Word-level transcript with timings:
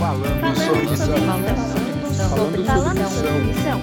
Falando 0.00 0.56
sobre 0.56 0.86
missão. 0.86 1.14
Falando 2.30 3.10
sobre 3.10 3.40
missão. 3.44 3.80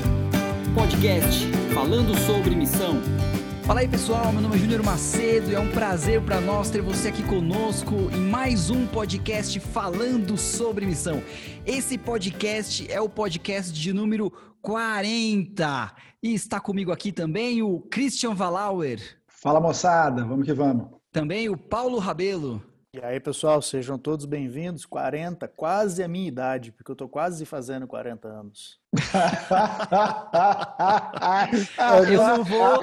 Podcast 0.73 1.45
Falando 1.75 2.17
sobre 2.17 2.55
Missão. 2.55 2.95
Fala 3.63 3.81
aí 3.81 3.87
pessoal, 3.87 4.31
meu 4.31 4.41
nome 4.41 4.55
é 4.55 4.57
Júnior 4.57 4.81
Macedo 4.81 5.51
e 5.51 5.53
é 5.53 5.59
um 5.59 5.69
prazer 5.69 6.19
para 6.23 6.41
nós 6.41 6.71
ter 6.71 6.81
você 6.81 7.09
aqui 7.09 7.21
conosco 7.21 7.93
em 8.11 8.31
mais 8.31 8.71
um 8.71 8.87
podcast 8.87 9.59
falando 9.59 10.35
sobre 10.37 10.87
missão. 10.87 11.21
Esse 11.63 11.99
podcast 11.99 12.91
é 12.91 12.99
o 12.99 13.07
podcast 13.07 13.71
de 13.71 13.93
número 13.93 14.33
40 14.63 15.93
e 16.23 16.33
está 16.33 16.59
comigo 16.59 16.91
aqui 16.91 17.11
também 17.11 17.61
o 17.61 17.79
Christian 17.91 18.33
Valauer. 18.33 18.99
Fala 19.27 19.61
moçada, 19.61 20.25
vamos 20.25 20.47
que 20.47 20.53
vamos. 20.53 20.87
Também 21.11 21.47
o 21.47 21.55
Paulo 21.55 21.99
Rabelo. 21.99 22.59
E 22.93 23.01
aí, 23.03 23.19
pessoal, 23.19 23.61
sejam 23.61 23.97
todos 23.97 24.25
bem-vindos. 24.25 24.85
40, 24.85 25.45
quase 25.49 26.01
a 26.01 26.07
minha 26.07 26.25
idade, 26.27 26.71
porque 26.71 26.89
eu 26.89 26.95
tô 26.95 27.09
quase 27.09 27.45
fazendo 27.45 27.85
40 27.85 28.29
anos. 28.29 28.79
eu 32.07 32.17
não 32.17 32.45
vou. 32.45 32.79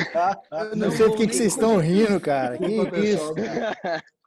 Eu 0.51 0.77
não, 0.77 0.91
sei 0.91 1.09
por 1.09 1.17
que 1.17 1.33
vocês 1.33 1.55
estão 1.55 1.79
rindo, 1.79 2.21
cara. 2.21 2.59
Que 2.59 2.67
isso? 2.67 3.35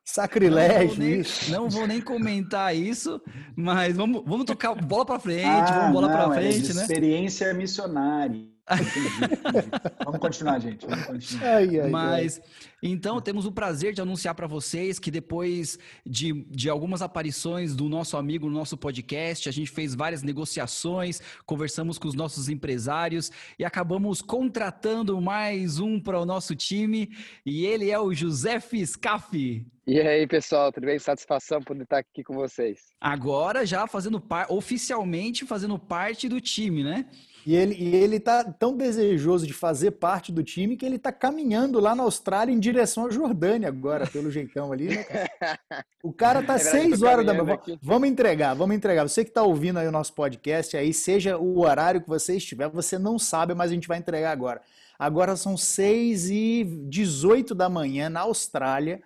Sacrilégio 0.04 0.98
não 0.98 1.06
nem, 1.06 1.20
isso. 1.20 1.52
Não 1.52 1.70
vou 1.70 1.86
nem 1.86 2.02
comentar 2.02 2.76
isso, 2.76 3.22
mas 3.56 3.96
vamos, 3.96 4.24
vamos 4.26 4.46
tocar 4.46 4.74
bola 4.74 5.06
para 5.06 5.20
frente, 5.20 5.46
ah, 5.46 5.82
vamos 5.82 5.94
bola 5.94 6.10
para 6.10 6.34
é 6.34 6.38
frente, 6.40 6.72
é 6.72 6.74
né? 6.74 6.82
Experiência 6.82 7.54
missionária. 7.54 8.57
Vamos 10.04 10.20
continuar, 10.20 10.60
gente. 10.60 10.86
Vamos 10.86 11.06
continuar. 11.06 11.56
Ai, 11.56 11.80
ai, 11.80 11.90
Mas, 11.90 12.40
ai. 12.40 12.44
então, 12.84 13.22
temos 13.22 13.46
o 13.46 13.52
prazer 13.52 13.94
de 13.94 14.02
anunciar 14.02 14.36
para 14.36 14.48
vocês 14.48 15.00
que 15.00 15.10
depois 15.10 15.80
de, 16.06 16.46
de 16.50 16.70
algumas 16.70 17.02
aparições 17.02 17.76
do 17.76 17.88
nosso 17.88 18.18
amigo 18.18 18.50
no 18.50 18.54
nosso 18.54 18.78
podcast, 18.78 19.48
a 19.48 19.52
gente 19.52 19.72
fez 19.72 19.96
várias 19.96 20.22
negociações, 20.22 21.22
conversamos 21.46 21.98
com 21.98 22.08
os 22.08 22.16
nossos 22.16 22.50
empresários 22.50 23.32
e 23.58 23.64
acabamos 23.64 24.22
contratando 24.22 25.20
mais 25.22 25.80
um 25.80 26.00
para 26.00 26.20
o 26.20 26.26
nosso 26.26 26.56
time, 26.56 27.10
e 27.46 27.66
ele 27.66 27.90
é 27.90 28.00
o 28.00 28.14
José 28.14 28.60
Fiscaf. 28.60 29.66
E 29.88 30.02
aí, 30.02 30.28
pessoal, 30.28 30.70
tudo 30.70 30.86
bem? 30.86 31.00
Satisfação 31.00 31.62
poder 31.62 31.84
estar 31.84 32.00
aqui 32.00 32.22
com 32.22 32.34
vocês. 32.34 32.88
Agora 33.00 33.66
já 33.66 33.88
fazendo 33.88 34.20
parte, 34.20 34.52
oficialmente 34.52 35.46
fazendo 35.46 35.80
parte 35.80 36.28
do 36.28 36.42
time, 36.42 36.84
né? 36.84 37.06
E 37.48 37.56
ele, 37.56 37.76
e 37.80 37.96
ele 37.96 38.20
tá 38.20 38.44
tão 38.44 38.76
desejoso 38.76 39.48
de 39.48 39.54
fazer 39.54 39.92
parte 39.92 40.34
do 40.34 40.44
time 40.44 40.76
que 40.76 40.86
ele 40.86 41.00
tá 41.00 41.14
caminhando 41.14 41.80
lá 41.80 41.96
na 41.96 42.04
Austrália 42.04 42.54
em 42.54 42.60
direção 42.60 43.06
à 43.06 43.10
Jordânia 43.10 43.70
agora, 43.70 44.06
pelo 44.06 44.30
jeitão 44.30 44.74
ali, 44.74 44.90
né, 44.90 45.02
cara? 45.06 45.56
O 46.04 46.12
cara 46.12 46.44
tá 46.44 46.56
É 46.56 46.60
seis 46.60 47.02
horas 47.02 47.26
da 47.26 47.34
manhã. 47.34 47.58
Vamos 47.82 48.10
entregar, 48.10 48.54
vamos 48.54 48.76
entregar. 48.76 49.08
Você 49.08 49.24
que 49.24 49.32
tá 49.32 49.44
ouvindo 49.44 49.80
aí 49.80 49.88
o 49.88 49.94
nosso 49.94 50.12
podcast 50.12 50.76
aí, 50.76 50.94
seja 50.94 51.38
o 51.38 51.62
horário 51.62 52.02
que 52.02 52.10
você 52.10 52.36
estiver, 52.36 52.68
você 52.68 53.00
não 53.00 53.18
sabe, 53.18 53.54
mas 53.54 53.72
a 53.72 53.74
gente 53.74 53.88
vai 53.88 53.98
entregar 53.98 54.32
agora. 54.32 54.62
Agora 55.00 55.38
são 55.38 55.56
6 55.56 56.30
e 56.30 56.66
18 56.90 57.56
da 57.56 57.70
manhã 57.70 58.10
na 58.10 58.20
Austrália. 58.22 59.02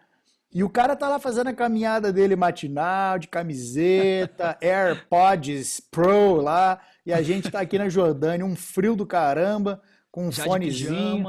E 0.51 0.63
o 0.63 0.69
cara 0.69 0.95
tá 0.95 1.07
lá 1.07 1.19
fazendo 1.19 1.49
a 1.49 1.53
caminhada 1.53 2.11
dele 2.11 2.35
matinal, 2.35 3.19
de 3.19 3.27
camiseta, 3.27 4.57
AirPods 4.63 5.79
Pro 5.91 6.41
lá, 6.41 6.79
e 7.05 7.13
a 7.13 7.21
gente 7.21 7.49
tá 7.49 7.59
aqui 7.61 7.77
na 7.77 7.89
Jordânia, 7.89 8.45
um 8.45 8.55
frio 8.55 8.95
do 8.95 9.05
caramba, 9.05 9.81
com 10.11 10.27
um 10.27 10.31
Já 10.31 10.43
fonezinho. 10.43 11.23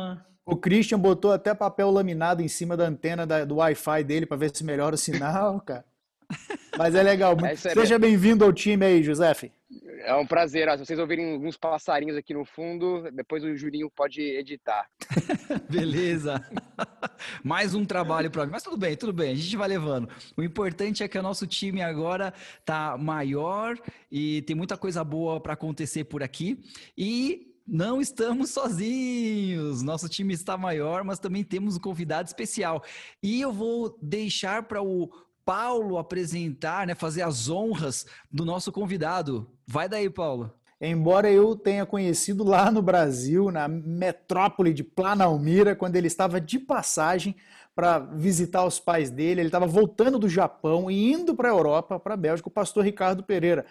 O 0.44 0.56
Christian 0.56 0.98
botou 0.98 1.32
até 1.32 1.54
papel 1.54 1.90
laminado 1.90 2.42
em 2.42 2.48
cima 2.48 2.76
da 2.76 2.84
antena 2.84 3.24
da- 3.26 3.44
do 3.44 3.56
Wi-Fi 3.56 4.02
dele 4.04 4.26
para 4.26 4.36
ver 4.36 4.50
se 4.54 4.64
melhora 4.64 4.94
o 4.94 4.98
sinal, 4.98 5.60
cara. 5.60 5.84
Mas 6.76 6.94
é 6.94 7.02
legal. 7.02 7.36
É 7.44 7.54
Seja 7.56 7.98
bem-vindo 7.98 8.44
ao 8.44 8.52
time 8.52 8.84
aí, 8.84 9.02
José. 9.02 9.32
É 10.04 10.14
um 10.14 10.26
prazer. 10.26 10.68
ó, 10.68 10.76
Se 10.76 10.84
vocês 10.84 10.98
ouvirem 10.98 11.34
alguns 11.34 11.56
passarinhos 11.56 12.16
aqui 12.16 12.34
no 12.34 12.44
fundo, 12.44 13.08
depois 13.12 13.44
o 13.44 13.56
Julinho 13.56 13.90
pode 13.90 14.20
editar. 14.20 14.86
Beleza. 15.70 16.44
Mais 17.42 17.74
um 17.74 17.84
trabalho 17.84 18.30
para 18.30 18.44
mim. 18.44 18.52
Mas 18.52 18.62
tudo 18.62 18.76
bem, 18.76 18.96
tudo 18.96 19.12
bem. 19.12 19.32
A 19.32 19.34
gente 19.34 19.56
vai 19.56 19.68
levando. 19.68 20.08
O 20.36 20.42
importante 20.42 21.02
é 21.02 21.08
que 21.08 21.18
o 21.18 21.22
nosso 21.22 21.46
time 21.46 21.80
agora 21.82 22.34
tá 22.64 22.96
maior 22.98 23.78
e 24.10 24.42
tem 24.42 24.56
muita 24.56 24.76
coisa 24.76 25.04
boa 25.04 25.40
para 25.40 25.52
acontecer 25.52 26.04
por 26.04 26.22
aqui. 26.22 26.58
E 26.98 27.52
não 27.66 28.00
estamos 28.00 28.50
sozinhos. 28.50 29.82
Nosso 29.82 30.08
time 30.08 30.34
está 30.34 30.56
maior, 30.56 31.04
mas 31.04 31.18
também 31.18 31.44
temos 31.44 31.76
um 31.76 31.80
convidado 31.80 32.26
especial. 32.26 32.82
E 33.22 33.40
eu 33.40 33.52
vou 33.52 33.96
deixar 34.02 34.64
para 34.64 34.82
o 34.82 35.10
Paulo 35.44 35.98
apresentar, 35.98 36.86
né, 36.86 36.94
fazer 36.94 37.22
as 37.22 37.48
honras 37.48 38.06
do 38.30 38.44
nosso 38.44 38.70
convidado. 38.70 39.50
Vai 39.66 39.88
daí, 39.88 40.08
Paulo. 40.08 40.52
Embora 40.80 41.30
eu 41.30 41.54
tenha 41.54 41.86
conhecido 41.86 42.42
lá 42.42 42.70
no 42.70 42.82
Brasil, 42.82 43.52
na 43.52 43.68
metrópole 43.68 44.74
de 44.74 44.82
Planalmira, 44.82 45.76
quando 45.76 45.94
ele 45.94 46.08
estava 46.08 46.40
de 46.40 46.58
passagem 46.58 47.36
para 47.74 48.00
visitar 48.00 48.64
os 48.64 48.80
pais 48.80 49.08
dele, 49.08 49.40
ele 49.40 49.48
estava 49.48 49.66
voltando 49.66 50.18
do 50.18 50.28
Japão 50.28 50.90
e 50.90 51.12
indo 51.12 51.36
para 51.36 51.48
a 51.48 51.52
Europa, 51.52 52.00
para 52.00 52.14
a 52.14 52.16
Bélgica, 52.16 52.48
o 52.48 52.52
pastor 52.52 52.84
Ricardo 52.84 53.22
Pereira. 53.22 53.64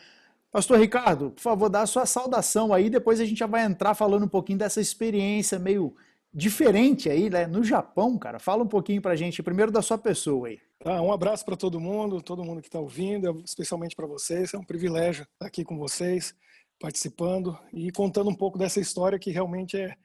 Pastor 0.52 0.80
Ricardo, 0.80 1.31
por 1.31 1.42
favor, 1.42 1.70
dá 1.70 1.81
a 1.81 1.86
sua 1.86 2.06
saudação 2.06 2.74
aí, 2.74 2.90
depois 2.90 3.20
a 3.20 3.26
gente 3.26 3.40
já 3.40 3.48
vai 3.48 3.66
entrar 3.66 3.94
falando 3.94 4.24
um 4.24 4.30
pouquinho 4.30 4.60
dessa 4.60 4.81
experiência 4.81 5.60
meio 5.60 5.94
diferente 6.34 7.10
aí, 7.10 7.30
né, 7.30 7.46
no 7.46 7.64
Japão, 7.64 8.18
cara. 8.18 8.40
Fala 8.40 8.64
um 8.64 8.68
pouquinho 8.68 9.02
pra 9.02 9.16
gente, 9.16 9.44
primeiro 9.44 9.72
da 9.72 9.81
sua 9.81 9.98
pessoa 9.98 10.48
aí. 10.48 10.60
Tá, 10.84 11.00
um 11.00 11.12
abraço 11.12 11.46
para 11.46 11.56
todo 11.56 11.80
mundo, 11.80 12.24
todo 12.24 12.44
mundo 12.44 12.59
que 12.59 12.68
está 12.68 12.80
ouvindo, 12.80 13.40
especialmente 13.46 13.96
para 13.96 14.08
vocês. 14.08 14.52
É 14.52 14.58
um 14.58 14.64
privilégio 14.64 15.28
estar 15.34 15.46
aqui 15.46 15.64
com 15.64 15.78
vocês, 15.78 16.34
participando 16.80 17.56
e 17.72 17.92
contando 17.92 18.31
um 18.31 18.36
pouco 18.36 18.58
dessa 18.58 18.80
história 18.80 19.19
que 19.19 19.30
realmente 19.30 19.78
é, 19.78 19.96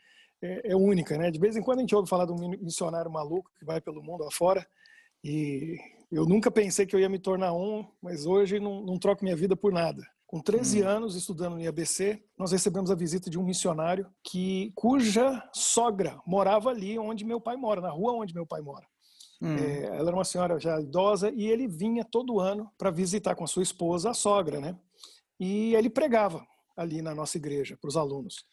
é, 0.43 0.73
é 0.73 0.77
única, 0.77 1.17
né? 1.17 1.31
De 1.31 1.39
vez 1.39 1.57
em 1.57 1.63
quando 1.63 1.79
a 1.79 1.81
gente 1.81 1.95
ouve 1.95 2.11
falar 2.11 2.27
de 2.27 2.33
um 2.33 2.51
missionário 2.61 3.11
maluco 3.11 3.51
que 3.59 3.65
vai 3.65 3.81
pelo 3.81 4.03
mundo 4.03 4.25
afora 4.25 4.67
e 5.25 5.79
eu 6.13 6.27
nunca 6.27 6.51
pensei 6.51 6.85
que 6.85 6.95
eu 6.95 7.01
ia 7.01 7.09
me 7.09 7.19
tornar 7.19 7.55
um, 7.55 7.83
mas 8.03 8.27
hoje 8.27 8.61
não, 8.61 8.83
não 8.83 8.99
troco 8.99 9.25
minha 9.25 9.35
vida 9.35 9.57
por 9.57 9.73
nada. 9.73 10.07
Com 10.27 10.43
13 10.43 10.83
anos 10.83 11.17
estudando 11.17 11.55
no 11.55 11.63
IABC, 11.63 12.23
nós 12.37 12.53
recebemos 12.53 12.91
a 12.91 12.95
visita 12.95 13.31
de 13.31 13.39
um 13.39 13.45
missionário 13.45 14.07
que 14.23 14.73
cuja 14.75 15.43
sogra 15.55 16.21
morava 16.27 16.69
ali 16.69 16.99
onde 16.99 17.25
meu 17.25 17.41
pai 17.41 17.57
mora, 17.57 17.81
na 17.81 17.91
rua 17.91 18.13
onde 18.13 18.35
meu 18.35 18.47
pai 18.47 18.61
mora. 18.61 18.87
É, 19.59 19.85
ela 19.87 20.09
era 20.09 20.17
uma 20.17 20.25
senhora 20.25 20.59
já 20.59 20.81
idosa 20.81 21.31
e 21.31 21.47
ele 21.47 21.67
vinha 21.69 22.05
todo 22.05 22.41
ano 22.41 22.71
para 22.79 22.91
visitar 22.91 23.35
com 23.35 23.45
a 23.45 23.47
sua 23.47 23.63
esposa 23.63 24.11
a 24.11 24.15
sogra, 24.15 24.61
né? 24.61 24.79
E 25.39 25.75
ele 25.75 25.91
pregava 25.91 26.47
ali 26.77 27.03
na 27.03 27.15
nossa 27.15 27.37
igreja 27.37 27.77
para 27.81 27.89
os 27.89 27.97
alunos. 27.97 28.45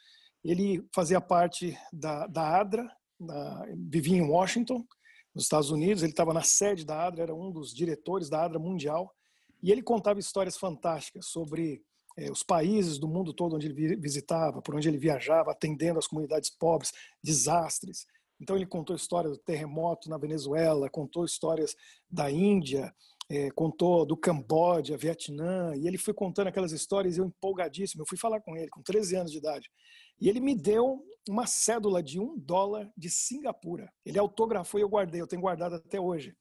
Ele 0.43 0.85
fazia 0.93 1.21
parte 1.21 1.77
da, 1.91 2.27
da 2.27 2.59
ADRA, 2.59 2.89
da- 3.19 3.65
vivia 3.89 4.17
em 4.17 4.27
Washington, 4.29 4.85
nos 5.33 5.45
Estados 5.45 5.69
Unidos. 5.71 6.03
Ele 6.03 6.11
estava 6.11 6.33
na 6.33 6.41
sede 6.43 6.85
da 6.85 7.07
ADRA, 7.07 7.23
era 7.23 7.35
um 7.35 7.49
dos 7.51 7.73
diretores 7.73 8.29
da 8.29 8.43
ADRA 8.43 8.59
mundial. 8.59 9.13
E 9.61 9.71
ele 9.71 9.81
contava 9.81 10.19
histórias 10.19 10.57
fantásticas 10.57 11.27
sobre 11.27 11.81
eh, 12.17 12.29
os 12.29 12.43
países 12.43 12.99
do 12.99 13.07
mundo 13.07 13.33
todo 13.33 13.55
onde 13.55 13.67
ele 13.67 13.73
vi- 13.73 13.95
visitava, 13.95 14.61
por 14.61 14.75
onde 14.75 14.87
ele 14.89 14.97
viajava, 14.97 15.51
atendendo 15.51 15.97
as 15.97 16.07
comunidades 16.07 16.49
pobres, 16.49 16.91
desastres. 17.23 18.05
Então 18.43 18.57
ele 18.57 18.65
contou 18.65 18.93
a 18.93 18.97
história 18.97 19.29
do 19.29 19.37
terremoto 19.37 20.09
na 20.09 20.17
Venezuela, 20.17 20.89
contou 20.89 21.23
histórias 21.23 21.73
da 22.11 22.29
Índia, 22.29 22.93
eh, 23.29 23.49
contou 23.51 24.05
do 24.05 24.17
Camboja, 24.17 24.97
Vietnã, 24.97 25.73
e 25.77 25.87
ele 25.87 25.97
foi 25.97 26.13
contando 26.13 26.47
aquelas 26.47 26.73
histórias 26.73 27.17
eu 27.17 27.25
empolgadíssimo. 27.25 28.01
Eu 28.01 28.05
fui 28.05 28.17
falar 28.17 28.41
com 28.41 28.57
ele 28.57 28.69
com 28.69 28.81
13 28.81 29.15
anos 29.15 29.31
de 29.31 29.37
idade. 29.37 29.71
E 30.19 30.27
ele 30.27 30.41
me 30.41 30.53
deu 30.53 31.01
uma 31.27 31.47
cédula 31.47 32.03
de 32.03 32.19
um 32.19 32.37
dólar 32.37 32.91
de 32.97 33.09
Singapura. 33.09 33.89
Ele 34.05 34.19
autografou 34.19 34.77
e 34.77 34.83
eu 34.83 34.89
guardei, 34.89 35.21
eu 35.21 35.27
tenho 35.27 35.41
guardado 35.41 35.75
até 35.75 35.99
hoje. 35.99 36.35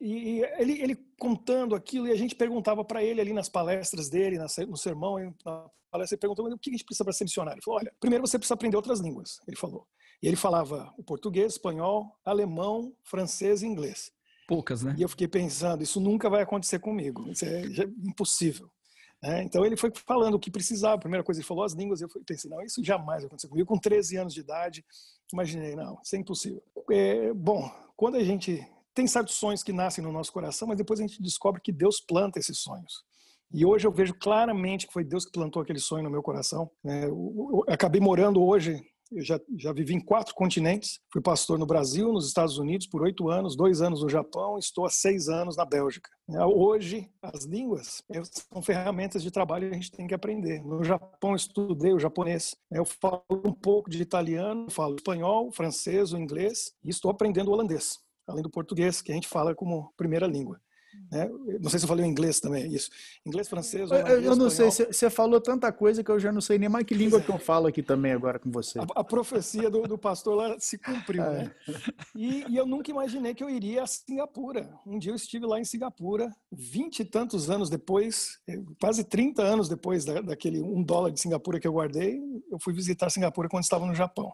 E 0.00 0.42
ele, 0.58 0.80
ele 0.80 0.96
contando 1.18 1.74
aquilo, 1.74 2.06
e 2.06 2.12
a 2.12 2.16
gente 2.16 2.36
perguntava 2.36 2.84
para 2.84 3.02
ele 3.02 3.20
ali 3.20 3.32
nas 3.32 3.48
palestras 3.48 4.08
dele, 4.08 4.38
no 4.38 4.76
sermão, 4.76 5.16
na 5.44 5.68
palestra, 5.90 6.14
ele 6.14 6.20
perguntou: 6.20 6.44
"Mas 6.44 6.54
o 6.54 6.58
que 6.58 6.70
a 6.70 6.72
gente 6.72 6.84
precisa 6.84 7.04
para 7.04 7.12
ser 7.12 7.24
missionário? 7.24 7.58
Ele 7.58 7.64
falou: 7.64 7.80
olha, 7.80 7.92
primeiro 7.98 8.26
você 8.26 8.38
precisa 8.38 8.54
aprender 8.54 8.76
outras 8.76 9.00
línguas, 9.00 9.40
ele 9.46 9.56
falou. 9.56 9.86
E 10.22 10.28
ele 10.28 10.36
falava 10.36 10.92
o 10.96 11.02
português, 11.02 11.54
espanhol, 11.54 12.16
alemão, 12.24 12.94
francês 13.02 13.62
e 13.62 13.66
inglês. 13.66 14.12
Poucas, 14.46 14.82
né? 14.82 14.94
E 14.98 15.02
eu 15.02 15.08
fiquei 15.08 15.26
pensando, 15.28 15.82
isso 15.82 16.00
nunca 16.00 16.28
vai 16.30 16.42
acontecer 16.42 16.78
comigo, 16.78 17.28
isso 17.30 17.44
é 17.44 17.64
já- 17.70 17.84
impossível. 18.04 18.70
né? 19.22 19.42
então 19.44 19.64
ele 19.64 19.76
foi 19.76 19.90
falando 20.06 20.34
o 20.34 20.38
que 20.38 20.50
precisava. 20.50 20.94
A 20.96 20.98
primeira 20.98 21.22
coisa 21.24 21.40
ele 21.40 21.46
falou 21.46 21.64
as 21.64 21.72
línguas, 21.74 22.00
eu 22.00 22.08
fui- 22.08 22.22
pensei, 22.24 22.50
não, 22.50 22.60
isso 22.62 22.82
jamais 22.84 23.20
vai 23.22 23.26
acontecer 23.26 23.48
comigo. 23.48 23.68
Com 23.68 23.78
13 23.78 24.16
anos 24.16 24.34
de 24.34 24.40
idade, 24.40 24.84
imaginei, 25.32 25.74
não, 25.76 25.98
isso 26.04 26.14
é 26.16 26.18
impossível. 26.18 26.62
É, 26.90 27.32
bom, 27.32 27.70
quando 27.96 28.16
a 28.16 28.24
gente 28.24 28.64
tem 28.94 29.06
certos 29.06 29.36
sonhos 29.36 29.62
que 29.62 29.72
nascem 29.72 30.02
no 30.04 30.12
nosso 30.12 30.32
coração, 30.32 30.68
mas 30.68 30.76
depois 30.76 30.98
a 31.00 31.02
gente 31.04 31.22
descobre 31.22 31.60
que 31.62 31.72
Deus 31.72 32.00
planta 32.00 32.38
esses 32.38 32.58
sonhos. 32.58 33.04
E 33.54 33.64
hoje 33.64 33.86
eu 33.86 33.92
vejo 33.92 34.14
claramente 34.14 34.86
que 34.86 34.92
foi 34.92 35.04
Deus 35.04 35.24
que 35.24 35.32
plantou 35.32 35.62
aquele 35.62 35.78
sonho 35.78 36.02
no 36.04 36.10
meu 36.10 36.22
coração. 36.22 36.70
né? 36.82 37.04
Eu, 37.04 37.64
eu 37.68 37.74
acabei 37.74 38.00
morando 38.00 38.42
hoje 38.42 38.82
Eu 39.14 39.22
já, 39.22 39.38
já 39.58 39.72
vivi 39.72 39.94
em 39.94 40.00
quatro 40.00 40.34
continentes. 40.34 40.98
Fui 41.12 41.20
pastor 41.20 41.58
no 41.58 41.66
Brasil, 41.66 42.10
nos 42.12 42.26
Estados 42.26 42.56
Unidos 42.56 42.86
por 42.86 43.02
oito 43.02 43.28
anos, 43.28 43.54
dois 43.54 43.82
anos 43.82 44.02
no 44.02 44.08
Japão, 44.08 44.58
estou 44.58 44.86
há 44.86 44.90
seis 44.90 45.28
anos 45.28 45.56
na 45.56 45.66
Bélgica. 45.66 46.08
É, 46.30 46.42
hoje, 46.44 47.10
as 47.20 47.44
línguas 47.44 48.02
é, 48.10 48.22
são 48.24 48.62
ferramentas 48.62 49.22
de 49.22 49.30
trabalho 49.30 49.68
que 49.68 49.74
a 49.74 49.78
gente 49.78 49.90
tem 49.90 50.06
que 50.06 50.14
aprender. 50.14 50.64
No 50.64 50.82
Japão, 50.82 51.34
estudei 51.34 51.92
o 51.92 51.98
japonês. 51.98 52.56
É, 52.72 52.78
eu 52.78 52.86
falo 52.86 53.22
um 53.30 53.52
pouco 53.52 53.90
de 53.90 54.00
italiano, 54.00 54.70
falo 54.70 54.96
espanhol, 54.96 55.52
francês, 55.52 56.12
o 56.12 56.18
inglês 56.18 56.72
e 56.82 56.88
estou 56.88 57.10
aprendendo 57.10 57.48
o 57.48 57.52
holandês, 57.52 57.98
além 58.26 58.42
do 58.42 58.50
português, 58.50 59.02
que 59.02 59.12
a 59.12 59.14
gente 59.14 59.28
fala 59.28 59.54
como 59.54 59.92
primeira 59.96 60.26
língua. 60.26 60.58
Né? 61.10 61.28
Não 61.60 61.70
sei 61.70 61.78
se 61.78 61.84
eu 61.84 61.88
falei 61.88 62.06
inglês 62.06 62.40
também, 62.40 62.72
isso. 62.72 62.90
Inglês, 63.24 63.48
francês, 63.48 63.90
eu, 63.90 63.98
eu 63.98 64.36
não 64.36 64.48
sei, 64.50 64.70
você 64.70 65.10
falou 65.10 65.40
tanta 65.40 65.72
coisa 65.72 66.02
que 66.02 66.10
eu 66.10 66.18
já 66.18 66.32
não 66.32 66.40
sei 66.40 66.58
nem 66.58 66.68
mais 66.68 66.84
que 66.84 66.94
língua 66.94 67.20
que 67.20 67.30
eu 67.30 67.38
falo 67.38 67.66
aqui 67.66 67.82
também 67.82 68.12
agora 68.12 68.38
com 68.38 68.50
você. 68.50 68.78
A, 68.78 68.86
a 68.96 69.04
profecia 69.04 69.70
do, 69.70 69.82
do, 69.82 69.98
pastor 69.98 70.34
lá 70.34 70.56
se 70.58 70.78
cumpriu, 70.78 71.22
é. 71.22 71.44
né? 71.44 71.54
E, 72.14 72.44
e, 72.48 72.56
eu 72.56 72.66
nunca 72.66 72.90
imaginei 72.90 73.34
que 73.34 73.42
eu 73.42 73.50
iria 73.50 73.82
a 73.82 73.86
Singapura. 73.86 74.72
Um 74.86 74.98
dia 74.98 75.12
eu 75.12 75.16
estive 75.16 75.46
lá 75.46 75.60
em 75.60 75.64
Singapura, 75.64 76.30
vinte 76.50 77.00
e 77.00 77.04
tantos 77.04 77.50
anos 77.50 77.68
depois, 77.68 78.38
eh, 78.48 78.60
quase 78.80 79.04
30 79.04 79.42
anos 79.42 79.68
depois 79.68 80.04
da, 80.04 80.20
daquele 80.20 80.60
um 80.60 80.82
dólar 80.82 81.10
de 81.10 81.20
Singapura 81.20 81.60
que 81.60 81.66
eu 81.66 81.72
guardei, 81.72 82.20
eu 82.50 82.58
fui 82.60 82.72
visitar 82.72 83.10
Singapura 83.10 83.48
quando 83.48 83.62
estava 83.62 83.86
no 83.86 83.94
Japão. 83.94 84.32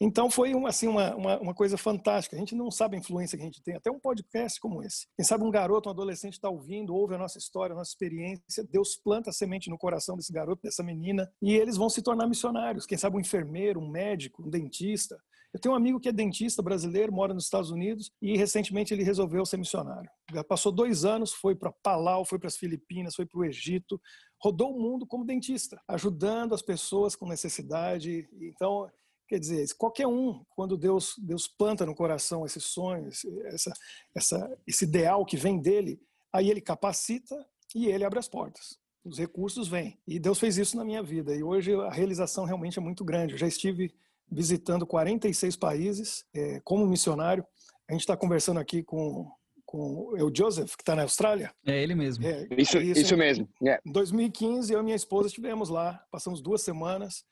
Então 0.00 0.30
foi 0.30 0.54
um, 0.54 0.66
assim, 0.66 0.88
uma, 0.88 1.14
uma, 1.14 1.38
uma, 1.38 1.54
coisa 1.54 1.76
fantástica. 1.76 2.34
A 2.34 2.38
gente 2.38 2.54
não 2.54 2.70
sabe 2.70 2.96
a 2.96 2.98
influência 2.98 3.36
que 3.36 3.42
a 3.42 3.46
gente 3.46 3.62
tem. 3.62 3.74
Até 3.74 3.90
um 3.90 4.00
podcast 4.00 4.58
como 4.58 4.82
esse. 4.82 5.06
Quem 5.14 5.24
sabe 5.24 5.44
um 5.44 5.50
garoto, 5.50 5.90
um 5.90 5.92
adolescente 5.92 6.34
está 6.34 6.48
ouvindo, 6.48 6.94
ouve 6.94 7.14
a 7.14 7.18
nossa 7.18 7.36
história, 7.36 7.74
a 7.74 7.76
nossa 7.76 7.90
experiência. 7.90 8.64
Deus 8.70 8.96
planta 8.96 9.28
a 9.28 9.32
semente 9.32 9.68
no 9.68 9.76
coração 9.76 10.16
desse 10.16 10.32
garoto, 10.32 10.62
dessa 10.62 10.82
menina, 10.82 11.30
e 11.42 11.52
eles 11.52 11.76
vão 11.76 11.90
se 11.90 12.00
tornar 12.00 12.26
missionários. 12.26 12.86
Quem 12.86 12.96
sabe 12.96 13.16
um 13.16 13.20
enfermeiro, 13.20 13.78
um 13.78 13.90
médico, 13.90 14.42
um 14.42 14.48
dentista. 14.48 15.18
Eu 15.52 15.60
tenho 15.60 15.74
um 15.74 15.76
amigo 15.76 15.98
que 15.98 16.08
é 16.08 16.12
dentista 16.12 16.62
brasileiro, 16.62 17.12
mora 17.12 17.34
nos 17.34 17.44
Estados 17.44 17.70
Unidos 17.70 18.12
e 18.22 18.38
recentemente 18.38 18.94
ele 18.94 19.02
resolveu 19.02 19.44
ser 19.44 19.56
missionário. 19.56 20.08
Já 20.32 20.44
passou 20.44 20.70
dois 20.70 21.04
anos, 21.04 21.32
foi 21.32 21.56
para 21.56 21.72
Palau, 21.82 22.24
foi 22.24 22.38
para 22.38 22.46
as 22.46 22.56
Filipinas, 22.56 23.16
foi 23.16 23.26
para 23.26 23.40
o 23.40 23.44
Egito, 23.44 24.00
rodou 24.40 24.74
o 24.74 24.80
mundo 24.80 25.04
como 25.06 25.24
dentista, 25.24 25.80
ajudando 25.88 26.54
as 26.54 26.62
pessoas 26.62 27.16
com 27.16 27.28
necessidade. 27.28 28.28
Então, 28.40 28.88
Quer 29.30 29.38
dizer, 29.38 29.64
qualquer 29.78 30.08
um, 30.08 30.44
quando 30.56 30.76
Deus, 30.76 31.14
Deus 31.16 31.46
planta 31.46 31.86
no 31.86 31.94
coração 31.94 32.44
esse 32.44 32.60
sonho, 32.60 33.06
esse, 33.06 33.28
essa, 33.44 33.72
essa, 34.12 34.58
esse 34.66 34.84
ideal 34.84 35.24
que 35.24 35.36
vem 35.36 35.60
dele, 35.60 36.02
aí 36.32 36.50
ele 36.50 36.60
capacita 36.60 37.46
e 37.72 37.86
ele 37.86 38.02
abre 38.02 38.18
as 38.18 38.26
portas. 38.26 38.76
Os 39.04 39.20
recursos 39.20 39.68
vêm. 39.68 39.96
E 40.04 40.18
Deus 40.18 40.40
fez 40.40 40.58
isso 40.58 40.76
na 40.76 40.84
minha 40.84 41.00
vida. 41.00 41.32
E 41.32 41.44
hoje 41.44 41.72
a 41.72 41.90
realização 41.92 42.44
realmente 42.44 42.80
é 42.80 42.82
muito 42.82 43.04
grande. 43.04 43.34
Eu 43.34 43.38
já 43.38 43.46
estive 43.46 43.94
visitando 44.28 44.84
46 44.84 45.54
países 45.54 46.24
é, 46.34 46.60
como 46.64 46.84
missionário. 46.84 47.46
A 47.88 47.92
gente 47.92 48.00
está 48.00 48.16
conversando 48.16 48.58
aqui 48.58 48.82
com, 48.82 49.30
com 49.64 50.12
o 50.12 50.34
Joseph, 50.36 50.74
que 50.74 50.82
está 50.82 50.96
na 50.96 51.02
Austrália. 51.02 51.54
É 51.64 51.80
ele 51.80 51.94
mesmo. 51.94 52.26
É, 52.26 52.48
isso, 52.58 52.78
isso, 52.78 53.00
isso 53.00 53.16
mesmo. 53.16 53.48
Yeah. 53.62 53.80
Em 53.86 53.92
2015, 53.92 54.72
eu 54.72 54.80
e 54.80 54.82
minha 54.82 54.96
esposa 54.96 55.28
estivemos 55.28 55.68
lá, 55.68 56.04
passamos 56.10 56.42
duas 56.42 56.62
semanas 56.62 57.24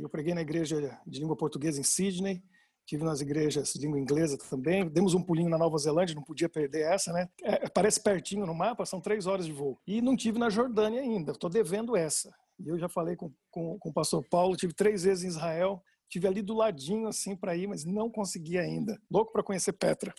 eu 0.00 0.08
preguei 0.08 0.34
na 0.34 0.40
igreja 0.40 0.98
de 1.06 1.20
língua 1.20 1.36
portuguesa 1.36 1.80
em 1.80 1.84
Sydney, 1.84 2.42
tive 2.86 3.04
nas 3.04 3.20
igrejas 3.20 3.72
de 3.72 3.80
língua 3.80 3.98
inglesa 3.98 4.36
também. 4.38 4.88
Demos 4.88 5.14
um 5.14 5.22
pulinho 5.22 5.48
na 5.48 5.58
Nova 5.58 5.78
Zelândia, 5.78 6.14
não 6.14 6.22
podia 6.22 6.48
perder 6.48 6.92
essa, 6.92 7.12
né? 7.12 7.28
É, 7.42 7.68
parece 7.68 8.02
pertinho 8.02 8.46
no 8.46 8.54
mapa, 8.54 8.84
são 8.84 9.00
três 9.00 9.26
horas 9.26 9.46
de 9.46 9.52
voo. 9.52 9.78
E 9.86 10.00
não 10.00 10.16
tive 10.16 10.38
na 10.38 10.50
Jordânia 10.50 11.00
ainda, 11.00 11.32
estou 11.32 11.50
devendo 11.50 11.96
essa. 11.96 12.32
E 12.58 12.68
eu 12.68 12.78
já 12.78 12.88
falei 12.88 13.16
com, 13.16 13.32
com, 13.50 13.78
com 13.78 13.88
o 13.88 13.92
pastor 13.92 14.24
Paulo, 14.28 14.56
tive 14.56 14.72
três 14.72 15.04
vezes 15.04 15.24
em 15.24 15.28
Israel, 15.28 15.82
tive 16.08 16.26
ali 16.26 16.42
do 16.42 16.54
ladinho 16.54 17.08
assim 17.08 17.34
para 17.36 17.56
ir, 17.56 17.66
mas 17.66 17.84
não 17.84 18.10
consegui 18.10 18.58
ainda. 18.58 19.00
Louco 19.10 19.32
para 19.32 19.42
conhecer 19.42 19.72
Petra. 19.72 20.14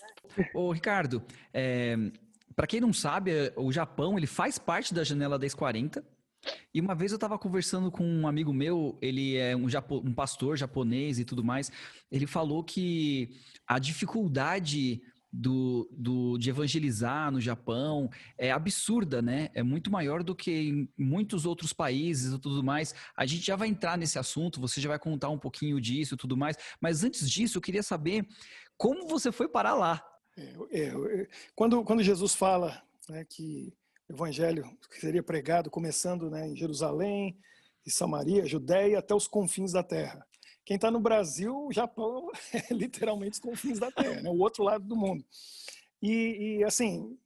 Ô 0.54 0.72
Ricardo, 0.72 1.24
é, 1.54 1.96
para 2.56 2.68
quem 2.68 2.82
não 2.82 2.94
sabe, 2.94 3.54
o 3.56 3.72
Japão 3.72 4.18
ele 4.18 4.28
faz 4.28 4.58
parte 4.58 4.94
da 4.94 5.04
janela 5.04 5.38
1040 5.38 6.04
e 6.74 6.82
uma 6.82 6.96
vez 6.96 7.12
eu 7.12 7.18
estava 7.18 7.38
conversando 7.38 7.92
com 7.92 8.04
um 8.04 8.28
amigo 8.28 8.52
meu, 8.52 8.98
ele 9.02 9.38
é 9.38 9.56
um, 9.56 9.70
japo, 9.70 9.98
um 9.98 10.14
pastor 10.14 10.58
japonês 10.58 11.20
e 11.20 11.26
tudo 11.26 11.44
mais. 11.44 11.72
Ele 12.12 12.26
falou 12.26 12.64
que 12.64 13.30
a 13.68 13.78
dificuldade 13.78 15.02
do, 15.32 15.88
do, 15.92 16.38
de 16.38 16.50
evangelizar 16.50 17.32
no 17.32 17.42
Japão 17.42 18.10
é 18.38 18.52
absurda, 18.52 19.22
né? 19.22 19.50
É 19.54 19.62
muito 19.62 19.92
maior 19.92 20.24
do 20.24 20.36
que 20.36 20.52
em 20.52 20.90
muitos 20.98 21.46
outros 21.46 21.74
países 21.74 22.34
e 22.34 22.40
tudo 22.40 22.64
mais. 22.64 22.94
A 23.16 23.26
gente 23.26 23.46
já 23.46 23.56
vai 23.56 23.68
entrar 23.68 23.98
nesse 23.98 24.18
assunto, 24.18 24.62
você 24.62 24.82
já 24.82 24.90
vai 24.90 25.00
contar 25.00 25.30
um 25.30 25.40
pouquinho 25.40 25.82
disso 25.82 26.14
e 26.16 26.18
tudo 26.18 26.38
mais. 26.38 26.56
Mas 26.80 27.04
antes 27.04 27.30
disso, 27.30 27.58
eu 27.58 27.62
queria 27.62 27.84
saber 27.84 28.28
como 28.78 29.08
você 29.08 29.32
foi 29.32 29.48
parar 29.48 29.74
lá. 29.74 30.04
É, 30.38 30.54
é, 30.72 31.28
quando, 31.56 31.84
quando 31.84 32.04
Jesus 32.04 32.34
fala 32.34 32.82
né, 33.10 33.24
que 33.26 33.74
evangelho 34.10 34.66
que 34.90 35.00
seria 35.00 35.24
pregado 35.24 35.70
começando 35.70 36.30
né, 36.30 36.48
em 36.48 36.56
Jerusalém, 36.56 37.38
e 37.86 37.92
Samaria, 37.92 38.46
Judéia, 38.46 39.00
até 39.00 39.14
os 39.14 39.28
confins 39.28 39.72
da 39.72 39.84
terra. 39.84 40.26
Quem 40.66 40.76
está 40.76 40.90
no 40.90 41.00
Brasil, 41.00 41.68
o 41.68 41.74
Japão 41.74 42.32
é 42.54 42.74
literalmente 42.74 43.34
os 43.34 43.40
confins 43.40 43.80
da 43.80 43.92
terra, 43.92 44.22
né, 44.22 44.30
o 44.30 44.40
outro 44.40 44.64
lado 44.64 44.86
do 44.86 44.96
mundo. 44.96 45.24
E, 46.02 46.58
e 46.60 46.64
assim, 46.64 47.18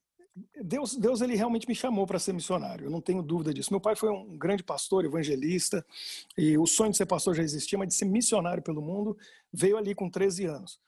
Deus, 0.63 0.95
Deus 0.95 1.21
ele 1.21 1.35
realmente 1.35 1.67
me 1.67 1.75
chamou 1.75 2.05
para 2.05 2.19
ser 2.19 2.33
missionário, 2.33 2.85
eu 2.85 2.91
não 2.91 3.01
tenho 3.01 3.21
dúvida 3.21 3.53
disso. 3.53 3.71
Meu 3.71 3.79
pai 3.79 3.95
foi 3.95 4.09
um 4.09 4.37
grande 4.37 4.63
pastor, 4.63 5.05
evangelista, 5.05 5.85
e 6.37 6.57
o 6.57 6.65
sonho 6.65 6.91
de 6.91 6.97
ser 6.97 7.05
pastor 7.05 7.35
já 7.35 7.43
existia, 7.43 7.77
mas 7.77 7.89
de 7.89 7.95
ser 7.95 8.05
missionário 8.05 8.63
pelo 8.63 8.81
mundo 8.81 9.17
veio 9.51 9.77
ali 9.77 9.93
com 9.93 10.09
13 10.09 10.45
anos. 10.45 10.79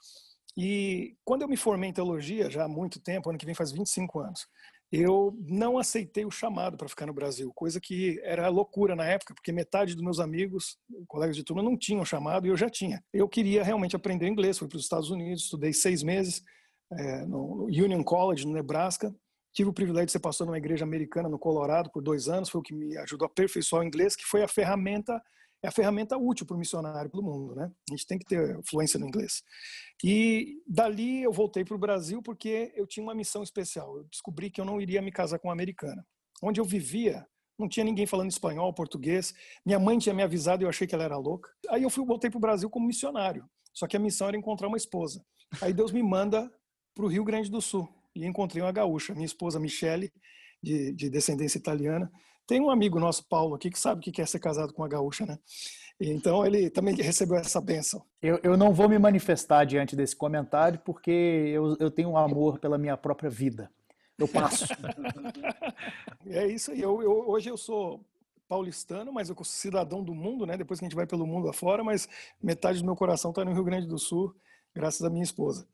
E 0.58 1.16
quando 1.24 1.44
eu 1.44 1.48
me 1.48 1.56
formei 1.56 1.90
em 1.90 1.94
teologia, 1.94 2.50
já 2.50 2.66
há 2.66 2.68
muito 2.68 3.00
tempo, 3.00 3.30
ano 3.30 3.40
que 3.40 3.46
vem 3.46 3.56
faz 3.56 3.72
25 3.72 4.20
anos, 4.20 4.48
eu 4.92 5.38
não 5.48 5.78
aceitei 5.78 6.26
o 6.26 6.32
chamado 6.32 6.76
para 6.76 6.90
ficar 6.90 7.06
no 7.06 7.14
Brasil, 7.14 7.52
coisa 7.54 7.80
que 7.80 8.20
era 8.24 8.50
loucura 8.50 8.96
na 8.96 9.06
época, 9.06 9.36
porque 9.36 9.52
metade 9.52 9.94
dos 9.94 10.04
meus 10.04 10.20
amigos, 10.20 10.80
colegas 11.08 11.36
de 11.36 11.44
turma, 11.44 11.62
não 11.62 11.78
tinham 11.78 12.04
chamado 12.04 12.48
e 12.48 12.50
eu 12.50 12.58
já 12.58 12.70
tinha. 12.70 13.04
Eu 13.14 13.30
queria 13.30 13.64
realmente 13.64 13.96
aprender 13.96 14.28
inglês, 14.28 14.58
fui 14.58 14.68
para 14.68 14.78
os 14.78 14.84
Estados 14.84 15.12
Unidos, 15.12 15.44
estudei 15.44 15.74
seis 15.74 16.02
meses 16.02 16.44
é, 16.92 17.26
no 17.26 17.66
Union 17.66 18.04
College, 18.04 18.48
no 18.48 18.54
Nebraska. 18.54 19.14
Tive 19.54 19.70
o 19.70 19.74
privilégio 19.74 20.08
de 20.08 20.12
ser 20.14 20.20
pastor 20.20 20.48
numa 20.48 20.58
igreja 20.58 20.86
americana 20.86 21.30
no 21.30 21.38
Colorado 21.38 21.92
por 21.92 22.02
dois 22.02 22.28
anos, 22.28 22.50
foi 22.50 22.60
o 22.60 22.64
que 22.64 22.74
me 22.74 22.98
ajudou 22.98 23.28
a 23.28 23.30
aperfeiçoar 23.30 23.84
o 23.84 23.86
inglês, 23.86 24.16
que 24.16 24.26
foi 24.26 24.42
a 24.42 24.48
ferramenta 24.48 25.22
é 25.62 25.68
a 25.68 25.72
ferramenta 25.72 26.18
útil 26.18 26.46
para 26.46 26.56
o 26.56 26.60
missionário 26.60 27.10
pelo 27.10 27.24
mundo, 27.24 27.56
né? 27.56 27.72
A 27.90 27.94
gente 27.94 28.08
tem 28.08 28.18
que 28.18 28.26
ter 28.26 28.60
fluência 28.64 29.00
no 29.00 29.08
inglês. 29.08 29.44
E 30.04 30.62
dali 30.66 31.24
eu 31.24 31.34
voltei 31.34 31.66
para 31.66 31.76
o 31.76 31.80
Brasil 31.80 32.22
porque 32.22 32.72
eu 32.76 32.88
tinha 32.88 33.04
uma 33.04 33.14
missão 33.14 33.44
especial. 33.44 33.98
Eu 33.98 34.04
descobri 34.06 34.50
que 34.50 34.62
eu 34.62 34.66
não 34.66 34.80
iria 34.80 35.02
me 35.02 35.12
casar 35.12 35.38
com 35.38 35.50
uma 35.50 35.54
americana. 35.54 36.06
Onde 36.42 36.62
eu 36.62 36.66
vivia, 36.66 37.28
não 37.58 37.68
tinha 37.68 37.84
ninguém 37.84 38.06
falando 38.06 38.32
espanhol, 38.32 38.74
português. 38.74 39.34
Minha 39.66 39.78
mãe 39.78 40.00
tinha 40.00 40.16
me 40.16 40.24
avisado 40.24 40.64
e 40.64 40.66
eu 40.66 40.70
achei 40.70 40.88
que 40.88 40.96
ela 40.96 41.04
era 41.04 41.18
louca. 41.18 41.50
Aí 41.70 41.84
eu 41.84 41.90
fui, 41.90 42.06
voltei 42.06 42.30
para 42.30 42.38
o 42.38 42.42
Brasil 42.42 42.70
como 42.70 42.88
missionário. 42.88 43.46
Só 43.74 43.86
que 43.86 43.98
a 43.98 44.00
missão 44.00 44.30
era 44.30 44.38
encontrar 44.38 44.70
uma 44.70 44.78
esposa. 44.78 45.24
Aí 45.62 45.74
Deus 45.74 45.92
me 45.92 46.02
manda 46.02 46.50
para 46.96 47.04
o 47.04 47.08
Rio 47.10 47.26
Grande 47.26 47.52
do 47.52 47.62
Sul. 47.62 47.88
E 48.16 48.26
encontrei 48.26 48.64
uma 48.64 48.72
gaúcha, 48.72 49.14
minha 49.14 49.26
esposa 49.26 49.60
Michele, 49.60 50.12
de, 50.64 50.94
de 50.94 51.10
descendência 51.10 51.58
italiana. 51.58 52.10
Tem 52.50 52.60
um 52.60 52.72
amigo 52.72 53.00
nosso, 53.00 53.24
Paulo, 53.26 53.54
aqui, 53.54 53.70
que 53.70 53.78
sabe 53.78 54.02
o 54.02 54.04
que 54.04 54.12
quer 54.12 54.28
ser 54.28 54.40
casado 54.40 54.74
com 54.74 54.82
uma 54.82 54.88
gaúcha, 54.88 55.24
né? 55.24 55.38
Então 56.02 56.44
ele 56.44 56.68
também 56.72 56.96
recebeu 56.96 57.38
essa 57.38 57.62
benção. 57.62 58.04
Eu, 58.20 58.40
eu 58.42 58.58
não 58.58 58.74
vou 58.74 58.90
me 58.90 58.98
manifestar 58.98 59.66
diante 59.66 59.96
desse 59.96 60.16
comentário 60.16 60.80
porque 60.84 61.12
eu, 61.12 61.78
eu 61.80 61.92
tenho 61.92 62.10
um 62.10 62.18
amor 62.18 62.58
pela 62.58 62.76
minha 62.76 62.98
própria 62.98 63.30
vida. 63.30 63.70
Eu 64.18 64.28
passo. 64.28 64.66
é 66.26 66.48
isso 66.48 66.72
aí. 66.72 66.82
Eu, 66.82 67.04
eu, 67.04 67.30
hoje 67.30 67.52
eu 67.52 67.58
sou 67.58 68.04
paulistano, 68.48 69.14
mas 69.14 69.30
eu 69.30 69.36
sou 69.36 69.46
cidadão 69.46 70.04
do 70.04 70.16
mundo, 70.16 70.48
né? 70.48 70.58
Depois 70.58 70.80
que 70.80 70.86
a 70.86 70.88
gente 70.88 70.96
vai 70.96 71.06
pelo 71.06 71.28
mundo 71.28 71.50
afora, 71.50 71.84
mas 71.84 72.10
metade 72.42 72.80
do 72.80 72.86
meu 72.86 72.96
coração 72.96 73.30
está 73.30 73.46
no 73.46 73.54
Rio 73.54 73.64
Grande 73.64 73.86
do 73.86 74.00
Sul, 74.00 74.36
graças 74.74 75.04
à 75.04 75.10
minha 75.12 75.24
esposa. 75.24 75.68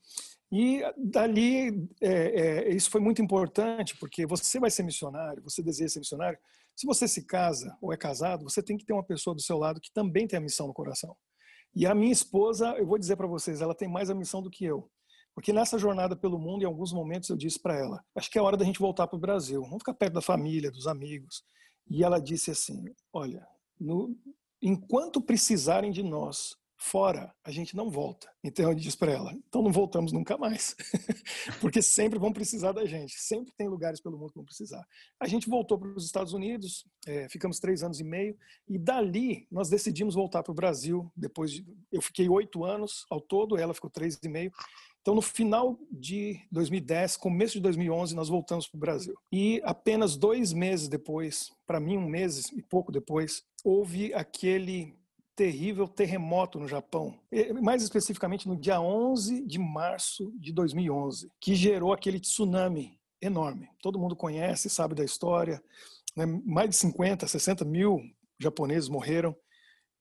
E 0.52 0.82
dali, 0.98 1.90
é, 2.02 2.70
é, 2.70 2.70
isso 2.70 2.90
foi 2.90 3.02
muito 3.02 3.22
importante, 3.22 3.98
porque 3.98 4.26
você 4.26 4.60
vai 4.60 4.70
ser 4.70 4.84
missionário, 4.84 5.44
você 5.44 5.62
deseja 5.62 5.90
ser 5.90 6.00
missionário. 6.00 6.40
Se 6.76 6.86
você 6.86 7.08
se 7.08 7.26
casa 7.26 7.76
ou 7.82 7.92
é 7.92 7.98
casado, 7.98 8.44
você 8.44 8.62
tem 8.62 8.78
que 8.78 8.86
ter 8.86 8.94
uma 8.94 9.04
pessoa 9.04 9.36
do 9.36 9.42
seu 9.42 9.58
lado 9.58 9.82
que 9.82 9.92
também 9.92 10.28
tem 10.28 10.38
a 10.38 10.42
missão 10.42 10.68
no 10.68 10.74
coração. 10.74 11.16
E 11.76 11.86
a 11.86 11.96
minha 11.96 12.12
esposa, 12.12 12.76
eu 12.78 12.86
vou 12.86 12.98
dizer 12.98 13.16
para 13.16 13.28
vocês, 13.28 13.62
ela 13.62 13.76
tem 13.76 13.88
mais 13.88 14.10
a 14.10 14.16
missão 14.16 14.42
do 14.42 14.50
que 14.50 14.64
eu. 14.64 14.90
Porque 15.34 15.52
nessa 15.52 15.78
jornada 15.78 16.16
pelo 16.16 16.40
mundo, 16.40 16.64
em 16.64 16.66
alguns 16.66 16.94
momentos 16.94 17.30
eu 17.30 17.36
disse 17.36 17.60
para 17.60 17.78
ela: 17.78 18.04
acho 18.16 18.32
que 18.32 18.40
é 18.40 18.42
hora 18.42 18.56
da 18.56 18.64
gente 18.64 18.80
voltar 18.80 19.06
para 19.08 19.18
o 19.18 19.20
Brasil, 19.20 19.62
vamos 19.62 19.80
ficar 19.80 19.94
perto 19.94 20.14
da 20.14 20.22
família, 20.22 20.72
dos 20.72 20.88
amigos. 20.88 21.44
E 21.90 22.04
ela 22.04 22.20
disse 22.20 22.52
assim: 22.52 22.86
olha, 23.12 23.46
no, 23.78 24.16
enquanto 24.62 25.22
precisarem 25.22 25.92
de 25.92 26.02
nós, 26.02 26.56
fora, 26.78 27.34
a 27.44 27.52
gente 27.52 27.76
não 27.76 27.90
volta. 27.90 28.30
Então 28.44 28.70
eu 28.70 28.76
disse 28.76 28.98
para 28.98 29.12
ela, 29.12 29.34
então 29.48 29.62
não 29.62 29.72
voltamos 29.72 30.12
nunca 30.12 30.38
mais, 30.38 30.76
porque 31.62 31.82
sempre 31.82 32.20
vão 32.20 32.34
precisar 32.34 32.72
da 32.72 32.86
gente, 32.86 33.20
sempre 33.20 33.54
tem 33.58 33.68
lugares 33.68 34.00
pelo 34.00 34.18
mundo 34.18 34.30
que 34.30 34.36
vão 34.36 34.46
precisar. 34.46 34.86
A 35.20 35.28
gente 35.28 35.50
voltou 35.50 35.78
para 35.78 35.90
os 35.90 36.06
Estados 36.06 36.34
Unidos, 36.34 36.86
é, 37.08 37.30
ficamos 37.30 37.60
três 37.60 37.84
anos 37.84 38.00
e 38.00 38.04
meio, 38.04 38.38
e 38.68 38.78
dali 38.78 39.48
nós 39.50 39.70
decidimos 39.70 40.16
voltar 40.16 40.44
para 40.44 40.52
o 40.52 40.56
Brasil. 40.56 41.12
Depois 41.16 41.52
de, 41.52 41.66
eu 41.92 42.02
fiquei 42.02 42.28
oito 42.30 42.64
anos 42.64 43.06
ao 43.10 43.22
todo, 43.22 43.58
ela 43.58 43.74
ficou 43.74 43.90
três 43.90 44.20
e 44.22 44.30
meio. 44.30 44.52
Então, 45.06 45.14
no 45.14 45.22
final 45.22 45.78
de 45.92 46.42
2010, 46.52 47.18
começo 47.18 47.54
de 47.54 47.60
2011, 47.60 48.16
nós 48.16 48.28
voltamos 48.28 48.68
para 48.68 48.76
o 48.76 48.80
Brasil. 48.80 49.14
E 49.32 49.62
apenas 49.64 50.18
dois 50.18 50.52
meses 50.52 50.88
depois, 50.88 51.52
para 51.68 51.80
mim, 51.80 51.96
um 51.96 52.10
mês 52.10 52.52
e 52.52 52.64
pouco 52.64 52.92
depois, 52.92 53.44
houve 53.64 54.12
aquele 54.16 54.96
terrível 55.36 55.88
terremoto 55.88 56.60
no 56.60 56.68
Japão, 56.68 57.20
mais 57.62 57.84
especificamente 57.84 58.48
no 58.48 58.56
dia 58.56 58.80
11 58.80 59.46
de 59.46 59.60
março 59.60 60.32
de 60.40 60.54
2011, 60.54 61.30
que 61.40 61.54
gerou 61.54 61.92
aquele 61.92 62.20
tsunami 62.20 62.98
enorme. 63.22 63.70
Todo 63.82 64.00
mundo 64.00 64.16
conhece, 64.16 64.70
sabe 64.70 64.96
da 64.96 65.04
história. 65.04 65.62
Né? 66.16 66.26
Mais 66.26 66.70
de 66.70 66.76
50, 66.78 67.28
60 67.28 67.66
mil 67.66 68.02
japoneses 68.40 68.88
morreram 68.88 69.36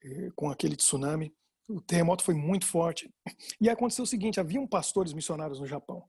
eh, 0.05 0.31
com 0.37 0.51
aquele 0.51 0.77
tsunami. 0.77 1.35
O 1.69 1.81
terremoto 1.81 2.23
foi 2.23 2.35
muito 2.35 2.67
forte. 2.67 3.13
E 3.61 3.69
aconteceu 3.69 4.05
o 4.05 4.07
seguinte: 4.07 4.39
haviam 4.39 4.67
pastores 4.67 5.13
missionários 5.13 5.59
no 5.59 5.67
Japão, 5.67 6.05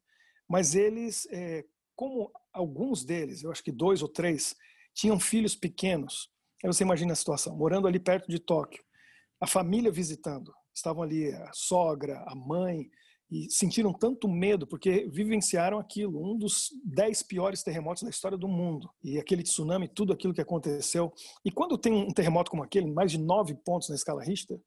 mas 0.47 0.75
eles, 0.75 1.27
eh, 1.31 1.65
como 1.95 2.31
alguns 2.53 3.03
deles, 3.03 3.43
eu 3.43 3.51
acho 3.51 3.63
que 3.63 3.71
dois 3.71 4.03
ou 4.03 4.09
três, 4.09 4.55
tinham 4.93 5.19
filhos 5.19 5.55
pequenos. 5.55 6.29
Aí 6.63 6.71
você 6.71 6.83
imagina 6.83 7.13
a 7.13 7.15
situação, 7.15 7.55
morando 7.55 7.87
ali 7.87 7.99
perto 7.99 8.29
de 8.29 8.39
Tóquio 8.39 8.84
a 9.39 9.47
família 9.47 9.91
visitando. 9.91 10.53
Estavam 10.73 11.03
ali 11.03 11.31
a 11.31 11.51
sogra, 11.53 12.23
a 12.27 12.35
mãe, 12.35 12.89
e 13.31 13.49
sentiram 13.49 13.91
tanto 13.91 14.27
medo 14.27 14.67
porque 14.67 15.07
vivenciaram 15.09 15.79
aquilo, 15.79 16.23
um 16.23 16.37
dos 16.37 16.69
dez 16.83 17.23
piores 17.23 17.63
terremotos 17.63 18.03
da 18.03 18.09
história 18.09 18.37
do 18.37 18.47
mundo. 18.47 18.89
E 19.03 19.17
aquele 19.17 19.43
tsunami, 19.43 19.87
tudo 19.87 20.13
aquilo 20.13 20.33
que 20.33 20.41
aconteceu. 20.41 21.11
E 21.43 21.51
quando 21.51 21.77
tem 21.77 21.93
um 21.93 22.11
terremoto 22.11 22.51
como 22.51 22.63
aquele, 22.63 22.91
mais 22.91 23.11
de 23.11 23.17
nove 23.17 23.55
pontos 23.55 23.89
na 23.89 23.95
escala 23.95 24.23
Richter, 24.23 24.59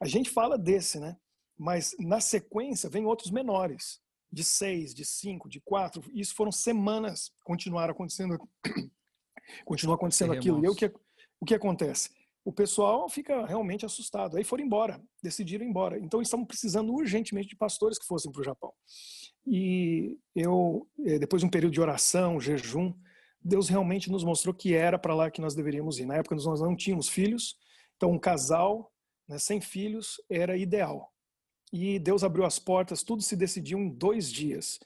a 0.00 0.06
gente 0.06 0.30
fala 0.30 0.56
desse, 0.56 1.00
né? 1.00 1.16
Mas 1.58 1.94
na 1.98 2.20
sequência 2.20 2.88
vem 2.88 3.04
outros 3.04 3.30
menores, 3.30 4.00
de 4.32 4.44
seis, 4.44 4.94
de 4.94 5.04
cinco, 5.04 5.48
de 5.48 5.60
quatro. 5.60 6.02
Isso 6.12 6.34
foram 6.34 6.52
semanas, 6.52 7.32
continuaram 7.44 7.92
acontecendo, 7.92 8.38
continua 9.64 9.94
acontecendo 9.94 10.32
aquilo. 10.32 10.64
E 10.64 10.68
o 10.68 10.74
que, 10.74 10.92
o 11.40 11.44
que 11.44 11.54
acontece? 11.54 12.10
O 12.44 12.52
pessoal 12.52 13.08
fica 13.08 13.46
realmente 13.46 13.86
assustado. 13.86 14.36
Aí 14.36 14.44
foram 14.44 14.64
embora, 14.64 15.02
decidiram 15.22 15.64
ir 15.64 15.68
embora. 15.68 15.98
Então 15.98 16.20
estavam 16.20 16.44
precisando 16.44 16.92
urgentemente 16.92 17.48
de 17.48 17.56
pastores 17.56 17.98
que 17.98 18.06
fossem 18.06 18.30
para 18.30 18.40
o 18.40 18.44
Japão. 18.44 18.72
E 19.46 20.18
eu, 20.34 20.86
eh, 21.04 21.18
depois 21.18 21.40
de 21.40 21.46
um 21.46 21.50
período 21.50 21.72
de 21.72 21.80
oração, 21.80 22.38
jejum, 22.38 22.92
Deus 23.40 23.68
realmente 23.68 24.10
nos 24.10 24.24
mostrou 24.24 24.54
que 24.54 24.74
era 24.74 24.98
para 24.98 25.14
lá 25.14 25.30
que 25.30 25.40
nós 25.40 25.54
deveríamos 25.54 25.98
ir. 25.98 26.04
Na 26.04 26.16
época 26.16 26.34
nós 26.34 26.60
não 26.60 26.76
tínhamos 26.76 27.08
filhos, 27.08 27.56
então 27.96 28.10
um 28.10 28.18
casal 28.18 28.92
né, 29.28 29.38
sem 29.38 29.60
filhos 29.60 30.20
era 30.30 30.56
ideal. 30.56 31.12
E 31.72 31.98
Deus 31.98 32.22
abriu 32.22 32.44
as 32.44 32.58
portas, 32.58 33.02
tudo 33.02 33.22
se 33.22 33.36
decidiu 33.36 33.78
em 33.78 33.88
dois 33.88 34.30
dias. 34.30 34.78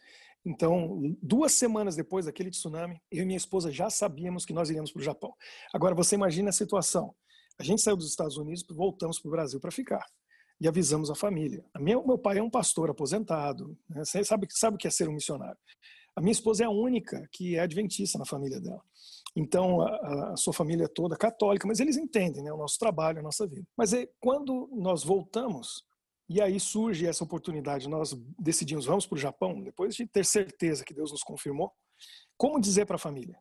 Então, 0.45 1.17
duas 1.21 1.53
semanas 1.53 1.95
depois 1.95 2.25
daquele 2.25 2.51
tsunami, 2.51 3.01
eu 3.11 3.23
e 3.23 3.27
minha 3.27 3.37
esposa 3.37 3.71
já 3.71 3.91
sabíamos 3.91 4.47
que 4.47 4.53
nós 4.53 4.71
iríamos 4.71 4.91
para 4.91 5.01
o 5.01 5.05
Japão. 5.05 5.35
Agora, 5.75 5.95
você 5.95 6.15
imagina 6.15 6.49
a 6.49 6.53
situação. 6.53 7.15
A 7.59 7.65
gente 7.65 7.83
saiu 7.83 7.97
dos 7.97 8.09
Estados 8.09 8.37
Unidos, 8.37 8.65
voltamos 8.71 9.19
para 9.19 9.29
o 9.29 9.33
Brasil 9.33 9.61
para 9.61 9.71
ficar. 9.71 10.05
E 10.61 10.67
avisamos 10.67 11.11
a 11.11 11.15
família. 11.15 11.65
A 11.73 11.81
minha, 11.81 12.01
meu 12.05 12.19
pai 12.19 12.39
é 12.39 12.43
um 12.43 12.51
pastor 12.51 12.91
aposentado, 12.91 13.77
né? 13.89 14.05
Sabe, 14.05 14.47
sabe 14.51 14.77
o 14.77 14.79
que 14.79 14.87
é 14.89 14.91
ser 14.91 15.09
um 15.09 15.13
missionário. 15.13 15.59
A 16.17 16.21
minha 16.21 16.33
esposa 16.33 16.65
é 16.65 16.67
a 16.67 16.71
única 16.71 17.29
que 17.31 17.55
é 17.55 17.61
adventista 17.61 18.19
na 18.19 18.25
família 18.25 18.61
dela. 18.61 18.83
Então, 19.37 19.81
a, 19.83 20.33
a 20.33 20.37
sua 20.37 20.53
família 20.53 20.85
é 20.85 20.89
toda 20.89 21.17
católica, 21.17 21.67
mas 21.67 21.79
eles 21.79 21.97
entendem 21.97 22.43
né, 22.43 22.53
o 22.53 22.57
nosso 22.57 22.77
trabalho, 22.77 23.21
a 23.21 23.23
nossa 23.23 23.47
vida. 23.47 23.65
Mas 23.77 23.93
é, 23.93 24.09
quando 24.19 24.69
nós 24.73 25.05
voltamos, 25.05 25.85
e 26.29 26.41
aí 26.41 26.59
surge 26.59 27.07
essa 27.07 27.23
oportunidade, 27.23 27.89
nós 27.89 28.17
decidimos, 28.39 28.85
vamos 28.85 29.07
para 29.07 29.15
o 29.15 29.21
Japão, 29.21 29.63
depois 29.63 29.95
de 29.95 30.07
ter 30.09 30.25
certeza 30.25 30.85
que 30.85 30.93
Deus 30.93 31.13
nos 31.13 31.23
confirmou, 31.23 31.73
como 32.37 32.61
dizer 32.61 32.85
para 32.85 32.97
a 32.97 32.99
família? 32.99 33.39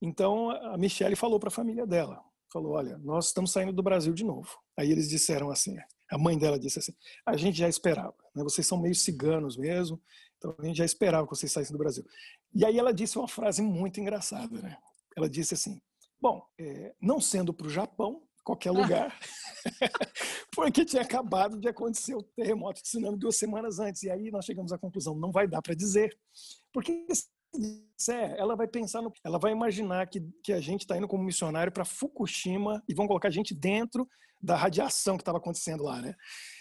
Então, 0.00 0.50
a 0.50 0.78
Michelle 0.78 1.14
falou 1.14 1.38
para 1.38 1.48
a 1.48 1.52
família 1.52 1.86
dela, 1.86 2.22
falou: 2.52 2.72
Olha, 2.72 2.98
nós 2.98 3.26
estamos 3.26 3.52
saindo 3.52 3.72
do 3.72 3.82
Brasil 3.82 4.12
de 4.12 4.24
novo. 4.24 4.48
Aí 4.76 4.90
eles 4.90 5.08
disseram 5.08 5.50
assim: 5.50 5.76
a 6.10 6.18
mãe 6.18 6.38
dela 6.38 6.58
disse 6.58 6.78
assim: 6.78 6.92
A 7.26 7.36
gente 7.36 7.58
já 7.58 7.68
esperava, 7.68 8.16
né? 8.34 8.42
vocês 8.42 8.66
são 8.66 8.80
meio 8.80 8.94
ciganos 8.94 9.56
mesmo, 9.56 10.00
então 10.36 10.54
a 10.58 10.64
gente 10.64 10.78
já 10.78 10.84
esperava 10.84 11.26
que 11.26 11.36
vocês 11.36 11.52
saíssem 11.52 11.72
do 11.72 11.78
Brasil. 11.78 12.04
E 12.54 12.64
aí 12.64 12.78
ela 12.78 12.92
disse 12.92 13.18
uma 13.18 13.28
frase 13.28 13.62
muito 13.62 14.00
engraçada, 14.00 14.60
né? 14.60 14.76
Ela 15.16 15.28
disse 15.28 15.54
assim: 15.54 15.80
Bom, 16.20 16.42
é, 16.58 16.94
não 17.00 17.20
sendo 17.20 17.52
para 17.52 17.66
o 17.66 17.70
Japão, 17.70 18.22
qualquer 18.44 18.70
lugar, 18.70 19.18
porque 20.54 20.84
tinha 20.84 21.02
acabado 21.02 21.58
de 21.58 21.68
acontecer 21.68 22.14
o 22.14 22.22
terremoto 22.22 22.76
de 22.76 22.82
tsunami 22.84 23.18
duas 23.18 23.36
semanas 23.36 23.78
antes. 23.78 24.02
E 24.02 24.10
aí 24.10 24.30
nós 24.30 24.44
chegamos 24.44 24.72
à 24.72 24.78
conclusão: 24.78 25.14
não 25.14 25.30
vai 25.30 25.46
dar 25.46 25.60
para 25.60 25.74
dizer, 25.74 26.16
porque 26.72 27.06
disser, 27.54 28.34
ela 28.36 28.54
vai 28.54 28.68
pensar 28.68 29.02
no, 29.02 29.12
ela 29.24 29.38
vai 29.38 29.52
imaginar 29.52 30.06
que, 30.08 30.20
que 30.42 30.52
a 30.52 30.60
gente 30.60 30.82
está 30.82 30.96
indo 30.96 31.08
como 31.08 31.24
missionário 31.24 31.72
para 31.72 31.84
Fukushima 31.84 32.82
e 32.88 32.94
vão 32.94 33.06
colocar 33.06 33.28
a 33.28 33.32
gente 33.32 33.54
dentro 33.54 34.08
da 34.40 34.56
radiação 34.56 35.16
que 35.16 35.22
estava 35.22 35.38
acontecendo 35.38 35.82
lá, 35.82 36.00
né? 36.00 36.14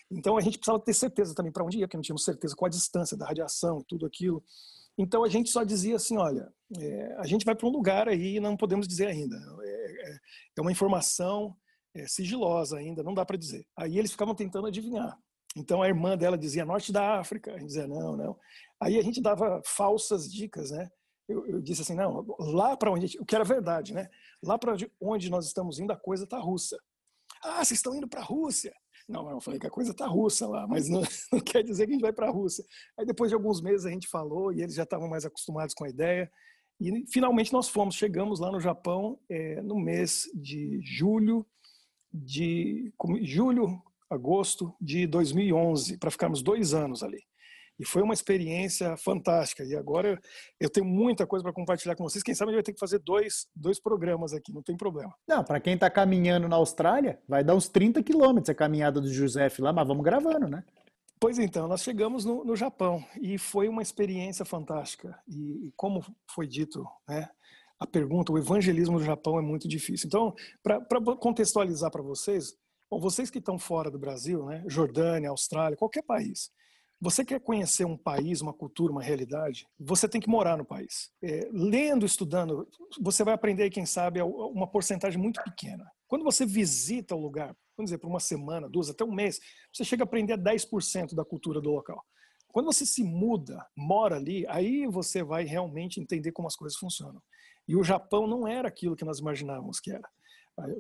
Então 0.10 0.38
a 0.38 0.42
gente 0.42 0.58
precisava 0.58 0.84
ter 0.84 0.94
certeza 0.94 1.36
também 1.36 1.52
para 1.52 1.64
onde 1.64 1.78
ia, 1.78 1.88
porque 1.88 1.98
não 1.98 2.02
tínhamos 2.02 2.24
certeza 2.24 2.56
com 2.56 2.66
a 2.66 2.70
distância 2.70 3.18
da 3.18 3.28
radiação 3.28 3.80
e 3.80 3.86
tudo 3.88 4.06
aquilo. 4.06 4.44
Então 4.98 5.24
a 5.24 5.30
gente 5.30 5.50
só 5.50 5.64
dizia 5.64 5.98
assim, 5.98 6.18
olha, 6.18 6.52
é, 6.80 7.16
a 7.20 7.28
gente 7.28 7.46
vai 7.46 7.56
para 7.56 7.68
um 7.68 7.72
lugar 7.72 8.08
aí 8.08 8.38
e 8.38 8.40
não 8.40 8.58
podemos 8.58 8.88
dizer 8.88 9.08
ainda. 9.08 9.36
É, 9.62 10.10
é, 10.10 10.18
é 10.58 10.62
uma 10.62 10.72
informação 10.72 11.56
é, 11.94 12.08
sigilosa 12.08 12.78
ainda, 12.78 13.04
não 13.04 13.14
dá 13.14 13.26
para 13.26 13.38
dizer. 13.38 13.66
Aí 13.76 13.98
eles 14.00 14.12
ficavam 14.12 14.34
tentando 14.34 14.68
adivinhar. 14.68 15.16
Então 15.56 15.82
a 15.82 15.88
irmã 15.88 16.18
dela 16.18 16.38
dizia 16.38 16.66
norte 16.66 16.92
da 16.92 17.20
África, 17.20 17.52
a 17.52 17.58
gente 17.58 17.68
dizia 17.68 17.88
não, 17.88 18.16
não. 18.16 18.38
Aí 18.80 18.98
a 18.98 19.02
gente 19.02 19.22
dava 19.22 19.62
falsas 19.66 20.32
dicas, 20.32 20.72
né? 20.72 20.90
Eu, 21.28 21.46
eu 21.48 21.62
disse 21.62 21.82
assim, 21.82 21.96
não, 21.96 22.26
lá 22.40 22.78
para 22.78 22.92
onde, 22.92 23.18
o 23.20 23.26
que 23.26 23.36
era 23.36 23.44
verdade, 23.44 23.94
né? 23.94 24.10
Lá 24.42 24.58
para 24.58 24.76
onde 25.02 25.30
nós 25.30 25.46
estamos 25.46 25.80
indo, 25.80 25.92
a 25.92 25.98
coisa 25.98 26.24
está 26.24 26.40
russa. 26.40 26.78
Ah, 27.44 27.64
vocês 27.64 27.80
estão 27.80 27.94
indo 27.94 28.08
para 28.08 28.22
a 28.22 28.24
Rússia? 28.24 28.74
Não, 29.08 29.30
eu 29.30 29.40
falei 29.40 29.60
que 29.60 29.68
a 29.68 29.72
coisa 29.72 29.92
está 29.92 30.08
russa 30.08 30.48
lá, 30.48 30.68
mas 30.68 30.90
não, 30.90 31.02
não, 31.32 31.40
quer 31.40 31.64
dizer 31.64 31.86
que 31.86 31.92
a 31.92 31.94
gente 31.94 32.02
vai 32.02 32.14
para 32.14 32.28
a 32.28 32.32
Rússia. 32.32 32.66
Aí 32.98 33.06
depois 33.06 33.30
de 33.30 33.36
alguns 33.36 33.62
meses 33.62 33.86
a 33.86 33.90
gente 33.90 34.08
falou 34.08 34.54
e 34.54 34.62
eles 34.62 34.76
já 34.76 34.84
estavam 34.84 35.08
mais 35.08 35.26
acostumados 35.26 35.74
com 35.74 35.86
a 35.86 35.90
ideia. 35.90 36.32
E 36.80 37.06
finalmente 37.08 37.54
nós 37.54 37.68
fomos, 37.68 37.96
chegamos 37.96 38.40
lá 38.40 38.52
no 38.52 38.60
Japão 38.60 39.20
é, 39.30 39.62
no 39.62 39.80
mês 39.80 40.30
de 40.34 40.80
julho 40.84 41.46
de 42.14 42.92
julho, 43.22 43.82
agosto 44.10 44.74
de 44.80 45.06
2011, 45.06 45.98
para 45.98 46.12
ficarmos 46.12 46.42
dois 46.42 46.74
anos 46.74 47.04
ali. 47.04 47.22
E 47.80 47.86
foi 47.86 48.02
uma 48.02 48.14
experiência 48.14 48.98
fantástica. 48.98 49.64
E 49.64 49.76
agora 49.76 50.20
eu 50.60 50.70
tenho 50.70 50.86
muita 50.86 51.28
coisa 51.28 51.44
para 51.44 51.54
compartilhar 51.54 51.96
com 51.96 52.04
vocês. 52.04 52.24
Quem 52.24 52.34
sabe 52.34 52.50
a 52.50 52.52
gente 52.52 52.58
vai 52.58 52.64
ter 52.64 52.74
que 52.74 52.80
fazer 52.80 53.00
dois, 53.00 53.48
dois 53.56 53.80
programas 53.80 54.34
aqui, 54.34 54.52
não 54.54 54.64
tem 54.64 54.76
problema. 54.76 55.14
Não, 55.28 55.44
para 55.44 55.60
quem 55.60 55.76
está 55.76 55.90
caminhando 55.90 56.48
na 56.48 56.56
Austrália, 56.56 57.20
vai 57.28 57.44
dar 57.44 57.56
uns 57.56 57.70
30 57.70 58.02
quilômetros 58.02 58.50
a 58.50 58.56
caminhada 58.56 59.00
do 59.00 59.12
José 59.12 59.48
lá, 59.60 59.72
mas 59.72 59.88
vamos 59.88 60.04
gravando, 60.04 60.48
né? 60.48 60.64
Pois 61.20 61.40
então, 61.40 61.68
nós 61.68 61.82
chegamos 61.82 62.26
no, 62.26 62.46
no 62.46 62.56
Japão 62.56 63.04
e 63.20 63.40
foi 63.40 63.68
uma 63.68 63.82
experiência 63.82 64.46
fantástica. 64.46 65.20
E, 65.28 65.68
e 65.68 65.74
como 65.76 66.04
foi 66.30 66.48
dito, 66.48 66.86
né? 67.08 67.30
A 67.80 67.86
pergunta, 67.86 68.32
o 68.32 68.38
evangelismo 68.38 68.98
no 68.98 69.06
Japão 69.06 69.38
é 69.38 69.42
muito 69.42 69.68
difícil. 69.68 70.08
Então, 70.08 70.34
para 70.64 70.82
contextualizar 71.20 71.92
para 71.92 72.02
vocês, 72.02 72.56
bom, 72.90 73.00
vocês 73.00 73.30
que 73.30 73.38
estão 73.38 73.60
fora 73.60 73.92
do 73.92 74.00
Brasil, 74.00 74.46
né, 74.46 74.64
Jordânia, 74.68 75.30
Austrália, 75.30 75.78
qualquer 75.78 76.02
país, 76.02 76.52
você 77.00 77.24
quer 77.24 77.40
conhecer 77.40 77.86
um 77.86 77.96
país, 77.96 78.42
uma 78.42 78.54
cultura, 78.54 78.92
uma 78.92 79.04
realidade? 79.04 79.68
Você 79.80 80.10
tem 80.10 80.20
que 80.20 80.30
morar 80.30 80.58
no 80.58 80.66
país. 80.66 81.12
É, 81.22 81.48
lendo, 81.52 82.06
estudando, 82.06 82.68
você 83.00 83.24
vai 83.24 83.34
aprender, 83.34 83.70
quem 83.70 83.86
sabe, 83.86 84.22
uma 84.22 84.68
porcentagem 84.68 85.22
muito 85.22 85.42
pequena. 85.44 85.90
Quando 86.08 86.24
você 86.24 86.46
visita 86.46 87.16
o 87.16 87.20
lugar, 87.20 87.56
vamos 87.78 87.92
dizer, 87.92 88.00
por 88.00 88.08
uma 88.08 88.20
semana, 88.20 88.68
duas, 88.68 88.90
até 88.90 89.04
um 89.04 89.12
mês, 89.12 89.40
você 89.72 89.84
chega 89.84 90.04
a 90.04 90.06
aprender 90.06 90.38
10% 90.38 91.14
da 91.14 91.24
cultura 91.24 91.62
do 91.62 91.70
local. 91.70 92.04
Quando 92.48 92.66
você 92.66 92.86
se 92.86 93.04
muda, 93.04 93.64
mora 93.76 94.16
ali, 94.16 94.48
aí 94.48 94.88
você 94.88 95.22
vai 95.22 95.44
realmente 95.44 96.00
entender 96.00 96.32
como 96.32 96.48
as 96.48 96.56
coisas 96.56 96.78
funcionam. 96.78 97.22
E 97.68 97.76
o 97.76 97.84
Japão 97.84 98.26
não 98.26 98.48
era 98.48 98.68
aquilo 98.68 98.96
que 98.96 99.06
nós 99.06 99.20
imaginávamos 99.20 99.80
que 99.80 99.92
era. 99.92 100.10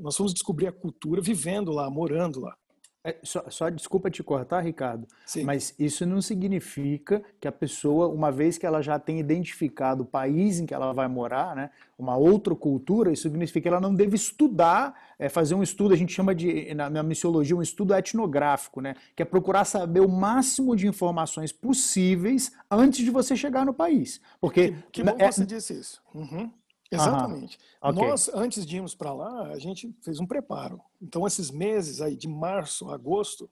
Nós 0.01 0.17
fomos 0.17 0.33
descobrir 0.33 0.65
a 0.65 0.71
cultura 0.71 1.21
vivendo 1.21 1.71
lá, 1.71 1.88
morando 1.89 2.39
lá. 2.39 2.57
É, 3.04 3.16
só, 3.24 3.46
só 3.50 3.70
desculpa 3.70 4.10
te 4.10 4.22
cortar, 4.22 4.60
Ricardo, 4.60 5.08
Sim. 5.25 5.44
mas 5.44 5.74
isso 5.80 6.06
não 6.06 6.22
significa 6.22 7.24
que 7.39 7.48
a 7.48 7.51
pessoa, 7.51 8.10
uma 8.10 8.32
vez 8.32 8.58
que 8.58 8.66
ela 8.66 8.82
já 8.82 9.00
tem 9.00 9.18
identificado 9.20 10.04
o 10.04 10.06
país 10.06 10.60
em 10.60 10.66
que 10.66 10.74
ela 10.74 10.92
vai 10.92 11.08
morar, 11.08 11.56
né, 11.56 11.70
uma 11.98 12.18
outra 12.18 12.54
cultura, 12.54 13.12
isso 13.13 13.22
significa 13.24 13.62
que 13.62 13.68
ela 13.70 13.80
não 13.80 13.96
deve 13.96 14.16
estudar, 14.16 14.94
é, 15.18 15.30
fazer 15.30 15.56
um 15.56 15.63
estudo, 15.63 15.94
a 15.94 15.98
gente 15.98 16.12
chama 16.12 16.36
de, 16.36 16.74
na, 16.74 16.89
na 16.89 17.01
missiologia, 17.04 17.56
um 17.56 17.62
estudo 17.62 17.94
etnográfico, 17.96 18.82
né, 18.82 18.94
que 19.16 19.22
é 19.22 19.25
procurar 19.25 19.63
saber 19.63 20.01
o 20.01 20.10
máximo 20.10 20.75
de 20.75 20.86
informações 20.88 21.51
possíveis 21.54 22.51
antes 22.70 23.06
de 23.06 23.12
você 23.12 23.38
chegar 23.38 23.66
no 23.66 23.74
país. 23.74 24.20
Porque 24.42 24.75
Que 24.92 25.01
bom 25.04 25.16
que 25.16 25.24
é- 25.24 25.32
você 25.32 25.46
disse 25.46 25.80
isso. 25.80 26.01
Uhum. 26.13 26.51
Exatamente. 26.91 27.60
ok. 27.82 28.08
Nós, 28.08 28.29
antes 28.34 28.65
de 28.65 28.77
irmos 28.77 28.96
para 28.96 29.13
lá, 29.13 29.48
a 29.51 29.60
gente 29.60 29.94
fez 30.01 30.20
um 30.20 30.25
preparo. 30.25 30.82
Então, 31.01 31.27
esses 31.27 31.51
meses 31.51 32.01
aí, 32.01 32.15
de 32.15 32.27
março 32.27 32.89
a 32.89 32.96
agosto, 32.96 33.50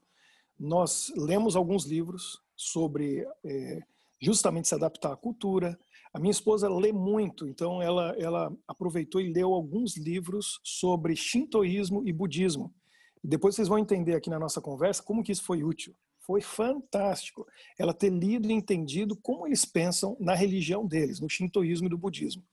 nós 0.59 1.11
lemos 1.15 1.55
alguns 1.55 1.85
livros 1.85 2.41
sobre 2.55 3.27
eh, 3.43 3.81
justamente 4.19 4.67
se 4.67 4.75
adaptar 4.75 5.11
à 5.11 5.17
cultura. 5.17 5.77
A 6.13 6.19
minha 6.19 6.31
esposa 6.31 6.69
lê 6.69 6.93
muito, 6.93 7.47
então 7.47 7.81
ela, 7.81 8.15
ela 8.17 8.53
aproveitou 8.67 9.19
e 9.19 9.31
leu 9.31 9.53
alguns 9.53 9.97
livros 9.97 10.59
sobre 10.63 11.15
shintoísmo 11.15 12.07
e 12.07 12.13
budismo. 12.13 12.73
E 13.21 13.27
depois 13.27 13.55
vocês 13.55 13.67
vão 13.67 13.77
entender 13.77 14.15
aqui 14.15 14.29
na 14.29 14.39
nossa 14.39 14.61
conversa 14.61 15.03
como 15.03 15.23
que 15.23 15.31
isso 15.31 15.43
foi 15.43 15.63
útil. 15.63 15.93
Foi 16.25 16.41
fantástico 16.41 17.45
ela 17.77 17.93
ter 17.93 18.09
lido 18.09 18.49
e 18.49 18.53
entendido 18.53 19.15
como 19.15 19.45
eles 19.45 19.63
pensam 19.63 20.17
na 20.19 20.33
religião 20.33 20.85
deles, 20.85 21.19
no 21.19 21.29
shintoísmo 21.29 21.87
e 21.87 21.89
do 21.89 21.97
budismo. 21.97 22.43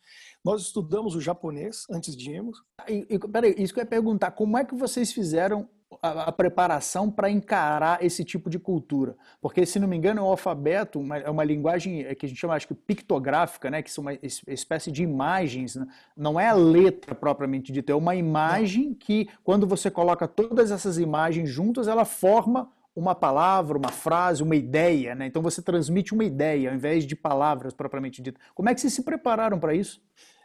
Nós 0.44 0.62
estudamos 0.62 1.14
o 1.14 1.20
japonês 1.20 1.86
antes 1.90 2.14
de 2.16 2.30
irmos. 2.30 2.62
E, 2.88 3.06
e, 3.08 3.18
peraí, 3.18 3.54
isso 3.56 3.72
que 3.72 3.80
eu 3.80 3.84
ia 3.84 3.88
perguntar, 3.88 4.32
como 4.32 4.58
é 4.58 4.64
que 4.64 4.74
vocês 4.74 5.12
fizeram 5.12 5.68
a, 6.02 6.24
a 6.24 6.32
preparação 6.32 7.10
para 7.10 7.30
encarar 7.30 8.04
esse 8.04 8.24
tipo 8.24 8.50
de 8.50 8.58
cultura? 8.58 9.16
Porque, 9.40 9.64
se 9.64 9.78
não 9.78 9.88
me 9.88 9.96
engano, 9.96 10.22
o 10.22 10.26
alfabeto 10.28 10.98
uma- 10.98 11.18
é 11.18 11.30
uma 11.30 11.44
linguagem 11.44 12.02
é, 12.04 12.14
que 12.14 12.26
a 12.26 12.28
gente 12.28 12.38
chama, 12.38 12.54
acho 12.54 12.68
que, 12.68 12.74
pictográfica, 12.74 13.70
né? 13.70 13.82
que 13.82 13.90
são 13.90 14.02
uma 14.02 14.14
es- 14.14 14.42
espécie 14.48 14.90
de 14.92 15.02
imagens, 15.02 15.76
né? 15.76 15.86
não 16.16 16.38
é 16.38 16.48
a 16.48 16.54
letra 16.54 17.14
propriamente 17.14 17.72
dita, 17.72 17.92
é 17.92 17.94
uma 17.94 18.14
imagem 18.16 18.92
que, 18.94 19.28
quando 19.44 19.66
você 19.66 19.90
coloca 19.90 20.26
todas 20.28 20.70
essas 20.70 20.98
imagens 20.98 21.48
juntas, 21.48 21.88
ela 21.88 22.04
forma 22.04 22.70
uma 22.94 23.14
palavra, 23.14 23.78
uma 23.78 23.90
frase, 23.90 24.42
uma 24.42 24.56
ideia, 24.56 25.14
né? 25.14 25.26
Então 25.26 25.42
você 25.42 25.62
transmite 25.62 26.12
uma 26.12 26.24
ideia 26.24 26.70
ao 26.70 26.76
invés 26.76 27.06
de 27.06 27.16
palavras 27.16 27.72
propriamente 27.72 28.20
ditas. 28.20 28.42
Como 28.54 28.68
é 28.68 28.74
que 28.74 28.80
vocês 28.80 28.92
se 28.92 29.02
prepararam 29.02 29.58
para 29.58 29.74
isso? 29.74 30.00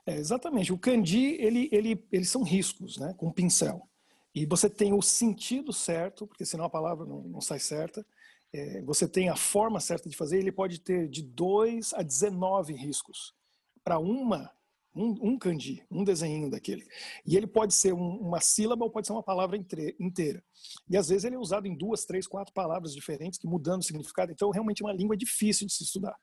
É, 0.05 0.15
exatamente. 0.15 0.71
O 0.71 0.77
kanji, 0.77 1.35
ele, 1.39 1.67
ele, 1.71 2.05
eles 2.11 2.29
são 2.29 2.43
riscos, 2.43 2.97
né? 2.97 3.13
Com 3.17 3.31
pincel. 3.31 3.87
E 4.33 4.45
você 4.45 4.69
tem 4.69 4.93
o 4.93 5.01
sentido 5.01 5.73
certo, 5.73 6.25
porque 6.25 6.45
senão 6.45 6.65
a 6.65 6.69
palavra 6.69 7.05
não, 7.05 7.23
não 7.23 7.41
sai 7.41 7.59
certa. 7.59 8.05
É, 8.53 8.81
você 8.83 9.07
tem 9.07 9.29
a 9.29 9.35
forma 9.35 9.79
certa 9.79 10.09
de 10.09 10.15
fazer. 10.15 10.39
Ele 10.39 10.51
pode 10.51 10.79
ter 10.79 11.09
de 11.09 11.21
2 11.21 11.93
a 11.93 12.01
19 12.01 12.73
riscos 12.73 13.35
para 13.83 13.99
uma 13.99 14.51
um, 14.97 15.33
um 15.33 15.37
kanji, 15.37 15.83
um 15.91 16.03
desenho 16.03 16.49
daquele. 16.49 16.85
E 17.25 17.37
ele 17.37 17.47
pode 17.47 17.73
ser 17.73 17.93
um- 17.93 18.17
uma 18.17 18.41
sílaba 18.41 18.83
ou 18.85 18.91
pode 18.91 19.07
ser 19.07 19.13
uma 19.13 19.23
palavra 19.23 19.57
entre- 19.57 19.95
inteira. 19.99 20.43
E 20.89 20.97
às 20.97 21.09
vezes 21.09 21.23
ele 21.23 21.35
é 21.35 21.39
usado 21.39 21.67
em 21.67 21.77
duas, 21.77 22.05
três, 22.05 22.27
quatro 22.27 22.53
palavras 22.53 22.93
diferentes, 22.93 23.39
que 23.39 23.47
mudando 23.47 23.81
o 23.81 23.85
significado. 23.85 24.31
Então, 24.31 24.49
realmente, 24.49 24.81
é 24.81 24.85
uma 24.85 24.93
língua 24.93 25.15
difícil 25.15 25.67
de 25.67 25.73
se 25.73 25.83
estudar. 25.83 26.15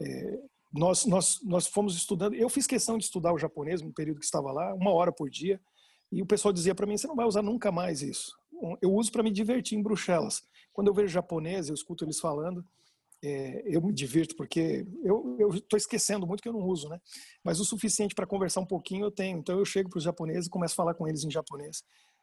É, 0.00 0.38
nós, 0.72 1.06
nós, 1.06 1.40
nós 1.42 1.66
fomos 1.66 1.96
estudando. 1.96 2.34
Eu 2.34 2.48
fiz 2.48 2.66
questão 2.66 2.98
de 2.98 3.04
estudar 3.04 3.32
o 3.32 3.38
japonês 3.38 3.80
no 3.82 3.92
período 3.92 4.18
que 4.20 4.24
estava 4.26 4.52
lá, 4.52 4.74
uma 4.74 4.92
hora 4.92 5.12
por 5.12 5.30
dia. 5.30 5.60
E 6.12 6.22
o 6.22 6.26
pessoal 6.26 6.52
dizia 6.52 6.74
para 6.74 6.86
mim: 6.86 6.96
você 6.96 7.06
não 7.06 7.16
vai 7.16 7.26
usar 7.26 7.42
nunca 7.42 7.72
mais 7.72 8.02
isso. 8.02 8.32
Eu 8.80 8.92
uso 8.94 9.10
para 9.12 9.22
me 9.22 9.30
divertir 9.30 9.78
em 9.78 9.82
Bruxelas. 9.82 10.42
Quando 10.72 10.88
eu 10.88 10.94
vejo 10.94 11.08
japonês, 11.08 11.68
eu 11.68 11.74
escuto 11.74 12.04
eles 12.04 12.18
falando, 12.20 12.64
é, 13.22 13.62
eu 13.66 13.80
me 13.80 13.92
divirto 13.92 14.36
porque 14.36 14.86
eu 15.02 15.50
estou 15.54 15.76
esquecendo 15.76 16.26
muito 16.26 16.42
que 16.42 16.48
eu 16.48 16.52
não 16.52 16.62
uso, 16.62 16.88
né? 16.88 17.00
Mas 17.42 17.60
o 17.60 17.64
suficiente 17.64 18.14
para 18.14 18.26
conversar 18.26 18.60
um 18.60 18.66
pouquinho 18.66 19.06
eu 19.06 19.10
tenho. 19.10 19.38
Então 19.38 19.58
eu 19.58 19.64
chego 19.64 19.88
para 19.88 19.98
os 19.98 20.04
japoneses 20.04 20.46
e 20.46 20.50
começo 20.50 20.74
a 20.74 20.76
falar 20.76 20.94
com 20.94 21.08
eles 21.08 21.24
em 21.24 21.30
japonês. 21.30 21.82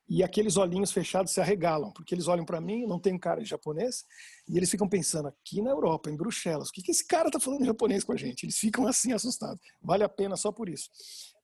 E 0.10 0.22
aqueles 0.22 0.58
olhinhos 0.58 0.92
fechados 0.92 1.32
se 1.32 1.40
arregalam, 1.40 1.92
porque 1.92 2.14
eles 2.14 2.28
olham 2.28 2.44
para 2.44 2.60
mim, 2.60 2.86
não 2.86 3.00
tenho 3.00 3.18
cara 3.18 3.42
de 3.42 3.48
japonês, 3.48 4.04
e 4.50 4.58
eles 4.58 4.70
ficam 4.70 4.88
pensando, 4.88 5.30
aqui 5.30 5.62
na 5.62 5.70
Europa, 5.72 6.10
em 6.10 6.16
Bruxelas, 6.18 6.68
o 6.68 6.72
que, 6.74 6.82
que 6.82 6.92
esse 6.92 7.08
cara 7.08 7.30
está 7.30 7.40
falando 7.40 7.62
em 7.62 7.66
japonês 7.66 8.04
com 8.04 8.12
a 8.12 8.18
gente? 8.18 8.44
Eles 8.44 8.58
ficam 8.58 8.86
assim 8.86 9.14
assustados. 9.14 9.62
Vale 9.82 10.04
a 10.04 10.10
pena 10.10 10.36
só 10.36 10.52
por 10.52 10.68
isso. 10.68 10.90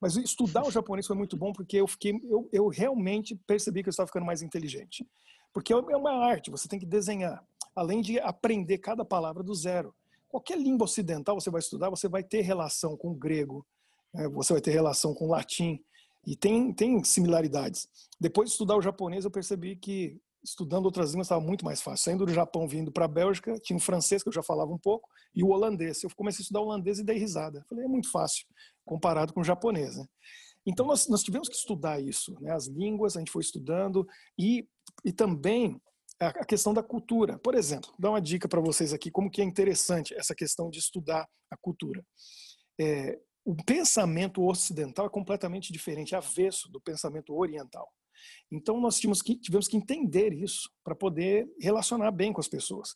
Mas 0.01 0.17
estudar 0.17 0.65
o 0.65 0.71
japonês 0.71 1.07
foi 1.07 1.15
muito 1.15 1.37
bom, 1.37 1.53
porque 1.53 1.77
eu, 1.77 1.87
fiquei, 1.87 2.19
eu, 2.29 2.49
eu 2.51 2.67
realmente 2.67 3.33
percebi 3.47 3.81
que 3.81 3.87
eu 3.87 3.91
estava 3.91 4.07
ficando 4.07 4.25
mais 4.25 4.41
inteligente. 4.41 5.07
Porque 5.53 5.73
é 5.73 5.75
uma 5.75 6.25
arte, 6.25 6.51
você 6.51 6.67
tem 6.67 6.77
que 6.77 6.85
desenhar, 6.85 7.43
além 7.79 8.01
de 8.01 8.19
aprender 8.19 8.77
cada 8.79 9.05
palavra 9.05 9.41
do 9.41 9.55
zero. 9.55 9.93
Qualquer 10.27 10.57
língua 10.57 10.85
ocidental 10.85 11.39
você 11.39 11.49
vai 11.49 11.59
estudar, 11.59 11.89
você 11.89 12.07
vai 12.07 12.23
ter 12.23 12.41
relação 12.41 12.95
com 12.97 13.09
o 13.09 13.15
grego, 13.15 13.65
né? 14.13 14.27
você 14.27 14.53
vai 14.53 14.61
ter 14.61 14.71
relação 14.71 15.13
com 15.13 15.25
o 15.25 15.29
latim, 15.29 15.79
e 16.27 16.35
tem, 16.35 16.73
tem 16.73 17.03
similaridades. 17.03 17.87
Depois 18.19 18.49
de 18.49 18.53
estudar 18.53 18.75
o 18.75 18.81
japonês, 18.81 19.25
eu 19.25 19.31
percebi 19.31 19.75
que 19.75 20.19
estudando 20.43 20.85
outras 20.85 21.11
línguas 21.11 21.27
estava 21.27 21.41
muito 21.41 21.65
mais 21.65 21.81
fácil. 21.81 22.03
Saindo 22.03 22.25
do 22.25 22.33
Japão, 22.33 22.67
vindo 22.67 22.91
para 22.91 23.05
a 23.05 23.07
Bélgica, 23.07 23.57
tinha 23.59 23.77
o 23.77 23.81
francês, 23.81 24.21
que 24.21 24.29
eu 24.29 24.33
já 24.33 24.43
falava 24.43 24.71
um 24.71 24.77
pouco, 24.77 25.09
e 25.33 25.43
o 25.43 25.49
holandês. 25.49 26.03
Eu 26.03 26.09
comecei 26.15 26.41
a 26.41 26.43
estudar 26.43 26.61
holandês 26.61 26.99
e 26.99 27.03
dei 27.03 27.17
risada. 27.17 27.65
Falei, 27.69 27.85
é 27.85 27.87
muito 27.87 28.11
fácil 28.11 28.45
comparado 28.85 29.33
com 29.33 29.41
o 29.41 29.43
japonês. 29.43 29.95
Né? 29.97 30.05
Então, 30.65 30.85
nós, 30.85 31.07
nós 31.07 31.23
tivemos 31.23 31.47
que 31.47 31.55
estudar 31.55 32.01
isso, 32.01 32.35
né? 32.41 32.51
as 32.51 32.67
línguas, 32.67 33.15
a 33.15 33.19
gente 33.19 33.31
foi 33.31 33.41
estudando, 33.41 34.07
e, 34.37 34.67
e 35.03 35.11
também 35.11 35.79
a 36.19 36.45
questão 36.45 36.73
da 36.73 36.83
cultura. 36.83 37.39
Por 37.39 37.55
exemplo, 37.55 37.93
dar 37.97 38.09
uma 38.09 38.21
dica 38.21 38.47
para 38.47 38.59
vocês 38.59 38.93
aqui, 38.93 39.09
como 39.09 39.31
que 39.31 39.41
é 39.41 39.45
interessante 39.45 40.13
essa 40.13 40.35
questão 40.35 40.69
de 40.69 40.79
estudar 40.79 41.27
a 41.49 41.57
cultura. 41.57 42.05
É, 42.79 43.17
o 43.45 43.55
pensamento 43.55 44.43
ocidental 44.43 45.05
é 45.05 45.09
completamente 45.09 45.71
diferente, 45.71 46.15
avesso 46.15 46.69
do 46.69 46.81
pensamento 46.81 47.33
oriental. 47.33 47.89
Então, 48.51 48.79
nós 48.81 48.99
tivemos 48.99 49.21
que, 49.21 49.35
tivemos 49.35 49.67
que 49.67 49.77
entender 49.77 50.33
isso 50.33 50.69
para 50.83 50.93
poder 50.93 51.47
relacionar 51.59 52.11
bem 52.11 52.33
com 52.33 52.41
as 52.41 52.47
pessoas. 52.47 52.93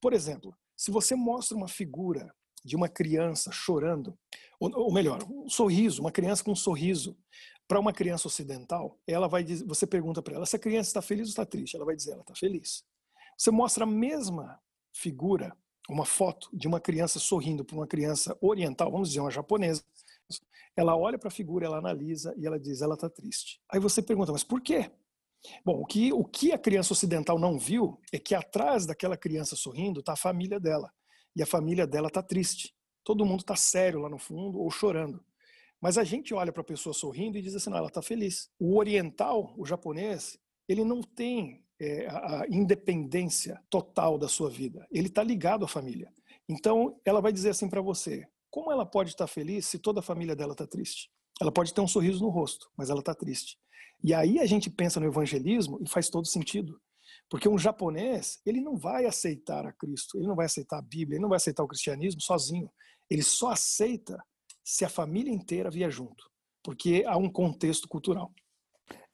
Por 0.00 0.12
exemplo, 0.12 0.54
se 0.76 0.90
você 0.90 1.14
mostra 1.14 1.56
uma 1.56 1.68
figura 1.68 2.34
de 2.64 2.74
uma 2.74 2.88
criança 2.88 3.52
chorando, 3.52 4.18
ou, 4.58 4.70
ou 4.74 4.92
melhor, 4.92 5.22
um 5.30 5.48
sorriso, 5.48 6.00
uma 6.00 6.10
criança 6.10 6.42
com 6.42 6.52
um 6.52 6.56
sorriso, 6.56 7.16
para 7.66 7.80
uma 7.80 7.92
criança 7.92 8.28
ocidental, 8.28 8.98
ela 9.06 9.26
vai 9.26 9.42
dizer, 9.42 9.64
você 9.64 9.86
pergunta 9.86 10.22
para 10.22 10.34
ela, 10.34 10.42
essa 10.42 10.58
criança 10.58 10.90
está 10.90 11.02
feliz 11.02 11.26
ou 11.26 11.30
está 11.30 11.46
triste? 11.46 11.76
Ela 11.76 11.84
vai 11.84 11.96
dizer, 11.96 12.12
ela 12.12 12.20
está 12.20 12.34
feliz. 12.34 12.84
Você 13.36 13.50
mostra 13.50 13.84
a 13.84 13.86
mesma 13.86 14.60
figura, 14.92 15.56
uma 15.88 16.04
foto 16.04 16.48
de 16.52 16.68
uma 16.68 16.80
criança 16.80 17.18
sorrindo 17.18 17.64
para 17.64 17.76
uma 17.76 17.86
criança 17.86 18.36
oriental, 18.40 18.90
vamos 18.90 19.08
dizer, 19.08 19.20
uma 19.20 19.30
japonesa, 19.30 19.82
ela 20.76 20.96
olha 20.96 21.18
para 21.18 21.28
a 21.28 21.32
figura, 21.32 21.66
ela 21.66 21.78
analisa 21.78 22.34
e 22.36 22.46
ela 22.46 22.58
diz, 22.58 22.82
ela 22.82 22.94
está 22.94 23.08
triste. 23.08 23.60
Aí 23.70 23.78
você 23.78 24.02
pergunta, 24.02 24.32
mas 24.32 24.42
por 24.42 24.60
quê? 24.60 24.90
Bom, 25.64 25.80
o 25.80 25.86
que, 25.86 26.12
o 26.12 26.24
que 26.24 26.52
a 26.52 26.58
criança 26.58 26.92
ocidental 26.92 27.38
não 27.38 27.58
viu 27.58 28.00
é 28.12 28.18
que 28.18 28.34
atrás 28.34 28.86
daquela 28.86 29.16
criança 29.16 29.54
sorrindo 29.54 30.00
está 30.00 30.14
a 30.14 30.16
família 30.16 30.58
dela. 30.58 30.90
E 31.36 31.42
a 31.42 31.46
família 31.46 31.86
dela 31.86 32.08
está 32.08 32.22
triste. 32.22 32.74
Todo 33.04 33.26
mundo 33.26 33.40
está 33.40 33.54
sério 33.54 34.00
lá 34.00 34.08
no 34.08 34.18
fundo 34.18 34.58
ou 34.58 34.70
chorando. 34.70 35.22
Mas 35.84 35.98
a 35.98 36.02
gente 36.02 36.32
olha 36.32 36.50
para 36.50 36.62
a 36.62 36.64
pessoa 36.64 36.94
sorrindo 36.94 37.36
e 37.36 37.42
diz 37.42 37.54
assim, 37.54 37.68
não, 37.68 37.76
ela 37.76 37.88
está 37.88 38.00
feliz. 38.00 38.48
O 38.58 38.78
oriental, 38.78 39.52
o 39.54 39.66
japonês, 39.66 40.38
ele 40.66 40.82
não 40.82 41.02
tem 41.02 41.62
é, 41.78 42.06
a 42.08 42.46
independência 42.48 43.62
total 43.68 44.16
da 44.16 44.26
sua 44.26 44.48
vida. 44.48 44.88
Ele 44.90 45.08
está 45.08 45.22
ligado 45.22 45.62
à 45.62 45.68
família. 45.68 46.10
Então, 46.48 46.98
ela 47.04 47.20
vai 47.20 47.30
dizer 47.34 47.50
assim 47.50 47.68
para 47.68 47.82
você, 47.82 48.26
como 48.48 48.72
ela 48.72 48.86
pode 48.86 49.10
estar 49.10 49.26
feliz 49.26 49.66
se 49.66 49.78
toda 49.78 50.00
a 50.00 50.02
família 50.02 50.34
dela 50.34 50.52
está 50.52 50.66
triste? 50.66 51.10
Ela 51.38 51.52
pode 51.52 51.74
ter 51.74 51.82
um 51.82 51.86
sorriso 51.86 52.24
no 52.24 52.30
rosto, 52.30 52.70
mas 52.78 52.88
ela 52.88 53.00
está 53.00 53.14
triste. 53.14 53.58
E 54.02 54.14
aí 54.14 54.38
a 54.38 54.46
gente 54.46 54.70
pensa 54.70 54.98
no 54.98 55.04
evangelismo 55.04 55.78
e 55.82 55.86
faz 55.86 56.08
todo 56.08 56.26
sentido. 56.26 56.80
Porque 57.28 57.46
um 57.46 57.58
japonês, 57.58 58.40
ele 58.46 58.62
não 58.62 58.74
vai 58.74 59.04
aceitar 59.04 59.66
a 59.66 59.72
Cristo, 59.72 60.16
ele 60.16 60.28
não 60.28 60.34
vai 60.34 60.46
aceitar 60.46 60.78
a 60.78 60.82
Bíblia, 60.82 61.16
ele 61.16 61.22
não 61.22 61.28
vai 61.28 61.36
aceitar 61.36 61.62
o 61.62 61.68
cristianismo 61.68 62.22
sozinho. 62.22 62.70
Ele 63.10 63.22
só 63.22 63.50
aceita 63.50 64.18
se 64.64 64.84
a 64.84 64.88
família 64.88 65.32
inteira 65.32 65.70
vier 65.70 65.90
junto, 65.90 66.24
porque 66.62 67.04
há 67.06 67.16
um 67.16 67.28
contexto 67.28 67.86
cultural. 67.86 68.32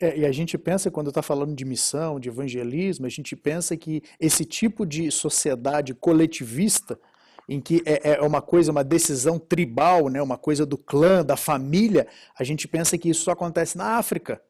É, 0.00 0.18
e 0.18 0.24
a 0.24 0.32
gente 0.32 0.56
pensa, 0.56 0.90
quando 0.90 1.08
está 1.08 1.20
falando 1.20 1.54
de 1.54 1.64
missão, 1.64 2.18
de 2.18 2.28
evangelismo, 2.28 3.06
a 3.06 3.10
gente 3.10 3.36
pensa 3.36 3.76
que 3.76 4.02
esse 4.18 4.44
tipo 4.44 4.86
de 4.86 5.10
sociedade 5.10 5.94
coletivista, 5.94 6.98
em 7.48 7.60
que 7.60 7.82
é, 7.84 8.12
é 8.12 8.22
uma 8.22 8.40
coisa, 8.40 8.70
uma 8.70 8.84
decisão 8.84 9.38
tribal, 9.38 10.08
né, 10.08 10.22
uma 10.22 10.38
coisa 10.38 10.64
do 10.64 10.78
clã, 10.78 11.24
da 11.24 11.36
família, 11.36 12.06
a 12.38 12.44
gente 12.44 12.66
pensa 12.66 12.96
que 12.96 13.10
isso 13.10 13.24
só 13.24 13.32
acontece 13.32 13.76
na 13.76 13.98
África. 13.98 14.40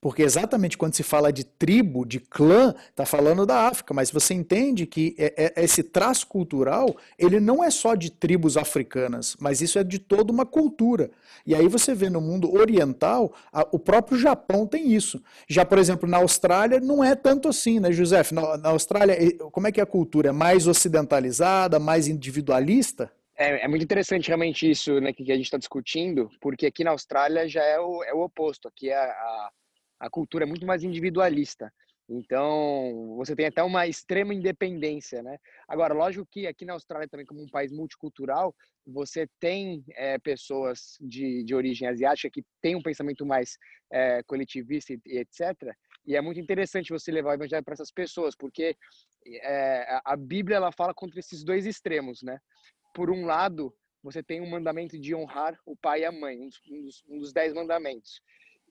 Porque 0.00 0.22
exatamente 0.22 0.78
quando 0.78 0.94
se 0.94 1.02
fala 1.02 1.30
de 1.30 1.44
tribo, 1.44 2.06
de 2.06 2.18
clã, 2.18 2.74
está 2.88 3.04
falando 3.04 3.44
da 3.44 3.68
África, 3.68 3.92
mas 3.92 4.10
você 4.10 4.32
entende 4.32 4.86
que 4.86 5.14
é, 5.18 5.52
é, 5.54 5.64
esse 5.64 5.82
traço 5.82 6.26
cultural, 6.26 6.96
ele 7.18 7.38
não 7.38 7.62
é 7.62 7.70
só 7.70 7.94
de 7.94 8.10
tribos 8.10 8.56
africanas, 8.56 9.36
mas 9.38 9.60
isso 9.60 9.78
é 9.78 9.84
de 9.84 9.98
toda 9.98 10.32
uma 10.32 10.46
cultura. 10.46 11.10
E 11.46 11.54
aí 11.54 11.68
você 11.68 11.94
vê 11.94 12.08
no 12.08 12.20
mundo 12.20 12.54
oriental, 12.54 13.34
o 13.70 13.78
próprio 13.78 14.18
Japão 14.18 14.66
tem 14.66 14.90
isso. 14.92 15.22
Já, 15.46 15.66
por 15.66 15.78
exemplo, 15.78 16.08
na 16.08 16.16
Austrália 16.16 16.80
não 16.80 17.04
é 17.04 17.14
tanto 17.14 17.48
assim, 17.48 17.78
né, 17.78 17.92
José? 17.92 18.22
Na, 18.32 18.56
na 18.56 18.68
Austrália, 18.70 19.16
como 19.52 19.66
é 19.66 19.72
que 19.72 19.80
é 19.80 19.82
a 19.82 19.86
cultura? 19.86 20.30
É 20.30 20.32
mais 20.32 20.66
ocidentalizada, 20.66 21.78
mais 21.78 22.08
individualista? 22.08 23.12
É, 23.36 23.64
é, 23.64 23.68
muito 23.68 23.82
interessante 23.82 24.28
realmente 24.28 24.70
isso 24.70 25.00
né, 25.00 25.12
que 25.12 25.22
a 25.32 25.34
gente 25.34 25.46
está 25.46 25.56
discutindo, 25.56 26.30
porque 26.40 26.66
aqui 26.66 26.84
na 26.84 26.90
Austrália 26.90 27.48
já 27.48 27.62
é 27.62 27.80
o, 27.80 28.04
é 28.04 28.12
o 28.12 28.20
oposto. 28.20 28.68
Aqui 28.68 28.90
é 28.90 28.96
a, 28.96 29.50
a, 30.00 30.10
cultura 30.10 30.44
é 30.44 30.46
muito 30.46 30.66
mais 30.66 30.82
individualista. 30.82 31.72
Então, 32.08 33.14
você 33.16 33.36
tem 33.36 33.46
até 33.46 33.62
uma 33.62 33.86
extrema 33.86 34.34
independência, 34.34 35.22
né? 35.22 35.38
Agora, 35.68 35.94
lógico 35.94 36.26
que 36.28 36.44
aqui 36.44 36.64
na 36.64 36.72
Austrália 36.72 37.06
também, 37.06 37.24
como 37.24 37.40
um 37.40 37.48
país 37.48 37.70
multicultural, 37.70 38.52
você 38.84 39.28
tem 39.38 39.84
é, 39.90 40.18
pessoas 40.18 40.96
de, 41.00 41.44
de 41.44 41.54
origem 41.54 41.86
asiática 41.86 42.28
que 42.28 42.44
têm 42.60 42.74
um 42.74 42.82
pensamento 42.82 43.24
mais 43.24 43.56
é, 43.92 44.24
coletivista 44.24 44.92
e 44.92 45.18
etc. 45.18 45.72
E 46.04 46.16
é 46.16 46.20
muito 46.20 46.40
interessante 46.40 46.90
você 46.90 47.12
levar 47.12 47.30
o 47.30 47.34
evangelho 47.34 47.62
para 47.62 47.74
essas 47.74 47.92
pessoas, 47.92 48.34
porque 48.34 48.74
é, 49.44 50.00
a 50.04 50.16
Bíblia 50.16 50.56
ela 50.56 50.72
fala 50.72 50.92
contra 50.92 51.20
esses 51.20 51.44
dois 51.44 51.64
extremos, 51.64 52.22
né? 52.22 52.40
por 52.94 53.10
um 53.10 53.24
lado, 53.24 53.74
você 54.02 54.22
tem 54.22 54.40
um 54.40 54.48
mandamento 54.48 54.98
de 54.98 55.14
honrar 55.14 55.58
o 55.66 55.76
pai 55.76 56.00
e 56.00 56.04
a 56.04 56.12
mãe, 56.12 56.40
um 56.70 56.82
dos, 56.82 57.04
um 57.08 57.18
dos 57.18 57.32
dez 57.32 57.52
mandamentos. 57.52 58.20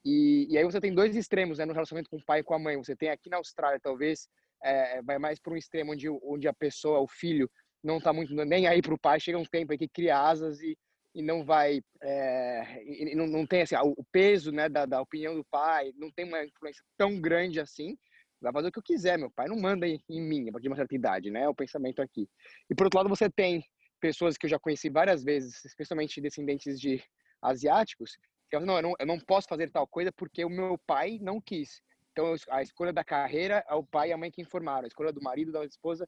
E, 0.03 0.47
e, 0.49 0.57
aí 0.57 0.63
você 0.63 0.79
tem 0.79 0.93
dois 0.93 1.15
extremos 1.15 1.57
né, 1.57 1.65
no 1.65 1.73
relacionamento 1.73 2.09
com 2.09 2.17
o 2.17 2.25
pai 2.25 2.39
e 2.39 2.43
com 2.43 2.53
a 2.53 2.59
mãe. 2.59 2.77
Você 2.77 2.95
tem 2.95 3.09
aqui 3.09 3.29
na 3.29 3.37
Austrália, 3.37 3.79
talvez, 3.81 4.27
é, 4.63 5.01
vai 5.01 5.17
mais 5.17 5.39
para 5.39 5.53
um 5.53 5.57
extremo 5.57 5.93
onde, 5.93 6.09
onde 6.09 6.47
a 6.47 6.53
pessoa, 6.53 6.99
o 6.99 7.07
filho, 7.07 7.49
não 7.83 7.97
está 7.97 8.11
muito 8.11 8.33
nem 8.33 8.67
aí 8.67 8.81
para 8.81 8.93
o 8.93 8.99
pai. 8.99 9.19
Chega 9.19 9.37
um 9.37 9.45
tempo 9.45 9.71
aí 9.71 9.77
que 9.77 9.87
cria 9.87 10.19
asas 10.19 10.59
e, 10.61 10.77
e 11.15 11.21
não 11.21 11.43
vai, 11.43 11.81
é, 12.01 12.83
e 12.83 13.15
não, 13.15 13.27
não 13.27 13.45
tem 13.45 13.61
assim, 13.61 13.75
o 13.75 14.03
peso 14.11 14.51
né, 14.51 14.69
da, 14.69 14.85
da 14.85 15.01
opinião 15.01 15.35
do 15.35 15.45
pai, 15.45 15.91
não 15.95 16.11
tem 16.11 16.25
uma 16.25 16.43
influência 16.43 16.83
tão 16.97 17.19
grande 17.19 17.59
assim 17.59 17.97
vai 18.41 18.53
fazer 18.53 18.69
o 18.69 18.71
que 18.71 18.79
eu 18.79 18.83
quiser, 18.83 19.17
meu 19.17 19.29
pai 19.29 19.47
não 19.47 19.59
manda 19.59 19.87
em, 19.87 20.01
em 20.09 20.21
mim 20.21 20.49
a 20.49 20.51
partir 20.51 20.63
de 20.63 20.69
uma 20.69 20.75
certa 20.75 20.95
idade, 20.95 21.29
né? 21.29 21.41
É 21.41 21.49
o 21.49 21.55
pensamento 21.55 22.01
aqui. 22.01 22.27
E 22.69 22.75
por 22.75 22.85
outro 22.85 22.97
lado, 22.97 23.09
você 23.09 23.29
tem 23.29 23.63
pessoas 23.99 24.37
que 24.37 24.45
eu 24.45 24.49
já 24.49 24.59
conheci 24.59 24.89
várias 24.89 25.23
vezes, 25.23 25.63
especialmente 25.65 26.21
descendentes 26.21 26.79
de 26.79 27.03
asiáticos, 27.41 28.17
falam, 28.57 28.65
não, 28.67 28.75
eu 28.77 28.81
não, 28.81 28.93
eu 28.99 29.05
não 29.05 29.19
posso 29.19 29.47
fazer 29.47 29.69
tal 29.69 29.87
coisa 29.87 30.11
porque 30.11 30.43
o 30.43 30.49
meu 30.49 30.77
pai 30.85 31.19
não 31.21 31.39
quis. 31.39 31.81
Então, 32.11 32.33
a 32.49 32.61
escolha 32.61 32.91
da 32.91 33.03
carreira 33.03 33.63
é 33.69 33.73
o 33.73 33.83
pai 33.83 34.09
e 34.09 34.13
a 34.13 34.17
mãe 34.17 34.31
que 34.31 34.41
informaram, 34.41 34.85
a 34.85 34.87
escolha 34.87 35.13
do 35.13 35.21
marido, 35.21 35.51
da 35.51 35.63
esposa, 35.65 36.07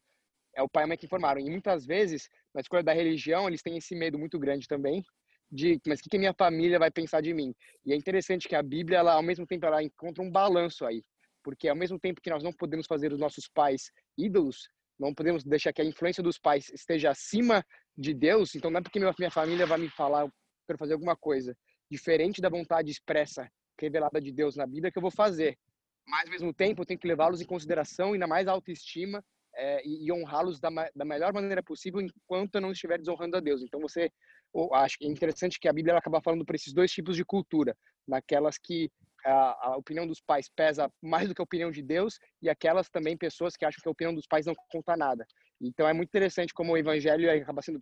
é 0.56 0.62
o 0.62 0.70
pai 0.70 0.84
e 0.84 0.86
a 0.86 0.88
mãe 0.88 0.98
que 0.98 1.06
informaram. 1.06 1.40
E 1.40 1.50
muitas 1.50 1.86
vezes, 1.86 2.30
na 2.54 2.62
escolha 2.62 2.84
da 2.84 2.94
religião, 2.94 3.48
eles 3.48 3.62
têm 3.62 3.78
esse 3.78 3.96
medo 3.96 4.18
muito 4.18 4.38
grande 4.38 4.68
também, 4.68 5.04
de, 5.52 5.80
mas 5.86 6.00
o 6.00 6.04
que, 6.04 6.10
que 6.10 6.18
minha 6.18 6.34
família 6.34 6.80
vai 6.80 6.90
pensar 6.90 7.22
de 7.22 7.34
mim? 7.34 7.54
E 7.86 7.94
é 7.94 7.96
interessante 7.96 8.48
que 8.48 8.56
a 8.56 8.64
Bíblia, 8.64 9.00
ela, 9.00 9.14
ao 9.14 9.24
mesmo 9.24 9.46
tempo, 9.46 9.66
ela 9.66 9.84
encontra 9.84 10.24
um 10.24 10.32
balanço 10.32 10.86
aí, 10.86 11.04
porque 11.44 11.68
ao 11.68 11.76
mesmo 11.76 12.00
tempo 12.00 12.22
que 12.22 12.30
nós 12.30 12.44
não 12.44 12.52
podemos 12.54 12.88
fazer 12.88 13.12
os 13.12 13.20
nossos 13.20 13.48
pais 13.48 13.92
ídolos, 14.18 14.70
não 15.00 15.14
podemos 15.14 15.44
deixar 15.44 15.74
que 15.74 15.82
a 15.82 15.86
influência 15.86 16.24
dos 16.24 16.38
pais 16.38 16.70
esteja 16.70 17.12
acima 17.12 17.66
de 17.98 18.14
Deus, 18.14 18.56
então 18.56 18.72
não 18.72 18.80
é 18.80 18.82
porque 18.82 19.00
minha 19.00 19.32
família 19.32 19.66
vai 19.66 19.78
me 19.78 19.90
falar 19.90 20.30
para 20.68 20.78
fazer 20.78 20.94
alguma 20.94 21.16
coisa 21.16 21.56
diferente 21.92 22.42
da 22.42 22.48
vontade 22.48 22.90
expressa, 22.90 23.52
revelada 23.80 24.22
de 24.22 24.32
Deus 24.32 24.56
na 24.56 24.66
Bíblia 24.66 24.90
que 24.92 24.98
eu 24.98 25.02
vou 25.02 25.12
fazer. 25.12 25.58
Mas, 26.08 26.26
ao 26.26 26.32
mesmo 26.32 26.54
tempo, 26.54 26.82
eu 26.82 26.86
tenho 26.86 27.00
que 27.00 27.08
levá-los 27.08 27.42
em 27.42 27.46
consideração, 27.46 28.14
ainda 28.14 28.26
mais 28.26 28.48
autoestima, 28.48 29.24
é, 29.54 29.86
e, 29.86 30.08
e 30.08 30.12
honrá-los 30.12 30.60
da, 30.60 30.70
da, 30.96 31.04
melhor 31.04 31.34
maneira 31.34 31.62
possível 31.62 32.00
enquanto 32.00 32.56
eu 32.56 32.62
não 32.62 32.72
estiver 32.72 32.98
desonrando 32.98 33.36
a 33.36 33.42
Deus. 33.42 33.62
Então, 33.62 33.82
você, 33.82 34.10
eu 34.56 34.74
acho 34.74 34.96
é 35.02 35.06
interessante 35.06 35.60
que 35.60 35.68
a 35.68 35.74
Bíblia 35.74 35.98
acaba 35.98 36.22
falando 36.22 36.46
para 36.46 36.56
esses 36.56 36.74
dois 36.74 36.92
tipos 36.92 37.18
de 37.18 37.26
cultura, 37.26 37.76
naquelas 38.08 38.58
que 38.58 38.90
a, 39.26 39.68
a, 39.68 39.78
opinião 39.78 40.08
dos 40.08 40.22
pais 40.22 40.50
pesa 40.56 40.90
mais 41.02 41.28
do 41.28 41.36
que 41.36 41.42
a 41.42 41.44
opinião 41.44 41.70
de 41.70 41.82
Deus 41.82 42.18
e 42.42 42.50
aquelas 42.50 42.90
também 42.90 43.18
pessoas 43.18 43.56
que 43.56 43.66
acham 43.66 43.80
que 43.82 43.88
a 43.88 43.92
opinião 43.92 44.16
dos 44.16 44.26
pais 44.26 44.46
não 44.46 44.56
conta 44.72 44.96
nada. 44.96 45.26
Então 45.62 45.88
é 45.88 45.94
muito 45.94 46.10
interessante 46.10 46.54
como 46.54 46.74
o 46.74 46.78
evangelho 46.78 47.30
acaba 47.30 47.62
sendo 47.62 47.80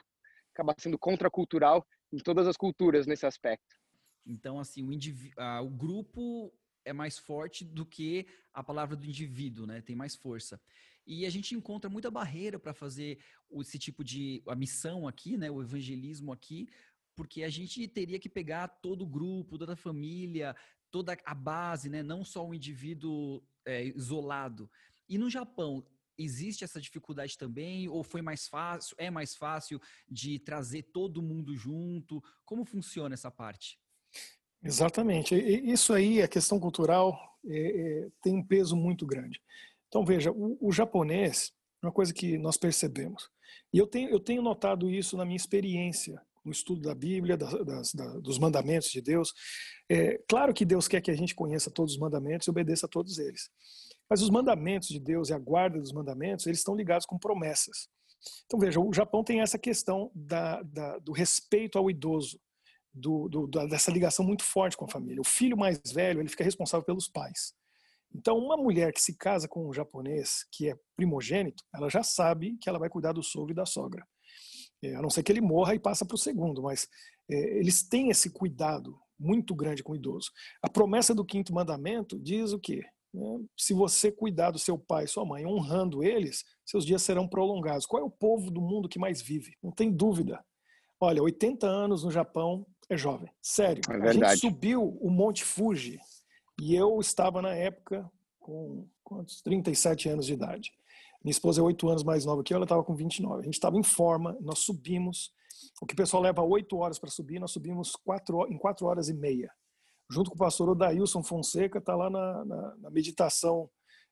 acaba 0.53 0.75
sendo 0.77 0.97
contracultural 0.99 1.85
em 2.11 2.17
todas 2.17 2.47
as 2.47 2.57
culturas 2.57 3.07
nesse 3.07 3.25
aspecto. 3.25 3.78
Então 4.25 4.59
assim, 4.59 4.83
o, 4.83 4.89
ah, 5.37 5.61
o 5.61 5.69
grupo 5.69 6.53
é 6.85 6.93
mais 6.93 7.17
forte 7.17 7.63
do 7.63 7.85
que 7.85 8.25
a 8.53 8.63
palavra 8.63 8.95
do 8.95 9.05
indivíduo, 9.05 9.65
né? 9.65 9.81
Tem 9.81 9.95
mais 9.95 10.15
força. 10.15 10.59
E 11.05 11.25
a 11.25 11.29
gente 11.29 11.55
encontra 11.55 11.89
muita 11.89 12.11
barreira 12.11 12.59
para 12.59 12.73
fazer 12.73 13.19
esse 13.59 13.79
tipo 13.79 14.03
de 14.03 14.43
a 14.47 14.55
missão 14.55 15.07
aqui, 15.07 15.37
né? 15.37 15.49
O 15.49 15.61
evangelismo 15.61 16.31
aqui, 16.31 16.67
porque 17.15 17.43
a 17.43 17.49
gente 17.49 17.87
teria 17.87 18.19
que 18.19 18.29
pegar 18.29 18.67
todo 18.67 19.01
o 19.01 19.07
grupo, 19.07 19.57
toda 19.57 19.73
a 19.73 19.75
família, 19.75 20.55
toda 20.91 21.17
a 21.25 21.35
base, 21.35 21.89
né? 21.89 22.01
não 22.01 22.23
só 22.23 22.47
o 22.47 22.53
indivíduo 22.53 23.43
é, 23.65 23.85
isolado. 23.85 24.69
E 25.07 25.17
no 25.17 25.29
Japão, 25.29 25.85
existe 26.17 26.63
essa 26.63 26.79
dificuldade 26.79 27.37
também? 27.37 27.87
Ou 27.87 28.03
foi 28.03 28.21
mais 28.21 28.47
fácil, 28.47 28.95
é 28.97 29.09
mais 29.09 29.35
fácil 29.35 29.81
de 30.09 30.39
trazer 30.39 30.83
todo 30.83 31.21
mundo 31.21 31.55
junto? 31.55 32.23
Como 32.45 32.65
funciona 32.65 33.13
essa 33.13 33.31
parte? 33.31 33.79
Exatamente. 34.63 35.35
Isso 35.35 35.93
aí, 35.93 36.21
a 36.21 36.27
questão 36.27 36.59
cultural, 36.59 37.17
é, 37.47 37.57
é, 37.57 38.07
tem 38.21 38.35
um 38.35 38.45
peso 38.45 38.75
muito 38.75 39.05
grande. 39.05 39.41
Então, 39.87 40.05
veja, 40.05 40.31
o, 40.31 40.57
o 40.61 40.71
japonês, 40.71 41.51
uma 41.81 41.91
coisa 41.91 42.13
que 42.13 42.37
nós 42.37 42.57
percebemos, 42.57 43.29
e 43.73 43.77
eu 43.77 43.87
tenho, 43.87 44.09
eu 44.09 44.19
tenho 44.19 44.41
notado 44.41 44.89
isso 44.89 45.15
na 45.15 45.25
minha 45.25 45.37
experiência 45.37 46.21
no 46.43 46.51
estudo 46.51 46.81
da 46.81 46.95
Bíblia, 46.95 47.37
das, 47.37 47.93
das, 47.93 48.21
dos 48.21 48.39
mandamentos 48.39 48.89
de 48.89 49.01
Deus. 49.01 49.33
É, 49.89 50.17
claro 50.27 50.53
que 50.53 50.65
Deus 50.65 50.87
quer 50.87 51.01
que 51.01 51.11
a 51.11 51.15
gente 51.15 51.35
conheça 51.35 51.71
todos 51.71 51.93
os 51.93 51.99
mandamentos 51.99 52.47
e 52.47 52.49
obedeça 52.49 52.85
a 52.85 52.89
todos 52.89 53.17
eles. 53.17 53.49
Mas 54.09 54.21
os 54.21 54.29
mandamentos 54.29 54.89
de 54.89 54.99
Deus 54.99 55.29
e 55.29 55.33
a 55.33 55.37
guarda 55.37 55.79
dos 55.79 55.91
mandamentos, 55.91 56.47
eles 56.47 56.59
estão 56.59 56.75
ligados 56.75 57.05
com 57.05 57.17
promessas. 57.17 57.87
Então 58.45 58.59
veja, 58.59 58.79
o 58.79 58.93
Japão 58.93 59.23
tem 59.23 59.41
essa 59.41 59.57
questão 59.57 60.11
da, 60.13 60.61
da, 60.63 60.97
do 60.99 61.11
respeito 61.11 61.77
ao 61.77 61.89
idoso, 61.89 62.39
do, 62.99 63.29
do, 63.29 63.47
dessa 63.47 63.91
ligação 63.91 64.25
muito 64.25 64.43
forte 64.43 64.77
com 64.77 64.85
a 64.85 64.89
família. 64.89 65.21
O 65.21 65.25
filho 65.25 65.57
mais 65.57 65.79
velho, 65.91 66.19
ele 66.19 66.29
fica 66.29 66.43
responsável 66.43 66.85
pelos 66.85 67.07
pais. 67.07 67.53
Então, 68.13 68.37
uma 68.37 68.57
mulher 68.57 68.91
que 68.91 69.01
se 69.01 69.15
casa 69.15 69.47
com 69.47 69.69
um 69.69 69.73
japonês 69.73 70.45
que 70.51 70.69
é 70.69 70.77
primogênito, 70.95 71.63
ela 71.73 71.89
já 71.89 72.03
sabe 72.03 72.57
que 72.57 72.67
ela 72.67 72.79
vai 72.79 72.89
cuidar 72.89 73.13
do 73.13 73.23
sogro 73.23 73.51
e 73.51 73.55
da 73.55 73.65
sogra. 73.65 74.05
É, 74.81 74.95
a 74.95 75.01
não 75.01 75.09
ser 75.09 75.23
que 75.23 75.31
ele 75.31 75.41
morra 75.41 75.75
e 75.75 75.79
passa 75.79 76.05
para 76.05 76.15
o 76.15 76.17
segundo, 76.17 76.63
mas 76.63 76.87
é, 77.29 77.59
eles 77.59 77.83
têm 77.83 78.09
esse 78.09 78.29
cuidado 78.29 78.99
muito 79.19 79.53
grande 79.53 79.83
com 79.83 79.91
o 79.91 79.95
idoso. 79.95 80.31
A 80.61 80.69
promessa 80.69 81.13
do 81.13 81.25
quinto 81.25 81.53
mandamento 81.53 82.17
diz 82.17 82.51
o 82.51 82.59
quê? 82.59 82.83
É, 83.15 83.19
se 83.57 83.73
você 83.73 84.11
cuidar 84.11 84.51
do 84.51 84.59
seu 84.59 84.77
pai 84.77 85.03
e 85.03 85.07
sua 85.07 85.25
mãe, 85.25 85.45
honrando 85.45 86.03
eles, 86.03 86.43
seus 86.65 86.85
dias 86.85 87.01
serão 87.01 87.27
prolongados. 87.27 87.85
Qual 87.85 88.01
é 88.01 88.05
o 88.05 88.11
povo 88.11 88.49
do 88.49 88.61
mundo 88.61 88.89
que 88.89 88.99
mais 88.99 89.21
vive? 89.21 89.55
Não 89.61 89.71
tem 89.71 89.91
dúvida. 89.91 90.43
Olha, 90.99 91.23
80 91.23 91.67
anos 91.67 92.03
no 92.03 92.11
Japão 92.11 92.65
é 92.89 92.97
jovem. 92.97 93.31
Sério. 93.41 93.81
É 93.89 94.09
a 94.09 94.13
gente 94.13 94.37
subiu 94.37 94.97
o 94.99 95.09
Monte 95.09 95.43
Fuji 95.43 95.99
e 96.59 96.75
eu 96.75 96.99
estava 96.99 97.41
na 97.41 97.55
época 97.55 98.09
com 98.39 98.87
quantos? 99.03 99.41
37 99.41 100.09
anos 100.09 100.25
de 100.25 100.33
idade. 100.33 100.71
Minha 101.23 101.31
esposa 101.31 101.61
é 101.61 101.63
oito 101.63 101.87
anos 101.89 102.03
mais 102.03 102.25
nova 102.25 102.43
que 102.43 102.53
eu, 102.53 102.55
ela 102.55 102.65
estava 102.65 102.83
com 102.83 102.95
29. 102.95 103.41
A 103.41 103.43
gente 103.43 103.53
estava 103.53 103.77
em 103.77 103.83
forma, 103.83 104.37
nós 104.41 104.59
subimos. 104.59 105.31
O 105.81 105.85
que 105.85 105.93
o 105.93 105.97
pessoal 105.97 106.23
leva 106.23 106.41
oito 106.41 106.77
horas 106.77 106.97
para 106.97 107.09
subir, 107.09 107.39
nós 107.39 107.51
subimos 107.51 107.95
quatro, 107.95 108.47
em 108.49 108.57
quatro 108.57 108.87
horas 108.87 109.09
e 109.09 109.13
meia. 109.13 109.51
Junto 110.09 110.31
com 110.31 110.35
o 110.35 110.39
pastor 110.39 110.69
Odailson 110.69 111.21
Fonseca, 111.21 111.79
está 111.79 111.95
lá 111.95 112.09
na, 112.09 112.45
na, 112.45 112.75
na 112.77 112.89
meditação 112.89 113.69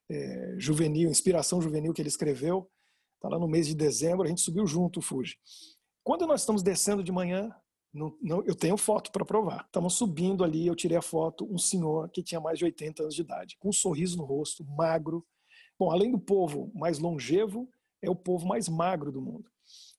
é, 0.09 0.55
juvenil, 0.57 1.09
inspiração 1.09 1.61
juvenil 1.61 1.93
que 1.93 2.01
ele 2.01 2.09
escreveu. 2.09 2.69
Está 3.15 3.29
lá 3.29 3.39
no 3.39 3.47
mês 3.47 3.65
de 3.67 3.73
dezembro, 3.73 4.25
a 4.25 4.29
gente 4.29 4.41
subiu 4.41 4.67
junto 4.67 4.99
o 4.99 5.01
Fuji. 5.01 5.37
Quando 6.03 6.27
nós 6.27 6.41
estamos 6.41 6.61
descendo 6.61 7.03
de 7.03 7.11
manhã, 7.11 7.53
não, 7.97 8.17
não, 8.21 8.43
eu 8.43 8.55
tenho 8.55 8.77
foto 8.77 9.11
para 9.11 9.25
provar. 9.25 9.65
Estamos 9.65 9.95
subindo 9.95 10.43
ali, 10.43 10.67
eu 10.67 10.75
tirei 10.75 10.97
a 10.97 11.01
foto, 11.01 11.45
um 11.51 11.57
senhor 11.57 12.09
que 12.09 12.23
tinha 12.23 12.39
mais 12.39 12.59
de 12.59 12.65
80 12.65 13.03
anos 13.03 13.15
de 13.15 13.21
idade, 13.21 13.57
com 13.59 13.69
um 13.69 13.73
sorriso 13.73 14.17
no 14.17 14.23
rosto, 14.23 14.63
magro, 14.63 15.25
Bom, 15.79 15.91
além 15.91 16.11
do 16.11 16.19
povo 16.19 16.71
mais 16.73 16.97
longevo, 16.97 17.69
é 18.01 18.09
o 18.09 18.15
povo 18.15 18.47
mais 18.47 18.67
magro 18.67 19.11
do 19.11 19.21
mundo. 19.21 19.49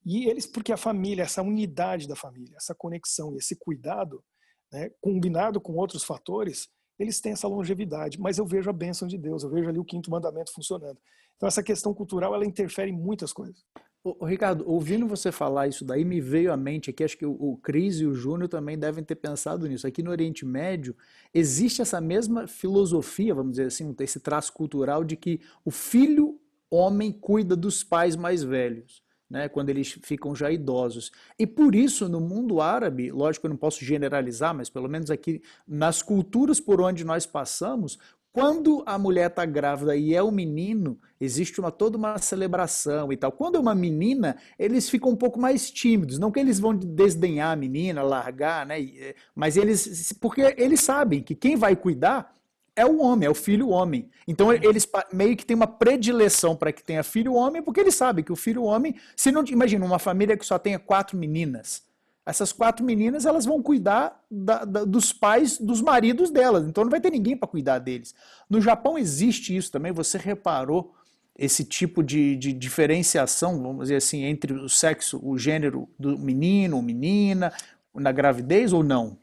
E 0.04 0.28
eles, 0.28 0.46
porque 0.46 0.72
a 0.72 0.76
família, 0.76 1.22
essa 1.22 1.42
unidade 1.42 2.08
da 2.08 2.16
família, 2.16 2.56
essa 2.56 2.74
conexão 2.74 3.34
e 3.34 3.38
esse 3.38 3.54
cuidado, 3.56 4.24
né, 4.72 4.90
combinado 5.00 5.60
com 5.60 5.74
outros 5.74 6.02
fatores, 6.02 6.68
eles 6.98 7.20
têm 7.20 7.32
essa 7.32 7.46
longevidade. 7.46 8.20
Mas 8.20 8.38
eu 8.38 8.46
vejo 8.46 8.68
a 8.68 8.72
bênção 8.72 9.06
de 9.06 9.16
Deus, 9.16 9.44
eu 9.44 9.50
vejo 9.50 9.68
ali 9.68 9.78
o 9.78 9.84
quinto 9.84 10.10
mandamento 10.10 10.52
funcionando. 10.52 10.98
Então 11.36 11.46
essa 11.46 11.62
questão 11.62 11.94
cultural, 11.94 12.34
ela 12.34 12.46
interfere 12.46 12.90
em 12.90 12.96
muitas 12.96 13.32
coisas. 13.32 13.64
Ô, 14.04 14.24
Ricardo, 14.24 14.64
ouvindo 14.66 15.06
você 15.06 15.32
falar 15.32 15.66
isso 15.66 15.84
daí, 15.84 16.04
me 16.04 16.20
veio 16.20 16.52
à 16.52 16.56
mente 16.56 16.88
aqui, 16.90 17.02
acho 17.02 17.18
que 17.18 17.26
o, 17.26 17.32
o 17.32 17.56
Cris 17.56 18.00
e 18.00 18.06
o 18.06 18.14
Júnior 18.14 18.48
também 18.48 18.78
devem 18.78 19.02
ter 19.02 19.16
pensado 19.16 19.66
nisso. 19.66 19.86
Aqui 19.86 20.02
no 20.02 20.10
Oriente 20.10 20.46
Médio 20.46 20.96
existe 21.34 21.82
essa 21.82 22.00
mesma 22.00 22.46
filosofia, 22.46 23.34
vamos 23.34 23.52
dizer 23.52 23.66
assim, 23.66 23.94
esse 24.00 24.20
traço 24.20 24.52
cultural 24.52 25.02
de 25.02 25.16
que 25.16 25.40
o 25.64 25.70
filho 25.70 26.40
homem 26.70 27.10
cuida 27.10 27.56
dos 27.56 27.82
pais 27.82 28.14
mais 28.14 28.42
velhos. 28.42 29.06
Né, 29.30 29.46
quando 29.46 29.68
eles 29.68 29.92
ficam 30.04 30.34
já 30.34 30.50
idosos. 30.50 31.12
E 31.38 31.46
por 31.46 31.74
isso, 31.74 32.08
no 32.08 32.18
mundo 32.18 32.62
árabe, 32.62 33.10
lógico 33.12 33.46
eu 33.46 33.50
não 33.50 33.58
posso 33.58 33.84
generalizar, 33.84 34.54
mas 34.54 34.70
pelo 34.70 34.88
menos 34.88 35.10
aqui 35.10 35.42
nas 35.66 36.00
culturas 36.00 36.58
por 36.58 36.80
onde 36.80 37.04
nós 37.04 37.26
passamos, 37.26 37.98
quando 38.38 38.82
a 38.86 38.96
mulher 38.96 39.28
está 39.28 39.44
grávida 39.44 39.96
e 39.96 40.14
é 40.14 40.22
o 40.22 40.28
um 40.28 40.30
menino, 40.30 40.98
existe 41.20 41.58
uma, 41.58 41.72
toda 41.72 41.96
uma 41.96 42.18
celebração 42.18 43.12
e 43.12 43.16
tal. 43.16 43.32
Quando 43.32 43.56
é 43.56 43.58
uma 43.58 43.74
menina, 43.74 44.36
eles 44.58 44.88
ficam 44.88 45.10
um 45.10 45.16
pouco 45.16 45.40
mais 45.40 45.70
tímidos. 45.70 46.18
Não 46.18 46.30
que 46.30 46.38
eles 46.38 46.60
vão 46.60 46.72
desdenhar 46.74 47.52
a 47.52 47.56
menina, 47.56 48.02
largar, 48.02 48.64
né? 48.64 48.80
Eh, 48.80 49.14
mas 49.34 49.56
eles. 49.56 50.12
Porque 50.20 50.54
eles 50.56 50.80
sabem 50.80 51.20
que 51.20 51.34
quem 51.34 51.56
vai 51.56 51.74
cuidar 51.74 52.32
é 52.76 52.86
o 52.86 53.00
homem, 53.00 53.26
é 53.26 53.30
o 53.30 53.34
filho 53.34 53.70
homem. 53.70 54.08
Então 54.26 54.52
eles 54.52 54.88
meio 55.12 55.36
que 55.36 55.44
têm 55.44 55.56
uma 55.56 55.66
predileção 55.66 56.54
para 56.54 56.70
que 56.72 56.84
tenha 56.84 57.02
filho 57.02 57.34
homem, 57.34 57.60
porque 57.60 57.80
eles 57.80 57.96
sabem 57.96 58.22
que 58.22 58.32
o 58.32 58.36
filho 58.36 58.62
homem, 58.62 58.94
se 59.16 59.32
não 59.32 59.44
imagina 59.44 59.84
uma 59.84 59.98
família 59.98 60.36
que 60.36 60.46
só 60.46 60.60
tenha 60.60 60.78
quatro 60.78 61.18
meninas, 61.18 61.82
essas 62.28 62.52
quatro 62.52 62.84
meninas 62.84 63.24
elas 63.24 63.46
vão 63.46 63.62
cuidar 63.62 64.22
da, 64.30 64.62
da, 64.62 64.84
dos 64.84 65.14
pais, 65.14 65.56
dos 65.56 65.80
maridos 65.80 66.30
delas. 66.30 66.68
Então 66.68 66.84
não 66.84 66.90
vai 66.90 67.00
ter 67.00 67.10
ninguém 67.10 67.34
para 67.34 67.48
cuidar 67.48 67.78
deles. 67.78 68.14
No 68.50 68.60
Japão 68.60 68.98
existe 68.98 69.56
isso 69.56 69.72
também. 69.72 69.92
Você 69.92 70.18
reparou 70.18 70.94
esse 71.34 71.64
tipo 71.64 72.02
de, 72.02 72.36
de, 72.36 72.52
diferenciação, 72.52 73.62
vamos 73.62 73.84
dizer 73.84 73.96
assim, 73.96 74.24
entre 74.24 74.52
o 74.52 74.68
sexo, 74.68 75.18
o 75.22 75.38
gênero 75.38 75.88
do 75.98 76.18
menino 76.18 76.76
ou 76.76 76.82
menina 76.82 77.50
na 77.94 78.12
gravidez 78.12 78.74
ou 78.74 78.84
não? 78.84 79.16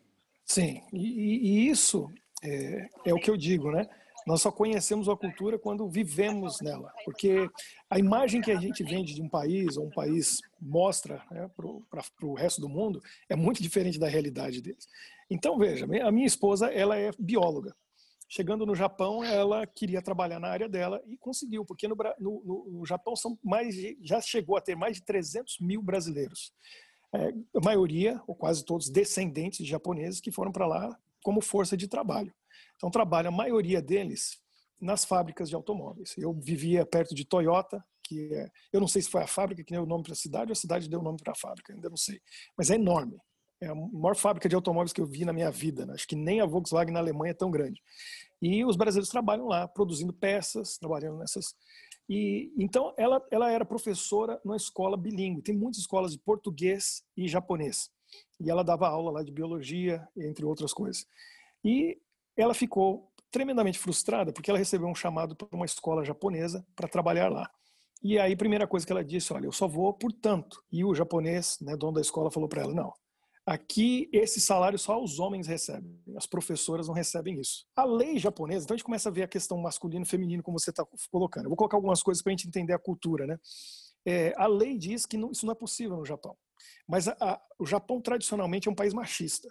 Sim, 0.43 0.81
e, 0.91 0.97
e 0.97 1.69
isso 1.69 2.09
é, 2.41 2.87
é 3.05 3.13
o 3.13 3.19
que 3.19 3.29
eu 3.29 3.37
digo, 3.37 3.69
né? 3.69 3.87
Nós 4.25 4.41
só 4.41 4.51
conhecemos 4.51 5.07
a 5.07 5.15
cultura 5.15 5.59
quando 5.59 5.87
vivemos 5.87 6.59
nela, 6.59 6.91
porque 7.03 7.47
a 7.89 7.99
imagem 7.99 8.41
que 8.41 8.51
a 8.51 8.59
gente 8.59 8.83
vende 8.83 9.13
de 9.13 9.21
um 9.21 9.29
país 9.29 9.77
ou 9.77 9.85
um 9.85 9.91
país 9.91 10.39
mostra 10.59 11.23
né, 11.29 11.47
para 11.55 12.27
o 12.27 12.33
resto 12.33 12.59
do 12.59 12.67
mundo 12.67 13.01
é 13.29 13.35
muito 13.35 13.61
diferente 13.61 13.99
da 13.99 14.07
realidade 14.07 14.61
deles. 14.61 14.87
Então 15.29 15.57
veja, 15.59 15.85
a 15.85 16.11
minha 16.11 16.25
esposa 16.25 16.67
ela 16.67 16.97
é 16.97 17.11
bióloga. 17.19 17.75
Chegando 18.27 18.65
no 18.65 18.73
Japão, 18.73 19.23
ela 19.23 19.67
queria 19.67 20.01
trabalhar 20.01 20.39
na 20.39 20.47
área 20.47 20.67
dela 20.67 20.99
e 21.05 21.15
conseguiu, 21.15 21.63
porque 21.63 21.87
no, 21.87 21.95
no, 22.19 22.67
no 22.71 22.85
Japão 22.85 23.15
são 23.15 23.37
mais 23.43 23.75
de, 23.75 23.97
já 24.01 24.19
chegou 24.19 24.57
a 24.57 24.61
ter 24.61 24.75
mais 24.75 24.97
de 24.97 25.03
300 25.03 25.59
mil 25.59 25.81
brasileiros. 25.83 26.51
É, 27.13 27.31
a 27.55 27.61
maioria, 27.63 28.19
ou 28.25 28.33
quase 28.33 28.65
todos, 28.65 28.89
descendentes 28.89 29.59
de 29.63 29.69
japoneses 29.69 30.19
que 30.19 30.31
foram 30.31 30.51
para 30.51 30.65
lá 30.65 30.97
como 31.23 31.39
força 31.39 31.77
de 31.77 31.87
trabalho. 31.87 32.33
Então, 32.85 32.91
trabalha 32.91 33.29
a 33.29 33.31
maioria 33.31 33.81
deles 33.81 34.37
nas 34.79 35.03
fábricas 35.03 35.49
de 35.49 35.55
automóveis. 35.55 36.13
Eu 36.19 36.31
vivia 36.33 36.85
perto 36.85 37.15
de 37.15 37.25
Toyota, 37.25 37.83
que 38.03 38.31
é, 38.31 38.47
eu 38.71 38.79
não 38.79 38.87
sei 38.87 39.01
se 39.01 39.09
foi 39.09 39.23
a 39.23 39.27
fábrica 39.27 39.63
que 39.63 39.73
deu 39.73 39.81
o 39.81 39.87
nome 39.87 40.03
para 40.03 40.13
a 40.13 40.15
cidade 40.15 40.51
ou 40.51 40.51
a 40.51 40.55
cidade 40.55 40.87
deu 40.87 40.99
o 40.99 41.03
nome 41.03 41.17
para 41.17 41.31
a 41.33 41.35
fábrica, 41.35 41.73
ainda 41.73 41.89
não 41.89 41.97
sei. 41.97 42.21
Mas 42.55 42.69
é 42.69 42.75
enorme. 42.75 43.17
É 43.59 43.69
a 43.69 43.73
maior 43.73 44.15
fábrica 44.15 44.47
de 44.47 44.53
automóveis 44.53 44.93
que 44.93 45.01
eu 45.01 45.07
vi 45.07 45.25
na 45.25 45.33
minha 45.33 45.49
vida. 45.49 45.83
Né? 45.83 45.93
Acho 45.95 46.07
que 46.07 46.15
nem 46.15 46.41
a 46.41 46.45
Volkswagen 46.45 46.93
na 46.93 46.99
Alemanha 46.99 47.31
é 47.31 47.33
tão 47.33 47.49
grande. 47.49 47.81
E 48.39 48.63
os 48.63 48.75
brasileiros 48.75 49.09
trabalham 49.09 49.47
lá, 49.47 49.67
produzindo 49.67 50.13
peças, 50.13 50.77
trabalhando 50.77 51.17
nessas. 51.17 51.55
E 52.07 52.53
então 52.55 52.93
ela 52.99 53.19
ela 53.31 53.49
era 53.49 53.65
professora 53.65 54.39
numa 54.45 54.57
escola 54.57 54.95
bilíngue. 54.95 55.41
Tem 55.41 55.55
muitas 55.57 55.81
escolas 55.81 56.11
de 56.11 56.19
português 56.19 57.03
e 57.17 57.27
japonês. 57.27 57.89
E 58.39 58.47
ela 58.47 58.63
dava 58.63 58.87
aula 58.87 59.09
lá 59.09 59.23
de 59.23 59.31
biologia, 59.31 60.07
entre 60.15 60.45
outras 60.45 60.71
coisas. 60.71 61.07
E 61.63 61.99
ela 62.37 62.53
ficou 62.53 63.11
tremendamente 63.31 63.79
frustrada 63.79 64.31
porque 64.31 64.49
ela 64.49 64.59
recebeu 64.59 64.87
um 64.87 64.95
chamado 64.95 65.35
para 65.35 65.47
uma 65.51 65.65
escola 65.65 66.05
japonesa 66.05 66.65
para 66.75 66.87
trabalhar 66.87 67.29
lá. 67.29 67.49
E 68.03 68.19
aí, 68.19 68.33
a 68.33 68.37
primeira 68.37 68.67
coisa 68.67 68.85
que 68.85 68.91
ela 68.91 69.03
disse, 69.03 69.33
olha, 69.33 69.47
eu 69.47 69.51
só 69.51 69.67
vou 69.67 69.91
por 69.93 70.11
tanto. 70.11 70.63
E 70.71 70.85
o 70.85 70.93
japonês, 70.93 71.57
né, 71.59 71.75
dono 71.75 71.93
da 71.93 72.01
escola, 72.01 72.29
falou 72.29 72.47
para 72.47 72.61
ela, 72.61 72.73
não, 72.73 72.93
aqui 73.45 74.09
esse 74.11 74.41
salário 74.41 74.77
só 74.77 75.01
os 75.01 75.19
homens 75.19 75.47
recebem, 75.47 75.99
as 76.15 76.25
professoras 76.25 76.87
não 76.87 76.93
recebem 76.93 77.39
isso. 77.39 77.65
A 77.75 77.83
lei 77.83 78.17
japonesa, 78.17 78.63
então 78.63 78.73
a 78.73 78.77
gente 78.77 78.85
começa 78.85 79.09
a 79.09 79.11
ver 79.11 79.23
a 79.23 79.27
questão 79.27 79.57
masculino 79.57 80.03
e 80.03 80.07
feminino, 80.07 80.43
como 80.43 80.59
você 80.59 80.71
está 80.71 80.85
colocando. 81.11 81.45
Eu 81.45 81.49
vou 81.49 81.57
colocar 81.57 81.77
algumas 81.77 82.01
coisas 82.01 82.23
para 82.23 82.31
a 82.31 82.35
gente 82.35 82.47
entender 82.47 82.73
a 82.73 82.79
cultura, 82.79 83.25
né? 83.27 83.39
É, 84.05 84.33
a 84.37 84.45
lei 84.45 84.77
diz 84.77 85.05
que 85.05 85.17
não, 85.17 85.31
isso 85.31 85.45
não 85.45 85.53
é 85.53 85.55
possível 85.55 85.97
no 85.97 86.05
Japão. 86.05 86.37
Mas 86.87 87.07
a, 87.07 87.15
a, 87.19 87.41
o 87.59 87.65
Japão 87.65 87.99
tradicionalmente 87.99 88.67
é 88.67 88.71
um 88.71 88.75
país 88.75 88.93
machista. 88.93 89.47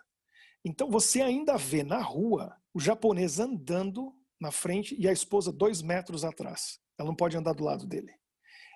Então 0.64 0.90
você 0.90 1.20
ainda 1.20 1.57
vê 1.57 1.83
na 1.83 2.00
rua 2.00 2.57
o 2.72 2.81
japonês 2.81 3.38
andando 3.38 4.12
na 4.40 4.50
frente 4.50 4.96
e 4.98 5.09
a 5.09 5.12
esposa 5.12 5.53
dois 5.53 5.83
metros 5.83 6.24
atrás. 6.24 6.79
Ela 6.98 7.09
não 7.09 7.14
pode 7.14 7.37
andar 7.37 7.53
do 7.53 7.64
lado 7.64 7.87
dele. 7.87 8.12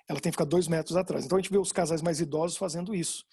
Ela 0.07 0.19
tem 0.19 0.31
que 0.31 0.35
ficar 0.35 0.45
dois 0.45 0.67
metros 0.67 0.95
atrás. 0.95 1.25
Então 1.25 1.37
a 1.37 1.41
gente 1.41 1.51
vê 1.51 1.57
os 1.57 1.71
casais 1.71 2.01
mais 2.01 2.19
idosos 2.19 2.57
fazendo 2.57 2.93
isso. 2.93 3.25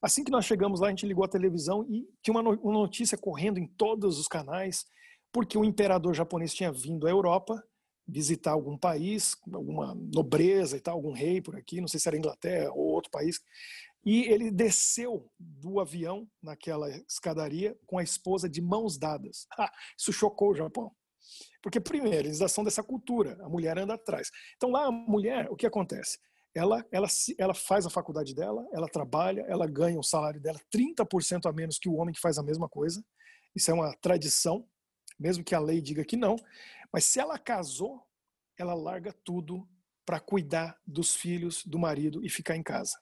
Assim 0.00 0.22
que 0.22 0.30
nós 0.30 0.44
chegamos 0.44 0.80
lá, 0.80 0.88
a 0.88 0.90
gente 0.90 1.06
ligou 1.06 1.24
a 1.24 1.28
televisão 1.28 1.84
e 1.88 2.06
tinha 2.22 2.36
uma 2.36 2.42
notícia 2.42 3.16
correndo 3.16 3.58
em 3.58 3.66
todos 3.66 4.18
os 4.18 4.28
canais, 4.28 4.86
porque 5.32 5.56
o 5.56 5.64
imperador 5.64 6.14
japonês 6.14 6.54
tinha 6.54 6.70
vindo 6.70 7.06
à 7.06 7.10
Europa 7.10 7.62
visitar 8.06 8.52
algum 8.52 8.78
país, 8.78 9.36
alguma 9.52 9.94
nobreza 9.94 10.76
e 10.76 10.80
tal, 10.80 10.94
algum 10.94 11.12
rei 11.12 11.40
por 11.40 11.56
aqui, 11.56 11.80
não 11.80 11.88
sei 11.88 11.98
se 11.98 12.08
era 12.08 12.16
Inglaterra 12.16 12.70
ou 12.72 12.86
outro 12.86 13.10
país, 13.10 13.40
e 14.06 14.22
ele 14.26 14.52
desceu 14.52 15.28
do 15.36 15.80
avião 15.80 16.30
naquela 16.40 16.88
escadaria 17.08 17.76
com 17.84 17.98
a 17.98 18.04
esposa 18.04 18.48
de 18.48 18.62
mãos 18.62 18.96
dadas. 18.96 19.48
isso 19.98 20.12
chocou 20.12 20.52
o 20.52 20.54
Japão. 20.54 20.94
Porque, 21.60 21.80
primeiro, 21.80 22.28
eles 22.28 22.38
são 22.52 22.62
dessa 22.62 22.84
cultura, 22.84 23.36
a 23.42 23.48
mulher 23.48 23.76
anda 23.76 23.94
atrás. 23.94 24.30
Então, 24.54 24.70
lá, 24.70 24.84
a 24.86 24.92
mulher, 24.92 25.50
o 25.50 25.56
que 25.56 25.66
acontece? 25.66 26.20
Ela, 26.54 26.86
ela, 26.92 27.08
ela 27.36 27.52
faz 27.52 27.84
a 27.84 27.90
faculdade 27.90 28.32
dela, 28.32 28.64
ela 28.72 28.88
trabalha, 28.88 29.44
ela 29.48 29.66
ganha 29.66 29.98
o 29.98 30.04
salário 30.04 30.40
dela 30.40 30.60
30% 30.72 31.50
a 31.50 31.52
menos 31.52 31.76
que 31.76 31.88
o 31.88 31.94
homem 31.94 32.14
que 32.14 32.20
faz 32.20 32.38
a 32.38 32.44
mesma 32.44 32.68
coisa. 32.68 33.04
Isso 33.56 33.72
é 33.72 33.74
uma 33.74 33.92
tradição, 33.94 34.68
mesmo 35.18 35.42
que 35.42 35.54
a 35.54 35.58
lei 35.58 35.82
diga 35.82 36.04
que 36.04 36.16
não. 36.16 36.36
Mas 36.92 37.04
se 37.06 37.18
ela 37.18 37.36
casou, 37.38 38.06
ela 38.56 38.72
larga 38.72 39.12
tudo 39.24 39.68
para 40.06 40.20
cuidar 40.20 40.78
dos 40.86 41.16
filhos, 41.16 41.64
do 41.66 41.76
marido 41.76 42.24
e 42.24 42.30
ficar 42.30 42.56
em 42.56 42.62
casa. 42.62 42.96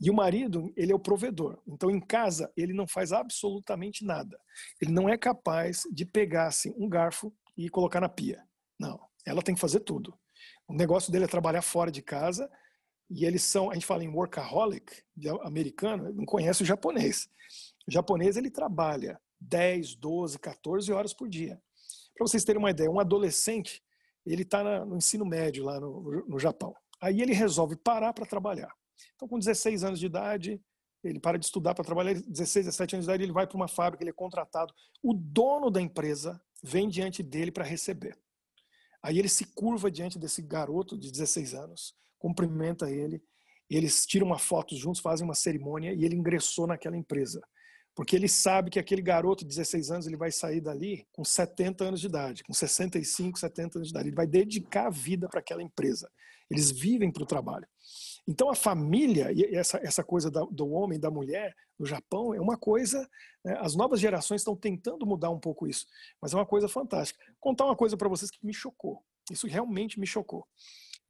E 0.00 0.10
o 0.10 0.14
marido, 0.14 0.72
ele 0.76 0.92
é 0.92 0.94
o 0.94 1.00
provedor. 1.00 1.60
Então, 1.66 1.90
em 1.90 2.00
casa, 2.00 2.52
ele 2.56 2.72
não 2.72 2.86
faz 2.86 3.12
absolutamente 3.12 4.04
nada. 4.04 4.38
Ele 4.80 4.92
não 4.92 5.08
é 5.08 5.16
capaz 5.16 5.82
de 5.92 6.04
pegar 6.04 6.46
assim, 6.46 6.74
um 6.76 6.88
garfo 6.88 7.32
e 7.56 7.68
colocar 7.68 8.00
na 8.00 8.08
pia. 8.08 8.42
Não, 8.78 8.98
ela 9.24 9.42
tem 9.42 9.54
que 9.54 9.60
fazer 9.60 9.80
tudo. 9.80 10.18
O 10.66 10.74
negócio 10.74 11.12
dele 11.12 11.24
é 11.24 11.28
trabalhar 11.28 11.62
fora 11.62 11.90
de 11.90 12.02
casa 12.02 12.50
e 13.10 13.24
eles 13.24 13.42
são, 13.42 13.70
a 13.70 13.74
gente 13.74 13.86
fala 13.86 14.02
em 14.02 14.08
workaholic, 14.08 15.02
americano, 15.42 16.12
não 16.12 16.24
conhece 16.24 16.62
o 16.62 16.66
japonês. 16.66 17.28
O 17.86 17.90
japonês, 17.90 18.36
ele 18.36 18.50
trabalha 18.50 19.20
10, 19.40 19.96
12, 19.96 20.38
14 20.38 20.92
horas 20.92 21.12
por 21.12 21.28
dia. 21.28 21.60
Para 22.16 22.26
vocês 22.26 22.44
terem 22.44 22.58
uma 22.58 22.70
ideia, 22.70 22.90
um 22.90 23.00
adolescente, 23.00 23.82
ele 24.24 24.42
está 24.42 24.84
no 24.84 24.96
ensino 24.96 25.24
médio 25.24 25.64
lá 25.64 25.80
no, 25.80 26.24
no 26.26 26.38
Japão. 26.38 26.74
Aí 27.00 27.20
ele 27.20 27.32
resolve 27.32 27.76
parar 27.76 28.12
para 28.12 28.26
trabalhar. 28.26 28.72
Então, 29.14 29.28
com 29.28 29.38
16 29.38 29.84
anos 29.84 29.98
de 29.98 30.06
idade, 30.06 30.60
ele 31.02 31.18
para 31.18 31.38
de 31.38 31.44
estudar 31.44 31.74
para 31.74 31.84
trabalhar, 31.84 32.14
16, 32.14 32.66
17 32.66 32.96
anos 32.96 33.06
de 33.06 33.10
idade, 33.10 33.22
ele 33.24 33.32
vai 33.32 33.46
para 33.46 33.56
uma 33.56 33.68
fábrica, 33.68 34.02
ele 34.02 34.10
é 34.10 34.14
contratado. 34.14 34.72
O 35.02 35.12
dono 35.12 35.70
da 35.70 35.80
empresa 35.80 36.40
vem 36.62 36.88
diante 36.88 37.22
dele 37.22 37.50
para 37.50 37.64
receber. 37.64 38.16
Aí 39.02 39.18
ele 39.18 39.28
se 39.28 39.46
curva 39.46 39.90
diante 39.90 40.18
desse 40.18 40.40
garoto 40.40 40.96
de 40.96 41.10
16 41.10 41.54
anos, 41.54 41.94
cumprimenta 42.18 42.88
ele, 42.88 43.20
eles 43.68 44.06
tiram 44.06 44.26
uma 44.26 44.38
foto 44.38 44.76
juntos, 44.76 45.00
fazem 45.00 45.24
uma 45.24 45.34
cerimônia 45.34 45.92
e 45.92 46.04
ele 46.04 46.14
ingressou 46.14 46.66
naquela 46.66 46.96
empresa. 46.96 47.40
Porque 47.94 48.16
ele 48.16 48.28
sabe 48.28 48.70
que 48.70 48.78
aquele 48.78 49.02
garoto 49.02 49.44
de 49.44 49.48
16 49.48 49.90
anos 49.90 50.06
ele 50.06 50.16
vai 50.16 50.30
sair 50.30 50.60
dali 50.60 51.06
com 51.12 51.24
70 51.24 51.84
anos 51.84 52.00
de 52.00 52.06
idade, 52.06 52.42
com 52.42 52.52
65, 52.52 53.38
70 53.38 53.78
anos 53.78 53.88
de 53.88 53.92
idade. 53.92 54.08
Ele 54.08 54.16
vai 54.16 54.26
dedicar 54.26 54.86
a 54.86 54.90
vida 54.90 55.28
para 55.28 55.40
aquela 55.40 55.62
empresa. 55.62 56.10
Eles 56.50 56.70
vivem 56.70 57.10
para 57.10 57.22
o 57.22 57.26
trabalho. 57.26 57.66
Então 58.26 58.48
a 58.48 58.54
família 58.54 59.32
e 59.32 59.54
essa, 59.54 59.78
essa 59.78 60.04
coisa 60.04 60.30
da, 60.30 60.42
do 60.44 60.68
homem 60.70 60.98
da 60.98 61.10
mulher 61.10 61.54
no 61.78 61.84
Japão 61.84 62.32
é 62.32 62.40
uma 62.40 62.56
coisa. 62.56 63.08
Né, 63.44 63.56
as 63.60 63.74
novas 63.74 64.00
gerações 64.00 64.42
estão 64.42 64.56
tentando 64.56 65.04
mudar 65.04 65.30
um 65.30 65.40
pouco 65.40 65.66
isso, 65.66 65.86
mas 66.20 66.32
é 66.32 66.36
uma 66.36 66.46
coisa 66.46 66.68
fantástica. 66.68 67.20
Contar 67.40 67.64
uma 67.64 67.76
coisa 67.76 67.96
para 67.96 68.08
vocês 68.08 68.30
que 68.30 68.44
me 68.44 68.54
chocou. 68.54 69.02
Isso 69.30 69.46
realmente 69.46 69.98
me 69.98 70.06
chocou. 70.06 70.46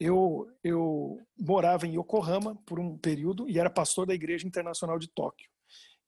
Eu, 0.01 0.49
eu 0.65 1.19
morava 1.39 1.87
em 1.87 1.99
Yokohama 1.99 2.57
por 2.67 2.81
um 2.81 2.97
período 2.97 3.49
e 3.49 3.59
era 3.59 3.71
pastor 3.71 4.07
da 4.07 4.15
Igreja 4.15 4.47
Internacional 4.47 4.99
de 4.99 5.09
Tóquio. 5.09 5.49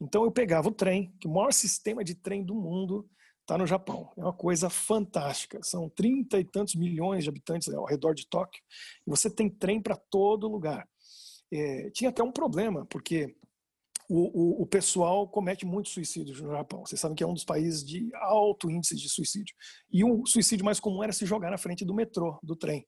Então 0.00 0.24
eu 0.24 0.32
pegava 0.32 0.68
o 0.68 0.72
trem, 0.72 1.14
que 1.20 1.28
o 1.28 1.30
maior 1.30 1.52
sistema 1.52 2.02
de 2.02 2.14
trem 2.14 2.42
do 2.42 2.54
mundo 2.54 3.08
está 3.42 3.56
no 3.56 3.66
Japão. 3.66 4.10
É 4.16 4.22
uma 4.22 4.32
coisa 4.32 4.68
fantástica. 4.68 5.60
São 5.62 5.88
trinta 5.88 6.40
e 6.40 6.44
tantos 6.44 6.74
milhões 6.74 7.24
de 7.24 7.30
habitantes 7.30 7.72
ao 7.72 7.84
redor 7.84 8.14
de 8.14 8.26
Tóquio 8.26 8.62
e 9.06 9.10
você 9.10 9.30
tem 9.30 9.48
trem 9.50 9.80
para 9.80 9.96
todo 9.96 10.48
lugar 10.48 10.88
é, 11.54 11.90
tinha 11.90 12.10
até 12.10 12.22
um 12.22 12.32
problema, 12.32 12.84
porque 12.86 13.34
o, 14.08 14.58
o, 14.58 14.62
o, 14.62 14.66
pessoal 14.66 15.28
comete 15.28 15.64
muitos 15.64 15.92
suicídios 15.92 16.40
no 16.40 16.50
Japão. 16.50 16.84
Vocês 16.84 17.00
sabem 17.00 17.14
que 17.14 17.22
é 17.22 17.26
um 17.26 17.32
dos 17.32 17.44
países 17.44 17.84
de 17.84 18.10
alto 18.14 18.70
índice 18.70 18.96
de 18.96 19.08
suicídio. 19.08 19.54
E 19.90 20.04
o 20.04 20.26
suicídio 20.26 20.64
mais 20.64 20.80
comum 20.80 21.02
era 21.02 21.12
se 21.12 21.24
jogar 21.24 21.50
na 21.50 21.58
frente 21.58 21.84
do 21.84 21.94
metrô, 21.94 22.38
do 22.42 22.56
trem. 22.56 22.86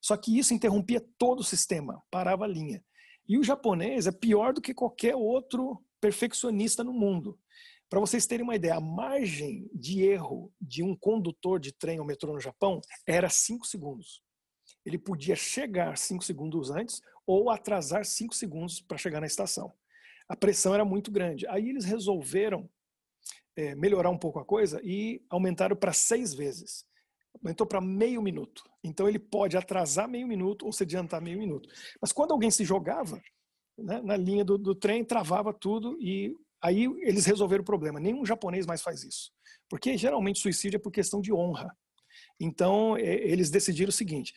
Só 0.00 0.16
que 0.16 0.38
isso 0.38 0.54
interrompia 0.54 1.04
todo 1.18 1.40
o 1.40 1.44
sistema, 1.44 2.02
parava 2.10 2.44
a 2.44 2.48
linha. 2.48 2.82
E 3.28 3.38
o 3.38 3.44
japonês 3.44 4.06
é 4.06 4.12
pior 4.12 4.52
do 4.52 4.60
que 4.60 4.72
qualquer 4.72 5.16
outro 5.16 5.82
perfeccionista 6.00 6.84
no 6.84 6.92
mundo. 6.92 7.38
Para 7.88 8.00
vocês 8.00 8.26
terem 8.26 8.44
uma 8.44 8.56
ideia, 8.56 8.76
a 8.76 8.80
margem 8.80 9.68
de 9.72 10.02
erro 10.02 10.52
de 10.60 10.82
um 10.82 10.96
condutor 10.96 11.60
de 11.60 11.72
trem 11.72 12.00
ou 12.00 12.06
metrô 12.06 12.32
no 12.32 12.40
Japão 12.40 12.80
era 13.06 13.28
5 13.28 13.66
segundos. 13.66 14.23
Ele 14.84 14.98
podia 14.98 15.34
chegar 15.34 15.96
5 15.96 16.24
segundos 16.24 16.70
antes 16.70 17.00
ou 17.26 17.50
atrasar 17.50 18.04
5 18.04 18.34
segundos 18.34 18.80
para 18.80 18.98
chegar 18.98 19.20
na 19.20 19.26
estação. 19.26 19.72
A 20.28 20.36
pressão 20.36 20.74
era 20.74 20.84
muito 20.84 21.10
grande. 21.10 21.46
Aí 21.48 21.68
eles 21.68 21.84
resolveram 21.84 22.68
é, 23.56 23.74
melhorar 23.74 24.10
um 24.10 24.18
pouco 24.18 24.38
a 24.38 24.44
coisa 24.44 24.80
e 24.82 25.22
aumentaram 25.30 25.76
para 25.76 25.92
seis 25.92 26.34
vezes. 26.34 26.84
Aumentou 27.42 27.66
para 27.66 27.80
meio 27.80 28.22
minuto. 28.22 28.62
Então 28.82 29.08
ele 29.08 29.18
pode 29.18 29.56
atrasar 29.56 30.08
meio 30.08 30.26
minuto 30.26 30.64
ou 30.66 30.72
se 30.72 30.82
adiantar 30.82 31.20
meio 31.20 31.38
minuto. 31.38 31.68
Mas 32.00 32.12
quando 32.12 32.32
alguém 32.32 32.50
se 32.50 32.64
jogava 32.64 33.20
né, 33.76 34.00
na 34.02 34.16
linha 34.16 34.44
do, 34.44 34.56
do 34.56 34.74
trem, 34.74 35.04
travava 35.04 35.52
tudo 35.52 35.96
e 36.00 36.34
Aí 36.64 36.86
eles 37.02 37.26
resolveram 37.26 37.60
o 37.60 37.66
problema. 37.66 38.00
Nenhum 38.00 38.24
japonês 38.24 38.64
mais 38.64 38.80
faz 38.80 39.04
isso. 39.04 39.30
Porque 39.68 39.98
geralmente 39.98 40.40
suicídio 40.40 40.78
é 40.78 40.80
por 40.80 40.90
questão 40.90 41.20
de 41.20 41.30
honra. 41.30 41.70
Então 42.40 42.96
eles 42.96 43.50
decidiram 43.50 43.90
o 43.90 43.92
seguinte: 43.92 44.32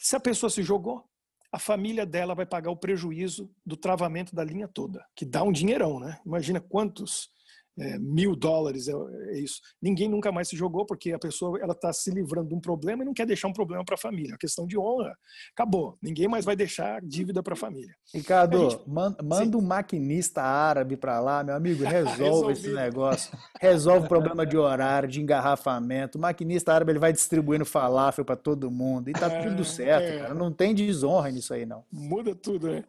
se 0.00 0.16
a 0.16 0.20
pessoa 0.20 0.50
se 0.50 0.62
jogou, 0.62 1.04
a 1.52 1.58
família 1.58 2.04
dela 2.04 2.34
vai 2.34 2.44
pagar 2.44 2.70
o 2.70 2.76
prejuízo 2.76 3.48
do 3.64 3.76
travamento 3.76 4.34
da 4.34 4.42
linha 4.42 4.66
toda, 4.66 5.06
que 5.14 5.24
dá 5.24 5.42
um 5.42 5.52
dinheirão, 5.52 6.00
né? 6.00 6.20
Imagina 6.26 6.60
quantos 6.60 7.30
é, 7.78 7.98
mil 7.98 8.36
dólares, 8.36 8.88
é, 8.88 8.92
é, 8.92 9.38
isso. 9.40 9.60
Ninguém 9.82 10.08
nunca 10.08 10.30
mais 10.30 10.48
se 10.48 10.56
jogou 10.56 10.86
porque 10.86 11.12
a 11.12 11.18
pessoa 11.18 11.58
ela 11.60 11.72
está 11.72 11.92
se 11.92 12.10
livrando 12.10 12.48
de 12.48 12.54
um 12.54 12.60
problema 12.60 13.02
e 13.02 13.06
não 13.06 13.14
quer 13.14 13.26
deixar 13.26 13.48
um 13.48 13.52
problema 13.52 13.84
para 13.84 13.96
a 13.96 13.98
família. 13.98 14.34
A 14.34 14.38
questão 14.38 14.66
de 14.66 14.78
honra 14.78 15.16
acabou. 15.52 15.98
Ninguém 16.00 16.28
mais 16.28 16.44
vai 16.44 16.54
deixar 16.54 17.00
dívida 17.02 17.42
para 17.42 17.54
a 17.54 17.56
família. 17.56 17.94
Ricardo, 18.12 18.70
gente... 18.70 18.88
manda, 18.88 19.22
manda 19.22 19.58
um 19.58 19.62
maquinista 19.62 20.42
árabe 20.42 20.96
para 20.96 21.18
lá, 21.20 21.42
meu 21.42 21.54
amigo, 21.54 21.82
resolve 21.84 22.52
esse 22.52 22.72
negócio. 22.72 23.36
Resolve 23.60 24.06
o 24.06 24.08
problema 24.08 24.46
de 24.46 24.56
horário, 24.56 25.08
de 25.08 25.20
engarrafamento. 25.20 26.16
O 26.16 26.20
maquinista 26.20 26.72
árabe 26.72 26.92
ele 26.92 26.98
vai 26.98 27.12
distribuindo 27.12 27.64
falafel 27.64 28.24
para 28.24 28.36
todo 28.36 28.70
mundo 28.70 29.08
e 29.10 29.12
tá 29.12 29.26
é, 29.26 29.48
tudo 29.48 29.64
certo, 29.64 30.04
é. 30.04 30.18
cara. 30.20 30.34
Não 30.34 30.52
tem 30.52 30.74
desonra 30.74 31.30
nisso 31.30 31.52
aí 31.52 31.66
não. 31.66 31.84
Muda 31.90 32.34
tudo, 32.34 32.70
né? 32.70 32.84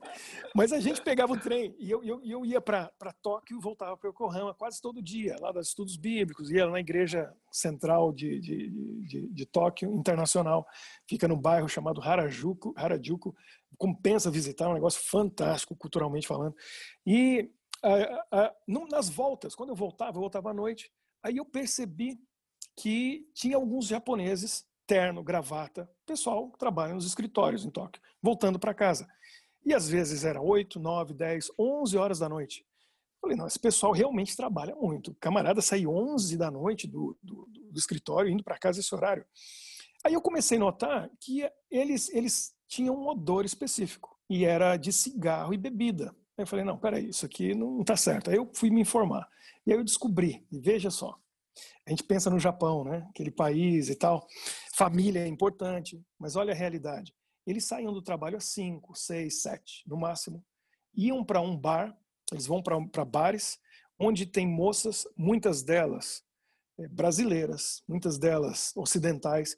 Mas 0.53 0.71
a 0.71 0.79
gente 0.79 1.01
pegava 1.01 1.33
o 1.33 1.37
trem 1.37 1.75
e 1.79 1.89
eu, 1.89 2.03
eu, 2.03 2.21
eu 2.23 2.45
ia 2.45 2.61
para 2.61 2.89
Tóquio 3.21 3.57
e 3.57 3.61
voltava 3.61 3.97
para 3.97 4.09
Yokohama 4.09 4.53
quase 4.53 4.74
quase 4.75 4.81
todo 4.81 5.01
dia, 5.01 5.35
lá 5.39 5.51
dos 5.51 5.69
estudos 5.69 5.95
bíblicos, 5.95 6.51
ia 6.51 6.67
na 6.67 6.79
igreja 6.79 7.33
central 7.51 8.11
de, 8.11 8.39
de, 8.39 8.69
de, 9.07 9.27
de 9.29 9.45
Tóquio, 9.45 9.93
internacional, 9.93 10.65
fica 11.07 11.27
no 11.27 11.37
bairro 11.37 11.69
chamado 11.69 12.01
Harajuku, 12.01 12.73
Harajuku, 12.75 13.35
compensa 13.77 14.31
visitar, 14.31 14.65
é 14.65 14.69
um 14.69 14.73
negócio 14.73 15.01
fantástico, 15.03 15.75
culturalmente 15.75 16.27
falando. 16.27 16.55
E 17.05 17.51
a, 17.83 18.25
a, 18.31 18.53
nas 18.89 19.09
voltas, 19.09 19.55
quando 19.55 19.69
eu 19.69 19.75
voltava, 19.75 20.17
eu 20.17 20.21
voltava 20.21 20.51
à 20.51 20.53
noite, 20.53 20.91
aí 21.23 21.37
eu 21.37 21.45
percebi 21.45 22.19
que 22.75 23.27
tinha 23.33 23.55
alguns 23.55 23.87
japoneses, 23.87 24.65
terno, 24.87 25.23
gravata, 25.23 25.89
pessoal 26.05 26.51
trabalha 26.59 26.93
nos 26.93 27.05
escritórios 27.05 27.65
em 27.65 27.69
Tóquio, 27.69 28.01
voltando 28.21 28.59
para 28.59 28.73
casa. 28.73 29.07
E 29.65 29.73
às 29.73 29.89
vezes 29.89 30.23
era 30.23 30.41
8, 30.41 30.79
9, 30.79 31.13
10, 31.13 31.47
11 31.57 31.97
horas 31.97 32.19
da 32.19 32.29
noite. 32.29 32.63
Falei, 33.25 33.37
não, 33.37 33.47
esse 33.47 33.57
pessoal 33.57 33.91
realmente 33.91 34.37
trabalha 34.37 34.75
muito. 34.75 35.09
O 35.09 35.15
camarada 35.15 35.59
sai 35.59 35.87
11 35.87 36.37
da 36.37 36.51
noite 36.51 36.85
do, 36.85 37.17
do, 37.23 37.49
do 37.71 37.79
escritório, 37.79 38.29
indo 38.29 38.43
para 38.43 38.59
casa 38.59 38.79
esse 38.79 38.93
horário. 38.93 39.25
Aí 40.05 40.13
eu 40.13 40.21
comecei 40.21 40.57
a 40.59 40.61
notar 40.61 41.09
que 41.19 41.41
eles, 41.71 42.07
eles 42.13 42.53
tinham 42.67 42.95
um 42.95 43.07
odor 43.07 43.43
específico, 43.43 44.15
e 44.29 44.45
era 44.45 44.77
de 44.77 44.93
cigarro 44.93 45.55
e 45.55 45.57
bebida. 45.57 46.15
Aí 46.37 46.43
eu 46.43 46.47
falei, 46.47 46.63
não, 46.63 46.77
peraí, 46.77 47.09
isso 47.09 47.25
aqui 47.25 47.55
não 47.55 47.81
está 47.81 47.97
certo. 47.97 48.29
Aí 48.29 48.37
eu 48.37 48.47
fui 48.53 48.69
me 48.69 48.81
informar. 48.81 49.27
E 49.65 49.71
aí 49.71 49.79
eu 49.79 49.83
descobri, 49.83 50.45
e 50.51 50.59
veja 50.59 50.91
só, 50.91 51.17
a 51.87 51.89
gente 51.89 52.03
pensa 52.03 52.29
no 52.29 52.37
Japão, 52.37 52.83
né? 52.83 53.07
aquele 53.09 53.31
país 53.31 53.89
e 53.89 53.95
tal, 53.95 54.27
família 54.75 55.21
é 55.21 55.27
importante, 55.27 55.99
mas 56.19 56.35
olha 56.35 56.53
a 56.53 56.55
realidade. 56.55 57.11
Eles 57.47 57.65
saíam 57.65 57.91
do 57.91 58.03
trabalho 58.03 58.37
às 58.37 58.45
5, 58.45 58.93
6, 58.95 59.41
7, 59.41 59.83
no 59.87 59.97
máximo, 59.97 60.45
iam 60.95 61.25
para 61.25 61.41
um 61.41 61.57
bar 61.57 61.97
eles 62.31 62.47
vão 62.47 62.61
para 62.61 63.05
bares 63.05 63.59
onde 63.99 64.25
tem 64.25 64.47
moças, 64.47 65.07
muitas 65.17 65.63
delas 65.63 66.23
é, 66.77 66.87
brasileiras, 66.87 67.83
muitas 67.87 68.17
delas 68.17 68.73
ocidentais, 68.75 69.57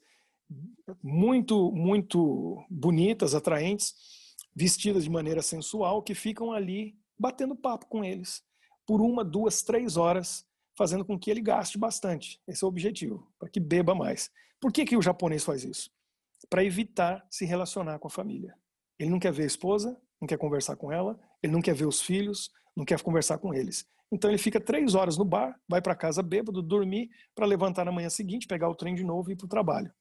muito, 1.02 1.70
muito 1.72 2.64
bonitas, 2.70 3.34
atraentes, 3.34 3.94
vestidas 4.54 5.04
de 5.04 5.10
maneira 5.10 5.42
sensual, 5.42 6.02
que 6.02 6.14
ficam 6.14 6.52
ali 6.52 6.96
batendo 7.18 7.56
papo 7.56 7.86
com 7.86 8.04
eles 8.04 8.42
por 8.86 9.02
uma, 9.02 9.24
duas, 9.24 9.62
três 9.62 9.96
horas, 9.96 10.46
fazendo 10.76 11.04
com 11.04 11.18
que 11.18 11.30
ele 11.30 11.42
gaste 11.42 11.76
bastante. 11.76 12.40
Esse 12.46 12.64
é 12.64 12.66
o 12.66 12.68
objetivo, 12.68 13.30
para 13.38 13.48
que 13.48 13.60
beba 13.60 13.94
mais. 13.94 14.30
Por 14.60 14.72
que, 14.72 14.84
que 14.84 14.96
o 14.96 15.02
japonês 15.02 15.44
faz 15.44 15.62
isso? 15.62 15.90
Para 16.48 16.64
evitar 16.64 17.26
se 17.30 17.44
relacionar 17.44 17.98
com 17.98 18.08
a 18.08 18.10
família. 18.10 18.54
Ele 18.98 19.10
não 19.10 19.18
quer 19.18 19.32
ver 19.32 19.42
a 19.42 19.46
esposa, 19.46 20.00
não 20.20 20.26
quer 20.26 20.38
conversar 20.38 20.76
com 20.76 20.90
ela, 20.90 21.20
ele 21.42 21.52
não 21.52 21.62
quer 21.62 21.74
ver 21.74 21.86
os 21.86 22.00
filhos, 22.00 22.50
não 22.76 22.84
quer 22.84 23.00
conversar 23.02 23.38
com 23.38 23.52
eles. 23.54 23.86
Então 24.10 24.30
ele 24.30 24.38
fica 24.38 24.60
três 24.60 24.94
horas 24.94 25.16
no 25.16 25.24
bar, 25.24 25.58
vai 25.68 25.82
para 25.82 25.94
casa 25.94 26.22
bêbado, 26.22 26.62
dormir, 26.62 27.10
para 27.34 27.46
levantar 27.46 27.84
na 27.84 27.92
manhã 27.92 28.08
seguinte, 28.08 28.46
pegar 28.46 28.68
o 28.68 28.74
trem 28.74 28.94
de 28.94 29.04
novo 29.04 29.30
e 29.30 29.34
ir 29.34 29.36
para 29.36 29.46
o 29.46 29.48
trabalho. 29.48 29.92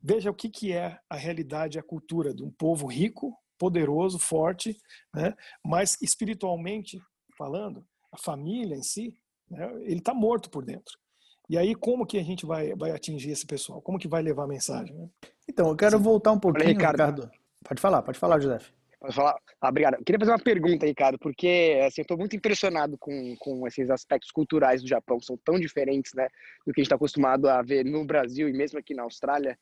Veja 0.00 0.30
o 0.30 0.34
que, 0.34 0.50
que 0.50 0.72
é 0.72 0.98
a 1.08 1.16
realidade, 1.16 1.78
a 1.78 1.82
cultura 1.82 2.34
de 2.34 2.42
um 2.42 2.50
povo 2.50 2.86
rico, 2.86 3.36
poderoso, 3.58 4.18
forte, 4.18 4.76
né? 5.14 5.34
mas 5.64 5.96
espiritualmente 6.02 7.00
falando, 7.38 7.86
a 8.12 8.18
família 8.18 8.74
em 8.74 8.82
si, 8.82 9.14
né? 9.48 9.72
ele 9.82 9.98
está 9.98 10.12
morto 10.12 10.50
por 10.50 10.64
dentro. 10.64 10.98
E 11.48 11.56
aí, 11.56 11.74
como 11.74 12.06
que 12.06 12.18
a 12.18 12.22
gente 12.22 12.46
vai, 12.46 12.74
vai 12.74 12.90
atingir 12.90 13.30
esse 13.30 13.46
pessoal? 13.46 13.80
Como 13.80 13.98
que 13.98 14.08
vai 14.08 14.22
levar 14.22 14.44
a 14.44 14.48
mensagem? 14.48 14.96
Né? 14.96 15.08
Então, 15.48 15.68
eu 15.68 15.76
quero 15.76 15.98
voltar 15.98 16.32
um 16.32 16.38
pouquinho, 16.38 16.68
Ricardo. 16.68 16.94
Ricardo. 16.94 17.30
Pode 17.64 17.80
falar, 17.80 18.02
pode 18.02 18.18
falar, 18.18 18.40
José. 18.40 18.58
Falar? 19.10 19.36
Ah, 19.60 19.68
obrigado. 19.68 20.02
Queria 20.04 20.18
fazer 20.18 20.30
uma 20.30 20.38
pergunta, 20.38 20.86
Ricardo, 20.86 21.18
porque 21.18 21.80
assim, 21.84 22.02
eu 22.02 22.02
estou 22.02 22.16
muito 22.16 22.36
impressionado 22.36 22.96
com, 22.98 23.34
com 23.36 23.66
esses 23.66 23.90
aspectos 23.90 24.30
culturais 24.30 24.80
do 24.80 24.88
Japão, 24.88 25.18
que 25.18 25.26
são 25.26 25.36
tão 25.36 25.58
diferentes 25.58 26.12
né, 26.14 26.28
do 26.64 26.72
que 26.72 26.80
a 26.80 26.82
gente 26.82 26.86
está 26.86 26.94
acostumado 26.94 27.48
a 27.48 27.62
ver 27.62 27.84
no 27.84 28.04
Brasil 28.04 28.48
e 28.48 28.52
mesmo 28.52 28.78
aqui 28.78 28.94
na 28.94 29.02
Austrália. 29.02 29.58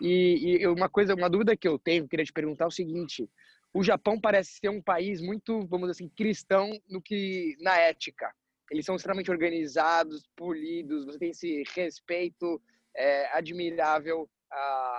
E, 0.00 0.58
e, 0.62 0.66
uma 0.68 0.88
coisa, 0.88 1.14
uma 1.14 1.28
dúvida 1.28 1.56
que 1.56 1.66
eu 1.66 1.78
tenho, 1.78 2.06
queria 2.06 2.24
te 2.24 2.32
perguntar 2.32 2.64
é 2.64 2.68
o 2.68 2.70
seguinte: 2.70 3.28
o 3.74 3.82
Japão 3.82 4.20
parece 4.20 4.52
ser 4.60 4.68
um 4.68 4.80
país 4.80 5.20
muito, 5.20 5.66
vamos 5.66 5.88
dizer 5.88 6.04
assim, 6.04 6.08
cristão 6.14 6.70
no 6.88 7.02
que 7.02 7.56
na 7.60 7.76
ética. 7.78 8.32
Eles 8.70 8.84
são 8.84 8.96
extremamente 8.96 9.30
organizados, 9.30 10.28
polidos, 10.36 11.06
você 11.06 11.18
tem 11.18 11.30
esse 11.30 11.64
respeito 11.74 12.60
é, 12.96 13.36
admirável 13.36 14.28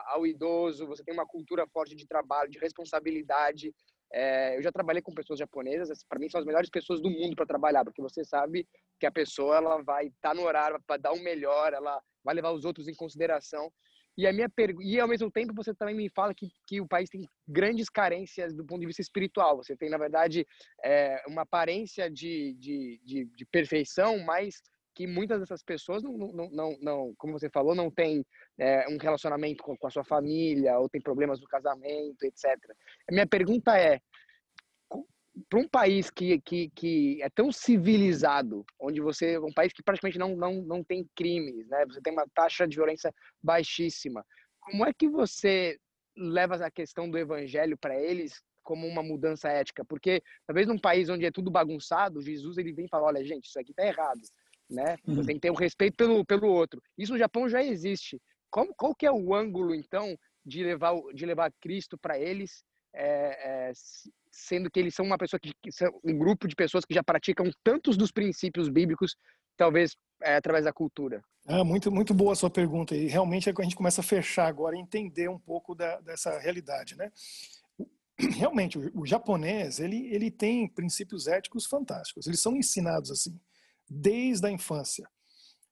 ao 0.08 0.26
idoso, 0.26 0.88
você 0.88 1.04
tem 1.04 1.14
uma 1.14 1.26
cultura 1.26 1.66
forte 1.68 1.96
de 1.96 2.08
trabalho, 2.08 2.50
de 2.50 2.60
responsabilidade. 2.60 3.74
É, 4.12 4.58
eu 4.58 4.62
já 4.62 4.72
trabalhei 4.72 5.02
com 5.02 5.14
pessoas 5.14 5.40
japonesas, 5.40 6.04
para 6.08 6.20
mim 6.20 6.30
são 6.30 6.40
as 6.40 6.46
melhores 6.46 6.70
pessoas 6.70 7.02
do 7.02 7.10
mundo 7.10 7.36
para 7.36 7.46
trabalhar, 7.46 7.84
porque 7.84 8.02
você 8.02 8.24
sabe 8.24 8.66
que 9.00 9.06
a 9.06 9.12
pessoa 9.12 9.58
ela 9.58 9.82
vai 9.84 10.08
estar 10.08 10.30
tá 10.30 10.34
no 10.34 10.44
horário 10.44 10.82
para 10.88 10.98
dar 10.98 11.12
o 11.12 11.22
melhor, 11.22 11.74
ela 11.74 12.02
vai 12.24 12.34
levar 12.34 12.52
os 12.52 12.64
outros 12.66 12.88
em 12.88 12.96
consideração. 12.96 13.72
E 14.18 14.26
a 14.26 14.34
minha 14.34 14.50
pergunta, 14.50 14.84
e 14.84 15.00
ao 15.00 15.08
mesmo 15.08 15.30
tempo 15.30 15.54
você 15.54 15.76
também 15.76 15.94
me 15.94 16.10
fala 16.10 16.34
que, 16.34 16.48
que 16.66 16.82
o 16.82 16.88
país 16.88 17.08
tem 17.08 17.22
grandes 17.48 17.88
carências 17.88 18.52
do 18.52 18.66
ponto 18.66 18.80
de 18.80 18.88
vista 18.88 19.02
espiritual. 19.02 19.58
Você 19.58 19.78
tem 19.78 19.90
na 19.90 19.98
verdade 19.98 20.46
é, 20.84 21.22
uma 21.28 21.44
aparência 21.44 22.10
de, 22.10 22.56
de, 22.56 23.00
de, 23.04 23.26
de 23.26 23.46
perfeição, 23.46 24.18
mas 24.26 24.56
que 24.98 25.06
muitas 25.06 25.40
dessas 25.40 25.62
pessoas 25.62 26.02
não, 26.02 26.18
não, 26.18 26.50
não, 26.50 26.78
não 26.82 27.14
como 27.20 27.38
você 27.38 27.52
falou, 27.52 27.76
não 27.76 27.92
tem 27.92 28.26
é, 28.58 28.90
um 28.90 28.98
relacionamento 28.98 29.62
com, 29.62 29.78
com, 29.78 29.86
a 29.86 29.92
sua 29.92 30.04
família 30.04 30.80
ou 30.80 30.90
tem 30.90 31.00
problemas 31.00 31.40
no 31.40 31.46
casamento, 31.48 32.24
etc. 32.24 32.46
A 33.08 33.14
minha 33.14 33.28
pergunta 33.28 33.78
é, 33.78 34.02
para 35.48 35.60
um 35.60 35.68
país 35.68 36.10
que, 36.10 36.42
que, 36.42 36.72
que 36.72 37.22
é 37.22 37.30
tão 37.30 37.52
civilizado, 37.52 38.66
onde 38.80 39.00
você 39.00 39.38
um 39.38 39.54
país 39.54 39.72
que 39.72 39.84
praticamente 39.84 40.18
não, 40.18 40.36
não, 40.36 40.64
não 40.64 40.84
tem 40.84 41.08
crimes, 41.16 41.68
né? 41.68 41.86
Você 41.86 42.02
tem 42.02 42.12
uma 42.12 42.26
taxa 42.34 42.68
de 42.68 42.76
violência 42.76 43.14
baixíssima. 43.40 44.26
Como 44.60 44.84
é 44.84 44.92
que 44.92 45.08
você 45.08 45.78
leva 46.18 46.56
a 46.56 46.72
questão 46.72 47.08
do 47.08 47.20
evangelho 47.20 47.78
para 47.78 47.96
eles 47.96 48.42
como 48.64 48.88
uma 48.88 49.04
mudança 49.04 49.48
ética? 49.48 49.86
Porque 49.86 50.24
talvez 50.48 50.66
num 50.66 50.80
país 50.80 51.08
onde 51.08 51.24
é 51.24 51.30
tudo 51.30 51.52
bagunçado, 51.52 52.20
Jesus 52.20 52.58
ele 52.58 52.74
vem 52.74 52.86
e 52.86 52.90
fala, 52.90 53.06
olha 53.06 53.24
gente, 53.24 53.46
isso 53.46 53.60
aqui 53.60 53.76
tá 53.76 53.86
errado 53.86 54.22
né? 54.70 54.98
Uhum. 55.06 55.16
Você 55.16 55.28
tem 55.28 55.36
que 55.36 55.42
ter 55.42 55.52
um 55.52 55.56
respeito 55.56 55.96
pelo, 55.96 56.26
pelo 56.26 56.48
outro. 56.48 56.82
Isso 56.98 57.14
no 57.14 57.20
Japão 57.20 57.48
já 57.48 57.64
existe. 57.64 58.20
Como, 58.50 58.74
qual 58.76 58.96
que 58.96 59.06
é 59.06 59.12
o 59.12 59.34
ângulo, 59.34 59.76
então, 59.76 60.18
de 60.46 60.64
levar, 60.64 60.94
de 61.14 61.26
levar 61.26 61.52
Cristo 61.62 61.98
para 61.98 62.18
eles 62.20 62.64
é, 62.94 63.70
é, 63.70 63.72
sendo 64.32 64.72
que 64.72 64.80
eles 64.80 64.96
são 64.96 65.06
uma 65.06 65.18
pessoa 65.18 65.40
que, 65.40 65.52
que, 65.62 65.72
são 65.72 65.88
um 66.04 66.18
grupo 66.18 66.48
de 66.48 66.56
pessoas 66.56 66.84
que 66.84 66.94
já 66.94 67.04
praticam 67.04 67.50
tantos 67.64 67.96
dos 67.96 68.12
princípios 68.12 68.70
bíblicos, 68.70 69.16
talvez 69.56 69.96
é, 70.22 70.36
através 70.36 70.66
da 70.66 70.74
cultura? 70.74 71.22
Ah, 71.46 71.64
muito, 71.64 71.92
muito 71.92 72.14
boa 72.14 72.34
a 72.34 72.36
sua 72.36 72.50
pergunta. 72.50 72.96
E 72.96 73.08
realmente 73.08 73.50
é 73.50 73.54
que 73.54 73.62
a 73.62 73.64
gente 73.64 73.76
começa 73.76 74.02
a 74.02 74.04
fechar 74.04 74.48
agora 74.48 74.76
entender 74.76 75.30
um 75.30 75.40
pouco 75.40 75.76
da, 75.76 76.00
dessa 76.02 76.38
realidade, 76.40 76.96
né? 76.96 77.12
Realmente, 78.36 78.80
o, 78.80 79.02
o 79.02 79.06
japonês, 79.06 79.80
ele, 79.80 80.08
ele 80.08 80.32
tem 80.32 80.68
princípios 80.68 81.28
éticos 81.28 81.66
fantásticos. 81.66 82.26
Eles 82.26 82.42
são 82.42 82.56
ensinados 82.56 83.12
assim, 83.12 83.40
desde 83.90 84.48
a 84.48 84.52
infância. 84.52 85.08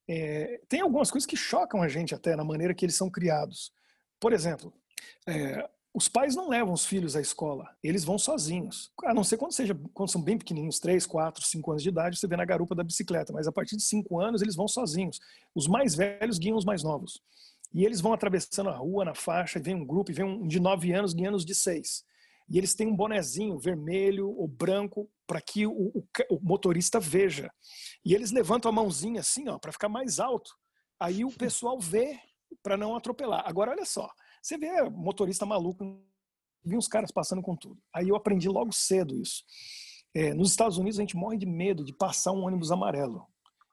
É, 0.08 0.62
tem 0.70 0.82
algumas 0.82 1.10
coisas 1.10 1.26
que 1.26 1.36
chocam 1.36 1.82
a 1.82 1.88
gente 1.88 2.14
até 2.14 2.36
na 2.36 2.44
maneira 2.44 2.74
que 2.74 2.86
eles 2.86 2.96
são 2.96 3.10
criados. 3.10 3.72
Por 4.20 4.34
exemplo, 4.34 4.74
é, 5.28 5.68
os 5.94 6.10
pais 6.10 6.36
não 6.36 6.50
levam 6.50 6.74
os 6.74 6.86
filhos 6.86 7.16
à 7.16 7.22
escola, 7.22 7.74
eles 7.82 8.04
vão 8.04 8.18
sozinhos. 8.18 8.92
A 9.06 9.14
não 9.14 9.24
ser 9.24 9.38
quando, 9.38 9.54
seja, 9.54 9.74
quando 9.94 10.12
são 10.12 10.22
bem 10.22 10.38
pequenininhos, 10.38 10.78
3, 10.80 11.06
4, 11.06 11.46
5 11.46 11.72
anos 11.72 11.84
de 11.84 11.90
idade, 11.90 12.20
você 12.20 12.28
vê 12.28 12.36
na 12.36 12.46
garupa 12.46 12.76
da 12.76 12.84
bicicleta, 12.84 13.32
mas 13.32 13.48
a 13.48 13.52
partir 13.52 13.78
de 13.78 13.84
5 13.84 14.20
anos 14.20 14.42
eles 14.42 14.56
vão 14.56 14.68
sozinhos. 14.68 15.20
Os 15.56 15.68
mais 15.68 15.96
velhos 15.96 16.38
guiam 16.38 16.58
os 16.58 16.66
mais 16.66 16.84
novos. 16.84 17.22
E 17.74 17.86
eles 17.86 18.02
vão 18.02 18.14
atravessando 18.14 18.70
a 18.70 18.76
rua 18.76 19.06
na 19.06 19.16
faixa, 19.16 19.58
e 19.58 19.62
vem 19.62 19.76
um 19.76 19.86
grupo, 19.86 20.12
e 20.12 20.14
vem 20.14 20.26
um 20.26 20.48
de 20.48 20.60
9 20.60 20.92
anos 20.94 21.14
guiando 21.14 21.38
os 21.38 21.46
de 21.46 21.56
6. 21.56 22.04
E 22.50 22.58
eles 22.58 22.76
têm 22.76 22.88
um 22.88 22.96
bonezinho 22.96 23.58
vermelho 23.58 24.30
ou 24.30 24.48
branco 24.48 25.10
para 25.28 25.42
que 25.42 25.66
o, 25.66 25.72
o, 25.72 26.04
o, 26.30 26.40
motorista 26.42 27.00
veja. 27.00 27.52
E 28.04 28.14
eles 28.14 28.32
levantam 28.32 28.70
a 28.70 28.74
mãozinha 28.74 29.22
assim, 29.22 29.48
ó, 29.50 29.58
para 29.58 29.72
ficar 29.72 29.90
mais 29.90 30.20
alto. 30.20 30.52
Aí 31.00 31.26
o 31.26 31.32
pessoal 31.32 31.80
vê 31.80 32.20
para 32.64 32.78
não 32.78 32.96
atropelar. 32.96 33.44
Agora 33.46 33.72
olha 33.72 33.86
só, 33.86 34.10
você 34.42 34.58
vê 34.58 34.82
motorista 34.90 35.46
maluco, 35.46 35.84
vi 36.64 36.78
uns 36.78 36.88
caras 36.88 37.12
passando 37.12 37.42
com 37.42 37.56
tudo. 37.56 37.82
Aí 37.94 38.10
eu 38.10 38.16
aprendi 38.16 38.48
logo 38.48 38.72
cedo 38.72 39.20
isso. 39.20 39.44
É, 40.14 40.34
nos 40.34 40.52
Estados 40.52 40.78
Unidos 40.78 40.98
a 40.98 41.02
gente 41.02 41.18
morre 41.18 41.38
de 41.38 41.46
medo 41.46 41.84
de 41.84 41.94
passar 41.94 42.32
um 42.32 42.46
ônibus 42.46 42.72
amarelo, 42.72 43.28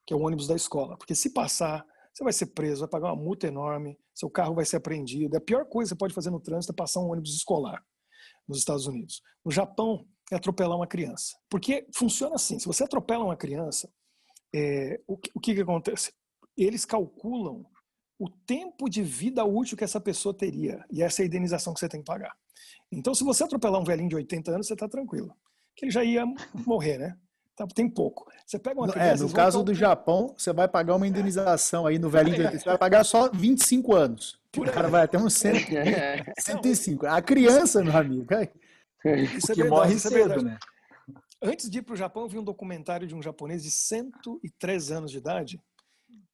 que 0.06 0.12
é 0.12 0.16
o 0.16 0.22
ônibus 0.22 0.46
da 0.46 0.56
escola, 0.56 0.96
porque 0.98 1.14
se 1.14 1.32
passar, 1.32 1.86
você 2.12 2.24
vai 2.24 2.32
ser 2.32 2.46
preso, 2.46 2.80
vai 2.80 2.88
pagar 2.88 3.12
uma 3.12 3.22
multa 3.22 3.46
enorme, 3.46 3.96
seu 4.12 4.28
carro 4.28 4.54
vai 4.54 4.64
ser 4.64 4.76
apreendido. 4.76 5.34
É 5.34 5.38
a 5.38 5.40
pior 5.40 5.64
coisa 5.66 5.90
que 5.90 5.94
você 5.94 5.98
pode 5.98 6.14
fazer 6.14 6.30
no 6.30 6.40
trânsito 6.40 6.72
é 6.72 6.76
passar 6.76 7.00
um 7.00 7.10
ônibus 7.10 7.34
escolar 7.36 7.82
nos 8.48 8.58
Estados 8.58 8.86
Unidos. 8.86 9.22
No 9.44 9.52
Japão, 9.52 10.06
é 10.32 10.36
atropelar 10.36 10.76
uma 10.76 10.86
criança. 10.86 11.36
Porque 11.48 11.86
funciona 11.94 12.34
assim: 12.34 12.58
se 12.58 12.66
você 12.66 12.84
atropela 12.84 13.24
uma 13.24 13.36
criança, 13.36 13.88
é, 14.54 15.00
o, 15.06 15.16
que, 15.16 15.30
o 15.34 15.40
que, 15.40 15.54
que 15.54 15.60
acontece? 15.60 16.12
Eles 16.56 16.84
calculam 16.84 17.64
o 18.18 18.28
tempo 18.28 18.88
de 18.88 19.02
vida 19.02 19.44
útil 19.44 19.76
que 19.76 19.84
essa 19.84 20.00
pessoa 20.00 20.34
teria. 20.34 20.84
E 20.90 21.02
essa 21.02 21.22
é 21.22 21.24
a 21.24 21.26
indenização 21.26 21.74
que 21.74 21.80
você 21.80 21.88
tem 21.88 22.00
que 22.00 22.06
pagar. 22.06 22.32
Então, 22.90 23.14
se 23.14 23.24
você 23.24 23.44
atropelar 23.44 23.80
um 23.80 23.84
velhinho 23.84 24.08
de 24.08 24.16
80 24.16 24.50
anos, 24.50 24.66
você 24.66 24.74
está 24.74 24.88
tranquilo. 24.88 25.34
Que 25.74 25.86
ele 25.86 25.92
já 25.92 26.04
ia 26.04 26.24
morrer, 26.66 26.98
né? 26.98 27.16
Tá, 27.56 27.66
tem 27.66 27.88
pouco. 27.88 28.30
Você 28.46 28.58
pega 28.58 28.80
uma 28.80 28.88
criança, 28.90 29.24
É, 29.24 29.26
no 29.26 29.32
caso 29.32 29.62
do 29.62 29.74
Japão, 29.74 30.34
você 30.36 30.52
vai 30.52 30.68
pagar 30.68 30.94
uma 30.94 31.06
indenização 31.06 31.86
aí 31.86 31.98
no 31.98 32.08
velhinho 32.08 32.36
de 32.36 32.42
80 32.42 32.58
você 32.58 32.68
vai 32.68 32.78
pagar 32.78 33.04
só 33.04 33.28
25 33.30 33.94
anos. 33.94 34.40
O 34.56 34.62
cara 34.64 34.88
vai 34.88 35.02
até 35.02 35.18
uns 35.18 35.34
100, 35.34 35.66
105. 36.38 37.06
A 37.08 37.20
criança, 37.22 37.82
meu 37.82 37.96
amigo. 37.96 38.26
Isso 39.36 39.52
é 39.52 39.54
que 39.54 39.64
morre 39.64 39.94
é 39.94 39.98
cedo, 39.98 40.42
né? 40.42 40.58
Antes 41.42 41.68
de 41.68 41.78
ir 41.78 41.82
para 41.82 41.94
o 41.94 41.96
Japão, 41.96 42.22
eu 42.22 42.28
vi 42.28 42.38
um 42.38 42.44
documentário 42.44 43.06
de 43.06 43.14
um 43.14 43.22
japonês 43.22 43.64
de 43.64 43.70
103 43.70 44.92
anos 44.92 45.10
de 45.10 45.18
idade 45.18 45.60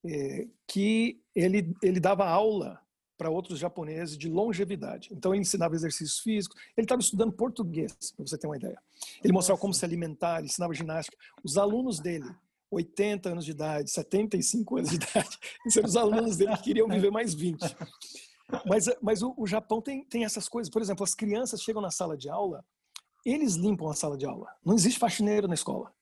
é, 0.05 0.47
que 0.67 1.19
ele, 1.35 1.75
ele 1.81 1.99
dava 1.99 2.27
aula 2.27 2.79
para 3.17 3.29
outros 3.29 3.59
japoneses 3.59 4.17
de 4.17 4.29
longevidade. 4.29 5.09
Então 5.11 5.33
ele 5.33 5.41
ensinava 5.41 5.75
exercícios 5.75 6.19
físicos, 6.19 6.57
ele 6.77 6.85
estava 6.85 7.01
estudando 7.01 7.33
português, 7.33 7.93
para 8.15 8.25
você 8.25 8.37
ter 8.37 8.47
uma 8.47 8.55
ideia. 8.55 8.79
Ele 9.21 9.33
mostrava 9.33 9.59
como 9.59 9.73
se 9.73 9.83
alimentar, 9.83 10.37
ele 10.37 10.47
ensinava 10.47 10.73
ginástica. 10.73 11.17
Os 11.43 11.57
alunos 11.57 11.99
dele, 11.99 12.29
80 12.71 13.29
anos 13.29 13.45
de 13.45 13.51
idade, 13.51 13.91
75 13.91 14.77
anos 14.77 14.89
de 14.91 14.95
idade, 14.95 15.37
eram 15.75 15.89
os 15.89 15.97
alunos 15.97 16.37
dele 16.37 16.55
que 16.57 16.63
queriam 16.63 16.87
viver 16.87 17.11
mais 17.11 17.33
20. 17.33 17.59
Mas, 18.65 18.85
mas 19.01 19.21
o, 19.21 19.33
o 19.37 19.45
Japão 19.45 19.81
tem, 19.81 20.03
tem 20.05 20.25
essas 20.25 20.49
coisas. 20.49 20.71
Por 20.71 20.81
exemplo, 20.81 21.03
as 21.03 21.13
crianças 21.13 21.61
chegam 21.61 21.81
na 21.81 21.91
sala 21.91 22.17
de 22.17 22.29
aula, 22.29 22.65
eles 23.25 23.55
limpam 23.55 23.89
a 23.89 23.93
sala 23.93 24.17
de 24.17 24.25
aula. 24.25 24.47
Não 24.65 24.75
existe 24.75 24.99
faxineiro 24.99 25.47
na 25.47 25.53
escola. 25.53 25.93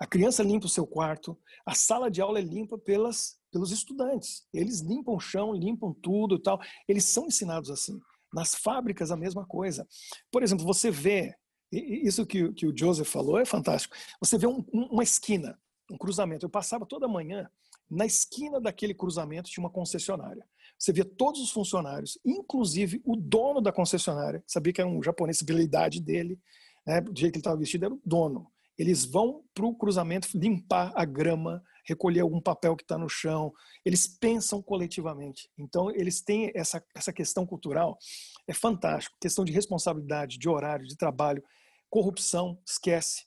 A 0.00 0.06
criança 0.06 0.42
limpa 0.44 0.66
o 0.66 0.70
seu 0.70 0.86
quarto, 0.86 1.36
a 1.66 1.74
sala 1.74 2.10
de 2.10 2.20
aula 2.20 2.38
é 2.38 2.42
limpa 2.42 2.78
pelas, 2.78 3.36
pelos 3.50 3.72
estudantes. 3.72 4.46
Eles 4.54 4.80
limpam 4.80 5.14
o 5.14 5.20
chão, 5.20 5.52
limpam 5.52 5.92
tudo 5.92 6.36
e 6.36 6.42
tal. 6.42 6.60
Eles 6.86 7.04
são 7.04 7.26
ensinados 7.26 7.68
assim. 7.68 7.98
Nas 8.32 8.54
fábricas, 8.54 9.10
a 9.10 9.16
mesma 9.16 9.44
coisa. 9.44 9.88
Por 10.30 10.42
exemplo, 10.42 10.64
você 10.64 10.90
vê, 10.90 11.34
isso 11.72 12.24
que, 12.24 12.52
que 12.52 12.66
o 12.66 12.76
Joseph 12.76 13.08
falou 13.08 13.38
é 13.38 13.44
fantástico. 13.44 13.96
Você 14.20 14.38
vê 14.38 14.46
um, 14.46 14.64
uma 14.72 15.02
esquina, 15.02 15.58
um 15.90 15.98
cruzamento. 15.98 16.46
Eu 16.46 16.50
passava 16.50 16.86
toda 16.86 17.08
manhã, 17.08 17.50
na 17.90 18.04
esquina 18.06 18.60
daquele 18.60 18.94
cruzamento 18.94 19.50
tinha 19.50 19.64
uma 19.64 19.70
concessionária. 19.70 20.46
Você 20.78 20.92
via 20.92 21.04
todos 21.04 21.40
os 21.40 21.50
funcionários, 21.50 22.18
inclusive 22.24 23.02
o 23.04 23.16
dono 23.16 23.60
da 23.60 23.72
concessionária, 23.72 24.42
sabia 24.46 24.72
que 24.72 24.80
era 24.80 24.88
um 24.88 25.02
japonês, 25.02 25.42
a 25.42 25.88
dele, 26.00 26.38
né, 26.86 27.00
do 27.00 27.18
jeito 27.18 27.32
que 27.32 27.38
ele 27.38 27.40
estava 27.40 27.56
vestido, 27.56 27.84
era 27.84 27.94
o 27.94 28.00
dono. 28.04 28.50
Eles 28.78 29.04
vão 29.04 29.42
para 29.52 29.66
o 29.66 29.74
cruzamento 29.74 30.28
limpar 30.34 30.92
a 30.94 31.04
grama, 31.04 31.60
recolher 31.84 32.20
algum 32.20 32.40
papel 32.40 32.76
que 32.76 32.84
está 32.84 32.96
no 32.96 33.08
chão. 33.08 33.52
Eles 33.84 34.06
pensam 34.06 34.62
coletivamente. 34.62 35.50
Então, 35.58 35.90
eles 35.90 36.22
têm 36.22 36.52
essa, 36.54 36.82
essa 36.94 37.12
questão 37.12 37.44
cultural. 37.44 37.98
É 38.46 38.54
fantástico. 38.54 39.16
Questão 39.20 39.44
de 39.44 39.52
responsabilidade, 39.52 40.38
de 40.38 40.48
horário, 40.48 40.86
de 40.86 40.96
trabalho. 40.96 41.42
Corrupção, 41.90 42.56
esquece. 42.64 43.24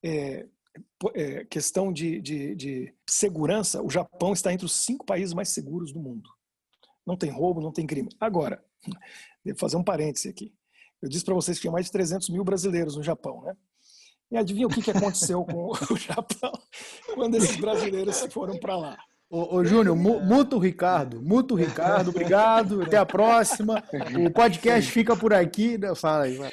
É, 0.00 0.46
é, 1.14 1.44
questão 1.46 1.92
de, 1.92 2.20
de, 2.20 2.54
de 2.54 2.94
segurança, 3.08 3.82
o 3.82 3.90
Japão 3.90 4.32
está 4.32 4.52
entre 4.52 4.66
os 4.66 4.72
cinco 4.72 5.04
países 5.04 5.34
mais 5.34 5.48
seguros 5.48 5.92
do 5.92 5.98
mundo. 5.98 6.30
Não 7.06 7.16
tem 7.16 7.30
roubo, 7.30 7.60
não 7.60 7.72
tem 7.72 7.86
crime. 7.86 8.08
Agora, 8.18 8.64
devo 9.44 9.58
fazer 9.58 9.76
um 9.76 9.84
parêntese 9.84 10.28
aqui. 10.28 10.54
Eu 11.02 11.08
disse 11.08 11.24
para 11.24 11.34
vocês 11.34 11.58
que 11.58 11.62
tinha 11.62 11.72
mais 11.72 11.86
de 11.86 11.92
300 11.92 12.30
mil 12.30 12.44
brasileiros 12.44 12.96
no 12.96 13.02
Japão, 13.02 13.42
né? 13.42 13.54
E 14.30 14.36
adivinha 14.36 14.66
o 14.66 14.70
que, 14.70 14.82
que 14.82 14.90
aconteceu 14.90 15.44
com 15.44 15.70
o 15.92 15.96
Japão 15.96 16.52
quando 17.14 17.36
esses 17.36 17.56
brasileiros 17.56 18.20
foram 18.30 18.58
para 18.58 18.76
lá? 18.76 18.98
Ô, 19.34 19.56
ô 19.56 19.64
Júnior, 19.64 19.96
muto 19.96 20.54
o 20.54 20.58
Ricardo, 20.60 21.20
muto 21.20 21.54
o 21.54 21.56
Ricardo, 21.56 22.10
obrigado, 22.10 22.82
até 22.82 22.96
a 22.96 23.04
próxima. 23.04 23.82
O 24.24 24.30
podcast 24.30 24.88
fica 24.92 25.16
por 25.16 25.34
aqui. 25.34 25.76
Fala 25.96 26.24
aí, 26.24 26.36
vai. 26.36 26.52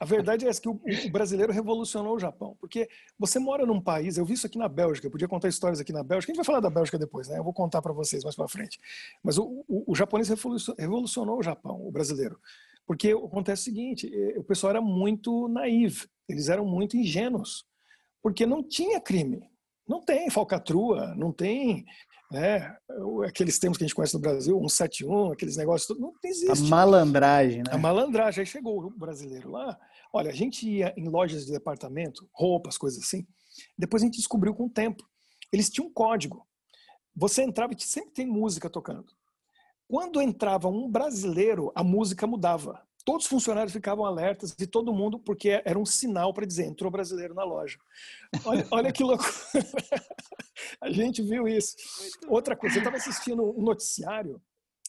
A 0.00 0.04
verdade 0.04 0.48
é 0.48 0.52
que 0.52 0.68
o, 0.68 0.72
o, 0.72 1.10
brasileiro 1.12 1.52
revolucionou 1.52 2.16
o 2.16 2.18
Japão, 2.18 2.56
porque 2.58 2.88
você 3.16 3.38
mora 3.38 3.64
num 3.64 3.80
país, 3.80 4.18
eu 4.18 4.24
vi 4.24 4.34
isso 4.34 4.48
aqui 4.48 4.58
na 4.58 4.68
Bélgica, 4.68 5.06
eu 5.06 5.12
podia 5.12 5.28
contar 5.28 5.46
histórias 5.46 5.78
aqui 5.78 5.92
na 5.92 6.02
Bélgica, 6.02 6.32
a 6.32 6.34
gente 6.34 6.44
vai 6.44 6.44
falar 6.44 6.58
da 6.58 6.70
Bélgica 6.70 6.98
depois, 6.98 7.28
né? 7.28 7.38
Eu 7.38 7.44
vou 7.44 7.52
contar 7.52 7.80
para 7.80 7.92
vocês 7.92 8.24
mais 8.24 8.34
para 8.34 8.48
frente. 8.48 8.80
Mas 9.22 9.38
o, 9.38 9.64
o, 9.68 9.92
o 9.92 9.94
japonês 9.94 10.28
revolucionou 10.76 11.38
o 11.38 11.42
Japão, 11.42 11.86
o 11.86 11.92
brasileiro. 11.92 12.36
Porque 12.84 13.12
acontece 13.12 13.62
o 13.62 13.64
seguinte, 13.66 14.10
eh, 14.12 14.40
o 14.40 14.42
pessoal 14.42 14.70
era 14.70 14.80
muito 14.80 15.46
naivo, 15.46 16.08
eles 16.28 16.48
eram 16.48 16.66
muito 16.66 16.96
ingênuos, 16.96 17.64
porque 18.20 18.44
não 18.44 18.60
tinha 18.60 19.00
crime. 19.00 19.51
Não 19.86 20.00
tem 20.00 20.30
falcatrua, 20.30 21.14
não 21.16 21.32
tem 21.32 21.84
né, 22.32 22.74
aqueles 23.26 23.58
termos 23.58 23.76
que 23.76 23.84
a 23.84 23.86
gente 23.86 23.94
conhece 23.94 24.14
no 24.14 24.20
Brasil, 24.20 24.56
171, 24.56 25.32
aqueles 25.32 25.56
negócios, 25.56 25.98
não 26.00 26.14
existe. 26.24 26.66
A 26.66 26.68
malandragem, 26.68 27.58
né? 27.58 27.70
A 27.70 27.78
malandragem. 27.78 28.40
Aí 28.40 28.46
chegou 28.46 28.82
o 28.82 28.90
brasileiro 28.90 29.50
lá. 29.50 29.78
Olha, 30.12 30.30
a 30.30 30.34
gente 30.34 30.68
ia 30.68 30.94
em 30.96 31.08
lojas 31.08 31.44
de 31.44 31.52
departamento, 31.52 32.26
roupas, 32.32 32.78
coisas 32.78 33.02
assim. 33.02 33.26
Depois 33.76 34.02
a 34.02 34.06
gente 34.06 34.16
descobriu 34.16 34.54
com 34.54 34.64
o 34.64 34.70
tempo. 34.70 35.04
Eles 35.52 35.68
tinham 35.68 35.88
um 35.88 35.92
código. 35.92 36.46
Você 37.14 37.42
entrava 37.42 37.74
e 37.74 37.82
sempre 37.82 38.12
tem 38.12 38.26
música 38.26 38.70
tocando. 38.70 39.12
Quando 39.86 40.22
entrava 40.22 40.68
um 40.68 40.90
brasileiro, 40.90 41.70
a 41.74 41.84
música 41.84 42.26
mudava. 42.26 42.82
Todos 43.04 43.24
os 43.24 43.30
funcionários 43.30 43.72
ficavam 43.72 44.04
alertas 44.04 44.54
e 44.58 44.66
todo 44.66 44.92
mundo, 44.92 45.18
porque 45.18 45.60
era 45.64 45.78
um 45.78 45.84
sinal 45.84 46.32
para 46.32 46.46
dizer, 46.46 46.64
entrou 46.66 46.90
brasileiro 46.90 47.34
na 47.34 47.44
loja. 47.44 47.78
Olha, 48.44 48.66
olha 48.70 48.92
que 48.92 49.02
loucura. 49.02 49.30
A 50.80 50.90
gente 50.90 51.22
viu 51.22 51.48
isso. 51.48 51.74
Outra 52.28 52.56
coisa, 52.56 52.76
eu 52.76 52.80
estava 52.80 52.96
assistindo 52.96 53.42
um 53.42 53.62
noticiário 53.62 54.40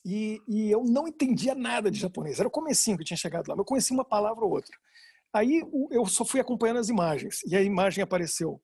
e, 0.05 0.41
e, 0.47 0.69
eu 0.69 0.83
não 0.83 1.07
entendia 1.07 1.55
nada 1.55 1.89
de 1.89 1.99
japonês. 1.99 2.39
Era 2.39 2.47
o 2.47 2.51
comecinho 2.51 2.97
que 2.97 3.03
tinha 3.03 3.17
chegado 3.17 3.47
lá, 3.47 3.55
mas 3.55 3.59
eu 3.59 3.65
conhecia 3.65 3.95
uma 3.95 4.05
palavra 4.05 4.43
ou 4.43 4.51
outra. 4.51 4.75
Aí 5.33 5.63
eu 5.89 6.05
só 6.05 6.23
fui 6.23 6.39
acompanhando 6.39 6.79
as 6.79 6.89
imagens 6.89 7.41
e 7.47 7.55
a 7.55 7.61
imagem 7.61 8.03
apareceu, 8.03 8.61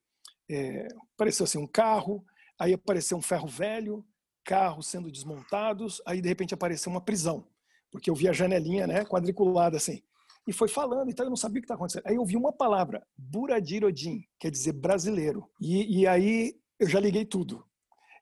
é, 0.50 0.88
apareceu 1.16 1.46
assim 1.46 1.58
um 1.58 1.66
carro, 1.66 2.24
aí 2.60 2.74
apareceu 2.74 3.18
um 3.18 3.22
ferro 3.22 3.48
velho, 3.48 4.06
carros 4.44 4.88
sendo 4.88 5.12
desmontados, 5.12 6.02
aí 6.06 6.22
de 6.22 6.30
repente 6.30 6.54
apareceu 6.54 6.92
uma 6.92 7.02
prisão, 7.02 7.48
porque 7.92 8.10
eu 8.10 8.16
vi 8.16 8.28
a 8.28 8.34
janelinha, 8.34 8.88
né, 8.88 9.06
quadriculada 9.06 9.78
assim. 9.78 10.02
E 10.48 10.54
foi 10.54 10.68
falando, 10.68 11.10
então 11.10 11.26
eu 11.26 11.30
não 11.30 11.38
sabia 11.38 11.60
o 11.60 11.62
que 11.62 11.66
estava 11.66 11.80
acontecendo. 11.80 12.08
Aí 12.08 12.16
eu 12.16 12.26
vi 12.26 12.36
uma 12.36 12.52
palavra, 12.52 13.06
Buradirodin, 13.18 14.24
quer 14.40 14.50
dizer 14.50 14.74
brasileiro. 14.74 15.48
E, 15.62 16.00
e 16.02 16.08
aí 16.08 16.56
eu 16.80 16.88
já 16.88 17.00
liguei 17.00 17.26
tudo. 17.26 17.64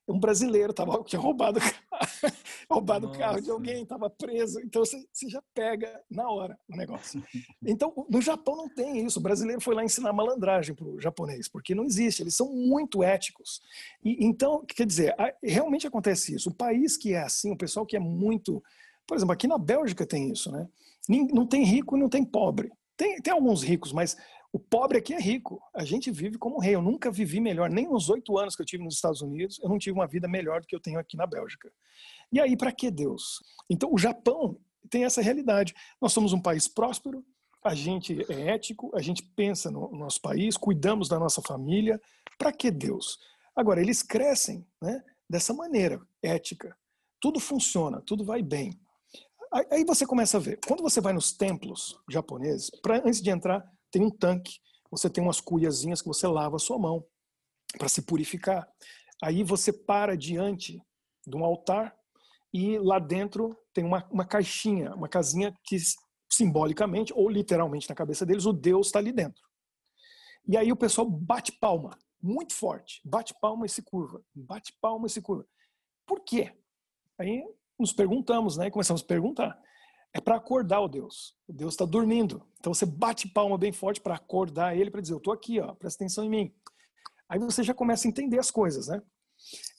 Um 0.07 0.19
brasileiro 0.19 0.73
tava, 0.73 1.03
tinha 1.05 1.21
roubado 1.21 1.59
roubado 2.69 3.07
o 3.07 3.11
carro 3.11 3.41
de 3.41 3.49
alguém, 3.49 3.83
estava 3.83 4.09
preso. 4.09 4.59
Então 4.61 4.83
você, 4.83 4.97
você 5.11 5.29
já 5.29 5.41
pega 5.53 6.01
na 6.09 6.29
hora 6.29 6.57
o 6.69 6.75
negócio. 6.75 7.23
Então 7.65 7.93
no 8.09 8.21
Japão 8.21 8.55
não 8.55 8.69
tem 8.69 9.05
isso. 9.05 9.19
O 9.19 9.21
brasileiro 9.21 9.61
foi 9.61 9.75
lá 9.75 9.83
ensinar 9.83 10.13
malandragem 10.13 10.73
para 10.73 10.87
o 10.87 10.99
japonês, 10.99 11.47
porque 11.49 11.75
não 11.75 11.83
existe. 11.83 12.21
Eles 12.21 12.35
são 12.35 12.53
muito 12.53 13.03
éticos. 13.03 13.61
E, 14.03 14.25
então, 14.25 14.63
quer 14.65 14.85
dizer, 14.85 15.13
realmente 15.43 15.87
acontece 15.87 16.35
isso. 16.35 16.49
O 16.49 16.53
país 16.53 16.95
que 16.95 17.13
é 17.13 17.21
assim, 17.21 17.51
o 17.51 17.57
pessoal 17.57 17.85
que 17.85 17.95
é 17.95 17.99
muito. 17.99 18.63
Por 19.07 19.15
exemplo, 19.15 19.33
aqui 19.33 19.47
na 19.47 19.57
Bélgica 19.57 20.05
tem 20.05 20.31
isso, 20.31 20.51
né? 20.51 20.67
Não 21.07 21.47
tem 21.47 21.63
rico 21.63 21.95
e 21.95 21.99
não 21.99 22.09
tem 22.09 22.23
pobre. 22.23 22.69
Tem, 22.97 23.21
tem 23.21 23.31
alguns 23.31 23.63
ricos, 23.63 23.93
mas 23.93 24.17
o 24.51 24.59
pobre 24.59 24.97
aqui 24.97 25.13
é 25.13 25.19
rico. 25.19 25.61
A 25.73 25.83
gente 25.85 26.11
vive 26.11 26.37
como 26.37 26.59
rei. 26.59 26.75
Eu 26.75 26.81
nunca 26.81 27.11
vivi 27.11 27.39
melhor. 27.39 27.69
Nem 27.69 27.87
nos 27.87 28.09
oito 28.09 28.37
anos 28.37 28.55
que 28.55 28.61
eu 28.61 28.65
tive 28.65 28.83
nos 28.83 28.95
Estados 28.95 29.21
Unidos, 29.21 29.59
eu 29.61 29.69
não 29.69 29.77
tive 29.77 29.97
uma 29.97 30.07
vida 30.07 30.27
melhor 30.27 30.61
do 30.61 30.67
que 30.67 30.75
eu 30.75 30.79
tenho 30.79 30.99
aqui 30.99 31.15
na 31.15 31.25
Bélgica. 31.25 31.71
E 32.31 32.39
aí, 32.39 32.57
para 32.57 32.71
que 32.71 32.91
Deus? 32.91 33.39
Então, 33.69 33.93
o 33.93 33.97
Japão 33.97 34.59
tem 34.89 35.05
essa 35.05 35.21
realidade. 35.21 35.73
Nós 36.01 36.11
somos 36.11 36.33
um 36.33 36.41
país 36.41 36.67
próspero, 36.67 37.23
a 37.63 37.73
gente 37.73 38.25
é 38.31 38.49
ético, 38.49 38.91
a 38.95 39.01
gente 39.01 39.23
pensa 39.35 39.69
no 39.69 39.91
nosso 39.91 40.21
país, 40.21 40.57
cuidamos 40.57 41.07
da 41.07 41.19
nossa 41.19 41.41
família. 41.41 42.01
Para 42.37 42.51
que 42.51 42.71
Deus? 42.71 43.19
Agora, 43.55 43.81
eles 43.81 44.01
crescem 44.01 44.65
né, 44.81 45.03
dessa 45.29 45.53
maneira, 45.53 46.01
ética. 46.21 46.75
Tudo 47.19 47.39
funciona, 47.39 48.01
tudo 48.01 48.23
vai 48.23 48.41
bem. 48.41 48.79
Aí 49.71 49.83
você 49.83 50.05
começa 50.05 50.37
a 50.37 50.39
ver. 50.39 50.59
Quando 50.67 50.83
você 50.83 51.01
vai 51.01 51.13
nos 51.13 51.31
templos 51.31 51.99
japoneses, 52.09 52.69
pra, 52.81 52.97
antes 52.97 53.21
de 53.21 53.29
entrar, 53.29 53.63
tem 53.89 54.03
um 54.03 54.09
tanque. 54.09 54.59
Você 54.91 55.09
tem 55.09 55.23
umas 55.23 55.41
cuiazinhas 55.41 56.01
que 56.01 56.07
você 56.07 56.27
lava 56.27 56.57
a 56.57 56.59
sua 56.59 56.77
mão 56.77 57.05
para 57.77 57.89
se 57.89 58.01
purificar. 58.01 58.67
Aí 59.23 59.43
você 59.43 59.73
para 59.73 60.15
diante 60.15 60.81
de 61.25 61.35
um 61.35 61.43
altar 61.43 61.95
e 62.53 62.77
lá 62.77 62.99
dentro 62.99 63.57
tem 63.73 63.83
uma, 63.83 64.07
uma 64.11 64.25
caixinha, 64.25 64.93
uma 64.93 65.09
casinha 65.09 65.53
que 65.63 65.77
simbolicamente 66.31 67.11
ou 67.13 67.29
literalmente 67.29 67.89
na 67.89 67.95
cabeça 67.95 68.25
deles 68.25 68.45
o 68.45 68.53
Deus 68.53 68.87
está 68.87 68.99
ali 68.99 69.11
dentro. 69.11 69.41
E 70.47 70.55
aí 70.55 70.71
o 70.71 70.77
pessoal 70.77 71.09
bate 71.09 71.51
palma, 71.51 71.97
muito 72.21 72.53
forte, 72.53 73.01
bate 73.03 73.33
palma 73.41 73.65
e 73.65 73.69
se 73.69 73.81
curva, 73.81 74.21
bate 74.33 74.73
palma 74.79 75.07
e 75.07 75.09
se 75.09 75.21
curva. 75.21 75.45
Por 76.05 76.21
quê? 76.21 76.53
Aí 77.17 77.43
nos 77.79 77.93
perguntamos, 77.93 78.57
né? 78.57 78.69
Começamos 78.69 79.01
a 79.01 79.05
perguntar. 79.05 79.59
É 80.13 80.19
para 80.19 80.35
acordar 80.35 80.81
o 80.81 80.87
Deus. 80.87 81.35
O 81.47 81.53
Deus 81.53 81.73
está 81.73 81.85
dormindo. 81.85 82.45
Então 82.59 82.73
você 82.73 82.85
bate 82.85 83.27
palma 83.27 83.57
bem 83.57 83.71
forte 83.71 84.01
para 84.01 84.15
acordar 84.15 84.75
ele, 84.75 84.89
para 84.89 85.01
dizer: 85.01 85.13
Eu 85.13 85.17
estou 85.17 85.33
aqui, 85.33 85.59
ó, 85.59 85.73
presta 85.75 86.03
atenção 86.03 86.23
em 86.23 86.29
mim. 86.29 86.53
Aí 87.29 87.37
você 87.39 87.61
já 87.61 87.73
começa 87.73 88.07
a 88.07 88.09
entender 88.09 88.39
as 88.39 88.49
coisas, 88.49 88.87
né? 88.87 89.01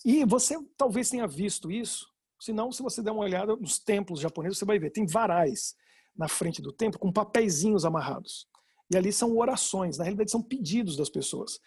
E 0.05 0.25
você 0.25 0.57
talvez 0.77 1.11
tenha 1.11 1.27
visto 1.27 1.71
isso. 1.71 2.07
Se 2.41 2.53
não, 2.53 2.71
se 2.71 2.83
você 2.83 3.03
der 3.03 3.11
uma 3.11 3.25
olhada 3.25 3.57
nos 3.57 3.79
templos 3.79 4.21
japoneses, 4.21 4.59
você 4.59 4.65
vai 4.65 4.79
ver. 4.79 4.91
Tem 4.91 5.07
varais 5.07 5.75
na 6.17 6.29
frente 6.29 6.63
do 6.63 6.73
templo 6.73 6.99
com 6.99 7.13
papeizinhos 7.13 7.85
amarrados. 7.85 8.47
E 8.91 8.97
ali 8.97 9.13
são 9.13 9.37
orações, 9.37 9.99
na 9.99 10.05
realidade 10.05 10.31
são 10.31 10.43
pedidos 10.43 10.97
das 10.97 11.11
pessoas. 11.11 11.61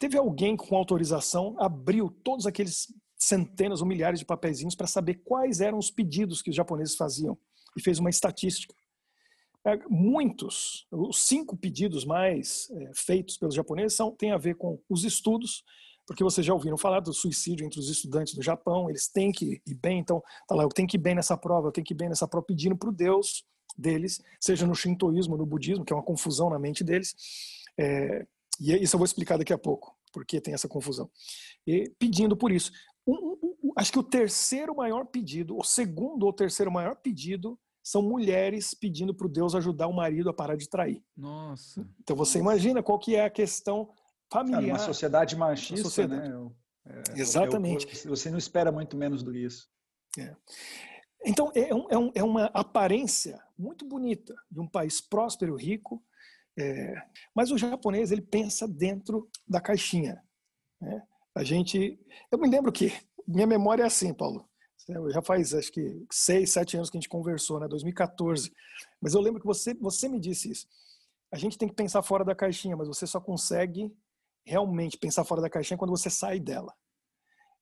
Teve 0.00 0.18
alguém 0.18 0.56
com 0.56 0.76
autorização 0.76 1.54
abriu 1.58 2.10
todos 2.24 2.46
aqueles 2.46 2.92
centenas 3.24 3.80
ou 3.80 3.86
milhares 3.86 4.20
de 4.20 4.26
papeizinhos 4.26 4.74
para 4.74 4.86
saber 4.86 5.22
quais 5.24 5.60
eram 5.60 5.78
os 5.78 5.90
pedidos 5.90 6.42
que 6.42 6.50
os 6.50 6.56
japoneses 6.56 6.96
faziam 6.96 7.36
e 7.76 7.82
fez 7.82 7.98
uma 7.98 8.10
estatística. 8.10 8.74
É, 9.66 9.78
muitos, 9.88 10.86
os 10.90 11.22
cinco 11.22 11.56
pedidos 11.56 12.04
mais 12.04 12.70
é, 12.70 12.90
feitos 12.94 13.38
pelos 13.38 13.54
japoneses 13.54 13.96
são, 13.96 14.10
têm 14.10 14.30
a 14.30 14.36
ver 14.36 14.56
com 14.56 14.78
os 14.88 15.04
estudos, 15.04 15.64
porque 16.06 16.22
vocês 16.22 16.46
já 16.46 16.52
ouviram 16.52 16.76
falar 16.76 17.00
do 17.00 17.14
suicídio 17.14 17.64
entre 17.64 17.80
os 17.80 17.88
estudantes 17.88 18.34
do 18.34 18.42
Japão, 18.42 18.90
eles 18.90 19.08
têm 19.08 19.32
que 19.32 19.62
ir 19.66 19.74
bem, 19.74 20.00
então 20.00 20.22
tá 20.46 20.54
lá, 20.54 20.62
eu 20.64 20.68
tenho 20.68 20.86
que 20.86 20.98
ir 20.98 21.00
bem 21.00 21.14
nessa 21.14 21.36
prova, 21.36 21.68
eu 21.68 21.72
tenho 21.72 21.86
que 21.86 21.94
ir 21.94 21.96
bem 21.96 22.10
nessa 22.10 22.28
prova, 22.28 22.44
pedindo 22.46 22.76
para 22.76 22.90
o 22.90 22.92
Deus 22.92 23.42
deles, 23.76 24.22
seja 24.38 24.66
no 24.66 24.74
shintoísmo, 24.74 25.36
no 25.36 25.46
budismo, 25.46 25.84
que 25.84 25.94
é 25.94 25.96
uma 25.96 26.02
confusão 26.02 26.50
na 26.50 26.58
mente 26.58 26.84
deles, 26.84 27.14
é, 27.78 28.26
e 28.60 28.72
isso 28.82 28.96
eu 28.96 28.98
vou 28.98 29.06
explicar 29.06 29.38
daqui 29.38 29.52
a 29.52 29.58
pouco, 29.58 29.96
porque 30.12 30.40
tem 30.40 30.52
essa 30.52 30.68
confusão. 30.68 31.10
E 31.66 31.90
pedindo 31.98 32.36
por 32.36 32.52
isso. 32.52 32.70
Um, 33.06 33.38
um, 33.42 33.72
acho 33.76 33.92
que 33.92 33.98
o 33.98 34.02
terceiro 34.02 34.74
maior 34.74 35.04
pedido, 35.06 35.56
o 35.56 35.64
segundo 35.64 36.24
ou 36.24 36.32
terceiro 36.32 36.70
maior 36.70 36.96
pedido, 36.96 37.58
são 37.82 38.00
mulheres 38.02 38.72
pedindo 38.72 39.14
para 39.14 39.26
o 39.26 39.30
Deus 39.30 39.54
ajudar 39.54 39.88
o 39.88 39.92
marido 39.92 40.30
a 40.30 40.34
parar 40.34 40.56
de 40.56 40.68
trair. 40.68 41.04
Nossa. 41.14 41.86
Então 42.00 42.16
você 42.16 42.38
imagina 42.38 42.82
qual 42.82 42.98
que 42.98 43.14
é 43.14 43.26
a 43.26 43.30
questão 43.30 43.86
Cara, 44.30 44.46
familiar. 44.46 44.76
uma 44.76 44.78
sociedade 44.78 45.36
machista, 45.36 45.84
sociedade. 45.84 46.30
né? 46.30 46.50
É, 46.86 47.20
Exatamente. 47.20 47.86
é, 47.86 48.08
você 48.08 48.30
não 48.30 48.38
espera 48.38 48.72
muito 48.72 48.96
menos 48.96 49.22
do 49.22 49.32
que 49.32 49.38
isso. 49.38 49.68
Então, 51.24 51.50
é, 51.54 51.74
um, 51.74 51.86
é, 51.90 51.98
um, 51.98 52.12
é, 52.14 52.22
uma 52.22 52.44
aparência 52.46 53.42
muito 53.56 53.86
bonita 53.86 54.34
de 54.50 54.60
um 54.60 54.68
país 54.68 55.00
próspero, 55.00 55.56
rico, 55.56 56.04
é, 56.56 56.94
mas 57.34 57.50
o 57.50 57.58
japonês 57.58 58.12
ele 58.12 58.20
pensa 58.20 58.68
dentro 58.68 59.28
da 59.48 59.60
caixinha. 59.60 60.22
Né? 60.80 61.02
A 61.34 61.42
gente, 61.42 61.98
eu 62.30 62.38
me 62.38 62.48
lembro 62.48 62.70
que 62.70 62.92
minha 63.26 63.46
memória 63.46 63.82
é 63.82 63.86
assim, 63.86 64.14
Paulo. 64.14 64.48
Já 65.10 65.22
faz 65.22 65.54
acho 65.54 65.72
que 65.72 66.04
seis, 66.12 66.52
sete 66.52 66.76
anos 66.76 66.90
que 66.90 66.96
a 66.96 67.00
gente 67.00 67.08
conversou, 67.08 67.58
né? 67.58 67.66
2014. 67.66 68.52
Mas 69.00 69.14
eu 69.14 69.20
lembro 69.20 69.40
que 69.40 69.46
você, 69.46 69.74
você 69.74 70.08
me 70.08 70.20
disse 70.20 70.50
isso. 70.50 70.66
A 71.32 71.38
gente 71.38 71.56
tem 71.58 71.68
que 71.68 71.74
pensar 71.74 72.02
fora 72.02 72.24
da 72.24 72.34
caixinha, 72.34 72.76
mas 72.76 72.86
você 72.86 73.06
só 73.06 73.20
consegue 73.20 73.90
realmente 74.44 74.98
pensar 74.98 75.24
fora 75.24 75.40
da 75.40 75.50
caixinha 75.50 75.78
quando 75.78 75.90
você 75.90 76.10
sai 76.10 76.38
dela. 76.38 76.72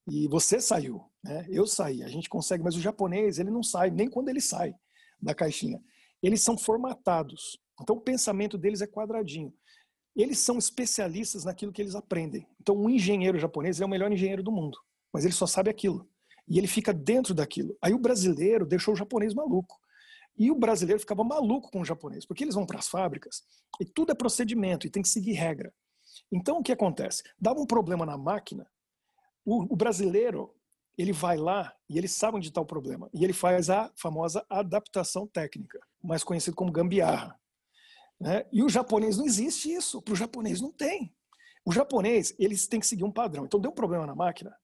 E 0.06 0.26
você 0.26 0.60
saiu, 0.60 1.00
né? 1.22 1.46
Eu 1.48 1.66
saí. 1.66 2.02
A 2.02 2.08
gente 2.08 2.28
consegue, 2.28 2.62
mas 2.62 2.74
o 2.74 2.80
japonês 2.80 3.38
ele 3.38 3.50
não 3.50 3.62
sai 3.62 3.90
nem 3.90 4.10
quando 4.10 4.28
ele 4.28 4.40
sai 4.40 4.74
da 5.20 5.34
caixinha. 5.34 5.80
Eles 6.20 6.42
são 6.42 6.58
formatados. 6.58 7.58
Então 7.80 7.96
o 7.96 8.00
pensamento 8.00 8.58
deles 8.58 8.82
é 8.82 8.86
quadradinho. 8.86 9.54
Eles 10.14 10.38
são 10.38 10.58
especialistas 10.58 11.44
naquilo 11.44 11.72
que 11.72 11.80
eles 11.80 11.94
aprendem. 11.94 12.46
Então 12.60 12.76
um 12.76 12.88
engenheiro 12.88 13.38
japonês 13.38 13.80
é 13.80 13.84
o 13.84 13.88
melhor 13.88 14.12
engenheiro 14.12 14.42
do 14.42 14.52
mundo, 14.52 14.78
mas 15.12 15.24
ele 15.24 15.34
só 15.34 15.46
sabe 15.46 15.70
aquilo. 15.70 16.08
E 16.46 16.58
ele 16.58 16.66
fica 16.66 16.92
dentro 16.92 17.34
daquilo. 17.34 17.76
Aí 17.80 17.94
o 17.94 17.98
brasileiro 17.98 18.66
deixou 18.66 18.94
o 18.94 18.96
japonês 18.96 19.32
maluco. 19.32 19.80
E 20.36 20.50
o 20.50 20.54
brasileiro 20.54 21.00
ficava 21.00 21.22
maluco 21.22 21.70
com 21.70 21.80
o 21.80 21.84
japonês, 21.84 22.24
porque 22.26 22.42
eles 22.44 22.54
vão 22.54 22.66
para 22.66 22.78
as 22.78 22.88
fábricas 22.88 23.42
e 23.80 23.84
tudo 23.84 24.12
é 24.12 24.14
procedimento 24.14 24.86
e 24.86 24.90
tem 24.90 25.02
que 25.02 25.08
seguir 25.08 25.32
regra. 25.32 25.72
Então 26.30 26.58
o 26.58 26.62
que 26.62 26.72
acontece? 26.72 27.22
Dava 27.38 27.60
um 27.60 27.66
problema 27.66 28.06
na 28.06 28.16
máquina, 28.16 28.66
o, 29.44 29.72
o 29.72 29.76
brasileiro 29.76 30.54
ele 30.96 31.12
vai 31.12 31.36
lá 31.36 31.74
e 31.88 31.98
ele 31.98 32.08
sabe 32.08 32.36
onde 32.36 32.48
está 32.48 32.60
o 32.60 32.66
problema 32.66 33.08
e 33.12 33.24
ele 33.24 33.32
faz 33.32 33.70
a 33.70 33.90
famosa 33.96 34.44
adaptação 34.48 35.26
técnica, 35.26 35.80
mais 36.02 36.22
conhecido 36.22 36.56
como 36.56 36.72
gambiarra. 36.72 37.38
Né? 38.22 38.46
E 38.52 38.62
o 38.62 38.68
japonês 38.68 39.18
não 39.18 39.26
existe 39.26 39.72
isso. 39.72 40.00
Para 40.00 40.12
o 40.12 40.16
japonês 40.16 40.60
não 40.60 40.70
tem. 40.70 41.12
O 41.64 41.72
japonês 41.72 42.32
eles 42.38 42.68
têm 42.68 42.78
que 42.78 42.86
seguir 42.86 43.02
um 43.02 43.10
padrão. 43.10 43.44
Então 43.44 43.58
deu 43.58 43.72
um 43.72 43.74
problema 43.74 44.06
na 44.06 44.14
máquina, 44.14 44.56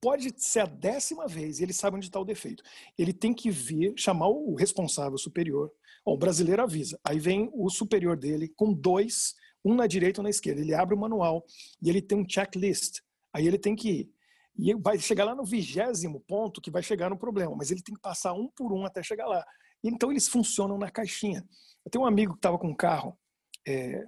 pode 0.00 0.34
ser 0.38 0.60
a 0.60 0.66
décima 0.66 1.28
vez 1.28 1.60
e 1.60 1.62
ele 1.62 1.72
sabe 1.72 1.96
onde 1.96 2.06
está 2.06 2.18
o 2.18 2.24
defeito. 2.24 2.64
Ele 2.98 3.12
tem 3.12 3.32
que 3.32 3.48
vir, 3.48 3.94
chamar 3.96 4.28
o 4.28 4.56
responsável 4.56 5.16
superior. 5.16 5.70
Ó, 6.04 6.14
o 6.14 6.18
brasileiro 6.18 6.60
avisa. 6.62 6.98
Aí 7.04 7.20
vem 7.20 7.48
o 7.52 7.70
superior 7.70 8.16
dele 8.16 8.48
com 8.48 8.72
dois, 8.72 9.36
um 9.64 9.72
na 9.72 9.86
direita 9.86 10.18
e 10.18 10.22
um 10.22 10.24
na 10.24 10.30
esquerda. 10.30 10.60
Ele 10.60 10.74
abre 10.74 10.96
o 10.96 10.98
manual 10.98 11.46
e 11.80 11.88
ele 11.88 12.02
tem 12.02 12.18
um 12.18 12.28
checklist. 12.28 13.02
Aí 13.32 13.46
ele 13.46 13.58
tem 13.58 13.76
que 13.76 13.88
ir. 13.88 14.10
E 14.58 14.74
vai 14.74 14.98
chegar 14.98 15.24
lá 15.24 15.34
no 15.34 15.44
vigésimo 15.44 16.18
ponto 16.26 16.60
que 16.60 16.72
vai 16.72 16.82
chegar 16.82 17.08
no 17.08 17.16
problema, 17.16 17.54
mas 17.54 17.70
ele 17.70 17.82
tem 17.82 17.94
que 17.94 18.00
passar 18.00 18.32
um 18.32 18.48
por 18.48 18.72
um 18.72 18.84
até 18.84 19.00
chegar 19.00 19.26
lá. 19.26 19.44
Então 19.88 20.10
eles 20.10 20.28
funcionam 20.28 20.78
na 20.78 20.90
caixinha. 20.90 21.46
Eu 21.84 21.90
tenho 21.90 22.04
um 22.04 22.06
amigo 22.06 22.32
que 22.32 22.38
estava 22.38 22.58
com 22.58 22.68
um 22.68 22.74
carro. 22.74 23.18
É, 23.66 24.04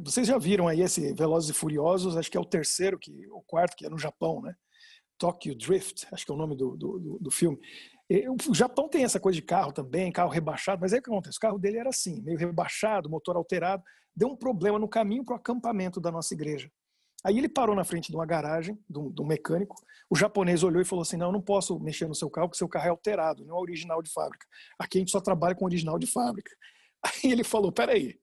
vocês 0.00 0.26
já 0.26 0.38
viram 0.38 0.68
aí 0.68 0.80
esse 0.80 1.14
Velozes 1.14 1.50
e 1.50 1.52
Furiosos, 1.52 2.16
acho 2.16 2.30
que 2.30 2.36
é 2.36 2.40
o 2.40 2.44
terceiro, 2.44 2.98
que, 2.98 3.26
o 3.28 3.42
quarto, 3.42 3.76
que 3.76 3.86
é 3.86 3.88
no 3.88 3.98
Japão, 3.98 4.42
né? 4.42 4.54
Tokyo 5.18 5.56
Drift, 5.56 6.06
acho 6.12 6.26
que 6.26 6.30
é 6.30 6.34
o 6.34 6.38
nome 6.38 6.54
do, 6.56 6.76
do, 6.76 7.18
do 7.20 7.30
filme. 7.30 7.58
O 8.48 8.54
Japão 8.54 8.88
tem 8.88 9.02
essa 9.02 9.18
coisa 9.18 9.34
de 9.34 9.42
carro 9.42 9.72
também, 9.72 10.12
carro 10.12 10.30
rebaixado, 10.30 10.80
mas 10.80 10.92
aí 10.92 11.00
o 11.00 11.02
que 11.02 11.10
acontece? 11.10 11.38
O 11.38 11.40
carro 11.40 11.58
dele 11.58 11.78
era 11.78 11.88
assim, 11.88 12.20
meio 12.22 12.38
rebaixado, 12.38 13.10
motor 13.10 13.36
alterado, 13.36 13.82
deu 14.14 14.28
um 14.28 14.36
problema 14.36 14.78
no 14.78 14.88
caminho 14.88 15.24
para 15.24 15.34
o 15.34 15.38
acampamento 15.38 16.00
da 16.00 16.12
nossa 16.12 16.34
igreja. 16.34 16.70
Aí 17.26 17.38
ele 17.38 17.48
parou 17.48 17.74
na 17.74 17.82
frente 17.82 18.08
de 18.08 18.16
uma 18.16 18.24
garagem, 18.24 18.78
de 18.88 18.98
um, 19.00 19.10
de 19.10 19.20
um 19.20 19.26
mecânico. 19.26 19.74
O 20.08 20.14
japonês 20.14 20.62
olhou 20.62 20.80
e 20.80 20.84
falou 20.84 21.02
assim: 21.02 21.16
Não, 21.16 21.26
eu 21.26 21.32
não 21.32 21.42
posso 21.42 21.76
mexer 21.80 22.06
no 22.06 22.14
seu 22.14 22.30
carro, 22.30 22.46
porque 22.46 22.58
seu 22.58 22.68
carro 22.68 22.86
é 22.86 22.90
alterado, 22.90 23.44
não 23.44 23.56
é 23.56 23.60
original 23.60 24.00
de 24.00 24.12
fábrica. 24.12 24.46
Aqui 24.78 24.98
a 24.98 25.00
gente 25.00 25.10
só 25.10 25.20
trabalha 25.20 25.52
com 25.52 25.64
original 25.64 25.98
de 25.98 26.06
fábrica. 26.06 26.52
Aí 27.02 27.32
ele 27.32 27.42
falou: 27.42 27.72
Peraí. 27.72 28.16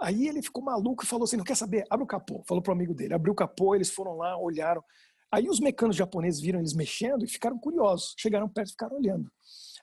Aí 0.00 0.26
ele 0.26 0.40
ficou 0.40 0.64
maluco 0.64 1.04
e 1.04 1.06
falou 1.06 1.24
assim: 1.24 1.36
Não 1.36 1.44
quer 1.44 1.54
saber? 1.54 1.84
Abre 1.90 2.04
o 2.04 2.06
capô. 2.06 2.42
Falou 2.48 2.62
pro 2.62 2.72
amigo 2.72 2.94
dele. 2.94 3.12
Abriu 3.12 3.34
o 3.34 3.36
capô, 3.36 3.74
eles 3.74 3.90
foram 3.90 4.16
lá, 4.16 4.38
olharam. 4.38 4.82
Aí 5.30 5.46
os 5.46 5.60
mecânicos 5.60 5.98
japoneses 5.98 6.40
viram 6.40 6.60
eles 6.60 6.72
mexendo 6.72 7.26
e 7.26 7.28
ficaram 7.28 7.58
curiosos. 7.58 8.14
Chegaram 8.16 8.48
perto 8.48 8.68
e 8.68 8.72
ficaram 8.72 8.96
olhando. 8.96 9.30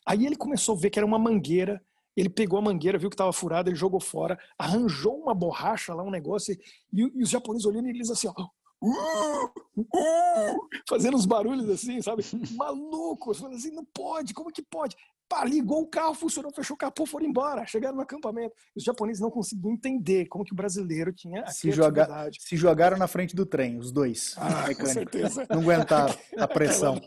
Aí 0.03 0.26
ele 0.26 0.36
começou 0.36 0.76
a 0.76 0.80
ver 0.80 0.89
que 0.89 0.97
era 0.97 1.05
uma 1.05 1.20
mangueira. 1.20 1.80
Ele 2.18 2.30
pegou 2.30 2.57
a 2.57 2.61
mangueira, 2.63 2.97
viu 2.97 3.11
que 3.11 3.13
estava 3.13 3.32
furada, 3.32 3.70
ele 3.70 3.78
jogou 3.78 3.99
fora, 3.99 4.39
arranjou 4.57 5.15
uma 5.15 5.36
borracha 5.36 5.93
lá, 5.93 6.01
um 6.01 6.09
negócio. 6.09 6.57
E, 6.91 7.01
e 7.01 7.24
os 7.24 7.30
japoneses 7.30 7.65
olhando 7.65 7.86
e 7.86 7.91
eles 7.91 8.09
assim: 8.09 8.28
ó, 8.28 8.49
uh, 8.82 9.45
uh, 9.78 10.68
fazendo 10.89 11.15
uns 11.15 11.28
barulhos 11.28 11.70
assim, 11.70 12.01
sabe? 12.01 12.24
Malucos, 12.57 13.38
falando 13.38 13.55
assim, 13.55 13.72
não 13.72 13.86
pode, 13.86 14.34
como 14.34 14.51
que 14.51 14.63
pode? 14.63 14.95
Pá, 15.30 15.44
ligou 15.44 15.82
o 15.82 15.88
carro, 15.88 16.14
funcionou, 16.14 16.52
fechou 16.54 16.76
o 16.76 16.78
capô, 16.78 17.06
foram 17.06 17.26
embora, 17.26 17.66
chegaram 17.66 17.96
no 17.96 18.02
acampamento. 18.02 18.56
Os 18.76 18.84
japoneses 18.84 19.22
não 19.22 19.30
conseguiam 19.30 19.74
entender 19.74 20.26
como 20.28 20.46
que 20.46 20.54
o 20.54 20.56
brasileiro 20.56 21.12
tinha 21.12 21.44
a 21.44 21.48
Se, 21.48 21.70
joga, 21.72 22.30
se 22.40 22.56
jogaram 22.56 22.98
na 22.98 23.08
frente 23.08 23.36
do 23.36 23.46
trem, 23.46 23.78
os 23.78 23.92
dois. 23.92 24.36
Ah, 24.38 24.74
com 24.74 24.86
certeza. 24.86 25.46
Não 25.50 25.60
aguentaram 25.60 26.16
a 26.38 26.48
pressão. 26.48 27.02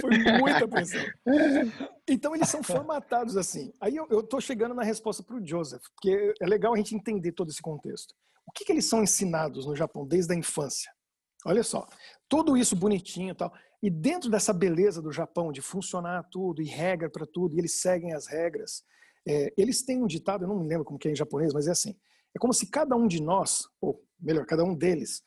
Foi 0.00 0.10
muita 0.38 0.66
pressão. 0.66 1.04
Então 2.08 2.34
eles 2.34 2.48
são 2.48 2.62
formatados 2.62 3.36
assim. 3.36 3.72
Aí 3.78 3.94
eu, 3.94 4.06
eu 4.10 4.22
tô 4.22 4.40
chegando 4.40 4.74
na 4.74 4.82
resposta 4.82 5.22
para 5.22 5.36
o 5.36 5.46
Joseph, 5.46 5.82
porque 5.94 6.34
é 6.40 6.46
legal 6.46 6.72
a 6.72 6.76
gente 6.76 6.94
entender 6.94 7.32
todo 7.32 7.50
esse 7.50 7.60
contexto. 7.60 8.14
O 8.46 8.52
que, 8.52 8.64
que 8.64 8.72
eles 8.72 8.86
são 8.86 9.02
ensinados 9.02 9.66
no 9.66 9.76
Japão 9.76 10.06
desde 10.06 10.32
a 10.32 10.36
infância? 10.36 10.90
Olha 11.46 11.62
só, 11.62 11.86
tudo 12.28 12.56
isso 12.56 12.76
bonitinho 12.76 13.32
e 13.32 13.34
tal. 13.34 13.52
E 13.82 13.88
dentro 13.88 14.30
dessa 14.30 14.52
beleza 14.52 15.00
do 15.00 15.10
Japão, 15.10 15.50
de 15.50 15.62
funcionar 15.62 16.28
tudo, 16.30 16.60
e 16.60 16.66
regra 16.66 17.08
para 17.08 17.26
tudo, 17.26 17.54
e 17.54 17.58
eles 17.58 17.80
seguem 17.80 18.12
as 18.12 18.26
regras, 18.26 18.84
é, 19.26 19.52
eles 19.56 19.82
têm 19.82 20.02
um 20.02 20.06
ditado, 20.06 20.44
eu 20.44 20.48
não 20.48 20.58
me 20.58 20.68
lembro 20.68 20.84
como 20.84 20.98
que 20.98 21.08
é 21.08 21.12
em 21.12 21.16
japonês, 21.16 21.52
mas 21.52 21.66
é 21.66 21.70
assim: 21.70 21.96
é 22.34 22.38
como 22.38 22.52
se 22.52 22.66
cada 22.66 22.94
um 22.94 23.06
de 23.06 23.22
nós, 23.22 23.62
ou 23.80 24.04
melhor, 24.20 24.44
cada 24.46 24.64
um 24.64 24.74
deles, 24.74 25.22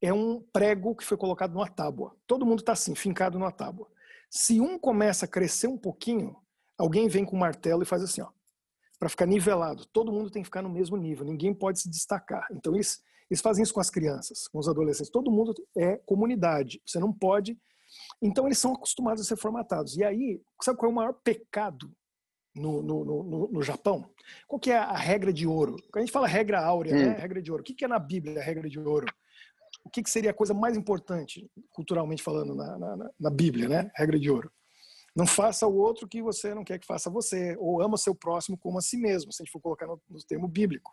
é 0.00 0.12
um 0.12 0.40
prego 0.52 0.94
que 0.94 1.04
foi 1.04 1.16
colocado 1.16 1.52
numa 1.52 1.68
tábua. 1.68 2.16
Todo 2.26 2.46
mundo 2.46 2.60
está 2.60 2.72
assim, 2.72 2.94
fincado 2.94 3.38
numa 3.38 3.50
tábua. 3.50 3.88
Se 4.30 4.60
um 4.60 4.78
começa 4.78 5.24
a 5.24 5.28
crescer 5.28 5.66
um 5.66 5.78
pouquinho, 5.78 6.36
alguém 6.78 7.08
vem 7.08 7.24
com 7.24 7.36
um 7.36 7.40
martelo 7.40 7.82
e 7.82 7.86
faz 7.86 8.02
assim, 8.02 8.20
ó, 8.20 8.28
para 8.98 9.08
ficar 9.08 9.26
nivelado. 9.26 9.86
Todo 9.86 10.12
mundo 10.12 10.30
tem 10.30 10.42
que 10.42 10.46
ficar 10.46 10.62
no 10.62 10.68
mesmo 10.68 10.96
nível, 10.96 11.24
ninguém 11.24 11.54
pode 11.54 11.80
se 11.80 11.90
destacar. 11.90 12.46
Então 12.50 12.74
eles, 12.74 13.02
eles 13.30 13.40
fazem 13.40 13.62
isso 13.62 13.74
com 13.74 13.80
as 13.80 13.90
crianças, 13.90 14.46
com 14.48 14.58
os 14.58 14.68
adolescentes. 14.68 15.10
Todo 15.10 15.30
mundo 15.30 15.54
é 15.76 15.96
comunidade. 16.06 16.80
Você 16.86 16.98
não 16.98 17.12
pode 17.12 17.58
então 18.20 18.46
eles 18.46 18.58
são 18.58 18.72
acostumados 18.72 19.22
a 19.22 19.24
ser 19.24 19.36
formatados. 19.36 19.96
E 19.96 20.04
aí, 20.04 20.40
sabe 20.62 20.78
qual 20.78 20.90
é 20.90 20.92
o 20.92 20.96
maior 20.96 21.12
pecado 21.12 21.92
no, 22.54 22.82
no, 22.82 23.04
no, 23.04 23.48
no 23.48 23.62
Japão? 23.62 24.08
Qual 24.46 24.58
que 24.58 24.70
é 24.70 24.76
a 24.76 24.96
regra 24.96 25.32
de 25.32 25.46
ouro? 25.46 25.76
Quando 25.90 25.98
a 25.98 26.00
gente 26.00 26.12
fala 26.12 26.26
regra 26.26 26.60
áurea, 26.60 26.94
né? 26.94 27.02
hum. 27.02 27.06
né? 27.10 27.18
regra 27.18 27.42
de 27.42 27.50
ouro, 27.50 27.62
o 27.62 27.64
que, 27.64 27.74
que 27.74 27.84
é 27.84 27.88
na 27.88 27.98
Bíblia 27.98 28.40
a 28.40 28.44
regra 28.44 28.68
de 28.68 28.78
ouro? 28.78 29.06
O 29.84 29.90
que, 29.90 30.02
que 30.02 30.10
seria 30.10 30.30
a 30.30 30.34
coisa 30.34 30.52
mais 30.52 30.76
importante, 30.76 31.48
culturalmente 31.70 32.22
falando, 32.22 32.54
na, 32.54 32.78
na, 32.78 33.10
na 33.20 33.30
Bíblia, 33.30 33.68
né? 33.68 33.90
Regra 33.94 34.18
de 34.18 34.30
ouro. 34.30 34.50
Não 35.14 35.26
faça 35.26 35.66
o 35.66 35.76
outro 35.76 36.08
que 36.08 36.20
você 36.20 36.54
não 36.54 36.64
quer 36.64 36.78
que 36.78 36.86
faça 36.86 37.08
você, 37.08 37.56
ou 37.58 37.80
ama 37.80 37.96
seu 37.96 38.14
próximo 38.14 38.58
como 38.58 38.78
a 38.78 38.82
si 38.82 38.96
mesmo, 38.96 39.32
se 39.32 39.42
a 39.42 39.44
gente 39.44 39.52
for 39.52 39.60
colocar 39.60 39.86
no, 39.86 40.00
no 40.08 40.18
termo 40.26 40.48
bíblico. 40.48 40.92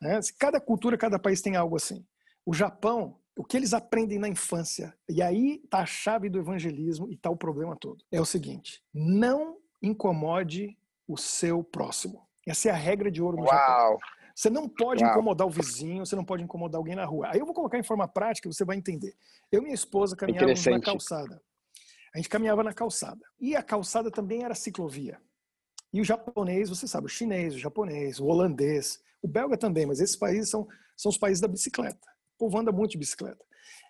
Né? 0.00 0.18
Cada 0.38 0.60
cultura, 0.60 0.96
cada 0.96 1.18
país 1.18 1.40
tem 1.40 1.56
algo 1.56 1.76
assim. 1.76 2.04
O 2.44 2.54
Japão, 2.54 3.18
o 3.36 3.44
que 3.44 3.56
eles 3.56 3.74
aprendem 3.74 4.18
na 4.18 4.28
infância, 4.28 4.96
e 5.08 5.22
aí 5.22 5.60
está 5.62 5.78
a 5.80 5.86
chave 5.86 6.28
do 6.28 6.38
evangelismo 6.38 7.08
e 7.10 7.14
está 7.14 7.30
o 7.30 7.36
problema 7.36 7.76
todo, 7.76 8.04
é 8.10 8.20
o 8.20 8.24
seguinte: 8.24 8.82
não 8.92 9.58
incomode 9.82 10.76
o 11.06 11.16
seu 11.16 11.62
próximo. 11.62 12.26
Essa 12.46 12.68
é 12.68 12.72
a 12.72 12.76
regra 12.76 13.10
de 13.10 13.22
ouro 13.22 13.36
no 13.36 13.44
Uau. 13.44 13.56
Japão. 13.56 13.98
Você 14.34 14.48
não 14.48 14.68
pode 14.68 15.04
Uau. 15.04 15.12
incomodar 15.12 15.46
o 15.46 15.50
vizinho, 15.50 16.06
você 16.06 16.16
não 16.16 16.24
pode 16.24 16.42
incomodar 16.42 16.78
alguém 16.78 16.94
na 16.94 17.04
rua. 17.04 17.28
Aí 17.30 17.38
eu 17.38 17.44
vou 17.44 17.54
colocar 17.54 17.78
em 17.78 17.82
forma 17.82 18.08
prática, 18.08 18.50
você 18.50 18.64
vai 18.64 18.76
entender. 18.76 19.14
Eu 19.52 19.60
e 19.60 19.64
minha 19.64 19.74
esposa 19.74 20.16
caminhávamos 20.16 20.64
na 20.64 20.80
calçada. 20.80 21.42
A 22.14 22.18
gente 22.18 22.28
caminhava 22.28 22.62
na 22.62 22.72
calçada. 22.72 23.20
E 23.38 23.54
a 23.54 23.62
calçada 23.62 24.10
também 24.10 24.42
era 24.42 24.54
ciclovia. 24.54 25.20
E 25.92 26.00
o 26.00 26.04
japonês, 26.04 26.68
você 26.68 26.86
sabe, 26.86 27.06
o 27.06 27.08
chinês, 27.08 27.54
o 27.54 27.58
japonês, 27.58 28.20
o 28.20 28.26
holandês, 28.26 29.00
o 29.22 29.28
belga 29.28 29.56
também, 29.56 29.86
mas 29.86 30.00
esses 30.00 30.16
países 30.16 30.50
são, 30.50 30.66
são 30.96 31.10
os 31.10 31.18
países 31.18 31.40
da 31.40 31.48
bicicleta 31.48 32.10
povo 32.40 32.58
anda 32.58 32.72
muito 32.72 32.92
de 32.92 32.98
bicicleta. 32.98 33.44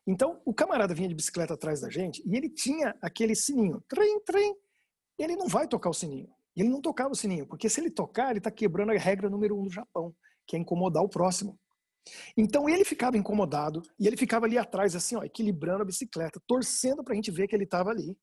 Então, 0.05 0.43
o 0.45 0.53
camarada 0.53 0.93
vinha 0.93 1.09
de 1.09 1.15
bicicleta 1.15 1.55
atrás 1.55 1.81
da 1.81 1.89
gente 1.89 2.21
e 2.27 2.37
ele 2.37 2.51
tinha 2.51 2.97
aquele 3.01 3.37
sininho, 3.37 3.81
trem, 3.89 4.21
trem. 4.25 4.57
Ele 5.17 5.37
não 5.37 5.47
vai 5.47 5.69
tocar 5.69 5.89
o 5.89 5.95
sininho. 5.95 6.29
Ele 6.57 6.69
não 6.69 6.81
tocava 6.81 7.13
o 7.13 7.15
sininho, 7.15 7.47
porque 7.47 7.69
se 7.69 7.81
ele 7.81 7.91
tocar, 7.91 8.31
ele 8.31 8.39
está 8.39 8.51
quebrando 8.51 8.91
a 8.91 8.99
regra 8.99 9.31
número 9.31 9.57
um 9.57 9.63
do 9.63 9.71
Japão, 9.71 10.13
que 10.47 10.57
é 10.57 10.59
incomodar 10.59 11.03
o 11.03 11.09
próximo. 11.09 11.57
Então 12.37 12.69
ele 12.69 12.85
ficava 12.85 13.17
incomodado 13.17 13.83
e 13.99 14.07
ele 14.07 14.17
ficava 14.17 14.47
ali 14.47 14.59
atrás, 14.59 14.97
assim, 14.97 15.15
ó, 15.15 15.23
equilibrando 15.23 15.83
a 15.83 15.85
bicicleta, 15.85 16.43
torcendo 16.47 17.05
para 17.05 17.13
a 17.13 17.17
gente 17.17 17.31
ver 17.31 17.47
que 17.47 17.55
ele 17.55 17.65
estava 17.65 17.91
ali. 17.91 18.17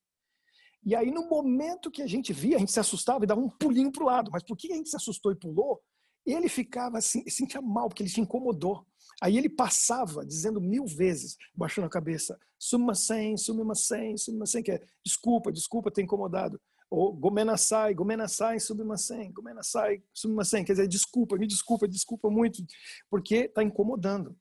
E 0.88 0.96
aí, 0.96 1.12
no 1.12 1.28
momento 1.28 1.92
que 1.92 2.02
a 2.02 2.08
gente 2.08 2.32
via, 2.32 2.56
a 2.56 2.60
gente 2.60 2.72
se 2.72 2.80
assustava 2.80 3.26
e 3.26 3.28
dava 3.28 3.42
um 3.42 3.50
pulinho 3.50 3.92
para 3.92 4.04
o 4.04 4.06
lado. 4.06 4.32
Mas 4.32 4.42
por 4.42 4.56
que 4.56 4.72
a 4.72 4.76
gente 4.78 4.90
se 4.90 4.96
assustou 4.96 5.34
e 5.34 5.36
pulou? 5.36 5.82
Ele 6.26 6.48
ficava 6.48 6.98
assim, 6.98 7.30
sentia 7.30 7.62
mal, 7.62 7.90
porque 7.90 8.04
ele 8.04 8.10
se 8.10 8.22
incomodou. 8.22 8.88
Aí 9.22 9.38
ele 9.38 9.50
passava 9.50 10.26
dizendo 10.26 10.62
mil 10.62 10.86
vezes, 10.86 11.36
baixando 11.54 11.88
a 11.88 11.90
cabeça, 11.90 12.40
sumimasen, 12.58 13.36
sumimasen, 13.36 14.16
sumimasen, 14.16 14.64
que 14.64 14.72
é 14.72 14.82
desculpa, 15.04 15.52
desculpa 15.52 15.92
ter 15.92 16.04
incomodado. 16.04 16.58
Ou 16.90 17.12
gomenasai, 17.12 17.94
gomenasai, 17.94 18.58
sumimasen, 18.58 19.34
gomenasai, 19.34 20.02
sumimasen, 20.14 20.64
quer 20.64 20.72
dizer, 20.72 20.88
desculpa, 20.88 21.36
me 21.36 21.48
desculpa, 21.48 21.86
desculpa 21.86 22.30
muito, 22.30 22.66
porque 23.10 23.40
está 23.40 23.62
incomodando. 23.62 24.38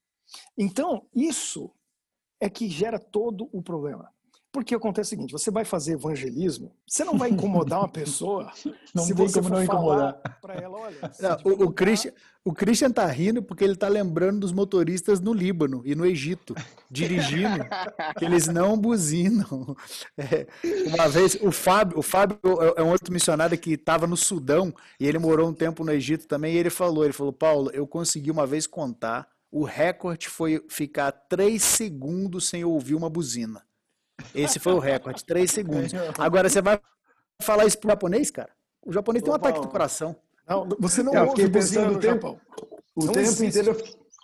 Então, 0.57 1.09
isso 1.13 1.73
é 2.39 2.49
que 2.49 2.69
gera 2.69 3.01
todo 3.01 3.49
o 3.53 3.61
problema. 3.61 4.15
Porque 4.57 4.75
acontece 4.75 5.09
o 5.09 5.11
seguinte, 5.11 5.33
você 5.33 5.51
vai 5.51 5.67
fazer 5.67 5.93
evangelismo, 5.93 6.73
você 6.87 7.05
não 7.05 7.19
vai 7.19 7.29
incomodar 7.29 7.81
uma 7.81 7.89
pessoa 7.91 8.51
não 8.95 9.05
se 9.05 9.13
você 9.13 9.39
como 9.39 9.55
não 9.55 9.63
incomodar. 9.63 10.19
para 10.41 10.55
ela, 10.55 10.79
olha... 10.79 10.97
Não, 11.21 11.37
o, 11.45 11.65
o, 11.65 11.73
Christian, 11.73 12.11
o 12.43 12.55
Christian 12.55 12.91
tá 12.91 13.05
rindo 13.05 13.43
porque 13.43 13.63
ele 13.63 13.77
tá 13.77 13.87
lembrando 13.87 14.41
dos 14.41 14.53
motoristas 14.53 15.21
no 15.21 15.35
Líbano 15.35 15.83
e 15.85 15.95
no 15.95 16.07
Egito, 16.07 16.55
dirigindo, 16.91 17.67
que 18.19 18.25
eles 18.25 18.47
não 18.49 18.79
buzinam. 18.79 19.77
É, 20.17 20.47
uma 20.87 21.07
vez, 21.07 21.37
o 21.43 21.53
Fábio, 21.53 21.99
o 21.99 22.03
Fábio 22.03 22.39
é, 22.77 22.81
é 22.81 22.83
um 22.83 22.89
outro 22.89 23.13
missionário 23.13 23.59
que 23.59 23.73
estava 23.73 24.07
no 24.07 24.17
Sudão 24.17 24.73
e 24.99 25.07
ele 25.07 25.19
morou 25.19 25.51
um 25.51 25.55
tempo 25.55 25.85
no 25.85 25.93
Egito 25.93 26.27
também 26.27 26.55
e 26.55 26.57
ele 26.57 26.71
falou, 26.71 27.05
ele 27.05 27.13
falou, 27.13 27.33
Paulo, 27.33 27.71
eu 27.75 27.87
consegui 27.87 28.31
uma 28.31 28.47
vez 28.47 28.67
contar, 28.67 29.29
o 29.51 29.65
recorde 29.65 30.29
foi 30.29 30.65
ficar 30.71 31.13
três 31.13 31.63
segundos 31.63 32.49
sem 32.49 32.65
ouvir 32.65 32.95
uma 32.95 33.11
buzina. 33.11 33.67
Esse 34.35 34.59
foi 34.59 34.75
o 34.75 34.79
recorde, 34.79 35.25
três 35.25 35.51
segundos. 35.51 35.93
Agora 36.19 36.49
você 36.49 36.61
vai 36.61 36.81
falar 37.41 37.67
isso 37.67 37.79
pro 37.79 37.91
japonês, 37.91 38.31
cara? 38.31 38.51
O 38.85 38.93
japonês 38.93 39.23
tem 39.23 39.33
um 39.33 39.37
ataque 39.37 39.61
do 39.61 39.69
coração. 39.69 40.17
Não, 40.49 40.69
você 40.79 41.03
não 41.03 41.13
é, 41.15 41.19
eu 41.19 41.29
ouve 41.29 41.49
pensando 41.49 41.97
o 41.97 41.99
tempo, 41.99 42.27
Japão. 42.27 42.41
O 42.95 43.05
não 43.07 43.13
tempo 43.13 43.27
existe. 43.27 43.47
inteiro 43.47 43.77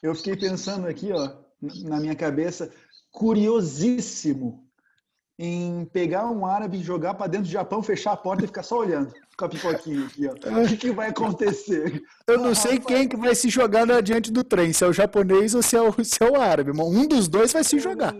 eu 0.02 0.14
fiquei 0.14 0.36
pensando 0.36 0.86
aqui, 0.86 1.12
ó, 1.12 1.30
na 1.84 2.00
minha 2.00 2.14
cabeça, 2.14 2.70
curiosíssimo 3.10 4.66
em 5.38 5.84
pegar 5.86 6.30
um 6.30 6.44
árabe, 6.44 6.82
jogar 6.82 7.14
para 7.14 7.26
dentro 7.26 7.46
do 7.46 7.52
Japão, 7.52 7.82
fechar 7.82 8.12
a 8.12 8.16
porta 8.16 8.44
e 8.44 8.46
ficar 8.46 8.62
só 8.62 8.78
olhando 8.78 9.12
com 9.36 9.44
a 9.44 9.48
pipoquinha 9.48 10.06
aqui, 10.06 10.28
ó. 10.28 10.32
O 10.32 10.68
que, 10.68 10.76
que 10.76 10.90
vai 10.92 11.08
acontecer? 11.08 12.02
Eu 12.26 12.38
não 12.38 12.54
sei 12.54 12.78
quem 12.78 13.08
que 13.08 13.16
vai 13.16 13.34
se 13.34 13.48
jogar 13.48 13.86
diante 14.02 14.30
do 14.30 14.44
trem, 14.44 14.72
se 14.72 14.84
é 14.84 14.86
o 14.86 14.92
japonês 14.92 15.54
ou 15.54 15.62
se 15.62 15.76
é 15.76 15.82
o, 15.82 16.04
se 16.04 16.22
é 16.22 16.30
o 16.30 16.40
árabe. 16.40 16.70
Um 16.70 17.06
dos 17.06 17.28
dois 17.28 17.52
vai 17.52 17.64
se 17.64 17.78
jogar. 17.78 18.14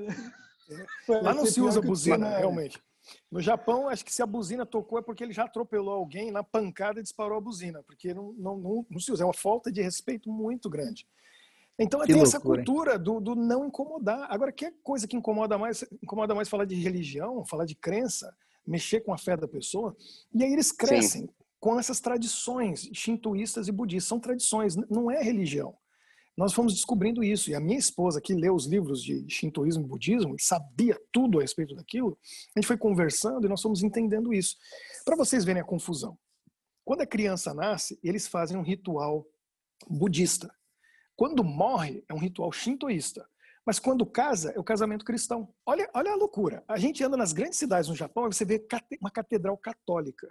Lá 1.09 1.35
não 1.35 1.47
se 1.47 1.61
usa 1.61 1.81
buzina, 1.81 2.39
realmente. 2.39 2.83
No 3.31 3.41
Japão, 3.41 3.89
acho 3.89 4.05
que 4.05 4.15
se 4.15 4.23
a 4.23 4.27
buzina 4.27 4.65
tocou 4.65 4.99
é 4.99 5.03
porque 5.03 5.25
ele 5.25 5.33
já 5.33 5.45
atropelou 5.45 5.95
alguém 5.95 6.31
na 6.31 6.43
pancada 6.43 7.01
e 7.01 7.03
disparou 7.03 7.37
a 7.37 7.41
buzina, 7.41 7.83
porque 7.83 8.15
não, 8.15 8.33
não, 8.35 8.57
não, 8.57 8.87
não 8.89 9.01
se 9.01 9.11
usa. 9.11 9.25
É 9.25 9.27
uma 9.27 9.35
falta 9.35 9.73
de 9.73 9.83
respeito 9.83 10.31
muito 10.31 10.71
grande. 10.71 11.07
Então 11.79 12.01
que 12.01 12.07
tem 12.07 12.17
loucura, 12.17 12.37
essa 12.37 12.41
cultura 12.41 12.99
do, 12.99 13.19
do, 13.19 13.35
não 13.35 13.67
incomodar. 13.67 14.27
Agora, 14.31 14.53
que 14.53 14.71
coisa 14.83 15.09
que 15.09 15.17
incomoda 15.17 15.59
mais, 15.59 15.85
incomoda 16.03 16.35
mais 16.35 16.49
falar 16.49 16.65
de 16.65 16.75
religião, 16.75 17.45
falar 17.45 17.65
de 17.65 17.75
crença, 17.75 18.33
mexer 18.67 19.01
com 19.01 19.13
a 19.13 19.19
fé 19.19 19.37
da 19.37 19.49
pessoa. 19.49 19.97
E 20.33 20.45
aí 20.45 20.53
eles 20.53 20.71
crescem 20.71 21.23
Sim. 21.23 21.29
com 21.59 21.81
essas 21.81 21.99
tradições 21.99 22.89
shintoístas 22.93 23.67
e 23.69 23.73
budistas. 23.73 24.09
São 24.09 24.21
tradições, 24.21 24.77
não 24.77 25.11
é 25.11 25.23
religião 25.23 25.75
nós 26.37 26.53
fomos 26.53 26.73
descobrindo 26.73 27.23
isso. 27.23 27.51
E 27.51 27.55
a 27.55 27.61
minha 27.61 27.79
esposa, 27.79 28.21
que 28.21 28.35
leu 28.35 28.55
os 28.55 28.67
livros 28.67 29.03
de 29.03 29.29
Shintoísmo 29.29 29.85
e 29.85 29.89
Budismo, 29.89 30.35
e 30.35 30.43
sabia 30.43 30.99
tudo 31.13 31.39
a 31.39 31.43
respeito 31.43 31.75
daquilo, 31.75 32.19
a 32.57 32.61
gente 32.61 32.67
foi 32.67 32.77
conversando 32.77 33.47
e 33.47 33.49
nós 33.49 33.61
fomos 33.61 33.83
entendendo 33.83 34.33
isso. 34.33 34.57
Para 35.05 35.17
vocês 35.17 35.45
verem 35.45 35.63
a 35.63 35.65
confusão. 35.65 36.19
Quando 36.85 37.03
a 37.03 37.07
criança 37.07 37.55
nasce, 37.55 37.99
eles 38.03 38.27
fazem 38.27 38.57
um 38.57 38.63
ritual 38.63 39.27
budista. 39.89 40.53
Quando 41.15 41.45
morre, 41.45 42.05
é 42.09 42.15
um 42.15 42.19
ritual 42.19 42.51
shintoísta. 42.51 43.29
Mas 43.65 43.79
quando 43.79 44.05
casa, 44.05 44.51
é 44.51 44.59
o 44.59 44.65
casamento 44.65 45.05
cristão. 45.05 45.55
Olha, 45.65 45.89
olha 45.95 46.11
a 46.11 46.17
loucura. 46.17 46.65
A 46.67 46.79
gente 46.79 47.05
anda 47.05 47.17
nas 47.17 47.33
grandes 47.33 47.59
cidades 47.59 47.89
no 47.89 47.95
Japão 47.95 48.27
e 48.27 48.35
você 48.35 48.45
vê 48.45 48.67
uma 49.01 49.11
catedral 49.11 49.57
católica 49.57 50.27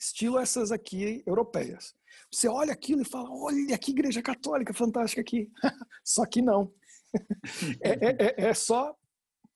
estilo 0.00 0.38
essas 0.38 0.72
aqui 0.72 1.22
europeias. 1.26 1.94
Você 2.32 2.48
olha 2.48 2.72
aquilo 2.72 3.02
e 3.02 3.08
fala: 3.08 3.30
olha 3.30 3.76
que 3.78 3.90
igreja 3.90 4.22
católica 4.22 4.72
fantástica 4.72 5.20
aqui. 5.20 5.50
só 6.02 6.24
que 6.24 6.40
não. 6.40 6.72
é, 7.82 7.90
é, 7.90 8.16
é, 8.18 8.48
é, 8.48 8.54
só, 8.54 8.96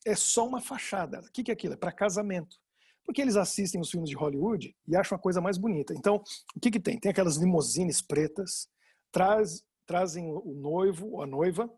é 0.04 0.14
só 0.14 0.46
uma 0.46 0.60
fachada. 0.60 1.20
O 1.20 1.32
que, 1.32 1.42
que 1.42 1.50
é 1.50 1.54
aquilo? 1.54 1.74
É 1.74 1.76
para 1.76 1.92
casamento. 1.92 2.56
Porque 3.04 3.20
eles 3.20 3.36
assistem 3.36 3.80
os 3.80 3.90
filmes 3.90 4.08
de 4.08 4.16
Hollywood 4.16 4.74
e 4.86 4.96
acham 4.96 5.16
a 5.16 5.20
coisa 5.20 5.40
mais 5.40 5.58
bonita. 5.58 5.94
Então, 5.94 6.22
o 6.56 6.60
que, 6.60 6.70
que 6.70 6.80
tem? 6.80 6.98
Tem 6.98 7.10
aquelas 7.10 7.36
limousines 7.36 8.00
pretas, 8.00 8.68
traz, 9.12 9.62
trazem 9.86 10.26
o 10.26 10.54
noivo 10.54 11.08
ou 11.10 11.22
a 11.22 11.26
noiva, 11.26 11.70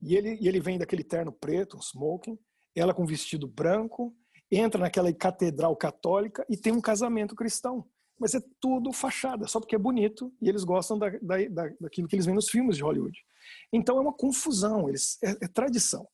E 0.00 0.16
ele, 0.16 0.38
e 0.40 0.48
ele 0.48 0.60
vem 0.60 0.78
daquele 0.78 1.02
terno 1.02 1.32
preto, 1.32 1.76
um 1.76 1.80
smoking, 1.80 2.38
ela 2.76 2.94
com 2.94 3.04
vestido 3.04 3.46
branco, 3.46 4.16
entra 4.58 4.80
naquela 4.80 5.12
catedral 5.12 5.74
católica 5.76 6.44
e 6.48 6.56
tem 6.56 6.72
um 6.72 6.80
casamento 6.80 7.34
cristão. 7.34 7.88
Mas 8.18 8.34
é 8.34 8.40
tudo 8.60 8.92
fachada, 8.92 9.48
só 9.48 9.58
porque 9.58 9.74
é 9.74 9.78
bonito 9.78 10.32
e 10.40 10.48
eles 10.48 10.62
gostam 10.62 10.98
da, 10.98 11.10
da, 11.10 11.48
da, 11.48 11.68
daquilo 11.80 12.06
que 12.06 12.14
eles 12.14 12.26
veem 12.26 12.36
nos 12.36 12.48
filmes 12.48 12.76
de 12.76 12.82
Hollywood. 12.82 13.18
Então 13.72 13.96
é 13.96 14.00
uma 14.00 14.12
confusão, 14.12 14.88
eles, 14.88 15.18
é, 15.22 15.30
é 15.30 15.48
tradição. 15.48 16.06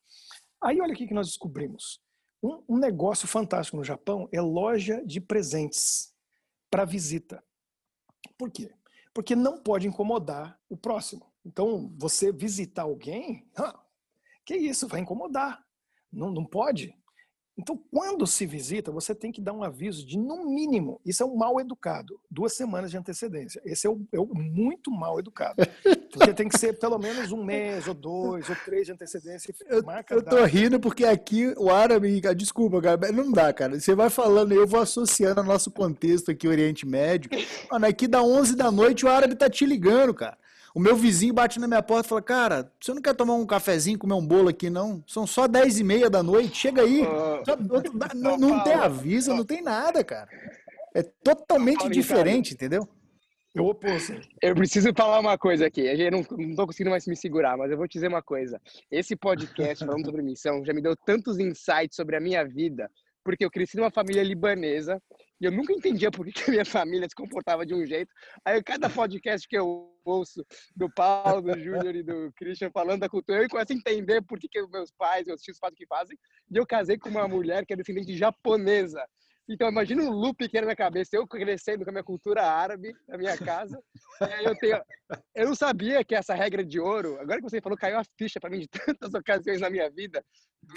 Aí 0.62 0.80
olha 0.80 0.94
o 0.94 0.96
que 0.96 1.12
nós 1.12 1.26
descobrimos. 1.26 2.00
Um, 2.42 2.62
um 2.68 2.78
negócio 2.78 3.26
fantástico 3.26 3.76
no 3.76 3.84
Japão 3.84 4.28
é 4.32 4.40
loja 4.40 5.02
de 5.04 5.20
presentes 5.20 6.14
para 6.70 6.84
visita. 6.84 7.42
Por 8.36 8.50
quê? 8.50 8.72
Porque 9.12 9.34
não 9.34 9.60
pode 9.60 9.88
incomodar 9.88 10.58
o 10.68 10.76
próximo. 10.76 11.26
Então, 11.44 11.92
você 11.96 12.30
visitar 12.30 12.82
alguém, 12.82 13.48
ah, 13.56 13.78
que 14.44 14.56
isso, 14.56 14.86
vai 14.86 15.00
incomodar. 15.00 15.64
Não, 16.12 16.30
não 16.30 16.44
pode. 16.44 16.94
Então, 17.58 17.76
quando 17.90 18.24
se 18.24 18.46
visita, 18.46 18.92
você 18.92 19.12
tem 19.12 19.32
que 19.32 19.40
dar 19.40 19.52
um 19.52 19.64
aviso 19.64 20.06
de, 20.06 20.16
no 20.16 20.48
mínimo, 20.48 21.00
isso 21.04 21.24
é 21.24 21.26
um 21.26 21.34
mal 21.34 21.60
educado, 21.60 22.20
duas 22.30 22.52
semanas 22.52 22.88
de 22.88 22.96
antecedência. 22.96 23.60
Esse 23.64 23.84
é 23.84 23.90
o, 23.90 24.00
é 24.12 24.20
o 24.20 24.26
muito 24.32 24.92
mal 24.92 25.18
educado. 25.18 25.56
Porque 26.12 26.32
tem 26.32 26.48
que 26.48 26.56
ser 26.56 26.78
pelo 26.78 26.98
menos 26.98 27.32
um 27.32 27.42
mês, 27.42 27.88
ou 27.88 27.94
dois, 27.94 28.48
ou 28.48 28.56
três 28.64 28.86
de 28.86 28.92
antecedência. 28.92 29.52
Eu, 29.66 29.82
eu 30.10 30.22
tô 30.22 30.44
rindo 30.44 30.78
porque 30.78 31.04
aqui 31.04 31.52
o 31.56 31.68
árabe, 31.68 32.20
desculpa, 32.36 32.80
cara, 32.80 33.10
não 33.10 33.32
dá, 33.32 33.52
cara. 33.52 33.78
Você 33.78 33.94
vai 33.94 34.08
falando, 34.08 34.52
eu 34.52 34.66
vou 34.66 34.80
associando 34.80 35.40
ao 35.40 35.46
nosso 35.46 35.70
contexto 35.70 36.30
aqui, 36.30 36.46
Oriente 36.46 36.86
Médio. 36.86 37.30
Mano, 37.70 37.86
aqui 37.86 38.06
da 38.06 38.22
11 38.22 38.54
da 38.54 38.70
noite 38.70 39.04
o 39.04 39.08
árabe 39.08 39.34
tá 39.34 39.50
te 39.50 39.66
ligando, 39.66 40.14
cara. 40.14 40.38
O 40.78 40.80
meu 40.80 40.94
vizinho 40.94 41.34
bate 41.34 41.58
na 41.58 41.66
minha 41.66 41.82
porta 41.82 42.06
e 42.06 42.08
fala: 42.08 42.22
Cara, 42.22 42.72
você 42.80 42.94
não 42.94 43.02
quer 43.02 43.12
tomar 43.12 43.34
um 43.34 43.44
cafezinho, 43.44 43.98
comer 43.98 44.14
um 44.14 44.24
bolo 44.24 44.48
aqui, 44.48 44.70
não? 44.70 45.02
São 45.08 45.26
só 45.26 45.48
10 45.48 45.80
e 45.80 45.82
meia 45.82 46.08
da 46.08 46.22
noite, 46.22 46.56
chega 46.56 46.82
aí. 46.82 47.02
não, 48.14 48.38
não 48.38 48.62
tem 48.62 48.74
aviso, 48.74 49.34
não 49.34 49.44
tem 49.44 49.60
nada, 49.60 50.04
cara. 50.04 50.28
É 50.94 51.02
totalmente 51.02 51.88
diferente, 51.88 52.54
entendeu? 52.54 52.88
Eu 53.52 53.66
oposto. 53.66 54.20
Eu 54.40 54.54
preciso 54.54 54.92
falar 54.96 55.18
uma 55.18 55.36
coisa 55.36 55.66
aqui. 55.66 55.80
Eu 55.80 56.12
não, 56.12 56.24
não 56.30 56.54
tô 56.54 56.66
conseguindo 56.66 56.90
mais 56.90 57.08
me 57.08 57.16
segurar, 57.16 57.56
mas 57.56 57.72
eu 57.72 57.76
vou 57.76 57.88
te 57.88 57.94
dizer 57.94 58.06
uma 58.06 58.22
coisa. 58.22 58.60
Esse 58.88 59.16
podcast 59.16 59.84
falando 59.84 60.06
sobre 60.06 60.22
missão 60.22 60.64
já 60.64 60.72
me 60.72 60.80
deu 60.80 60.94
tantos 61.04 61.40
insights 61.40 61.96
sobre 61.96 62.14
a 62.14 62.20
minha 62.20 62.44
vida, 62.46 62.88
porque 63.24 63.44
eu 63.44 63.50
cresci 63.50 63.76
numa 63.76 63.90
família 63.90 64.22
libanesa 64.22 65.02
e 65.40 65.44
eu 65.44 65.52
nunca 65.52 65.72
entendia 65.72 66.10
por 66.10 66.26
que 66.26 66.42
a 66.42 66.50
minha 66.52 66.64
família 66.64 67.08
se 67.08 67.14
comportava 67.14 67.64
de 67.64 67.74
um 67.74 67.86
jeito. 67.86 68.12
Aí, 68.44 68.62
cada 68.62 68.90
podcast 68.90 69.46
que 69.46 69.56
eu 69.56 69.92
ouço 70.04 70.44
do 70.74 70.90
Paulo, 70.90 71.42
do 71.42 71.58
Júnior 71.58 71.94
e 71.94 72.02
do 72.02 72.32
Christian 72.36 72.70
falando 72.70 73.00
da 73.00 73.08
cultura, 73.08 73.42
eu 73.42 73.48
começo 73.48 73.72
a 73.72 73.76
entender 73.76 74.22
por 74.22 74.38
que, 74.38 74.48
que 74.48 74.66
meus 74.66 74.90
pais, 74.90 75.26
meus 75.26 75.40
tios 75.40 75.58
fazem 75.58 75.74
o 75.74 75.76
que 75.76 75.86
fazem. 75.86 76.18
E 76.50 76.56
eu 76.56 76.66
casei 76.66 76.98
com 76.98 77.08
uma 77.08 77.28
mulher 77.28 77.64
que 77.64 77.72
é 77.72 77.76
descendente 77.76 78.16
japonesa. 78.16 79.04
Então, 79.48 79.68
imagina 79.68 80.02
um 80.02 80.10
loop 80.10 80.46
que 80.46 80.58
era 80.58 80.66
na 80.66 80.76
cabeça, 80.76 81.16
eu 81.16 81.26
crescendo 81.26 81.82
com 81.82 81.90
a 81.90 81.92
minha 81.92 82.04
cultura 82.04 82.42
árabe 82.42 82.94
na 83.08 83.16
minha 83.16 83.36
casa. 83.38 83.82
eu, 84.44 84.54
tenho, 84.56 84.78
eu 85.34 85.48
não 85.48 85.54
sabia 85.54 86.04
que 86.04 86.14
essa 86.14 86.34
regra 86.34 86.62
de 86.62 86.78
ouro, 86.78 87.18
agora 87.18 87.38
que 87.38 87.48
você 87.48 87.60
falou, 87.60 87.78
caiu 87.78 87.98
a 87.98 88.04
ficha 88.18 88.38
para 88.38 88.50
mim 88.50 88.60
de 88.60 88.68
tantas 88.68 89.14
ocasiões 89.14 89.62
na 89.62 89.70
minha 89.70 89.88
vida, 89.88 90.22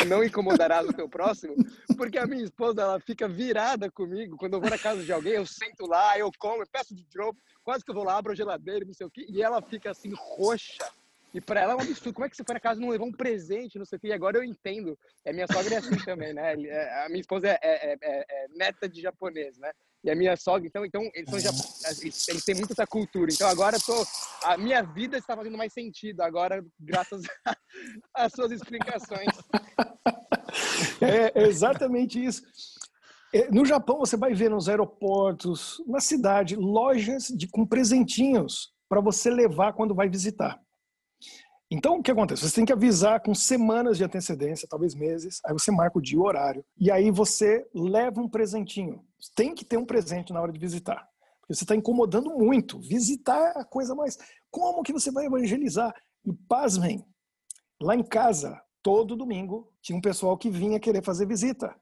não 0.07 0.24
incomodarás 0.24 0.88
o 0.88 0.93
teu 0.93 1.09
próximo, 1.09 1.53
porque 1.97 2.17
a 2.17 2.26
minha 2.26 2.43
esposa 2.43 2.82
ela 2.82 2.99
fica 3.01 3.28
virada 3.28 3.91
comigo. 3.91 4.38
Quando 4.38 4.53
eu 4.53 4.61
vou 4.61 4.69
na 4.69 4.78
casa 4.78 5.03
de 5.03 5.11
alguém, 5.11 5.34
eu 5.34 5.45
sento 5.45 5.86
lá, 5.86 6.17
eu 6.17 6.32
como, 6.39 6.63
eu 6.63 6.67
peço 6.72 6.95
de 6.95 7.05
novo, 7.13 7.38
quase 7.63 7.84
que 7.84 7.91
eu 7.91 7.95
vou 7.95 8.05
lá, 8.05 8.17
abro 8.17 8.32
a 8.32 8.36
geladeira, 8.36 8.86
não 8.86 8.93
sei 8.93 9.05
o 9.05 9.11
quê, 9.11 9.26
e 9.28 9.41
ela 9.41 9.61
fica 9.61 9.91
assim, 9.91 10.13
roxa 10.15 10.88
e 11.34 11.40
para 11.40 11.62
ela 11.62 11.74
é 11.74 11.76
um 11.76 11.82
absurdo. 11.82 12.14
Como 12.14 12.26
é 12.26 12.30
que 12.30 12.36
você 12.36 12.44
foi 12.44 12.54
na 12.54 12.60
casa 12.60 12.80
e 12.80 12.84
não 12.84 12.92
levou 12.92 13.08
um 13.08 13.12
presente, 13.12 13.78
não 13.78 13.86
sei 13.86 13.98
o 13.98 14.00
quê? 14.00 14.08
E 14.08 14.14
agora 14.14 14.38
eu 14.38 14.44
entendo. 14.44 14.98
É, 15.24 15.32
minha 15.32 15.48
sogra 15.48 15.76
é 15.76 15.78
assim 15.78 15.96
também, 16.04 16.34
né? 16.34 16.54
É, 16.54 17.06
a 17.06 17.10
minha 17.10 17.22
esposa 17.22 17.48
é, 17.48 17.60
é, 17.62 17.98
é, 18.02 18.26
é, 18.30 18.48
neta 18.50 18.88
de 18.90 19.02
japonês, 19.02 19.58
né? 19.58 19.72
E 20.04 20.10
a 20.10 20.16
minha 20.16 20.36
sogra, 20.36 20.68
então, 20.68 20.84
então 20.84 21.12
eles, 21.14 21.30
são 21.30 22.34
eles, 22.34 22.44
têm 22.44 22.56
muito 22.56 22.72
essa 22.72 22.88
cultura. 22.88 23.32
Então 23.32 23.48
agora 23.48 23.78
tô, 23.80 24.06
a 24.44 24.58
minha 24.58 24.82
vida 24.82 25.18
está 25.18 25.36
fazendo 25.36 25.58
mais 25.58 25.72
sentido 25.72 26.22
agora, 26.22 26.66
graças 26.80 27.22
às 28.14 28.34
suas 28.34 28.52
explicações. 28.52 29.28
É 31.02 31.48
exatamente 31.48 32.24
isso. 32.24 32.44
No 33.50 33.66
Japão, 33.66 34.00
você 34.00 34.18
vai 34.18 34.34
ver 34.34 34.50
nos 34.50 34.68
aeroportos, 34.68 35.82
na 35.88 36.00
cidade, 36.00 36.56
lojas 36.56 37.28
de, 37.28 37.48
com 37.48 37.66
presentinhos 37.66 38.74
para 38.90 39.00
você 39.00 39.30
levar 39.30 39.74
quando 39.74 39.96
vai 39.96 40.10
visitar. 40.10 40.60
Então, 41.74 41.99
o 41.99 42.03
que 42.03 42.11
acontece? 42.11 42.41
Você 42.41 42.55
tem 42.55 42.65
que 42.65 42.74
avisar 42.74 43.22
com 43.22 43.34
semanas 43.34 43.97
de 43.97 44.03
antecedência, 44.03 44.67
talvez 44.69 44.93
meses, 44.93 45.39
aí 45.45 45.53
você 45.53 45.72
marca 45.72 45.97
o 45.97 46.01
dia 46.01 46.17
e 46.17 46.19
o 46.19 46.26
horário, 46.26 46.65
e 46.78 46.91
aí 46.91 47.09
você 47.09 47.65
leva 47.74 48.19
um 48.19 48.28
presentinho. 48.28 49.05
Tem 49.34 49.55
que 49.55 49.63
ter 49.63 49.78
um 49.78 49.86
presente 49.86 50.34
na 50.34 50.41
hora 50.41 50.51
de 50.51 50.59
visitar, 50.59 51.07
porque 51.39 51.55
você 51.55 51.63
está 51.63 51.74
incomodando 51.74 52.30
muito. 52.32 52.78
Visitar 52.82 53.53
é 53.55 53.61
a 53.61 53.63
coisa 53.63 53.95
mais. 53.95 54.17
Como 54.49 54.84
que 54.84 54.91
você 54.91 55.11
vai 55.11 55.26
evangelizar? 55.26 55.95
E 56.26 56.34
pasmem, 56.34 57.05
lá 57.82 57.95
em 57.95 58.03
casa, 58.03 58.61
todo 58.84 59.15
domingo, 59.15 59.72
tinha 59.82 59.97
um 59.97 60.01
pessoal 60.01 60.38
que 60.38 60.49
vinha 60.49 60.78
querer 60.78 61.01
fazer 61.01 61.26
visita. 61.26 61.74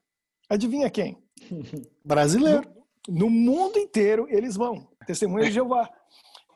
Adivinha 0.48 0.88
quem? 0.88 1.20
Brasileiro. 2.04 2.62
No, 3.08 3.18
no 3.18 3.30
mundo 3.30 3.76
inteiro 3.76 4.28
eles 4.30 4.54
vão. 4.54 4.88
Testemunha 5.04 5.46
de 5.46 5.52
Jeová 5.52 5.90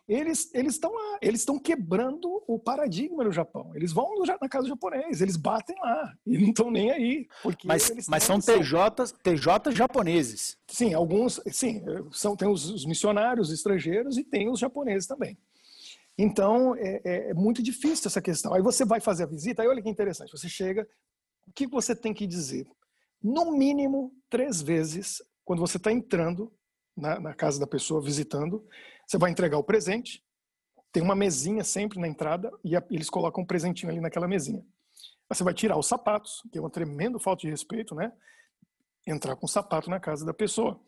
eles 0.07 0.51
eles 0.55 0.75
estão 0.75 0.93
eles 1.21 1.41
estão 1.41 1.59
quebrando 1.59 2.43
o 2.47 2.59
paradigma 2.59 3.25
no 3.25 3.33
Japão. 3.33 3.73
Eles 3.75 3.93
vão 3.93 4.13
na 4.41 4.49
casa 4.49 4.69
japonês, 4.69 5.21
eles 5.21 5.37
batem 5.37 5.77
lá 5.81 6.15
e 6.27 6.39
não 6.39 6.49
estão 6.49 6.71
nem 6.71 6.91
aí. 6.91 7.29
Porque 7.43 7.67
mas 7.67 7.91
mas 8.09 8.23
são 8.23 8.39
TJ, 8.39 9.15
TJ 9.23 9.73
japoneses. 9.73 10.59
Sim, 10.69 10.93
alguns, 10.93 11.41
sim, 11.47 11.83
são 12.13 12.37
tem 12.37 12.49
os, 12.49 12.69
os 12.69 12.85
missionários 12.85 13.51
estrangeiros 13.51 14.19
e 14.19 14.25
tem 14.25 14.51
os 14.51 14.61
japoneses 14.61 15.07
também. 15.07 15.39
Então 16.19 16.75
é, 16.77 17.01
é, 17.05 17.31
é, 17.31 17.35
muito 17.35 17.63
difícil 17.63 18.09
essa 18.09 18.21
questão. 18.21 18.53
Aí 18.53 18.63
você 18.63 18.85
vai 18.85 19.01
fazer 19.01 19.25
a 19.25 19.27
visita, 19.27 19.63
aí 19.63 19.69
olha 19.69 19.83
que 19.83 19.89
interessante. 19.89 20.33
Você 20.33 20.49
chega, 20.49 20.87
o 21.49 21.53
que 21.53 21.67
você 21.67 21.97
tem 21.97 22.13
que 22.13 22.27
dizer? 22.27 22.67
No 23.23 23.57
mínimo 23.57 24.13
três 24.29 24.61
vezes 24.61 25.23
quando 25.45 25.61
você 25.61 25.77
está 25.77 25.93
entrando 25.93 26.53
na, 26.97 27.19
na 27.21 27.35
casa 27.35 27.59
da 27.59 27.67
pessoa 27.67 28.01
visitando 28.01 28.65
você 29.07 29.19
vai 29.19 29.31
entregar 29.31 29.59
o 29.59 29.65
presente, 29.65 30.23
tem 30.93 31.03
uma 31.03 31.15
mesinha 31.15 31.65
sempre 31.65 31.99
na 31.99 32.07
entrada 32.07 32.51
e 32.65 32.75
eles 32.91 33.11
colocam 33.11 33.43
um 33.43 33.47
presentinho 33.47 33.91
ali 33.91 34.01
naquela 34.01 34.29
mesinha. 34.29 34.65
Você 35.29 35.43
vai 35.43 35.55
tirar 35.55 35.77
os 35.77 35.89
sapatos, 35.89 36.43
que 36.53 36.59
é 36.59 36.61
uma 36.61 36.71
tremenda 36.71 37.19
falta 37.19 37.43
de 37.43 37.51
respeito, 37.51 37.95
né? 37.95 38.13
Entrar 39.07 39.35
com 39.37 39.47
o 39.47 39.49
sapato 39.49 39.91
na 39.91 39.99
casa 39.99 40.25
da 40.25 40.33
pessoa. 40.33 40.81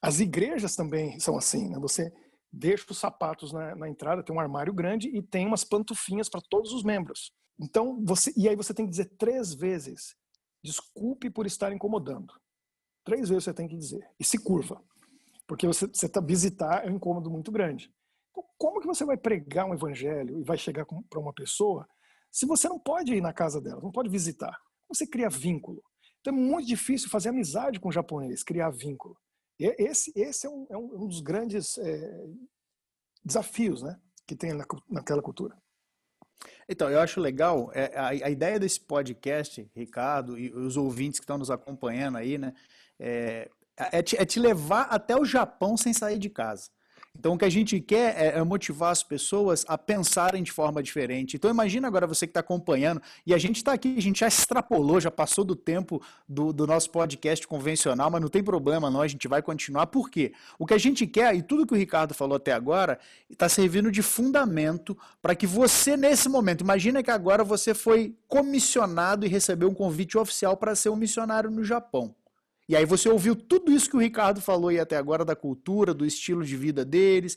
As 0.00 0.18
igrejas 0.18 0.74
também 0.74 1.18
são 1.20 1.36
assim, 1.36 1.68
né? 1.68 1.78
Você 1.78 2.12
deixa 2.52 2.84
os 2.90 2.98
sapatos 2.98 3.52
na, 3.52 3.76
na 3.76 3.88
entrada, 3.88 4.22
tem 4.22 4.34
um 4.34 4.40
armário 4.40 4.74
grande 4.74 5.08
e 5.08 5.22
tem 5.22 5.46
umas 5.46 5.64
pantufinhas 5.64 6.28
para 6.28 6.40
todos 6.50 6.72
os 6.72 6.82
membros. 6.82 7.32
Então, 7.60 8.04
você 8.04 8.32
e 8.36 8.48
aí 8.48 8.56
você 8.56 8.74
tem 8.74 8.84
que 8.84 8.90
dizer 8.90 9.12
três 9.16 9.54
vezes: 9.54 10.16
desculpe 10.64 11.30
por 11.30 11.46
estar 11.46 11.72
incomodando. 11.72 12.34
Três 13.04 13.28
vezes 13.28 13.44
você 13.44 13.54
tem 13.54 13.68
que 13.68 13.76
dizer. 13.76 14.04
E 14.18 14.24
se 14.24 14.38
curva. 14.38 14.82
Porque 15.52 15.66
você, 15.66 15.86
você 15.86 16.08
tá, 16.08 16.18
visitar 16.18 16.82
é 16.82 16.90
um 16.90 16.96
incômodo 16.96 17.30
muito 17.30 17.52
grande. 17.52 17.92
Então, 18.30 18.42
como 18.56 18.80
que 18.80 18.86
você 18.86 19.04
vai 19.04 19.18
pregar 19.18 19.66
um 19.66 19.74
evangelho 19.74 20.40
e 20.40 20.42
vai 20.42 20.56
chegar 20.56 20.86
para 20.86 21.20
uma 21.20 21.34
pessoa 21.34 21.86
se 22.30 22.46
você 22.46 22.70
não 22.70 22.78
pode 22.78 23.12
ir 23.12 23.20
na 23.20 23.34
casa 23.34 23.60
dela, 23.60 23.82
não 23.82 23.92
pode 23.92 24.08
visitar? 24.08 24.58
Como 24.86 24.96
você 24.96 25.06
cria 25.06 25.28
vínculo? 25.28 25.84
Então 26.20 26.32
é 26.32 26.36
muito 26.38 26.66
difícil 26.66 27.10
fazer 27.10 27.28
amizade 27.28 27.78
com 27.78 27.90
o 27.90 27.92
japonês, 27.92 28.42
criar 28.42 28.70
vínculo. 28.70 29.14
E 29.60 29.66
esse, 29.78 30.10
esse 30.16 30.46
é, 30.46 30.48
um, 30.48 30.66
é 30.70 30.76
um 30.78 31.06
dos 31.06 31.20
grandes 31.20 31.76
é, 31.76 32.24
desafios 33.22 33.82
né, 33.82 34.00
que 34.26 34.34
tem 34.34 34.54
na, 34.54 34.64
naquela 34.88 35.20
cultura. 35.20 35.54
Então, 36.66 36.88
eu 36.88 36.98
acho 36.98 37.20
legal, 37.20 37.70
é, 37.74 37.94
a, 37.94 38.08
a, 38.08 38.30
ideia 38.30 38.58
desse 38.58 38.80
podcast, 38.80 39.70
Ricardo, 39.76 40.38
e 40.38 40.50
os 40.50 40.78
ouvintes 40.78 41.20
que 41.20 41.24
estão 41.24 41.36
nos 41.36 41.50
acompanhando 41.50 42.16
aí, 42.16 42.38
né, 42.38 42.54
é, 42.98 43.50
é 43.76 44.02
te, 44.02 44.16
é 44.16 44.24
te 44.24 44.38
levar 44.38 44.82
até 44.82 45.16
o 45.16 45.24
Japão 45.24 45.76
sem 45.76 45.92
sair 45.92 46.18
de 46.18 46.30
casa. 46.30 46.70
Então, 47.18 47.34
o 47.34 47.38
que 47.38 47.44
a 47.44 47.50
gente 47.50 47.78
quer 47.78 48.16
é, 48.18 48.38
é 48.38 48.42
motivar 48.42 48.90
as 48.90 49.02
pessoas 49.02 49.64
a 49.68 49.76
pensarem 49.76 50.42
de 50.42 50.50
forma 50.50 50.82
diferente. 50.82 51.36
Então, 51.36 51.50
imagina 51.50 51.86
agora 51.86 52.06
você 52.06 52.26
que 52.26 52.30
está 52.30 52.40
acompanhando, 52.40 53.02
e 53.26 53.34
a 53.34 53.38
gente 53.38 53.56
está 53.56 53.74
aqui, 53.74 53.94
a 53.96 54.00
gente 54.00 54.20
já 54.20 54.28
extrapolou, 54.28 54.98
já 54.98 55.10
passou 55.10 55.44
do 55.44 55.54
tempo 55.54 56.02
do, 56.26 56.52
do, 56.52 56.66
nosso 56.66 56.90
podcast 56.90 57.46
convencional, 57.46 58.10
mas 58.10 58.20
não 58.20 58.28
tem 58.28 58.42
problema 58.42 58.90
não, 58.90 59.02
a 59.02 59.08
gente 59.08 59.28
vai 59.28 59.42
continuar. 59.42 59.86
Por 59.88 60.10
quê? 60.10 60.32
O 60.58 60.66
que 60.66 60.74
a 60.74 60.78
gente 60.78 61.06
quer, 61.06 61.34
e 61.34 61.42
tudo 61.42 61.66
que 61.66 61.74
o 61.74 61.76
Ricardo 61.76 62.14
falou 62.14 62.36
até 62.36 62.52
agora, 62.52 62.98
está 63.28 63.48
servindo 63.48 63.92
de 63.92 64.02
fundamento 64.02 64.96
para 65.20 65.34
que 65.34 65.46
você, 65.46 65.96
nesse 65.96 66.28
momento, 66.28 66.62
imagina 66.62 67.02
que 67.02 67.10
agora 67.10 67.44
você 67.44 67.74
foi 67.74 68.16
comissionado 68.26 69.26
e 69.26 69.28
recebeu 69.28 69.68
um 69.68 69.74
convite 69.74 70.16
oficial 70.16 70.56
para 70.56 70.74
ser 70.74 70.88
um 70.88 70.96
missionário 70.96 71.50
no 71.50 71.62
Japão. 71.62 72.14
E 72.68 72.76
aí 72.76 72.84
você 72.84 73.08
ouviu 73.08 73.34
tudo 73.34 73.72
isso 73.72 73.90
que 73.90 73.96
o 73.96 74.00
Ricardo 74.00 74.40
falou 74.40 74.68
aí 74.68 74.78
até 74.78 74.96
agora 74.96 75.24
da 75.24 75.34
cultura, 75.34 75.92
do 75.92 76.06
estilo 76.06 76.44
de 76.44 76.56
vida 76.56 76.84
deles. 76.84 77.36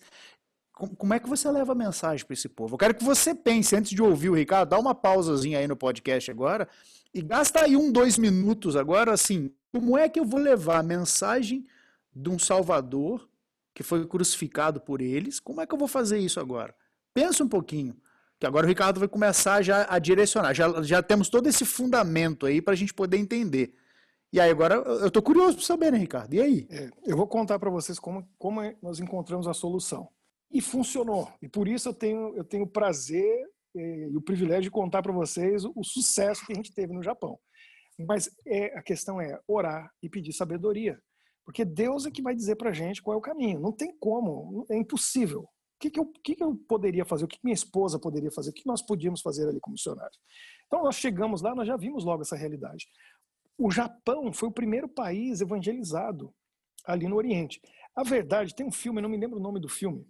como 0.71 1.13
é 1.13 1.19
que 1.19 1.29
você 1.29 1.49
leva 1.49 1.71
a 1.71 1.75
mensagem 1.75 2.25
para 2.25 2.33
esse 2.33 2.49
povo? 2.49 2.75
Eu 2.75 2.77
quero 2.77 2.95
que 2.95 3.03
você 3.03 3.33
pense, 3.33 3.75
antes 3.75 3.91
de 3.91 4.01
ouvir 4.01 4.29
o 4.29 4.35
Ricardo, 4.35 4.69
dá 4.69 4.79
uma 4.79 4.93
pausazinha 4.93 5.59
aí 5.59 5.67
no 5.67 5.75
podcast 5.75 6.29
agora 6.29 6.67
e 7.13 7.21
gasta 7.21 7.63
aí 7.63 7.77
um, 7.77 7.91
dois 7.91 8.17
minutos 8.17 8.75
agora, 8.75 9.13
assim, 9.13 9.49
como 9.71 9.97
é 9.97 10.07
que 10.07 10.19
eu 10.19 10.25
vou 10.25 10.39
levar 10.39 10.79
a 10.79 10.83
mensagem 10.83 11.65
de 12.13 12.29
um 12.29 12.37
Salvador 12.37 13.27
que 13.73 13.83
foi 13.83 14.05
crucificado 14.05 14.79
por 14.79 15.01
eles? 15.01 15.39
Como 15.39 15.61
é 15.61 15.65
que 15.65 15.73
eu 15.73 15.77
vou 15.77 15.87
fazer 15.87 16.17
isso 16.17 16.39
agora? 16.39 16.75
Pensa 17.13 17.43
um 17.43 17.47
pouquinho, 17.47 17.95
que 18.39 18.45
agora 18.45 18.65
o 18.65 18.69
Ricardo 18.69 18.99
vai 18.99 19.07
começar 19.07 19.61
já 19.61 19.85
a 19.89 19.99
direcionar. 19.99 20.53
Já, 20.53 20.81
já 20.81 21.01
temos 21.01 21.29
todo 21.29 21.47
esse 21.47 21.65
fundamento 21.65 22.45
aí 22.45 22.61
para 22.61 22.73
a 22.73 22.77
gente 22.77 22.93
poder 22.93 23.17
entender. 23.17 23.73
E 24.35 24.39
aí 24.41 24.51
agora 24.51 24.75
eu 24.75 25.07
estou 25.07 25.23
curioso 25.23 25.55
para 25.55 25.65
saber, 25.65 25.93
né, 25.93 25.97
Ricardo? 25.97 26.33
E 26.33 26.41
aí? 26.41 26.67
É, 26.69 26.89
eu 27.05 27.15
vou 27.15 27.25
contar 27.25 27.57
para 27.57 27.69
vocês 27.69 27.97
como, 27.97 28.27
como 28.37 28.59
nós 28.83 28.99
encontramos 28.99 29.47
a 29.47 29.53
solução. 29.53 30.09
E 30.51 30.59
funcionou. 30.59 31.31
E 31.41 31.47
por 31.47 31.69
isso 31.69 31.87
eu 31.87 31.93
tenho 31.93 32.35
eu 32.35 32.43
tenho 32.43 32.65
o 32.65 32.69
prazer 32.69 33.33
e, 33.73 34.09
e 34.11 34.17
o 34.17 34.21
privilégio 34.21 34.63
de 34.63 34.71
contar 34.71 35.01
para 35.01 35.13
vocês 35.13 35.63
o, 35.63 35.71
o, 35.73 35.85
sucesso 35.85 36.45
que 36.45 36.51
a 36.51 36.55
gente 36.57 36.73
teve 36.73 36.91
no 36.91 37.01
Japão. 37.01 37.39
Mas 37.97 38.29
é, 38.45 38.77
a 38.77 38.83
questão 38.83 39.21
é 39.21 39.39
orar 39.47 39.89
e 40.03 40.09
pedir 40.09 40.33
sabedoria. 40.33 40.99
Porque 41.45 41.63
Deus 41.63 42.05
é 42.05 42.11
que 42.11 42.21
vai 42.21 42.35
dizer 42.35 42.57
para 42.57 42.73
gente 42.73 43.01
qual 43.01 43.15
é 43.15 43.17
o 43.17 43.21
caminho. 43.21 43.61
Não 43.61 43.71
tem 43.71 43.95
como, 43.97 44.65
é 44.69 44.75
impossível. 44.75 45.43
O 45.43 45.79
que, 45.79 45.89
que, 45.89 45.99
eu, 45.99 46.11
que, 46.23 46.35
que 46.35 46.43
eu 46.43 46.55
poderia 46.67 47.05
fazer? 47.05 47.23
O 47.23 47.27
que, 47.27 47.37
que 47.37 47.43
minha 47.45 47.53
esposa 47.53 47.97
poderia 47.97 48.31
fazer? 48.31 48.49
O 48.49 48.53
que 48.53 48.65
nós 48.65 48.81
podíamos 48.81 49.21
fazer 49.21 49.47
ali 49.47 49.61
como 49.61 49.75
missionários? 49.75 50.19
Então 50.67 50.83
nós 50.83 50.95
chegamos 50.95 51.41
lá, 51.41 51.53
nós 51.53 51.67
já 51.67 51.77
vimos 51.77 52.03
logo 52.03 52.21
essa 52.21 52.35
realidade. 52.35 52.87
O 53.57 53.71
Japão 53.71 54.33
foi 54.33 54.49
o 54.49 54.51
primeiro 54.51 54.87
país 54.87 55.41
evangelizado 55.41 56.33
ali 56.85 57.07
no 57.07 57.15
Oriente. 57.15 57.61
A 57.95 58.03
verdade, 58.03 58.53
tem 58.53 58.65
um 58.65 58.71
filme, 58.71 59.01
não 59.01 59.09
me 59.09 59.17
lembro 59.17 59.39
o 59.39 59.41
nome 59.41 59.59
do 59.59 59.69
filme, 59.69 60.05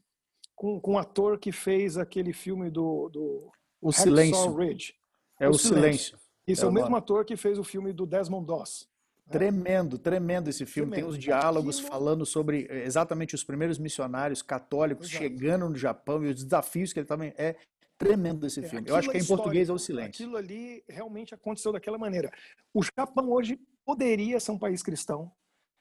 com, 0.55 0.79
com 0.79 0.93
um 0.93 0.97
ator 0.97 1.37
que 1.37 1.51
fez 1.51 1.97
aquele 1.97 2.33
filme 2.33 2.69
do. 2.69 3.09
do 3.09 3.51
o 3.81 3.91
Silêncio. 3.91 4.55
Ridge. 4.55 4.95
É 5.39 5.47
o, 5.47 5.51
o 5.51 5.57
Silêncio. 5.59 6.17
Isso 6.47 6.63
é, 6.63 6.65
é 6.65 6.69
o 6.69 6.73
mesmo 6.73 6.95
ator 6.95 7.25
que 7.25 7.37
fez 7.37 7.59
o 7.59 7.63
filme 7.63 7.93
do 7.93 8.05
Desmond 8.05 8.45
Doss. 8.45 8.87
Né? 9.27 9.31
Tremendo, 9.31 9.97
tremendo 9.97 10.49
esse 10.49 10.65
filme. 10.65 10.91
Tremendo. 10.91 11.09
Tem 11.09 11.17
os 11.17 11.23
diálogos 11.23 11.77
Aquilo... 11.77 11.91
falando 11.91 12.25
sobre 12.25 12.67
eh, 12.69 12.85
exatamente 12.85 13.35
os 13.35 13.43
primeiros 13.43 13.77
missionários 13.77 14.41
católicos 14.41 15.09
Exato. 15.09 15.23
chegando 15.23 15.69
no 15.69 15.75
Japão 15.75 16.23
e 16.23 16.29
os 16.29 16.43
desafios 16.43 16.93
que 16.93 16.99
ele 16.99 17.07
também 17.07 17.33
é 17.37 17.55
tremendo 17.97 18.45
esse 18.45 18.59
é, 18.59 18.67
filme. 18.67 18.89
Eu 18.89 18.95
acho 18.95 19.09
que 19.09 19.17
é 19.17 19.19
em 19.19 19.25
português 19.25 19.69
é 19.69 19.73
o 19.73 19.77
silêncio. 19.77 20.09
Aquilo 20.09 20.37
ali 20.37 20.83
realmente 20.87 21.33
aconteceu 21.33 21.71
daquela 21.71 21.97
maneira. 21.97 22.31
O 22.73 22.81
Japão 22.83 23.31
hoje 23.31 23.59
poderia 23.85 24.39
ser 24.39 24.51
um 24.51 24.59
país 24.59 24.81
cristão, 24.81 25.31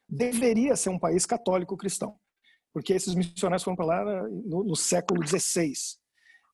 deveria 0.08 0.76
ser 0.76 0.90
um 0.90 0.98
país 0.98 1.26
católico 1.26 1.76
cristão, 1.76 2.18
porque 2.72 2.92
esses 2.92 3.14
missionários 3.14 3.62
foram 3.62 3.76
para 3.76 3.86
lá 3.86 4.28
no, 4.28 4.64
no 4.64 4.76
século 4.76 5.26
XVI 5.26 5.72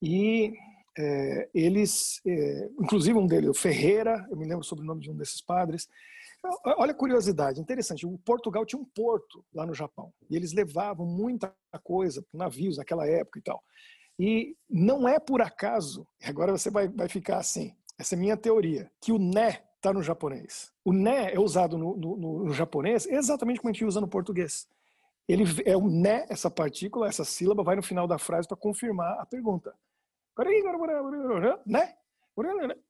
e 0.03 0.53
é, 0.99 1.49
eles, 1.55 2.21
é, 2.27 2.69
inclusive 2.81 3.19
um 3.19 3.27
deles, 3.27 3.51
o 3.51 3.55
Ferreira, 3.55 4.27
eu 4.31 4.37
me 4.37 4.47
lembro 4.47 4.65
sobre 4.65 4.85
o 4.85 4.87
nome 4.87 5.01
de 5.01 5.11
um 5.11 5.17
desses 5.17 5.41
padres. 5.41 5.89
Olha 6.65 6.93
a 6.93 6.97
curiosidade, 6.97 7.61
interessante. 7.61 8.07
O 8.07 8.19
Portugal 8.19 8.65
tinha 8.65 8.81
um 8.81 8.85
porto 8.85 9.45
lá 9.53 9.67
no 9.67 9.75
Japão 9.75 10.13
e 10.29 10.37
eles 10.37 10.53
levavam 10.53 11.07
muita 11.07 11.55
coisa, 11.83 12.25
navios 12.33 12.79
naquela 12.79 13.07
época 13.07 13.39
e 13.39 13.43
tal. 13.43 13.63
E 14.21 14.55
não 14.69 15.09
é 15.09 15.19
por 15.19 15.41
acaso, 15.41 16.07
agora 16.23 16.53
você 16.53 16.71
vai, 16.71 16.87
vai 16.89 17.09
ficar 17.09 17.39
assim, 17.39 17.75
essa 17.99 18.15
é 18.15 18.19
minha 18.19 18.37
teoria, 18.37 18.93
que 19.01 19.13
o 19.13 19.19
né 19.19 19.63
está 19.77 19.95
no 19.95 20.03
japonês. 20.03 20.71
O 20.85 20.93
né 20.93 21.33
é 21.33 21.41
usado 21.41 21.79
no, 21.79 21.97
no, 21.97 22.45
no, 22.45 22.53
japonês 22.53 23.07
exatamente 23.07 23.61
como 23.61 23.71
a 23.71 23.73
gente 23.73 23.83
usa 23.83 23.99
no 23.99 24.07
português. 24.07 24.69
Ele 25.27 25.45
é 25.65 25.75
o 25.75 25.89
né, 25.89 26.27
essa 26.29 26.51
partícula, 26.51 27.09
essa 27.09 27.25
sílaba 27.25 27.63
vai 27.63 27.77
no 27.77 27.83
final 27.83 28.07
da 28.07 28.19
frase 28.19 28.47
para 28.47 28.59
confirmar 28.59 29.19
a 29.19 29.25
pergunta. 29.25 29.75
Né? 31.67 31.95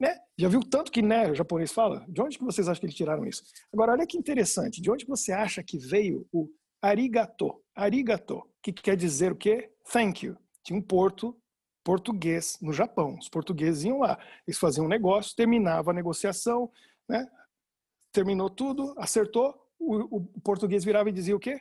né? 0.00 0.18
Já 0.36 0.48
viu 0.48 0.60
tanto 0.68 0.90
que 0.90 1.00
né 1.00 1.30
o 1.30 1.34
japonês 1.36 1.70
fala? 1.70 2.04
De 2.08 2.20
onde 2.20 2.38
que 2.38 2.44
vocês 2.44 2.66
acham 2.66 2.80
que 2.80 2.86
eles 2.86 2.96
tiraram 2.96 3.24
isso? 3.24 3.44
Agora, 3.72 3.92
olha 3.92 4.06
que 4.06 4.18
interessante. 4.18 4.82
De 4.82 4.90
onde 4.90 5.06
você 5.06 5.30
acha 5.30 5.62
que 5.62 5.78
veio 5.78 6.26
o 6.32 6.48
arigato? 6.82 7.62
Arigato, 7.72 8.42
que 8.60 8.72
quer 8.72 8.96
dizer 8.96 9.30
o 9.30 9.36
quê? 9.36 9.70
Thank 9.92 10.26
you 10.26 10.36
tinha 10.62 10.78
um 10.78 10.82
porto 10.82 11.36
português 11.82 12.58
no 12.60 12.72
Japão. 12.72 13.16
Os 13.18 13.28
portugueses 13.28 13.84
iam 13.84 14.00
lá, 14.00 14.18
eles 14.46 14.58
faziam 14.58 14.86
um 14.86 14.88
negócio, 14.88 15.34
terminava 15.34 15.90
a 15.90 15.94
negociação, 15.94 16.70
né? 17.08 17.26
terminou 18.12 18.50
tudo, 18.50 18.94
acertou, 18.98 19.54
o, 19.78 20.16
o 20.16 20.40
português 20.42 20.84
virava 20.84 21.08
e 21.08 21.12
dizia 21.12 21.34
o 21.34 21.40
quê? 21.40 21.60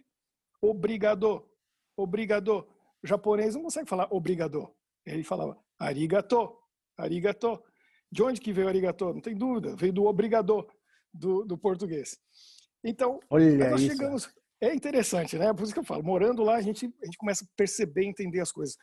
Obrigado, 0.61 1.47
obrigado. 1.95 2.67
O 3.01 3.07
japonês 3.07 3.55
não 3.55 3.63
consegue 3.63 3.89
falar 3.89 4.07
obrigado. 4.11 4.69
Ele 5.05 5.23
falava 5.23 5.57
arigato, 5.77 6.57
arigato. 6.97 7.63
De 8.11 8.23
onde 8.23 8.41
que 8.41 8.51
veio 8.51 8.67
arigato? 8.67 9.13
Não 9.13 9.21
tem 9.21 9.35
dúvida, 9.35 9.75
veio 9.75 9.93
do 9.93 10.05
obrigado 10.05 10.67
do, 11.13 11.45
do 11.45 11.57
português. 11.57 12.19
Então, 12.83 13.19
Olha 13.29 13.69
nós 13.69 13.81
isso. 13.81 13.91
chegamos, 13.91 14.29
é 14.61 14.73
interessante, 14.73 15.37
né? 15.37 15.53
Por 15.53 15.63
isso 15.63 15.73
que 15.73 15.79
eu 15.79 15.83
falo, 15.83 16.03
morando 16.03 16.43
lá, 16.43 16.55
a 16.55 16.61
gente, 16.61 16.85
a 17.01 17.05
gente 17.05 17.17
começa 17.17 17.45
a 17.45 17.47
perceber, 17.55 18.05
entender 18.05 18.41
as 18.41 18.51
coisas. 18.51 18.75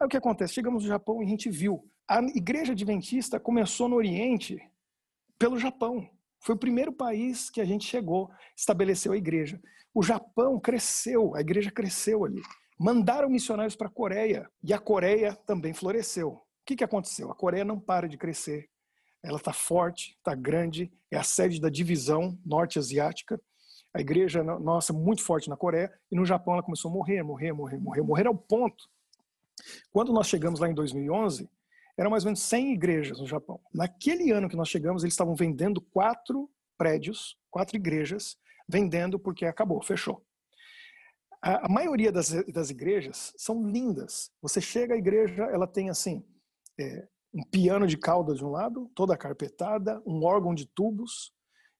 Aí 0.00 0.06
o 0.06 0.08
que 0.08 0.16
acontece? 0.16 0.54
Chegamos 0.54 0.84
no 0.84 0.88
Japão 0.88 1.22
e 1.22 1.26
a 1.26 1.28
gente 1.28 1.50
viu. 1.50 1.84
A 2.08 2.22
igreja 2.22 2.72
adventista 2.72 3.38
começou 3.38 3.88
no 3.88 3.96
Oriente 3.96 4.58
pelo 5.38 5.58
Japão. 5.58 6.08
Foi 6.40 6.54
o 6.54 6.58
primeiro 6.58 6.92
país 6.92 7.50
que 7.50 7.60
a 7.60 7.64
gente 7.64 7.84
chegou, 7.84 8.30
estabeleceu 8.56 9.12
a 9.12 9.16
igreja. 9.16 9.60
O 9.92 10.02
Japão 10.02 10.58
cresceu, 10.58 11.34
a 11.34 11.40
igreja 11.40 11.70
cresceu 11.70 12.24
ali. 12.24 12.40
Mandaram 12.78 13.28
missionários 13.28 13.74
para 13.74 13.88
a 13.88 13.90
Coreia 13.92 14.48
e 14.62 14.72
a 14.72 14.78
Coreia 14.78 15.34
também 15.46 15.74
floresceu. 15.74 16.30
O 16.30 16.40
que, 16.64 16.76
que 16.76 16.84
aconteceu? 16.84 17.30
A 17.30 17.34
Coreia 17.34 17.64
não 17.64 17.78
para 17.78 18.08
de 18.08 18.16
crescer. 18.16 18.68
Ela 19.22 19.38
está 19.38 19.52
forte, 19.52 20.14
está 20.16 20.34
grande, 20.34 20.92
é 21.10 21.16
a 21.16 21.24
sede 21.24 21.60
da 21.60 21.68
divisão 21.68 22.38
norte 22.46 22.78
asiática 22.78 23.38
a 23.98 24.00
igreja 24.00 24.44
nossa 24.44 24.92
muito 24.92 25.24
forte 25.24 25.50
na 25.50 25.56
Coreia 25.56 25.92
e 26.08 26.14
no 26.14 26.24
Japão 26.24 26.54
ela 26.54 26.62
começou 26.62 26.88
a 26.88 26.94
morrer, 26.94 27.20
morrer, 27.24 27.52
morrer, 27.52 27.78
morrer, 27.78 28.02
morrer 28.02 28.26
ao 28.28 28.34
ponto. 28.34 28.88
Quando 29.90 30.12
nós 30.12 30.28
chegamos 30.28 30.60
lá 30.60 30.68
em 30.68 30.72
2011, 30.72 31.50
eram 31.96 32.08
mais 32.08 32.22
ou 32.22 32.28
menos 32.28 32.40
100 32.42 32.74
igrejas 32.74 33.18
no 33.18 33.26
Japão. 33.26 33.60
Naquele 33.74 34.30
ano 34.30 34.48
que 34.48 34.54
nós 34.54 34.68
chegamos, 34.68 35.02
eles 35.02 35.14
estavam 35.14 35.34
vendendo 35.34 35.80
quatro 35.80 36.48
prédios, 36.76 37.36
quatro 37.50 37.76
igrejas, 37.76 38.38
vendendo 38.68 39.18
porque 39.18 39.44
acabou, 39.44 39.82
fechou. 39.82 40.24
A, 41.42 41.66
a 41.66 41.68
maioria 41.68 42.12
das, 42.12 42.30
das 42.44 42.70
igrejas 42.70 43.34
são 43.36 43.66
lindas. 43.66 44.30
Você 44.40 44.60
chega 44.60 44.94
à 44.94 44.96
igreja, 44.96 45.42
ela 45.46 45.66
tem 45.66 45.90
assim, 45.90 46.24
é, 46.78 47.08
um 47.34 47.42
piano 47.42 47.84
de 47.84 47.98
cauda 47.98 48.32
de 48.32 48.44
um 48.44 48.50
lado, 48.50 48.88
toda 48.94 49.16
carpetada, 49.16 50.00
um 50.06 50.22
órgão 50.22 50.54
de 50.54 50.66
tubos, 50.66 51.32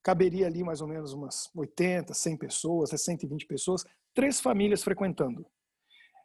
caberia 0.09 0.47
ali 0.47 0.65
mais 0.65 0.81
ou 0.81 0.89
menos 0.89 1.13
umas 1.13 1.51
80, 1.55 2.15
100 2.15 2.37
pessoas, 2.39 2.89
120 2.99 3.45
pessoas, 3.45 3.85
três 4.15 4.41
famílias 4.41 4.83
frequentando. 4.83 5.45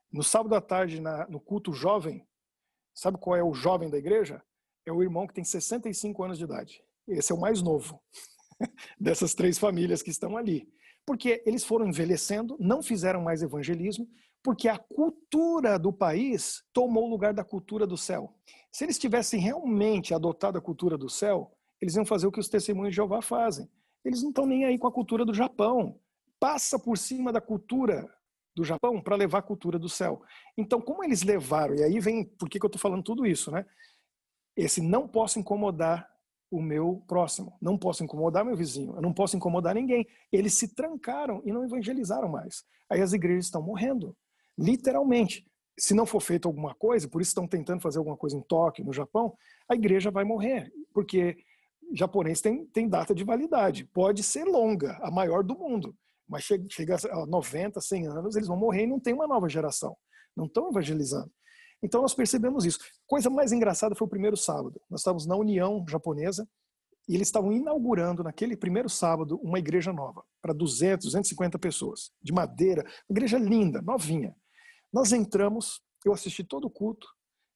No 0.10 0.24
sábado 0.24 0.56
à 0.56 0.62
tarde, 0.62 1.02
na, 1.02 1.28
no 1.28 1.38
culto 1.38 1.74
jovem, 1.74 2.26
sabe 2.96 3.18
qual 3.18 3.36
é 3.36 3.44
o 3.44 3.54
jovem 3.54 3.90
da 3.90 3.98
igreja? 3.98 4.42
É 4.86 4.92
o 4.94 5.04
irmão 5.04 5.28
que 5.28 5.34
tem 5.34 5.44
65 5.44 6.24
anos 6.24 6.38
de 6.38 6.46
idade. 6.46 6.82
Esse 7.10 7.34
é 7.34 7.36
o 7.36 7.42
mais 7.42 7.62
novo 7.62 8.02
dessas 8.98 9.36
três 9.36 9.60
famílias 9.60 10.02
que 10.02 10.12
estão 10.12 10.38
ali. 10.38 10.66
Porque 11.06 11.44
eles 11.46 11.66
foram 11.66 11.86
envelhecendo, 11.86 12.56
não 12.62 12.82
fizeram 12.82 13.22
mais 13.22 13.44
evangelismo, 13.44 14.08
porque 14.42 14.70
a 14.70 14.78
cultura 14.78 15.78
do 15.78 15.92
país 15.92 16.64
tomou 16.72 17.04
o 17.04 17.10
lugar 17.10 17.34
da 17.34 17.44
cultura 17.44 17.86
do 17.86 17.98
céu. 17.98 18.34
Se 18.72 18.86
eles 18.86 18.98
tivessem 18.98 19.42
realmente 19.42 20.14
adotado 20.14 20.58
a 20.58 20.62
cultura 20.62 20.98
do 20.98 21.10
céu, 21.10 21.52
eles 21.84 21.96
iam 21.98 22.06
fazer 22.06 22.26
o 22.26 22.32
que 22.32 22.40
os 22.40 22.48
testemunhos 22.48 22.92
de 22.92 22.96
Jeová 22.96 23.22
fazem. 23.22 23.70
Eles 24.06 24.24
não 24.24 24.30
estão 24.30 24.46
nem 24.46 24.64
aí 24.64 24.80
com 24.80 24.88
a 24.88 24.92
cultura 24.92 25.26
do 25.26 25.34
Japão. 25.34 26.00
Passa 26.40 26.80
por 26.80 26.98
cima 26.98 27.30
da 27.30 27.42
cultura 27.42 28.10
do 28.56 28.64
Japão 28.64 29.02
para 29.02 29.18
levar 29.18 29.40
a 29.40 29.42
cultura 29.42 29.78
do 29.78 29.90
céu. 29.90 30.22
Então, 30.58 30.80
como 30.80 31.04
eles 31.04 31.24
levaram, 31.24 31.76
e 31.76 31.84
aí 31.84 32.00
vem 32.00 32.24
por 32.24 32.48
que, 32.48 32.58
que 32.58 32.66
eu 32.66 32.70
estou 32.70 32.80
falando 32.80 33.04
tudo 33.04 33.26
isso, 33.26 33.52
né? 33.52 33.66
Esse 34.56 34.80
não 34.80 35.06
posso 35.06 35.40
incomodar 35.40 36.10
o 36.50 36.62
meu 36.62 37.04
próximo, 37.06 37.58
não 37.62 37.78
posso 37.78 38.02
incomodar 38.02 38.46
meu 38.46 38.56
vizinho, 38.56 38.96
eu 38.96 39.02
não 39.02 39.12
posso 39.12 39.36
incomodar 39.36 39.76
ninguém. 39.76 40.08
Eles 40.32 40.54
se 40.54 40.74
trancaram 40.74 41.42
e 41.44 41.52
não 41.52 41.66
evangelizaram 41.66 42.30
mais. 42.30 42.64
Aí 42.90 43.02
as 43.02 43.12
igrejas 43.12 43.46
estão 43.46 43.62
morrendo, 43.62 44.16
literalmente. 44.58 45.46
Se 45.78 45.94
não 45.94 46.06
for 46.06 46.22
feito 46.22 46.48
alguma 46.48 46.74
coisa, 46.74 47.10
por 47.10 47.22
isso 47.22 47.32
estão 47.32 47.46
tentando 47.46 47.82
fazer 47.82 47.98
alguma 47.98 48.16
coisa 48.16 48.38
em 48.38 48.42
Tóquio, 48.42 48.86
no 48.86 48.94
Japão, 48.94 49.36
a 49.68 49.76
igreja 49.76 50.10
vai 50.10 50.24
morrer, 50.24 50.72
porque 50.94 51.36
japonês 51.94 52.42
tem, 52.42 52.66
tem 52.68 52.88
data 52.88 53.14
de 53.14 53.24
validade. 53.24 53.86
Pode 53.86 54.24
ser 54.24 54.46
longa, 54.46 54.98
a 55.02 55.12
maior 55.12 55.44
do 55.44 55.58
mundo, 55.58 55.96
mas 56.28 56.44
chega, 56.44 56.66
chega 56.70 56.98
a 57.12 57.26
90, 57.26 57.80
100 57.80 58.08
anos, 58.08 58.36
eles 58.36 58.48
vão 58.48 58.58
morrer 58.58 58.84
e 58.84 58.88
não 58.88 59.00
tem 59.00 59.14
uma 59.14 59.28
nova 59.28 59.48
geração. 59.48 59.96
Não 60.36 60.46
estão 60.46 60.70
evangelizando. 60.70 61.32
Então 61.82 62.02
nós 62.02 62.14
percebemos 62.14 62.66
isso. 62.66 62.80
Coisa 63.06 63.30
mais 63.30 63.52
engraçada 63.52 63.94
foi 63.94 64.08
o 64.08 64.10
primeiro 64.10 64.38
sábado. 64.38 64.82
Nós 64.90 65.02
estávamos 65.02 65.26
na 65.26 65.36
União 65.36 65.84
Japonesa 65.88 66.48
e 67.08 67.16
eles 67.16 67.28
estavam 67.28 67.52
inaugurando 67.52 68.24
naquele 68.24 68.56
primeiro 68.56 68.90
sábado 68.90 69.38
uma 69.44 69.60
igreja 69.60 69.92
nova 69.92 70.24
para 70.42 70.54
200, 70.54 71.06
250 71.06 71.60
pessoas, 71.60 72.12
de 72.22 72.32
madeira, 72.32 72.84
uma 73.10 73.18
igreja 73.18 73.38
linda, 73.38 73.82
novinha. 73.82 74.34
Nós 74.92 75.12
entramos, 75.12 75.82
eu 76.06 76.14
assisti 76.14 76.44
todo 76.44 76.66
o 76.66 76.70
culto, 76.70 77.08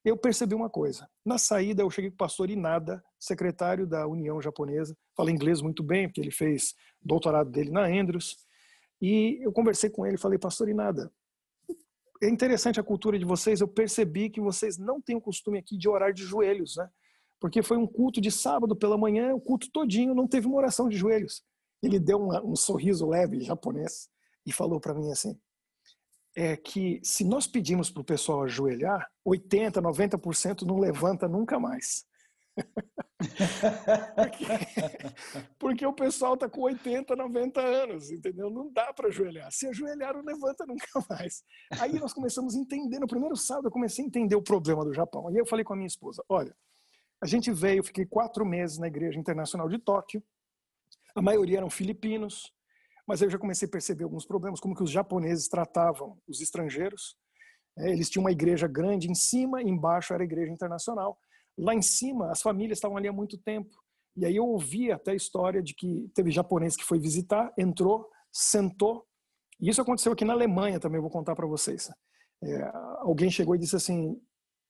eu 0.04 0.16
percebi 0.16 0.54
uma 0.54 0.70
coisa. 0.70 1.08
Na 1.24 1.38
saída, 1.38 1.82
eu 1.82 1.90
cheguei 1.90 2.10
com 2.10 2.14
o 2.14 2.18
pastor 2.18 2.50
Inada, 2.50 3.02
secretário 3.18 3.86
da 3.86 4.06
União 4.06 4.40
Japonesa, 4.40 4.96
fala 5.16 5.30
inglês 5.30 5.60
muito 5.60 5.82
bem, 5.82 6.08
porque 6.08 6.20
ele 6.20 6.30
fez 6.30 6.74
doutorado 7.00 7.50
dele 7.50 7.70
na 7.70 7.86
Andrews, 7.86 8.36
e 9.00 9.38
eu 9.42 9.52
conversei 9.52 9.90
com 9.90 10.04
ele 10.06 10.16
e 10.16 10.20
falei, 10.20 10.38
pastor 10.38 10.68
Inada, 10.68 11.12
é 12.22 12.28
interessante 12.28 12.80
a 12.80 12.82
cultura 12.82 13.18
de 13.18 13.24
vocês, 13.24 13.60
eu 13.60 13.68
percebi 13.68 14.28
que 14.28 14.40
vocês 14.40 14.76
não 14.76 15.00
têm 15.00 15.16
o 15.16 15.20
costume 15.20 15.58
aqui 15.58 15.76
de 15.76 15.88
orar 15.88 16.12
de 16.12 16.24
joelhos, 16.24 16.76
né? 16.76 16.88
Porque 17.40 17.62
foi 17.62 17.76
um 17.76 17.86
culto 17.86 18.20
de 18.20 18.32
sábado 18.32 18.74
pela 18.74 18.98
manhã, 18.98 19.32
o 19.32 19.40
culto 19.40 19.70
todinho 19.70 20.14
não 20.14 20.26
teve 20.26 20.48
uma 20.48 20.56
oração 20.56 20.88
de 20.88 20.96
joelhos. 20.96 21.44
Ele 21.80 22.00
deu 22.00 22.20
um, 22.20 22.52
um 22.52 22.56
sorriso 22.56 23.06
leve 23.06 23.40
japonês 23.40 24.08
e 24.44 24.52
falou 24.52 24.80
para 24.80 24.94
mim 24.94 25.12
assim: 25.12 25.38
é 26.40 26.56
que 26.56 27.00
se 27.02 27.24
nós 27.24 27.48
pedimos 27.48 27.90
para 27.90 28.00
o 28.00 28.04
pessoal 28.04 28.44
ajoelhar, 28.44 29.10
80, 29.24 29.82
90% 29.82 30.62
não 30.62 30.78
levanta 30.78 31.26
nunca 31.26 31.58
mais. 31.58 32.06
porque, 34.14 34.46
porque, 35.58 35.84
o 35.84 35.92
pessoal 35.92 36.34
está 36.34 36.48
com 36.48 36.60
80, 36.60 37.16
90 37.16 37.60
anos, 37.60 38.12
entendeu? 38.12 38.50
Não 38.50 38.72
dá 38.72 38.92
para 38.92 39.08
ajoelhar. 39.08 39.50
Se 39.50 39.66
ajoelhar, 39.66 40.14
não 40.14 40.22
levanta 40.22 40.64
nunca 40.64 40.86
mais. 41.10 41.42
Aí 41.80 41.98
nós 41.98 42.12
começamos 42.12 42.54
a 42.54 42.58
entender. 42.58 43.00
No 43.00 43.08
primeiro 43.08 43.34
sábado, 43.34 43.66
eu 43.66 43.72
comecei 43.72 44.04
a 44.04 44.06
entender 44.06 44.36
o 44.36 44.42
problema 44.42 44.84
do 44.84 44.94
Japão. 44.94 45.26
Aí 45.26 45.36
eu 45.36 45.46
falei 45.46 45.64
com 45.64 45.72
a 45.72 45.76
minha 45.76 45.88
esposa: 45.88 46.22
olha, 46.28 46.54
a 47.20 47.26
gente 47.26 47.50
veio, 47.50 47.82
fiquei 47.82 48.06
quatro 48.06 48.46
meses 48.46 48.78
na 48.78 48.86
Igreja 48.86 49.18
Internacional 49.18 49.68
de 49.68 49.78
Tóquio. 49.78 50.22
A 51.16 51.22
maioria 51.22 51.58
eram 51.58 51.70
filipinos, 51.70 52.54
mas 53.08 53.22
eu 53.22 53.30
já 53.30 53.38
comecei 53.38 53.66
a 53.66 53.70
perceber 53.70 54.04
alguns 54.04 54.26
problemas, 54.26 54.60
como 54.60 54.74
que 54.74 54.82
os 54.82 54.90
japoneses 54.90 55.48
tratavam 55.48 56.18
os 56.28 56.42
estrangeiros. 56.42 57.16
É, 57.78 57.90
eles 57.90 58.10
tinham 58.10 58.22
uma 58.22 58.30
igreja 58.30 58.68
grande 58.68 59.10
em 59.10 59.14
cima, 59.14 59.62
embaixo 59.62 60.12
era 60.12 60.22
a 60.22 60.26
igreja 60.26 60.52
internacional. 60.52 61.18
Lá 61.56 61.74
em 61.74 61.80
cima, 61.80 62.30
as 62.30 62.42
famílias 62.42 62.76
estavam 62.76 62.98
ali 62.98 63.08
há 63.08 63.12
muito 63.12 63.38
tempo. 63.38 63.74
E 64.14 64.26
aí 64.26 64.36
eu 64.36 64.46
ouvi 64.46 64.92
até 64.92 65.12
a 65.12 65.14
história 65.14 65.62
de 65.62 65.74
que 65.74 66.10
teve 66.14 66.30
japonês 66.30 66.76
que 66.76 66.84
foi 66.84 66.98
visitar, 66.98 67.50
entrou, 67.56 68.06
sentou. 68.30 69.06
E 69.58 69.70
isso 69.70 69.80
aconteceu 69.80 70.12
aqui 70.12 70.24
na 70.24 70.34
Alemanha 70.34 70.78
também, 70.78 71.00
vou 71.00 71.10
contar 71.10 71.34
para 71.34 71.46
vocês. 71.46 71.90
É, 72.44 72.70
alguém 72.98 73.30
chegou 73.30 73.54
e 73.54 73.58
disse 73.58 73.74
assim: 73.74 74.20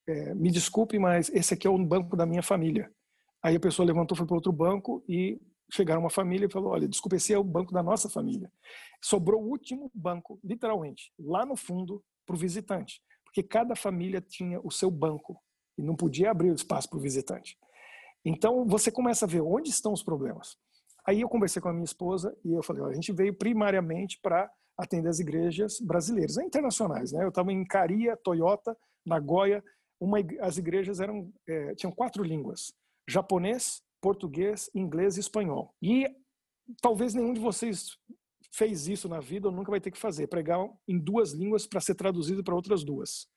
é, 0.07 0.33
me 0.33 0.49
desculpe, 0.49 0.97
mas 0.97 1.29
esse 1.33 1.53
aqui 1.53 1.67
é 1.67 1.69
o 1.69 1.77
banco 1.77 2.15
da 2.15 2.25
minha 2.25 2.41
família. 2.41 2.89
Aí 3.43 3.57
a 3.57 3.59
pessoa 3.59 3.85
levantou, 3.85 4.17
foi 4.17 4.25
para 4.25 4.35
outro 4.35 4.53
banco 4.53 5.03
e 5.09 5.41
chegaram 5.71 6.01
uma 6.01 6.09
família 6.09 6.47
e 6.47 6.51
falou: 6.51 6.71
Olha, 6.71 6.87
desculpa, 6.87 7.15
esse 7.15 7.33
é 7.33 7.37
o 7.37 7.43
banco 7.43 7.73
da 7.73 7.83
nossa 7.83 8.09
família. 8.09 8.51
Sobrou 9.01 9.41
o 9.41 9.47
último 9.47 9.91
banco, 9.93 10.39
literalmente, 10.43 11.11
lá 11.17 11.45
no 11.45 11.55
fundo, 11.55 12.03
para 12.25 12.35
o 12.35 12.39
visitante. 12.39 13.01
Porque 13.23 13.43
cada 13.43 13.75
família 13.75 14.21
tinha 14.21 14.59
o 14.63 14.71
seu 14.71 14.89
banco 14.89 15.39
e 15.77 15.83
não 15.83 15.95
podia 15.95 16.31
abrir 16.31 16.51
o 16.51 16.55
espaço 16.55 16.89
para 16.89 16.97
o 16.97 17.01
visitante. 17.01 17.57
Então 18.25 18.65
você 18.67 18.91
começa 18.91 19.25
a 19.25 19.27
ver 19.27 19.41
onde 19.41 19.69
estão 19.69 19.93
os 19.93 20.03
problemas. 20.03 20.57
Aí 21.07 21.21
eu 21.21 21.29
conversei 21.29 21.61
com 21.61 21.69
a 21.69 21.73
minha 21.73 21.85
esposa 21.85 22.35
e 22.43 22.53
eu 22.53 22.63
falei: 22.63 22.83
Olha, 22.83 22.91
a 22.91 22.95
gente 22.95 23.11
veio 23.13 23.33
primariamente 23.33 24.19
para 24.21 24.51
atender 24.77 25.09
as 25.09 25.19
igrejas 25.19 25.79
brasileiras, 25.79 26.37
internacionais. 26.37 27.11
Né? 27.11 27.23
Eu 27.23 27.29
estava 27.29 27.51
em 27.51 27.65
Caria, 27.65 28.17
Toyota, 28.17 28.77
Nagoya. 29.05 29.63
Uma, 29.99 30.19
as 30.39 30.57
igrejas 30.57 31.01
eram 31.01 31.31
é, 31.47 31.75
tinham 31.75 31.91
quatro 31.91 32.23
línguas: 32.23 32.73
japonês, 33.07 33.81
português, 34.01 34.69
inglês 34.73 35.17
e 35.17 35.19
espanhol. 35.19 35.73
E 35.81 36.07
talvez 36.81 37.13
nenhum 37.13 37.33
de 37.33 37.39
vocês 37.39 37.97
fez 38.51 38.87
isso 38.87 39.07
na 39.07 39.19
vida 39.19 39.47
ou 39.47 39.53
nunca 39.53 39.71
vai 39.71 39.79
ter 39.79 39.91
que 39.91 39.97
fazer, 39.97 40.27
pregar 40.27 40.59
em 40.87 40.97
duas 40.97 41.31
línguas 41.31 41.67
para 41.67 41.79
ser 41.79 41.95
traduzido 41.95 42.43
para 42.43 42.55
outras 42.55 42.83
duas. 42.83 43.27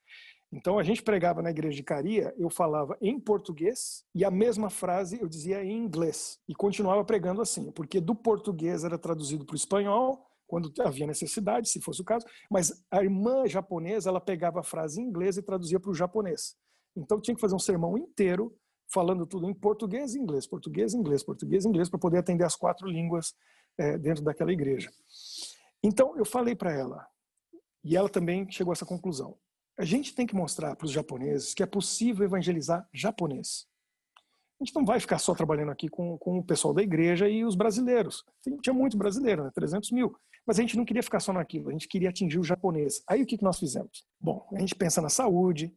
Então 0.53 0.79
a 0.79 0.83
gente 0.83 1.03
pregava 1.03 1.41
na 1.41 1.51
igreja 1.51 1.77
de 1.77 1.83
Caria, 1.83 2.35
eu 2.37 2.51
falava 2.51 2.97
em 3.01 3.19
português 3.19 4.05
e 4.15 4.23
a 4.23 4.31
mesma 4.31 4.69
frase 4.69 5.19
eu 5.21 5.27
dizia 5.27 5.65
em 5.65 5.79
inglês 5.79 6.39
e 6.47 6.55
continuava 6.55 7.03
pregando 7.05 7.41
assim, 7.41 7.73
porque 7.73 8.01
do 8.01 8.15
português 8.15 8.85
era 8.85 8.99
traduzido 8.99 9.47
para 9.47 9.55
o 9.55 9.57
espanhol 9.57 10.27
quando 10.47 10.71
havia 10.83 11.07
necessidade, 11.07 11.71
se 11.71 11.81
fosse 11.81 12.03
o 12.03 12.05
caso, 12.05 12.27
mas 12.51 12.85
a 12.91 13.03
irmã 13.03 13.47
japonesa 13.47 14.11
ela 14.11 14.21
pegava 14.21 14.61
a 14.61 14.63
frase 14.63 15.01
em 15.01 15.05
inglês 15.05 15.39
e 15.39 15.43
traduzia 15.43 15.81
para 15.81 15.91
o 15.91 15.95
japonês. 15.95 16.55
Então 16.95 17.19
tinha 17.19 17.35
que 17.35 17.41
fazer 17.41 17.55
um 17.55 17.59
sermão 17.59 17.97
inteiro 17.97 18.55
falando 18.93 19.27
tudo 19.27 19.49
em 19.49 19.55
português 19.55 20.15
e 20.15 20.19
inglês, 20.19 20.47
português, 20.47 20.93
inglês, 20.95 21.23
português, 21.23 21.65
inglês, 21.65 21.89
para 21.89 21.99
poder 21.99 22.19
atender 22.19 22.45
as 22.45 22.55
quatro 22.55 22.87
línguas 22.87 23.35
é, 23.79 23.97
dentro 23.97 24.23
daquela 24.23 24.53
igreja. 24.53 24.91
Então, 25.83 26.17
eu 26.17 26.25
falei 26.25 26.55
para 26.55 26.73
ela, 26.73 27.07
e 27.83 27.97
ela 27.97 28.09
também 28.09 28.49
chegou 28.51 28.71
a 28.71 28.75
essa 28.75 28.87
conclusão. 28.87 29.37
A 29.79 29.85
gente 29.85 30.15
tem 30.15 30.27
que 30.27 30.35
mostrar 30.35 30.77
para 30.77 30.85
os 30.85 30.93
japoneses 30.93 31.55
que 31.55 31.63
é 31.63 31.67
possível 31.67 32.25
evangelizar 32.25 32.87
japonês. 32.93 33.67
A 34.61 34.65
gente 34.65 34.75
não 34.77 34.85
vai 34.85 35.01
ficar 35.01 35.19
só 35.19 35.35
trabalhando 35.35 35.73
aqui 35.73 35.89
com, 35.89 36.17
com 36.19 36.39
o 36.39 36.45
pessoal 36.45 36.73
da 36.73 36.83
igreja 36.83 37.29
e 37.29 37.45
os 37.45 37.57
brasileiros. 37.57 38.23
Tinha 38.63 38.75
muito 38.75 38.97
brasileiro, 38.97 39.43
né? 39.43 39.51
300 39.53 39.91
mil. 39.91 40.15
Mas 40.47 40.59
a 40.59 40.63
gente 40.63 40.77
não 40.77 40.85
queria 40.85 41.03
ficar 41.03 41.21
só 41.21 41.33
naquilo, 41.33 41.69
a 41.69 41.73
gente 41.73 41.89
queria 41.89 42.11
atingir 42.11 42.39
o 42.39 42.45
japonês. 42.45 43.03
Aí 43.09 43.23
o 43.23 43.27
que, 43.27 43.39
que 43.39 43.45
nós 43.45 43.59
fizemos? 43.59 44.05
Bom, 44.21 44.47
a 44.53 44.61
gente 44.61 44.75
pensa 44.75 45.01
na 45.01 45.09
saúde, 45.09 45.73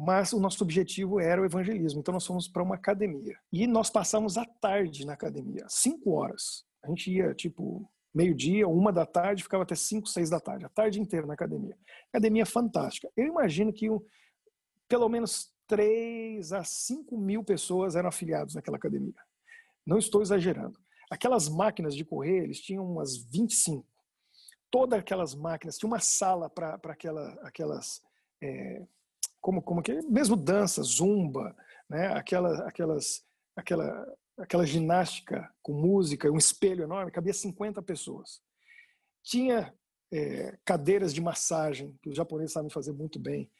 mas 0.00 0.32
o 0.32 0.38
nosso 0.38 0.62
objetivo 0.62 1.18
era 1.18 1.42
o 1.42 1.44
evangelismo. 1.44 1.98
Então 1.98 2.14
nós 2.14 2.24
fomos 2.24 2.46
para 2.46 2.62
uma 2.62 2.76
academia. 2.76 3.36
E 3.52 3.66
nós 3.66 3.90
passamos 3.90 4.38
a 4.38 4.44
tarde 4.44 5.04
na 5.04 5.14
academia, 5.14 5.66
cinco 5.68 6.12
horas. 6.12 6.64
A 6.84 6.88
gente 6.88 7.10
ia, 7.10 7.34
tipo, 7.34 7.84
meio-dia, 8.14 8.68
uma 8.68 8.92
da 8.92 9.04
tarde, 9.04 9.42
ficava 9.42 9.64
até 9.64 9.74
cinco, 9.74 10.08
seis 10.08 10.30
da 10.30 10.38
tarde, 10.38 10.64
a 10.64 10.68
tarde 10.68 11.00
inteira 11.00 11.26
na 11.26 11.34
academia. 11.34 11.76
Academia 12.12 12.46
fantástica. 12.46 13.10
Eu 13.16 13.26
imagino 13.26 13.72
que 13.72 13.90
um, 13.90 14.00
pelo 14.86 15.08
menos 15.08 15.52
três 15.66 16.52
a 16.52 16.62
cinco 16.62 17.18
mil 17.18 17.42
pessoas 17.42 17.96
eram 17.96 18.08
afiliados 18.08 18.54
naquela 18.54 18.76
academia. 18.76 19.20
Não 19.84 19.98
estou 19.98 20.22
exagerando. 20.22 20.78
Aquelas 21.10 21.48
máquinas 21.48 21.96
de 21.96 22.04
correr, 22.04 22.44
eles 22.44 22.60
tinham 22.60 22.88
umas 22.88 23.16
25. 23.16 23.84
Todas 24.70 25.00
aquelas 25.00 25.34
máquinas, 25.34 25.76
tinha 25.76 25.88
uma 25.88 25.98
sala 25.98 26.48
para 26.48 26.78
aquela, 26.84 27.30
aquelas 27.42 28.00
é, 28.40 28.86
como 29.40 29.62
como 29.62 29.82
que 29.82 30.00
mesmo 30.02 30.36
dança, 30.36 30.82
zumba, 30.82 31.54
né? 31.88 32.08
Aquela 32.08 32.68
aquelas 32.68 33.24
aquela 33.56 34.06
aquela 34.38 34.64
ginástica 34.64 35.52
com 35.62 35.72
música, 35.72 36.30
um 36.30 36.38
espelho 36.38 36.84
enorme, 36.84 37.10
cabia 37.10 37.34
50 37.34 37.82
pessoas. 37.82 38.40
Tinha 39.22 39.74
é, 40.12 40.56
cadeiras 40.64 41.12
de 41.12 41.20
massagem 41.20 41.96
que 42.02 42.08
os 42.08 42.16
japoneses 42.16 42.52
sabem 42.52 42.70
fazer 42.70 42.92
muito 42.92 43.18
bem. 43.18 43.50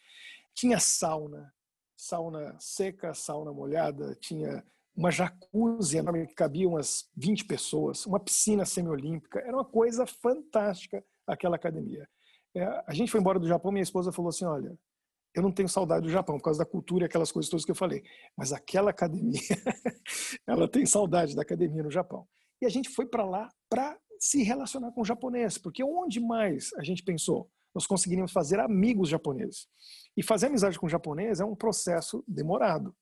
Tinha 0.54 0.78
sauna, 0.78 1.52
sauna 1.96 2.56
seca, 2.58 3.12
sauna 3.12 3.52
molhada, 3.52 4.14
tinha 4.20 4.64
uma 4.94 5.10
jacuzzi 5.10 5.98
enorme 5.98 6.26
que 6.26 6.34
cabia 6.34 6.68
umas 6.68 7.08
20 7.16 7.44
pessoas, 7.44 8.06
uma 8.06 8.18
piscina 8.18 8.64
semiolímpica. 8.64 9.40
Era 9.40 9.56
uma 9.56 9.64
coisa 9.64 10.06
fantástica 10.06 11.04
aquela 11.26 11.56
academia. 11.56 12.08
É, 12.54 12.64
a 12.86 12.92
gente 12.92 13.10
foi 13.10 13.20
embora 13.20 13.38
do 13.38 13.46
Japão, 13.46 13.70
minha 13.70 13.82
esposa 13.82 14.10
falou 14.10 14.30
assim, 14.30 14.44
olha, 14.44 14.76
eu 15.34 15.42
não 15.42 15.52
tenho 15.52 15.68
saudade 15.68 16.02
do 16.02 16.10
Japão 16.10 16.36
por 16.36 16.44
causa 16.44 16.58
da 16.58 16.64
cultura 16.64 17.04
e 17.04 17.06
aquelas 17.06 17.30
coisas 17.30 17.50
todas 17.50 17.64
que 17.64 17.70
eu 17.70 17.76
falei. 17.76 18.02
Mas 18.36 18.52
aquela 18.52 18.90
academia, 18.90 19.40
ela 20.46 20.68
tem 20.68 20.84
saudade 20.86 21.36
da 21.36 21.42
academia 21.42 21.82
no 21.82 21.90
Japão. 21.90 22.26
E 22.60 22.66
a 22.66 22.68
gente 22.68 22.88
foi 22.88 23.06
para 23.06 23.24
lá 23.24 23.48
para 23.68 23.96
se 24.18 24.42
relacionar 24.42 24.90
com 24.92 25.02
o 25.02 25.04
japonês, 25.04 25.58
porque 25.58 25.84
onde 25.84 26.18
mais 26.18 26.70
a 26.76 26.82
gente 26.82 27.04
pensou? 27.04 27.48
Nós 27.74 27.86
conseguiríamos 27.86 28.32
fazer 28.32 28.58
amigos 28.58 29.08
japoneses. 29.08 29.68
E 30.16 30.22
fazer 30.22 30.46
amizade 30.46 30.78
com 30.78 30.86
o 30.86 30.90
japonês 30.90 31.38
é 31.38 31.44
um 31.44 31.54
processo 31.54 32.24
demorado. 32.26 32.94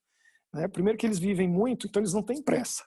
Né? 0.52 0.68
Primeiro 0.68 0.98
que 0.98 1.06
eles 1.06 1.18
vivem 1.18 1.48
muito, 1.48 1.86
então 1.86 2.00
eles 2.00 2.12
não 2.12 2.22
têm 2.22 2.42
pressa. 2.42 2.84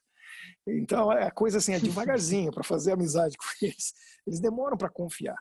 Então 0.67 1.09
a 1.09 1.31
coisa 1.31 1.57
assim 1.57 1.73
é 1.73 1.79
devagarzinho 1.79 2.51
para 2.51 2.63
fazer 2.63 2.91
amizade 2.91 3.35
com 3.37 3.65
eles. 3.65 3.93
Eles 4.27 4.39
demoram 4.39 4.77
para 4.77 4.89
confiar. 4.89 5.37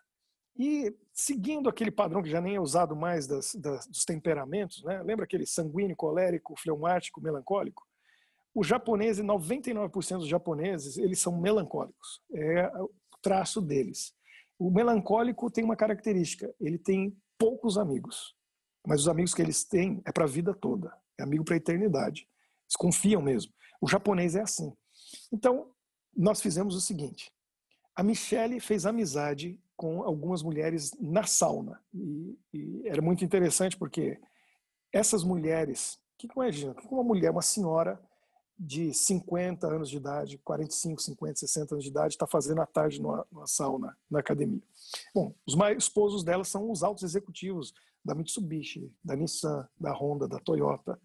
E 0.59 0.93
seguindo 1.13 1.69
aquele 1.69 1.91
padrão 1.91 2.21
que 2.21 2.29
já 2.29 2.41
nem 2.41 2.57
é 2.57 2.61
usado 2.61 2.97
mais 2.97 3.29
das, 3.29 3.55
das, 3.55 3.87
dos 3.87 4.05
temperamentos, 4.05 4.83
né? 4.83 5.01
lembra 5.03 5.25
aquele 5.25 5.47
sanguíneo, 5.47 5.95
colérico, 5.95 6.59
fleumático, 6.59 7.21
melancólico? 7.21 7.87
O 8.53 8.65
japonês, 8.65 9.19
99% 9.19 10.19
dos 10.19 10.27
japoneses, 10.27 10.99
eles 10.99 11.21
são 11.21 11.39
melancólicos. 11.41 12.21
É 12.35 12.67
o 12.77 12.91
traço 13.23 13.61
deles. 13.61 14.13
O 14.59 14.69
melancólico 14.69 15.49
tem 15.49 15.63
uma 15.63 15.77
característica, 15.77 16.53
ele 16.61 16.77
tem 16.77 17.17
poucos 17.39 17.79
amigos. 17.79 18.35
Mas 18.85 19.03
os 19.03 19.09
amigos 19.09 19.33
que 19.33 19.43
eles 19.43 19.65
têm 19.65 20.03
é 20.05 20.11
para 20.11 20.25
a 20.25 20.29
vida 20.29 20.53
toda. 20.53 20.93
É 21.17 21.23
amigo 21.23 21.45
para 21.45 21.55
a 21.55 21.59
eternidade. 21.59 22.29
Eles 22.65 22.77
confiam 22.77 23.23
mesmo. 23.23 23.53
O 23.81 23.87
japonês 23.87 24.35
é 24.35 24.41
assim. 24.41 24.73
Então, 25.33 25.71
nós 26.17 26.41
fizemos 26.41 26.75
o 26.75 26.81
seguinte. 26.81 27.31
A 27.95 28.03
Michelle 28.03 28.59
fez 28.59 28.87
amizade 28.87 29.61
com 29.79 30.03
algumas 30.03 30.43
mulheres 30.43 30.93
na 31.01 31.23
sauna. 31.23 31.81
E, 31.95 32.37
e 32.53 32.83
era 32.85 33.01
muito 33.01 33.25
interessante 33.25 33.77
porque 33.77 34.21
essas 34.93 35.23
mulheres, 35.23 36.01
que 36.19 36.29
imagina, 36.35 36.75
uma 36.91 37.05
mulher, 37.05 37.31
uma 37.31 37.43
senhora 37.43 37.99
de 38.59 38.93
50 38.93 39.69
anos 39.69 39.89
de 39.89 39.97
idade, 39.97 40.37
45, 40.39 41.01
50, 41.01 41.37
60 41.37 41.75
anos 41.77 41.85
de 41.85 41.91
idade, 41.91 42.15
está 42.15 42.27
fazendo 42.27 42.61
a 42.61 42.67
tarde 42.67 43.01
numa, 43.01 43.25
numa 43.31 43.47
sauna 43.47 43.97
na 44.11 44.19
academia. 44.19 44.61
Bom, 45.15 45.33
os 45.47 45.55
mais 45.55 45.79
esposos 45.79 46.25
dela 46.25 46.43
são 46.43 46.73
os 46.73 46.83
altos 46.83 47.05
executivos 47.05 47.73
da 48.05 48.17
Mitsubishi, 48.17 48.93
da 49.03 49.15
Nissan, 49.15 49.69
da 49.79 49.93
Honda, 49.93 50.27
da 50.27 50.41
Toyota. 50.41 51.01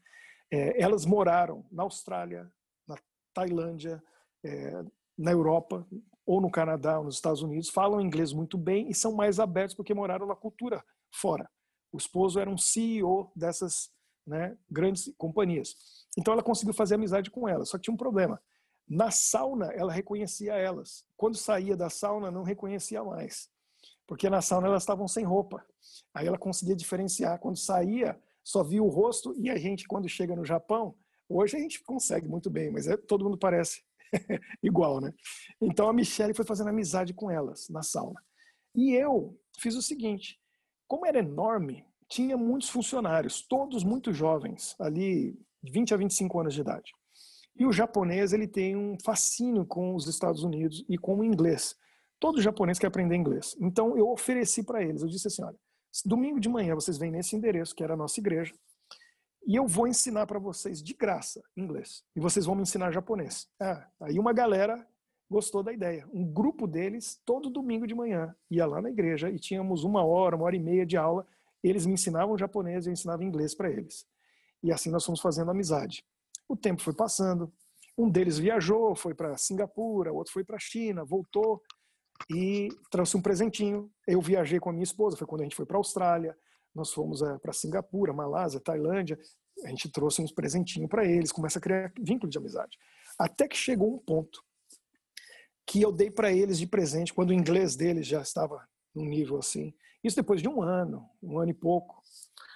É, 0.49 0.81
elas 0.81 1.05
moraram 1.05 1.63
na 1.71 1.83
Austrália, 1.83 2.51
na 2.87 2.97
Tailândia, 3.35 4.03
é, 4.43 4.83
na 5.15 5.31
Europa, 5.31 5.85
ou 6.25 6.39
no 6.39 6.49
Canadá, 6.49 6.99
ou 6.99 7.05
nos 7.05 7.15
Estados 7.15 7.41
Unidos, 7.41 7.69
falam 7.69 8.01
inglês 8.01 8.31
muito 8.31 8.57
bem 8.57 8.89
e 8.89 8.93
são 8.93 9.13
mais 9.13 9.39
abertos 9.39 9.75
porque 9.75 9.93
moraram 9.93 10.25
na 10.25 10.35
cultura 10.35 10.83
fora. 11.11 11.49
O 11.91 11.97
esposo 11.97 12.39
era 12.39 12.49
um 12.49 12.57
CEO 12.57 13.31
dessas 13.35 13.91
né, 14.25 14.57
grandes 14.69 15.13
companhias. 15.17 15.75
Então 16.17 16.33
ela 16.33 16.43
conseguiu 16.43 16.73
fazer 16.73 16.95
amizade 16.95 17.29
com 17.29 17.47
elas, 17.47 17.69
só 17.69 17.77
que 17.77 17.83
tinha 17.83 17.93
um 17.93 17.97
problema. 17.97 18.41
Na 18.87 19.11
sauna, 19.11 19.67
ela 19.73 19.91
reconhecia 19.91 20.53
elas. 20.53 21.05
Quando 21.15 21.37
saía 21.37 21.75
da 21.75 21.89
sauna, 21.89 22.29
não 22.29 22.43
reconhecia 22.43 23.03
mais. 23.03 23.49
Porque 24.05 24.29
na 24.29 24.41
sauna 24.41 24.67
elas 24.67 24.83
estavam 24.83 25.07
sem 25.07 25.23
roupa. 25.23 25.65
Aí 26.13 26.27
ela 26.27 26.37
conseguia 26.37 26.75
diferenciar. 26.75 27.39
Quando 27.39 27.57
saía, 27.57 28.19
só 28.43 28.61
via 28.61 28.83
o 28.83 28.89
rosto. 28.89 29.33
E 29.37 29.49
a 29.49 29.57
gente, 29.57 29.87
quando 29.87 30.09
chega 30.09 30.35
no 30.35 30.43
Japão, 30.43 30.95
hoje 31.29 31.55
a 31.55 31.59
gente 31.59 31.81
consegue 31.81 32.27
muito 32.27 32.49
bem, 32.49 32.71
mas 32.71 32.87
é, 32.87 32.97
todo 32.97 33.23
mundo 33.23 33.37
parece 33.37 33.83
igual, 34.61 34.99
né? 35.01 35.13
Então 35.61 35.87
a 35.87 35.93
Michelle 35.93 36.33
foi 36.33 36.45
fazendo 36.45 36.69
amizade 36.69 37.13
com 37.13 37.29
elas 37.29 37.69
na 37.69 37.81
sauna. 37.81 38.21
E 38.75 38.93
eu 38.93 39.37
fiz 39.59 39.75
o 39.75 39.81
seguinte: 39.81 40.39
como 40.87 41.05
era 41.05 41.19
enorme, 41.19 41.85
tinha 42.07 42.37
muitos 42.37 42.69
funcionários, 42.69 43.41
todos 43.41 43.83
muito 43.83 44.13
jovens, 44.13 44.75
ali 44.79 45.37
de 45.63 45.71
20 45.71 45.93
a 45.93 45.97
25 45.97 46.39
anos 46.39 46.53
de 46.53 46.61
idade. 46.61 46.91
E 47.55 47.65
o 47.65 47.71
japonês 47.71 48.33
ele 48.33 48.47
tem 48.47 48.75
um 48.75 48.97
fascínio 49.03 49.65
com 49.65 49.95
os 49.95 50.07
Estados 50.07 50.43
Unidos 50.43 50.83
e 50.89 50.97
com 50.97 51.19
o 51.19 51.23
inglês. 51.23 51.75
Todo 52.19 52.41
japonês 52.41 52.79
quer 52.79 52.87
aprender 52.87 53.15
inglês. 53.15 53.55
Então 53.59 53.97
eu 53.97 54.09
ofereci 54.09 54.63
para 54.63 54.83
eles, 54.83 55.01
eu 55.01 55.07
disse 55.07 55.27
assim, 55.27 55.43
olha, 55.43 55.57
domingo 56.05 56.39
de 56.39 56.49
manhã 56.49 56.73
vocês 56.73 56.97
vêm 56.97 57.11
nesse 57.11 57.35
endereço, 57.35 57.75
que 57.75 57.83
era 57.83 57.93
a 57.93 57.97
nossa 57.97 58.19
igreja, 58.19 58.53
e 59.45 59.55
eu 59.55 59.67
vou 59.67 59.87
ensinar 59.87 60.25
para 60.25 60.39
vocês 60.39 60.81
de 60.81 60.93
graça 60.93 61.43
inglês. 61.55 62.03
E 62.15 62.19
vocês 62.19 62.45
vão 62.45 62.55
me 62.55 62.61
ensinar 62.61 62.91
japonês. 62.91 63.47
Ah, 63.59 63.87
aí 64.01 64.17
uma 64.17 64.33
galera 64.33 64.87
gostou 65.29 65.63
da 65.63 65.73
ideia. 65.73 66.07
Um 66.13 66.23
grupo 66.25 66.67
deles, 66.67 67.19
todo 67.25 67.49
domingo 67.49 67.87
de 67.87 67.95
manhã, 67.95 68.35
ia 68.49 68.65
lá 68.65 68.81
na 68.81 68.89
igreja 68.89 69.29
e 69.29 69.39
tínhamos 69.39 69.83
uma 69.83 70.03
hora, 70.03 70.35
uma 70.35 70.45
hora 70.45 70.55
e 70.55 70.59
meia 70.59 70.85
de 70.85 70.95
aula. 70.95 71.25
Eles 71.63 71.85
me 71.85 71.93
ensinavam 71.93 72.37
japonês 72.37 72.85
e 72.85 72.89
eu 72.89 72.93
ensinava 72.93 73.23
inglês 73.23 73.55
para 73.55 73.69
eles. 73.69 74.05
E 74.61 74.71
assim 74.71 74.89
nós 74.89 75.05
fomos 75.05 75.19
fazendo 75.19 75.51
amizade. 75.51 76.05
O 76.47 76.55
tempo 76.55 76.81
foi 76.81 76.93
passando. 76.93 77.51
Um 77.97 78.09
deles 78.09 78.37
viajou, 78.37 78.95
foi 78.95 79.13
para 79.13 79.37
Singapura, 79.37 80.11
outro 80.11 80.33
foi 80.33 80.43
para 80.43 80.57
China, 80.59 81.03
voltou 81.03 81.61
e 82.29 82.69
trouxe 82.89 83.17
um 83.17 83.21
presentinho. 83.21 83.91
Eu 84.07 84.21
viajei 84.21 84.59
com 84.59 84.69
a 84.69 84.73
minha 84.73 84.83
esposa, 84.83 85.17
foi 85.17 85.27
quando 85.27 85.41
a 85.41 85.43
gente 85.43 85.55
foi 85.55 85.65
para 85.65 85.77
a 85.77 85.79
Austrália. 85.79 86.37
Nós 86.73 86.91
fomos 86.91 87.21
é, 87.21 87.37
para 87.37 87.53
Singapura, 87.53 88.13
Malásia, 88.13 88.59
Tailândia. 88.59 89.19
A 89.63 89.69
gente 89.69 89.89
trouxe 89.89 90.21
uns 90.21 90.31
presentinhos 90.31 90.89
para 90.89 91.05
eles, 91.05 91.31
começa 91.31 91.59
a 91.59 91.61
criar 91.61 91.93
vínculo 91.99 92.29
de 92.29 92.37
amizade. 92.37 92.77
Até 93.17 93.47
que 93.47 93.55
chegou 93.55 93.93
um 93.93 93.99
ponto 93.99 94.43
que 95.65 95.81
eu 95.81 95.91
dei 95.91 96.11
para 96.11 96.31
eles 96.31 96.57
de 96.57 96.67
presente, 96.67 97.13
quando 97.13 97.29
o 97.29 97.33
inglês 97.33 97.75
deles 97.75 98.05
já 98.07 98.21
estava 98.21 98.67
num 98.93 99.05
nível 99.05 99.37
assim. 99.37 99.73
Isso 100.03 100.15
depois 100.15 100.41
de 100.41 100.49
um 100.49 100.61
ano, 100.61 101.09
um 101.21 101.39
ano 101.39 101.51
e 101.51 101.53
pouco, 101.53 102.01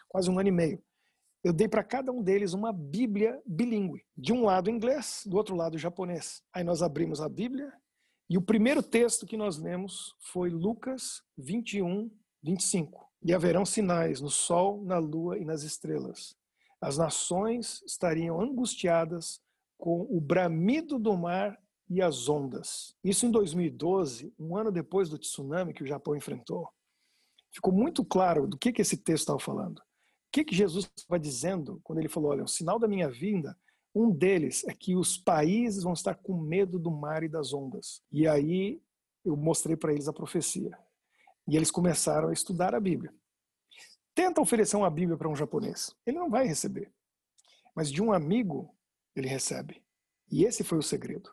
quase 0.10 0.30
um 0.30 0.38
ano 0.38 0.50
e 0.50 0.52
meio. 0.52 0.84
Eu 1.44 1.54
dei 1.54 1.68
para 1.68 1.84
cada 1.84 2.12
um 2.12 2.22
deles 2.22 2.54
uma 2.54 2.74
Bíblia 2.74 3.42
bilíngue. 3.46 4.04
De 4.18 4.34
um 4.34 4.44
lado 4.44 4.70
inglês, 4.70 5.22
do 5.26 5.38
outro 5.38 5.56
lado 5.56 5.78
japonês. 5.78 6.44
Aí 6.54 6.64
nós 6.64 6.82
abrimos 6.82 7.22
a 7.22 7.30
Bíblia 7.30 7.72
e 8.30 8.38
o 8.38 8.42
primeiro 8.42 8.84
texto 8.84 9.26
que 9.26 9.38
nós 9.38 9.58
lemos 9.58 10.16
foi 10.20 10.50
Lucas 10.50 11.22
21, 11.38 12.12
25. 12.44 13.07
E 13.24 13.34
haverão 13.34 13.66
sinais 13.66 14.22
no 14.22 14.30
sol, 14.30 14.84
na 14.84 14.98
lua 14.98 15.38
e 15.38 15.46
nas 15.46 15.64
estrelas. 15.64 16.36
As 16.80 16.98
nações 16.98 17.82
estariam 17.86 18.40
angustiadas 18.40 19.42
com 19.78 20.08
o 20.10 20.22
bramido 20.22 21.00
do 21.00 21.18
mar 21.18 21.58
e 21.90 22.02
as 22.02 22.28
ondas. 22.28 22.96
Isso 23.04 23.26
em 23.26 23.32
2012, 23.32 24.34
um 24.38 24.56
ano 24.56 24.72
depois 24.72 25.10
do 25.10 25.18
tsunami 25.18 25.74
que 25.74 25.84
o 25.84 25.88
Japão 25.88 26.16
enfrentou. 26.16 26.70
Ficou 27.52 27.74
muito 27.74 28.04
claro 28.04 28.48
do 28.48 28.58
que, 28.58 28.72
que 28.72 28.82
esse 28.82 28.98
texto 28.98 29.24
estava 29.24 29.40
falando. 29.40 29.80
O 29.80 29.84
que, 30.32 30.44
que 30.44 30.56
Jesus 30.56 30.92
estava 30.96 31.20
dizendo 31.20 31.80
quando 31.84 32.00
ele 32.00 32.10
falou: 32.10 32.32
olha, 32.32 32.44
o 32.44 32.48
sinal 32.48 32.78
da 32.78 32.88
minha 32.88 33.10
vinda, 33.10 33.58
um 33.96 34.12
deles 34.12 34.64
é 34.66 34.74
que 34.74 34.96
os 34.96 35.18
países 35.18 35.84
vão 35.84 35.94
estar 35.94 36.16
com 36.16 36.38
medo 36.38 36.78
do 36.78 36.92
mar 36.92 37.24
e 37.24 37.30
das 37.30 37.54
ondas. 37.54 38.02
E 38.12 38.28
aí 38.28 38.82
eu 39.26 39.36
mostrei 39.36 39.76
para 39.76 39.92
eles 39.92 40.08
a 40.08 40.14
profecia. 40.14 40.78
E 41.48 41.56
eles 41.56 41.72
começaram 41.72 42.30
a 42.30 42.34
estudar 42.34 42.76
a 42.76 42.80
Bíblia. 42.80 43.14
Tenta 44.14 44.42
oferecer 44.42 44.76
uma 44.76 44.90
Bíblia 44.90 45.18
para 45.18 45.30
um 45.30 45.36
japonês. 45.36 45.96
Ele 46.06 46.18
não 46.18 46.30
vai 46.30 46.46
receber. 46.46 46.92
Mas 47.76 47.92
de 47.92 48.02
um 48.02 48.12
amigo, 48.12 48.76
ele 49.16 49.28
recebe. 49.28 49.84
E 50.32 50.44
esse 50.44 50.64
foi 50.64 50.78
o 50.78 50.84
segredo. 50.84 51.32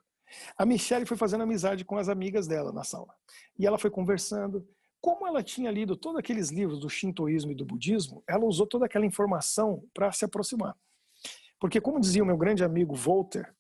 A 0.57 0.65
Michelle 0.65 1.07
foi 1.07 1.17
fazendo 1.17 1.43
amizade 1.43 1.85
com 1.85 1.97
as 1.97 2.09
amigas 2.09 2.47
dela 2.47 2.73
na 2.73 2.85
sala. 2.85 3.15
E 3.59 3.67
ela 3.67 3.79
foi 3.79 3.91
conversando. 3.91 4.67
Como 5.01 5.27
ela 5.27 5.43
tinha 5.43 5.71
lido 5.71 5.97
todos 5.97 6.19
aqueles 6.19 6.51
livros 6.51 6.81
do 6.81 6.89
shintoísmo 6.89 7.53
e 7.53 7.55
do 7.55 7.65
budismo, 7.65 8.23
ela 8.27 8.45
usou 8.45 8.67
toda 8.67 8.87
aquela 8.87 9.05
informação 9.05 9.85
para 9.93 10.13
se 10.13 10.25
aproximar. 10.25 10.77
Porque, 11.61 11.81
como 11.81 12.01
dizia 12.01 12.23
o 12.23 12.27
meu 12.27 12.37
grande 12.37 12.65
amigo 12.65 12.95
Volter, 12.95 13.55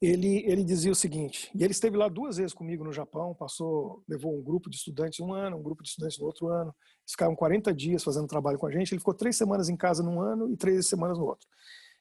ele, 0.00 0.44
ele 0.46 0.62
dizia 0.62 0.92
o 0.92 0.94
seguinte, 0.94 1.50
e 1.54 1.62
ele 1.62 1.72
esteve 1.72 1.96
lá 1.96 2.08
duas 2.08 2.36
vezes 2.36 2.52
comigo 2.52 2.84
no 2.84 2.92
Japão, 2.92 3.34
passou, 3.34 4.02
levou 4.08 4.36
um 4.36 4.42
grupo 4.42 4.68
de 4.68 4.76
estudantes 4.76 5.20
um 5.20 5.32
ano, 5.32 5.56
um 5.56 5.62
grupo 5.62 5.82
de 5.82 5.88
estudantes 5.88 6.18
no 6.18 6.26
outro 6.26 6.48
ano, 6.48 6.74
eles 7.02 7.12
ficaram 7.12 7.34
40 7.34 7.72
dias 7.72 8.04
fazendo 8.04 8.26
trabalho 8.26 8.58
com 8.58 8.66
a 8.66 8.70
gente, 8.70 8.92
ele 8.92 9.00
ficou 9.00 9.14
três 9.14 9.36
semanas 9.36 9.68
em 9.68 9.76
casa 9.76 10.02
num 10.02 10.20
ano 10.20 10.50
e 10.50 10.56
três 10.56 10.88
semanas 10.88 11.18
no 11.18 11.24
outro. 11.24 11.48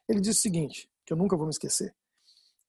Ele 0.08 0.20
disse 0.20 0.40
o 0.40 0.42
seguinte, 0.42 0.90
que 1.06 1.14
eu 1.14 1.18
nunca 1.18 1.38
vou 1.38 1.46
me 1.46 1.52
esquecer, 1.52 1.94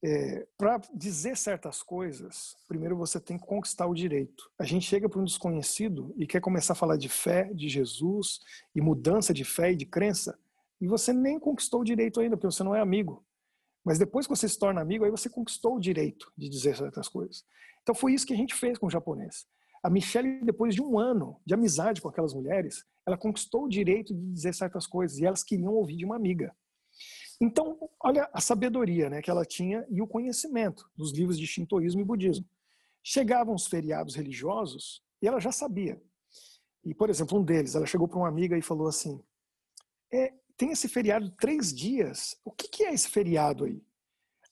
é, 0.05 0.47
para 0.59 0.81
dizer 0.95 1.37
certas 1.37 1.83
coisas, 1.83 2.55
primeiro 2.69 2.97
você 2.97 3.19
tem 3.19 3.39
que 3.39 3.47
conquistar 3.47 3.87
o 3.87 3.95
direito. 3.95 4.51
A 4.59 4.65
gente 4.65 4.87
chega 4.87 5.09
para 5.09 5.21
um 5.21 5.25
desconhecido 5.25 6.15
e 6.17 6.27
quer 6.27 6.41
começar 6.41 6.75
a 6.75 6.77
falar 6.77 6.97
de 6.97 7.09
fé, 7.09 7.53
de 7.53 7.69
Jesus, 7.69 8.41
e 8.75 8.81
mudança 8.81 9.33
de 9.33 9.45
fé 9.45 9.73
e 9.73 9.77
de 9.77 9.87
crença, 9.87 10.39
e 10.81 10.87
você 10.87 11.13
nem 11.13 11.39
conquistou 11.39 11.81
o 11.81 11.85
direito 11.85 12.21
ainda, 12.21 12.37
porque 12.37 12.53
você 12.53 12.63
não 12.63 12.75
é 12.75 12.81
amigo. 12.81 13.25
Mas 13.87 14.01
depois 14.01 14.27
que 14.27 14.37
você 14.37 14.49
se 14.49 14.59
torna 14.59 14.81
amigo, 14.81 15.05
aí 15.05 15.11
você 15.13 15.31
conquistou 15.31 15.77
o 15.77 15.81
direito 15.81 16.33
de 16.37 16.49
dizer 16.49 16.77
certas 16.77 17.09
coisas. 17.09 17.45
Então 17.83 17.95
foi 17.95 18.15
isso 18.15 18.27
que 18.27 18.33
a 18.33 18.37
gente 18.37 18.53
fez 18.53 18.77
com 18.77 18.87
o 18.87 18.91
japonês. 18.91 19.47
A 19.81 19.89
Michelle, 19.89 20.45
depois 20.45 20.75
de 20.75 20.83
um 20.83 20.99
ano 20.99 21.41
de 21.47 21.55
amizade 21.55 22.03
com 22.03 22.09
aquelas 22.09 22.35
mulheres, 22.35 22.85
ela 23.07 23.17
conquistou 23.17 23.67
o 23.67 23.69
direito 23.69 24.13
de 24.13 24.33
dizer 24.33 24.53
certas 24.53 24.89
coisas 24.89 25.19
e 25.19 25.25
elas 25.25 25.45
queriam 25.45 25.73
ouvir 25.73 25.97
de 25.97 26.05
uma 26.05 26.17
amiga. 26.17 26.53
Então, 27.41 27.79
olha 28.03 28.29
a 28.33 28.41
sabedoria 28.41 29.09
né, 29.09 29.23
que 29.23 29.31
ela 29.31 29.45
tinha 29.45 29.87
e 29.89 30.03
o 30.03 30.07
conhecimento 30.09 30.91
dos 30.97 31.13
livros 31.13 31.39
de 31.39 31.47
Shintoísmo 31.47 32.01
e 32.01 32.05
Budismo. 32.05 32.45
Chegavam 33.05 33.55
os 33.55 33.69
feriados 33.69 34.17
religiosos 34.17 35.01
e 35.23 35.29
ela 35.29 35.39
já 35.39 35.53
sabia. 35.53 36.03
E, 36.85 36.93
por 36.93 37.09
exemplo, 37.09 37.39
um 37.39 37.45
deles, 37.45 37.77
ela 37.77 37.87
chegou 37.87 38.09
para 38.09 38.19
uma 38.19 38.29
amiga 38.29 38.59
e 38.59 38.63
falou 38.63 38.89
assim: 38.89 39.23
é, 40.13 40.33
tem 40.57 40.71
esse 40.71 40.89
feriado 40.89 41.27
de 41.27 41.37
três 41.37 41.73
dias. 41.73 42.37
O 42.45 42.51
que, 42.51 42.69
que 42.69 42.85
é 42.85 42.93
esse 42.93 43.09
feriado 43.09 43.65
aí? 43.65 43.83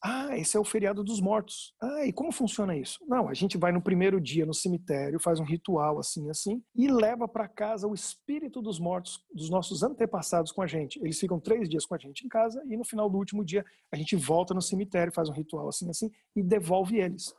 Ah, 0.07 0.37
esse 0.37 0.55
é 0.55 0.61
o 0.61 0.65
feriado 0.65 1.03
dos 1.03 1.19
mortos. 1.19 1.75
Ah, 1.81 2.05
e 2.05 2.13
como 2.13 2.31
funciona 2.31 2.77
isso? 2.77 3.03
Não, 3.09 3.27
a 3.27 3.33
gente 3.33 3.57
vai 3.57 3.73
no 3.73 3.81
primeiro 3.81 4.21
dia 4.21 4.45
no 4.45 4.53
cemitério, 4.53 5.19
faz 5.19 5.41
um 5.41 5.45
ritual 5.45 5.99
assim, 5.99 6.29
assim, 6.29 6.63
e 6.75 6.89
leva 6.89 7.27
para 7.27 7.49
casa 7.49 7.89
o 7.89 7.95
espírito 7.95 8.61
dos 8.61 8.79
mortos, 8.79 9.25
dos 9.35 9.49
nossos 9.49 9.83
antepassados 9.83 10.53
com 10.53 10.61
a 10.61 10.67
gente. 10.67 11.01
Eles 11.01 11.19
ficam 11.19 11.41
três 11.41 11.71
dias 11.71 11.87
com 11.87 11.95
a 11.95 11.99
gente 11.99 12.23
em 12.23 12.29
casa 12.29 12.63
e 12.69 12.77
no 12.77 12.85
final 12.85 13.09
do 13.09 13.17
último 13.17 13.43
dia 13.43 13.65
a 13.91 13.97
gente 13.97 14.15
volta 14.15 14.53
no 14.53 14.61
cemitério, 14.61 15.11
faz 15.11 15.31
um 15.31 15.33
ritual 15.33 15.69
assim, 15.69 15.89
assim, 15.89 16.11
e 16.37 16.43
devolve 16.43 16.99
eles. 16.99 17.35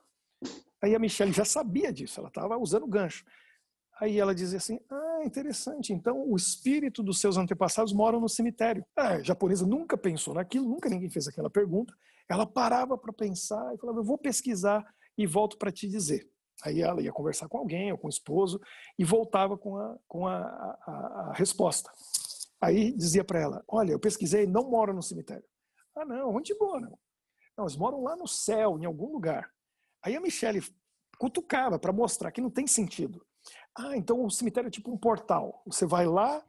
Aí 0.82 0.96
a 0.96 1.00
Michelle 1.00 1.32
já 1.32 1.46
sabia 1.46 1.94
disso, 1.94 2.20
ela 2.20 2.30
estava 2.30 2.58
usando 2.58 2.88
gancho. 2.88 3.24
Aí 4.00 4.20
ela 4.20 4.36
dizia 4.36 4.58
assim: 4.58 4.80
Ah, 4.90 5.22
interessante. 5.24 5.94
Então 5.94 6.30
o 6.30 6.36
espírito 6.36 7.02
dos 7.02 7.20
seus 7.20 7.38
antepassados 7.38 7.94
moram 7.94 8.20
no 8.20 8.30
cemitério. 8.30 8.86
Ah, 8.96 9.16
a 9.16 9.24
japonesa 9.24 9.66
nunca 9.66 9.98
pensou 9.98 10.34
naquilo, 10.34 10.68
nunca 10.68 10.90
ninguém 10.90 11.10
fez 11.10 11.28
aquela 11.28 11.50
pergunta. 11.50 11.94
Ela 12.28 12.46
parava 12.46 12.98
para 12.98 13.14
pensar 13.14 13.74
e 13.74 13.78
falava: 13.78 14.00
Eu 14.00 14.04
vou 14.04 14.18
pesquisar 14.18 14.86
e 15.18 15.26
volto 15.26 15.58
para 15.58 15.72
te 15.72 15.88
dizer. 15.88 16.30
Aí 16.64 16.82
ela 16.82 17.02
ia 17.02 17.12
conversar 17.12 17.48
com 17.48 17.58
alguém 17.58 17.92
ou 17.92 17.98
com 17.98 18.08
o 18.08 18.10
esposo 18.10 18.60
e 18.98 19.04
voltava 19.04 19.58
com 19.58 19.78
a, 19.78 19.98
com 20.08 20.28
a, 20.28 20.38
a, 20.38 21.30
a 21.30 21.34
resposta. 21.34 21.92
Aí 22.60 22.92
dizia 22.92 23.24
para 23.24 23.40
ela: 23.40 23.64
Olha, 23.68 23.92
eu 23.92 24.00
pesquisei, 24.00 24.46
não 24.46 24.70
moro 24.70 24.94
no 24.94 25.04
cemitério. 25.04 25.46
Ah, 25.96 26.06
não, 26.06 26.36
onde 26.36 26.54
moram? 26.60 26.98
Não, 27.58 27.66
eles 27.66 27.78
moram 27.78 28.04
lá 28.04 28.16
no 28.16 28.28
céu, 28.28 28.78
em 28.78 28.86
algum 28.86 29.12
lugar. 29.12 29.50
Aí 30.04 30.16
a 30.16 30.22
Michelle 30.22 30.62
cutucava 31.18 31.80
para 31.80 31.94
mostrar 31.94 32.32
que 32.32 32.42
não 32.42 32.50
tem 32.50 32.68
sentido. 32.68 33.26
Ah, 33.78 33.98
então 33.98 34.24
o 34.24 34.32
cemitério 34.32 34.68
é 34.68 34.72
tipo 34.72 34.92
um 34.92 34.98
portal. 34.98 35.62
Você 35.66 35.86
vai 35.86 36.06
lá, 36.06 36.44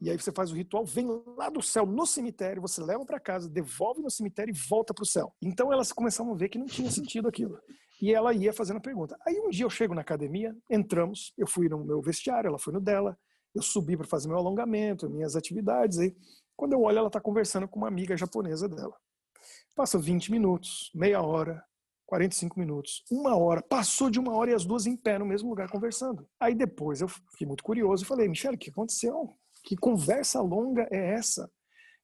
E 0.00 0.08
aí 0.10 0.16
você 0.16 0.30
faz 0.30 0.52
o 0.52 0.54
ritual, 0.54 0.84
vem 0.84 1.08
lá 1.36 1.50
do 1.50 1.60
céu 1.60 1.84
no 1.84 2.06
cemitério, 2.06 2.62
você 2.62 2.80
leva 2.80 3.04
para 3.04 3.18
casa, 3.18 3.48
devolve 3.48 4.00
no 4.00 4.10
cemitério 4.10 4.52
e 4.54 4.56
volta 4.68 4.94
para 4.94 5.02
o 5.02 5.06
céu. 5.06 5.34
Então 5.42 5.72
elas 5.72 5.92
começaram 5.92 6.32
a 6.32 6.36
ver 6.36 6.48
que 6.48 6.58
não 6.58 6.66
tinha 6.66 6.90
sentido 6.90 7.26
aquilo. 7.26 7.58
E 8.00 8.14
ela 8.14 8.32
ia 8.32 8.52
fazendo 8.52 8.76
a 8.76 8.80
pergunta. 8.80 9.18
Aí 9.26 9.40
um 9.40 9.50
dia 9.50 9.64
eu 9.64 9.70
chego 9.70 9.94
na 9.94 10.02
academia, 10.02 10.56
entramos, 10.70 11.32
eu 11.36 11.48
fui 11.48 11.68
no 11.68 11.84
meu 11.84 12.00
vestiário, 12.00 12.46
ela 12.46 12.58
foi 12.58 12.72
no 12.72 12.80
dela, 12.80 13.18
eu 13.52 13.60
subi 13.62 13.96
para 13.96 14.06
fazer 14.06 14.28
meu 14.28 14.36
alongamento, 14.36 15.10
minhas 15.10 15.34
atividades. 15.34 15.98
Aí, 15.98 16.16
quando 16.56 16.74
eu 16.74 16.82
olho, 16.82 16.98
ela 16.98 17.08
está 17.08 17.20
conversando 17.20 17.66
com 17.66 17.78
uma 17.80 17.88
amiga 17.88 18.16
japonesa 18.16 18.68
dela. 18.68 18.94
Passa 19.74 19.98
20 19.98 20.30
minutos, 20.30 20.92
meia 20.94 21.20
hora, 21.22 21.64
45 22.08 22.58
minutos, 22.58 23.04
uma 23.10 23.36
hora, 23.36 23.60
passou 23.60 24.08
de 24.08 24.18
uma 24.18 24.34
hora 24.34 24.50
e 24.50 24.54
as 24.54 24.64
duas 24.64 24.86
em 24.86 24.96
pé 24.96 25.18
no 25.18 25.26
mesmo 25.26 25.50
lugar 25.50 25.68
conversando. 25.68 26.26
Aí 26.40 26.54
depois 26.54 27.02
eu 27.02 27.08
fiquei 27.08 27.46
muito 27.46 27.62
curioso 27.62 28.02
e 28.02 28.06
falei, 28.06 28.26
Michelle, 28.26 28.56
o 28.56 28.58
que 28.58 28.70
aconteceu? 28.70 29.36
Que 29.62 29.76
conversa 29.76 30.40
longa 30.40 30.88
é 30.90 31.12
essa? 31.12 31.50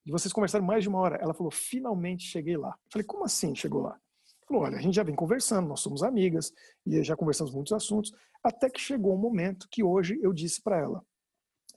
E 0.04 0.10
vocês 0.10 0.30
conversaram 0.30 0.62
mais 0.62 0.82
de 0.82 0.90
uma 0.90 0.98
hora. 0.98 1.16
Ela 1.16 1.32
falou, 1.32 1.50
finalmente 1.50 2.24
cheguei 2.24 2.54
lá. 2.54 2.68
Eu 2.68 2.92
falei, 2.92 3.06
como 3.06 3.24
assim 3.24 3.54
chegou 3.54 3.80
lá? 3.80 3.98
Falou, 4.46 4.64
olha, 4.64 4.76
a 4.76 4.80
gente 4.80 4.94
já 4.94 5.02
vem 5.02 5.14
conversando, 5.14 5.66
nós 5.66 5.80
somos 5.80 6.02
amigas 6.02 6.52
e 6.84 7.02
já 7.02 7.16
conversamos 7.16 7.54
muitos 7.54 7.72
assuntos, 7.72 8.12
até 8.42 8.68
que 8.68 8.78
chegou 8.78 9.14
um 9.14 9.18
momento 9.18 9.66
que 9.70 9.82
hoje 9.82 10.18
eu 10.22 10.34
disse 10.34 10.62
para 10.62 10.76
ela, 10.76 11.02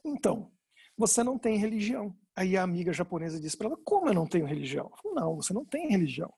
então, 0.04 0.52
você 0.98 1.24
não 1.24 1.38
tem 1.38 1.56
religião. 1.56 2.14
Aí 2.36 2.58
a 2.58 2.62
amiga 2.62 2.92
japonesa 2.92 3.40
disse 3.40 3.56
para 3.56 3.68
ela, 3.68 3.78
como 3.82 4.08
eu 4.08 4.14
não 4.14 4.26
tenho 4.26 4.44
religião? 4.44 4.90
Eu 4.90 4.96
falei, 4.98 5.14
não, 5.14 5.36
você 5.36 5.54
não 5.54 5.64
tem 5.64 5.88
religião. 5.88 6.30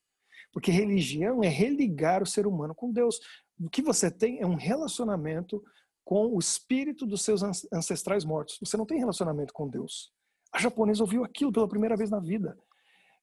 Porque 0.53 0.71
religião 0.71 1.43
é 1.43 1.49
religar 1.49 2.23
o 2.23 2.27
ser 2.27 2.47
humano 2.47 2.75
com 2.75 2.93
Deus. 2.93 3.21
O 3.61 3.69
que 3.69 3.83
você 3.83 4.11
tem 4.11 4.41
é 4.41 4.47
um 4.47 4.57
relacionamento 4.57 5.63
com 6.05 6.27
o 6.27 6.39
espírito 6.39 7.07
dos 7.07 7.23
seus 7.23 7.43
ancestrais 7.73 8.25
mortos. 8.25 8.59
Você 8.61 8.77
não 8.77 8.87
tem 8.87 8.99
relacionamento 8.99 9.53
com 9.53 9.69
Deus. 9.69 10.13
A 10.53 10.59
japonesa 10.59 11.03
ouviu 11.03 11.25
aquilo 11.25 11.53
pela 11.53 11.69
primeira 11.69 11.97
vez 11.97 12.11
na 12.11 12.19
vida. 12.19 12.59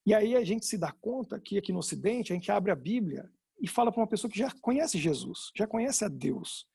E 0.05 0.13
aí 0.13 0.35
a 0.35 0.43
gente 0.43 0.65
se 0.65 0.77
dá 0.77 0.91
conta 1.01 1.39
que 1.39 1.57
aqui 1.57 1.73
no 1.73 1.79
Ocidente 1.79 2.31
a 2.31 2.35
gente 2.35 2.49
abre 2.49 2.71
a 2.71 2.75
Bíblia 2.75 3.29
e 3.61 3.67
fala 3.67 3.91
para 3.91 3.99
uma 3.99 4.07
pessoa 4.07 4.31
que 4.31 4.37
já 4.37 4.49
conhece 4.61 4.97
Jesus, 4.97 5.51
já 5.55 5.67
conhece 5.67 6.05
a 6.05 6.07
Deus. 6.07 6.65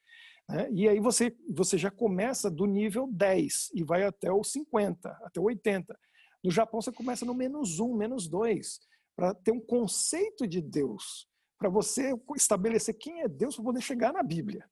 Né? 0.49 0.69
E 0.71 0.89
aí 0.89 1.01
você, 1.01 1.35
você 1.49 1.79
já 1.79 1.91
começa 1.91 2.51
do 2.51 2.67
nível 2.67 3.09
10 3.11 3.71
e 3.75 3.83
vai 3.83 4.05
até 4.05 4.31
o 4.31 4.45
50, 4.45 5.09
até 5.23 5.41
o 5.41 5.45
80. 5.45 5.99
No 6.45 6.51
Japão 6.51 6.83
você 6.83 6.93
começa 6.93 7.25
no 7.25 7.35
menos 7.35 7.81
1, 7.81 7.97
menos 7.97 8.29
2, 8.29 8.81
para 9.17 9.35
ter 9.35 9.53
um 9.53 9.61
conceito 9.61 10.47
de 10.47 10.61
Deus, 10.61 11.29
para 11.59 11.69
você 11.69 12.13
estabelecer 12.37 12.97
quem 12.99 13.23
é 13.23 13.29
Deus 13.29 13.55
para 13.55 13.65
poder 13.65 13.81
chegar 13.81 14.13
na 14.13 14.23
Bíblia. 14.23 14.69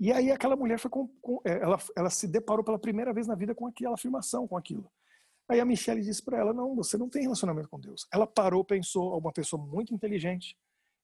E 0.00 0.12
aí 0.12 0.30
aquela 0.30 0.56
mulher 0.56 0.78
foi 0.78 0.90
com, 0.90 1.08
com, 1.20 1.40
é, 1.44 1.60
ela, 1.60 1.78
ela 1.96 2.10
se 2.10 2.28
deparou 2.28 2.64
pela 2.64 2.78
primeira 2.78 3.12
vez 3.12 3.26
na 3.26 3.34
vida 3.34 3.54
com 3.54 3.66
aquela 3.66 3.94
afirmação, 3.94 4.46
com 4.46 4.56
aquilo. 4.56 4.90
Aí 5.48 5.60
a 5.60 5.64
Michelle 5.64 6.02
disse 6.02 6.22
para 6.22 6.38
ela: 6.38 6.52
Não, 6.52 6.76
você 6.76 6.96
não 6.96 7.08
tem 7.08 7.22
relacionamento 7.22 7.68
com 7.68 7.80
Deus. 7.80 8.06
Ela 8.12 8.26
parou, 8.26 8.64
pensou, 8.64 9.18
uma 9.18 9.32
pessoa 9.32 9.60
muito 9.60 9.94
inteligente, 9.94 10.56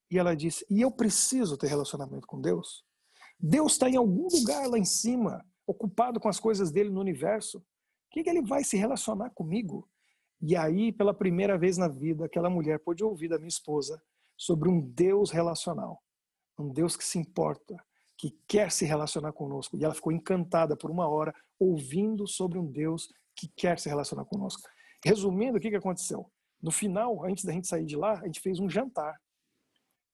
e 0.09 0.17
ela 0.17 0.35
disse: 0.35 0.65
E 0.69 0.81
eu 0.81 0.91
preciso 0.91 1.57
ter 1.57 1.67
relacionamento 1.67 2.27
com 2.27 2.39
Deus? 2.39 2.85
Deus 3.39 3.73
está 3.73 3.89
em 3.89 3.97
algum 3.97 4.27
lugar 4.27 4.67
lá 4.67 4.77
em 4.77 4.85
cima, 4.85 5.45
ocupado 5.67 6.19
com 6.19 6.29
as 6.29 6.39
coisas 6.39 6.71
dele 6.71 6.89
no 6.89 7.01
universo. 7.01 7.57
O 7.57 7.63
que, 8.11 8.23
que 8.23 8.29
ele 8.29 8.41
vai 8.41 8.63
se 8.63 8.77
relacionar 8.77 9.31
comigo? 9.31 9.89
E 10.41 10.55
aí, 10.55 10.91
pela 10.91 11.13
primeira 11.13 11.57
vez 11.57 11.77
na 11.77 11.87
vida, 11.87 12.25
aquela 12.25 12.49
mulher 12.49 12.79
pôde 12.79 13.03
ouvir 13.03 13.29
da 13.29 13.37
minha 13.37 13.47
esposa 13.47 14.01
sobre 14.37 14.69
um 14.69 14.81
Deus 14.81 15.31
relacional. 15.31 16.01
Um 16.57 16.71
Deus 16.71 16.95
que 16.95 17.03
se 17.03 17.17
importa, 17.17 17.75
que 18.17 18.31
quer 18.47 18.71
se 18.71 18.85
relacionar 18.85 19.33
conosco. 19.33 19.77
E 19.77 19.83
ela 19.83 19.93
ficou 19.93 20.11
encantada 20.11 20.75
por 20.75 20.91
uma 20.91 21.07
hora 21.07 21.33
ouvindo 21.59 22.27
sobre 22.27 22.57
um 22.57 22.65
Deus 22.65 23.09
que 23.35 23.47
quer 23.55 23.79
se 23.79 23.89
relacionar 23.89 24.25
conosco. 24.25 24.67
Resumindo, 25.03 25.57
o 25.57 25.61
que, 25.61 25.69
que 25.69 25.75
aconteceu? 25.75 26.31
No 26.61 26.71
final, 26.71 27.23
antes 27.25 27.43
da 27.43 27.53
gente 27.53 27.67
sair 27.67 27.85
de 27.85 27.95
lá, 27.95 28.19
a 28.19 28.25
gente 28.25 28.39
fez 28.39 28.59
um 28.59 28.69
jantar. 28.69 29.19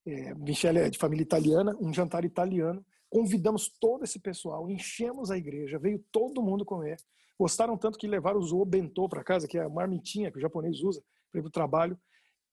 É, 0.05 0.33
Michele 0.33 0.79
é 0.79 0.89
de 0.89 0.97
família 0.97 1.23
italiana, 1.23 1.75
um 1.79 1.93
jantar 1.93 2.25
italiano. 2.25 2.83
Convidamos 3.09 3.69
todo 3.69 4.03
esse 4.03 4.19
pessoal, 4.19 4.69
enchemos 4.69 5.29
a 5.29 5.37
igreja, 5.37 5.77
veio 5.77 6.03
todo 6.11 6.41
mundo 6.41 6.65
comer. 6.65 6.97
Gostaram 7.41 7.75
tanto 7.75 7.97
que 7.97 8.05
levaram 8.05 8.39
o 8.39 8.65
bentô 8.65 9.09
para 9.09 9.23
casa, 9.23 9.47
que 9.47 9.57
é 9.57 9.63
a 9.63 9.67
marmitinha 9.67 10.31
que 10.31 10.37
o 10.37 10.39
japonês 10.39 10.79
usa 10.81 11.03
para 11.31 11.39
ir 11.39 11.41
para 11.41 11.49
o 11.49 11.51
trabalho. 11.51 11.99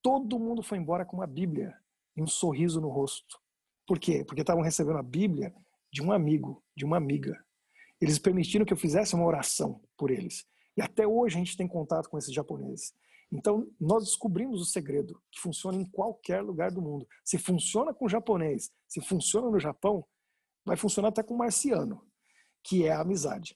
Todo 0.01 0.39
mundo 0.39 0.63
foi 0.63 0.79
embora 0.79 1.05
com 1.05 1.17
uma 1.17 1.27
Bíblia 1.27 1.77
e 2.17 2.23
um 2.23 2.25
sorriso 2.25 2.81
no 2.81 2.89
rosto. 2.89 3.37
Por 3.85 3.99
quê? 3.99 4.25
Porque 4.25 4.41
estavam 4.41 4.63
recebendo 4.63 4.97
a 4.97 5.03
Bíblia 5.03 5.53
de 5.93 6.01
um 6.01 6.11
amigo, 6.11 6.63
de 6.75 6.85
uma 6.85 6.97
amiga. 6.97 7.39
Eles 8.01 8.17
permitiram 8.17 8.65
que 8.65 8.73
eu 8.73 8.77
fizesse 8.77 9.13
uma 9.13 9.25
oração 9.25 9.79
por 9.95 10.09
eles. 10.09 10.43
E 10.75 10.81
até 10.81 11.05
hoje 11.05 11.35
a 11.35 11.37
gente 11.37 11.55
tem 11.55 11.67
contato 11.67 12.09
com 12.09 12.17
esses 12.17 12.33
japoneses. 12.33 12.91
Então, 13.31 13.71
nós 13.79 14.05
descobrimos 14.05 14.59
o 14.59 14.65
segredo, 14.65 15.21
que 15.31 15.39
funciona 15.39 15.77
em 15.77 15.85
qualquer 15.85 16.41
lugar 16.41 16.71
do 16.71 16.81
mundo. 16.81 17.07
Se 17.23 17.37
funciona 17.37 17.93
com 17.93 18.05
o 18.05 18.09
japonês, 18.09 18.71
se 18.87 18.99
funciona 19.01 19.51
no 19.51 19.59
Japão, 19.59 20.03
vai 20.65 20.75
funcionar 20.75 21.09
até 21.09 21.21
com 21.21 21.35
o 21.35 21.37
marciano, 21.37 22.03
que 22.63 22.87
é 22.87 22.91
a 22.91 23.01
amizade. 23.01 23.55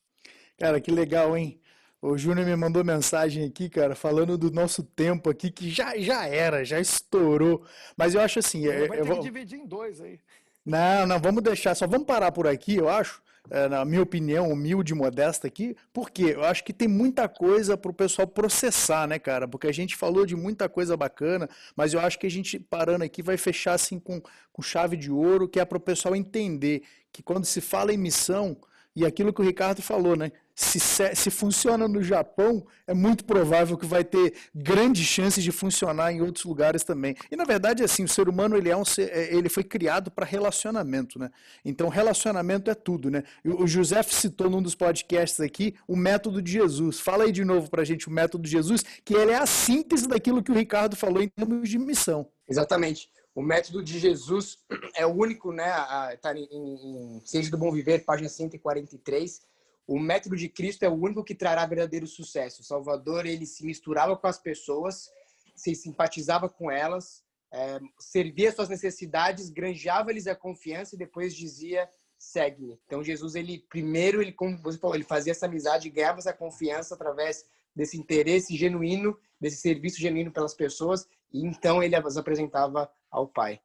Cara, 0.64 0.80
que 0.80 0.91
legal, 0.91 1.35
hein? 1.35 1.60
O 2.02 2.18
Júnior 2.18 2.48
me 2.48 2.56
mandou 2.56 2.85
mensagem 2.85 3.44
aqui, 3.44 3.68
cara, 3.68 3.95
falando 3.95 4.38
do 4.38 4.49
nosso 4.49 4.81
tempo 4.81 5.30
aqui, 5.30 5.52
que 5.52 5.69
já, 5.69 5.98
já 5.98 6.26
era, 6.26 6.64
já 6.64 6.80
estourou. 6.80 7.65
Mas 7.98 8.15
eu 8.15 8.22
acho 8.22 8.40
assim. 8.40 8.65
Vai 8.65 8.88
ter 8.88 8.99
eu 8.99 9.06
vou... 9.06 9.18
que 9.18 9.23
dividir 9.23 9.60
em 9.60 9.65
dois 9.65 9.99
aí. 9.99 10.18
Não, 10.65 11.06
não, 11.06 11.19
vamos 11.19 11.44
deixar, 11.44 11.76
só 11.76 11.85
vamos 11.85 12.07
parar 12.07 12.31
por 12.31 12.48
aqui, 12.48 12.77
eu 12.77 12.88
acho, 12.88 13.22
é, 13.49 13.68
na 13.68 13.84
minha 13.84 14.02
opinião, 14.02 14.49
humilde 14.49 14.94
e 14.94 14.95
modesta 14.95 15.48
aqui, 15.48 15.76
porque 15.91 16.23
eu 16.23 16.45
acho 16.45 16.64
que 16.64 16.72
tem 16.72 16.88
muita 16.88 17.27
coisa 17.27 17.76
para 17.76 17.91
o 17.91 17.94
pessoal 17.94 18.26
processar, 18.26 19.06
né, 19.06 19.19
cara? 19.19 19.45
Porque 19.45 19.68
a 19.68 19.73
gente 19.73 19.98
falou 19.98 20.26
de 20.26 20.38
muita 20.38 20.69
coisa 20.69 20.95
bacana, 20.95 21.49
mas 21.76 21.94
eu 21.94 21.99
acho 21.99 22.18
que 22.18 22.26
a 22.26 22.31
gente 22.31 22.57
parando 22.57 23.03
aqui 23.03 23.22
vai 23.22 23.35
fechar 23.35 23.73
assim 23.73 23.99
com, 23.99 24.22
com 24.53 24.61
chave 24.61 24.95
de 24.95 25.11
ouro, 25.11 25.49
que 25.49 25.60
é 25.60 25.65
para 25.65 25.77
o 25.77 25.81
pessoal 25.81 26.15
entender 26.15 26.84
que 27.11 27.22
quando 27.22 27.44
se 27.44 27.60
fala 27.60 27.91
em 27.94 27.98
missão, 27.98 28.56
e 28.95 29.06
aquilo 29.06 29.34
que 29.34 29.41
o 29.41 29.45
Ricardo 29.45 29.81
falou, 29.81 30.15
né? 30.15 30.31
Se, 30.56 30.80
se 30.80 31.32
funciona 31.32 31.88
no 31.88 32.02
Japão, 32.04 32.66
é 32.86 32.94
muito 32.94 33.26
provável 33.26 33.76
que 33.76 33.86
vai 33.86 34.04
ter 34.04 34.34
grandes 34.54 35.06
chances 35.06 35.44
de 35.44 35.52
funcionar 35.52 36.12
em 36.12 36.22
outros 36.22 36.46
lugares 36.46 36.84
também. 36.84 37.16
E 37.32 37.36
na 37.36 37.44
verdade, 37.44 37.84
assim, 37.84 38.04
o 38.04 38.08
ser 38.08 38.30
humano 38.30 38.56
ele 38.56 38.70
é 38.70 38.78
um 38.78 38.84
é, 39.00 39.36
ele 39.36 39.50
foi 39.50 39.64
criado 39.64 40.12
para 40.12 40.26
relacionamento, 40.26 41.18
né? 41.18 41.32
Então, 41.66 41.90
relacionamento 41.90 42.70
é 42.70 42.76
tudo, 42.76 43.10
né? 43.10 43.24
O 43.44 43.66
José 43.66 44.04
citou 44.04 44.50
num 44.50 44.62
dos 44.62 44.76
podcasts 44.76 45.40
aqui 45.40 45.76
o 45.88 45.96
método 45.96 46.42
de 46.42 46.52
Jesus. 46.52 47.00
Fala 47.00 47.24
aí 47.24 47.32
de 47.32 47.44
novo 47.44 47.70
para 47.70 47.82
a 47.82 47.86
gente 47.86 48.08
o 48.08 48.12
método 48.12 48.44
de 48.44 48.52
Jesus, 48.52 48.84
que 49.04 49.16
ele 49.16 49.32
é 49.32 49.38
a 49.38 49.46
síntese 49.46 50.08
daquilo 50.08 50.44
que 50.44 50.52
o 50.52 50.56
Ricardo 50.56 50.96
falou 50.96 51.22
em 51.22 51.30
termos 51.30 51.68
de 51.68 51.80
missão. 51.80 52.28
Exatamente. 52.48 53.10
O 53.36 53.42
método 53.42 53.84
de 53.84 53.98
Jesus 53.98 54.60
é 54.96 55.06
o 55.06 55.10
único, 55.12 55.52
né? 55.52 55.72
Está 56.14 56.38
em, 56.38 56.48
em 56.52 57.22
Ciência 57.26 57.50
do 57.50 57.58
Bom 57.58 57.72
Viver, 57.72 58.06
página 58.06 58.30
143. 58.30 59.42
O 59.86 60.00
método 60.00 60.36
de 60.36 60.48
Cristo 60.48 60.84
é 60.84 60.90
o 60.90 60.94
único 60.94 61.24
que 61.24 61.36
trará 61.36 61.66
verdadeiro 61.66 62.08
sucesso. 62.08 62.62
O 62.62 62.66
Salvador, 62.66 63.26
ele 63.26 63.46
se 63.46 63.66
misturava 63.66 64.16
com 64.16 64.28
as 64.28 64.40
pessoas, 64.40 65.10
se 65.56 65.76
simpatizava 65.76 66.50
com 66.50 66.72
elas, 66.72 67.24
é, 67.52 67.80
servia 68.00 68.52
suas 68.52 68.70
necessidades, 68.70 69.50
granjeava-lhes 69.50 70.26
a 70.26 70.36
confiança 70.36 70.96
e 70.96 70.98
depois 70.98 71.36
dizia 71.36 71.88
segue-me. 72.18 72.80
Então 72.86 73.04
Jesus 73.04 73.36
ele 73.36 73.60
primeiro 73.70 74.22
ele 74.22 74.32
como 74.32 74.58
você 74.58 74.78
falou, 74.78 74.96
ele 74.96 75.04
fazia 75.04 75.32
essa 75.32 75.46
amizade, 75.46 75.90
ganhava 75.90 76.20
essa 76.20 76.34
confiança 76.34 76.96
através 76.96 77.46
desse 77.76 77.98
interesse 77.98 78.56
genuíno, 78.56 79.18
desse 79.40 79.58
serviço 79.58 80.00
genuíno 80.00 80.32
pelas 80.32 80.54
pessoas 80.54 81.06
e 81.32 81.46
então 81.46 81.84
ele 81.84 81.96
as 81.96 82.18
apresentava 82.18 82.90
ao 83.12 83.28
Pai. 83.28 83.60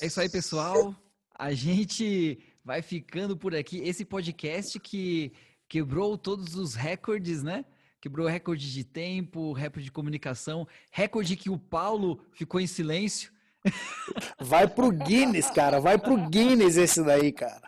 É 0.00 0.06
isso 0.06 0.20
aí, 0.20 0.28
pessoal. 0.28 0.94
A 1.34 1.52
gente 1.52 2.38
vai 2.64 2.82
ficando 2.82 3.36
por 3.36 3.54
aqui. 3.54 3.78
Esse 3.78 4.04
podcast 4.04 4.78
que 4.78 5.32
quebrou 5.72 6.18
todos 6.18 6.54
os 6.54 6.74
recordes, 6.74 7.42
né? 7.42 7.64
Quebrou 7.98 8.26
recorde 8.26 8.70
de 8.70 8.84
tempo, 8.84 9.54
recorde 9.54 9.86
de 9.86 9.90
comunicação, 9.90 10.68
recorde 10.90 11.34
que 11.34 11.48
o 11.48 11.56
Paulo 11.56 12.20
ficou 12.34 12.60
em 12.60 12.66
silêncio. 12.66 13.32
Vai 14.38 14.68
pro 14.68 14.92
Guinness, 14.92 15.50
cara. 15.50 15.80
Vai 15.80 15.96
pro 15.96 16.28
Guinness 16.28 16.76
esse 16.76 17.02
daí, 17.02 17.32
cara. 17.32 17.62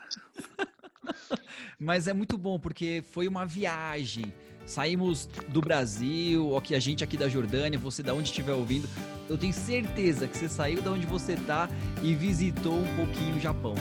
Mas 1.81 2.07
é 2.07 2.13
muito 2.13 2.37
bom 2.37 2.59
porque 2.59 3.03
foi 3.11 3.27
uma 3.27 3.47
viagem 3.47 4.35
Saímos 4.67 5.27
do 5.49 5.61
Brasil, 5.61 6.59
que 6.63 6.75
a 6.75 6.81
gente 6.81 7.05
aqui 7.05 7.17
da 7.17 7.29
Jordânia, 7.29 7.79
você 7.79 8.03
da 8.03 8.15
onde 8.15 8.29
estiver 8.29 8.55
ouvindo, 8.55 8.89
eu 9.29 9.37
tenho 9.37 9.53
certeza 9.53 10.27
que 10.27 10.37
você 10.37 10.49
saiu 10.49 10.81
da 10.81 10.91
onde 10.91 11.07
você 11.07 11.37
tá 11.37 11.69
e 12.03 12.15
visitou 12.15 12.75
um 12.75 12.97
pouquinho 12.97 13.37
o 13.37 13.41
Japão. 13.41 13.75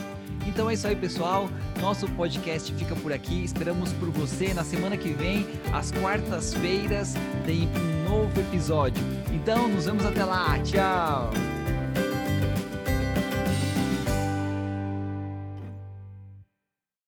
Então 0.46 0.70
é 0.70 0.74
isso 0.74 0.88
aí, 0.88 0.96
pessoal. 0.96 1.50
Nosso 1.82 2.08
podcast 2.10 2.74
fica 2.74 2.96
por 2.96 3.12
aqui. 3.12 3.44
Esperamos 3.44 3.92
por 3.94 4.10
você 4.10 4.54
na 4.54 4.64
semana 4.64 4.98
que 4.98 5.10
vem, 5.10 5.48
às 5.72 5.92
quartas-feiras, 5.92 7.16
tem 7.46 7.68
um 7.68 8.10
novo 8.10 8.40
episódio. 8.40 9.04
Então, 9.32 9.68
nos 9.68 9.86
vemos 9.86 10.06
até 10.06 10.24
lá. 10.24 10.60
Tchau. 10.60 11.63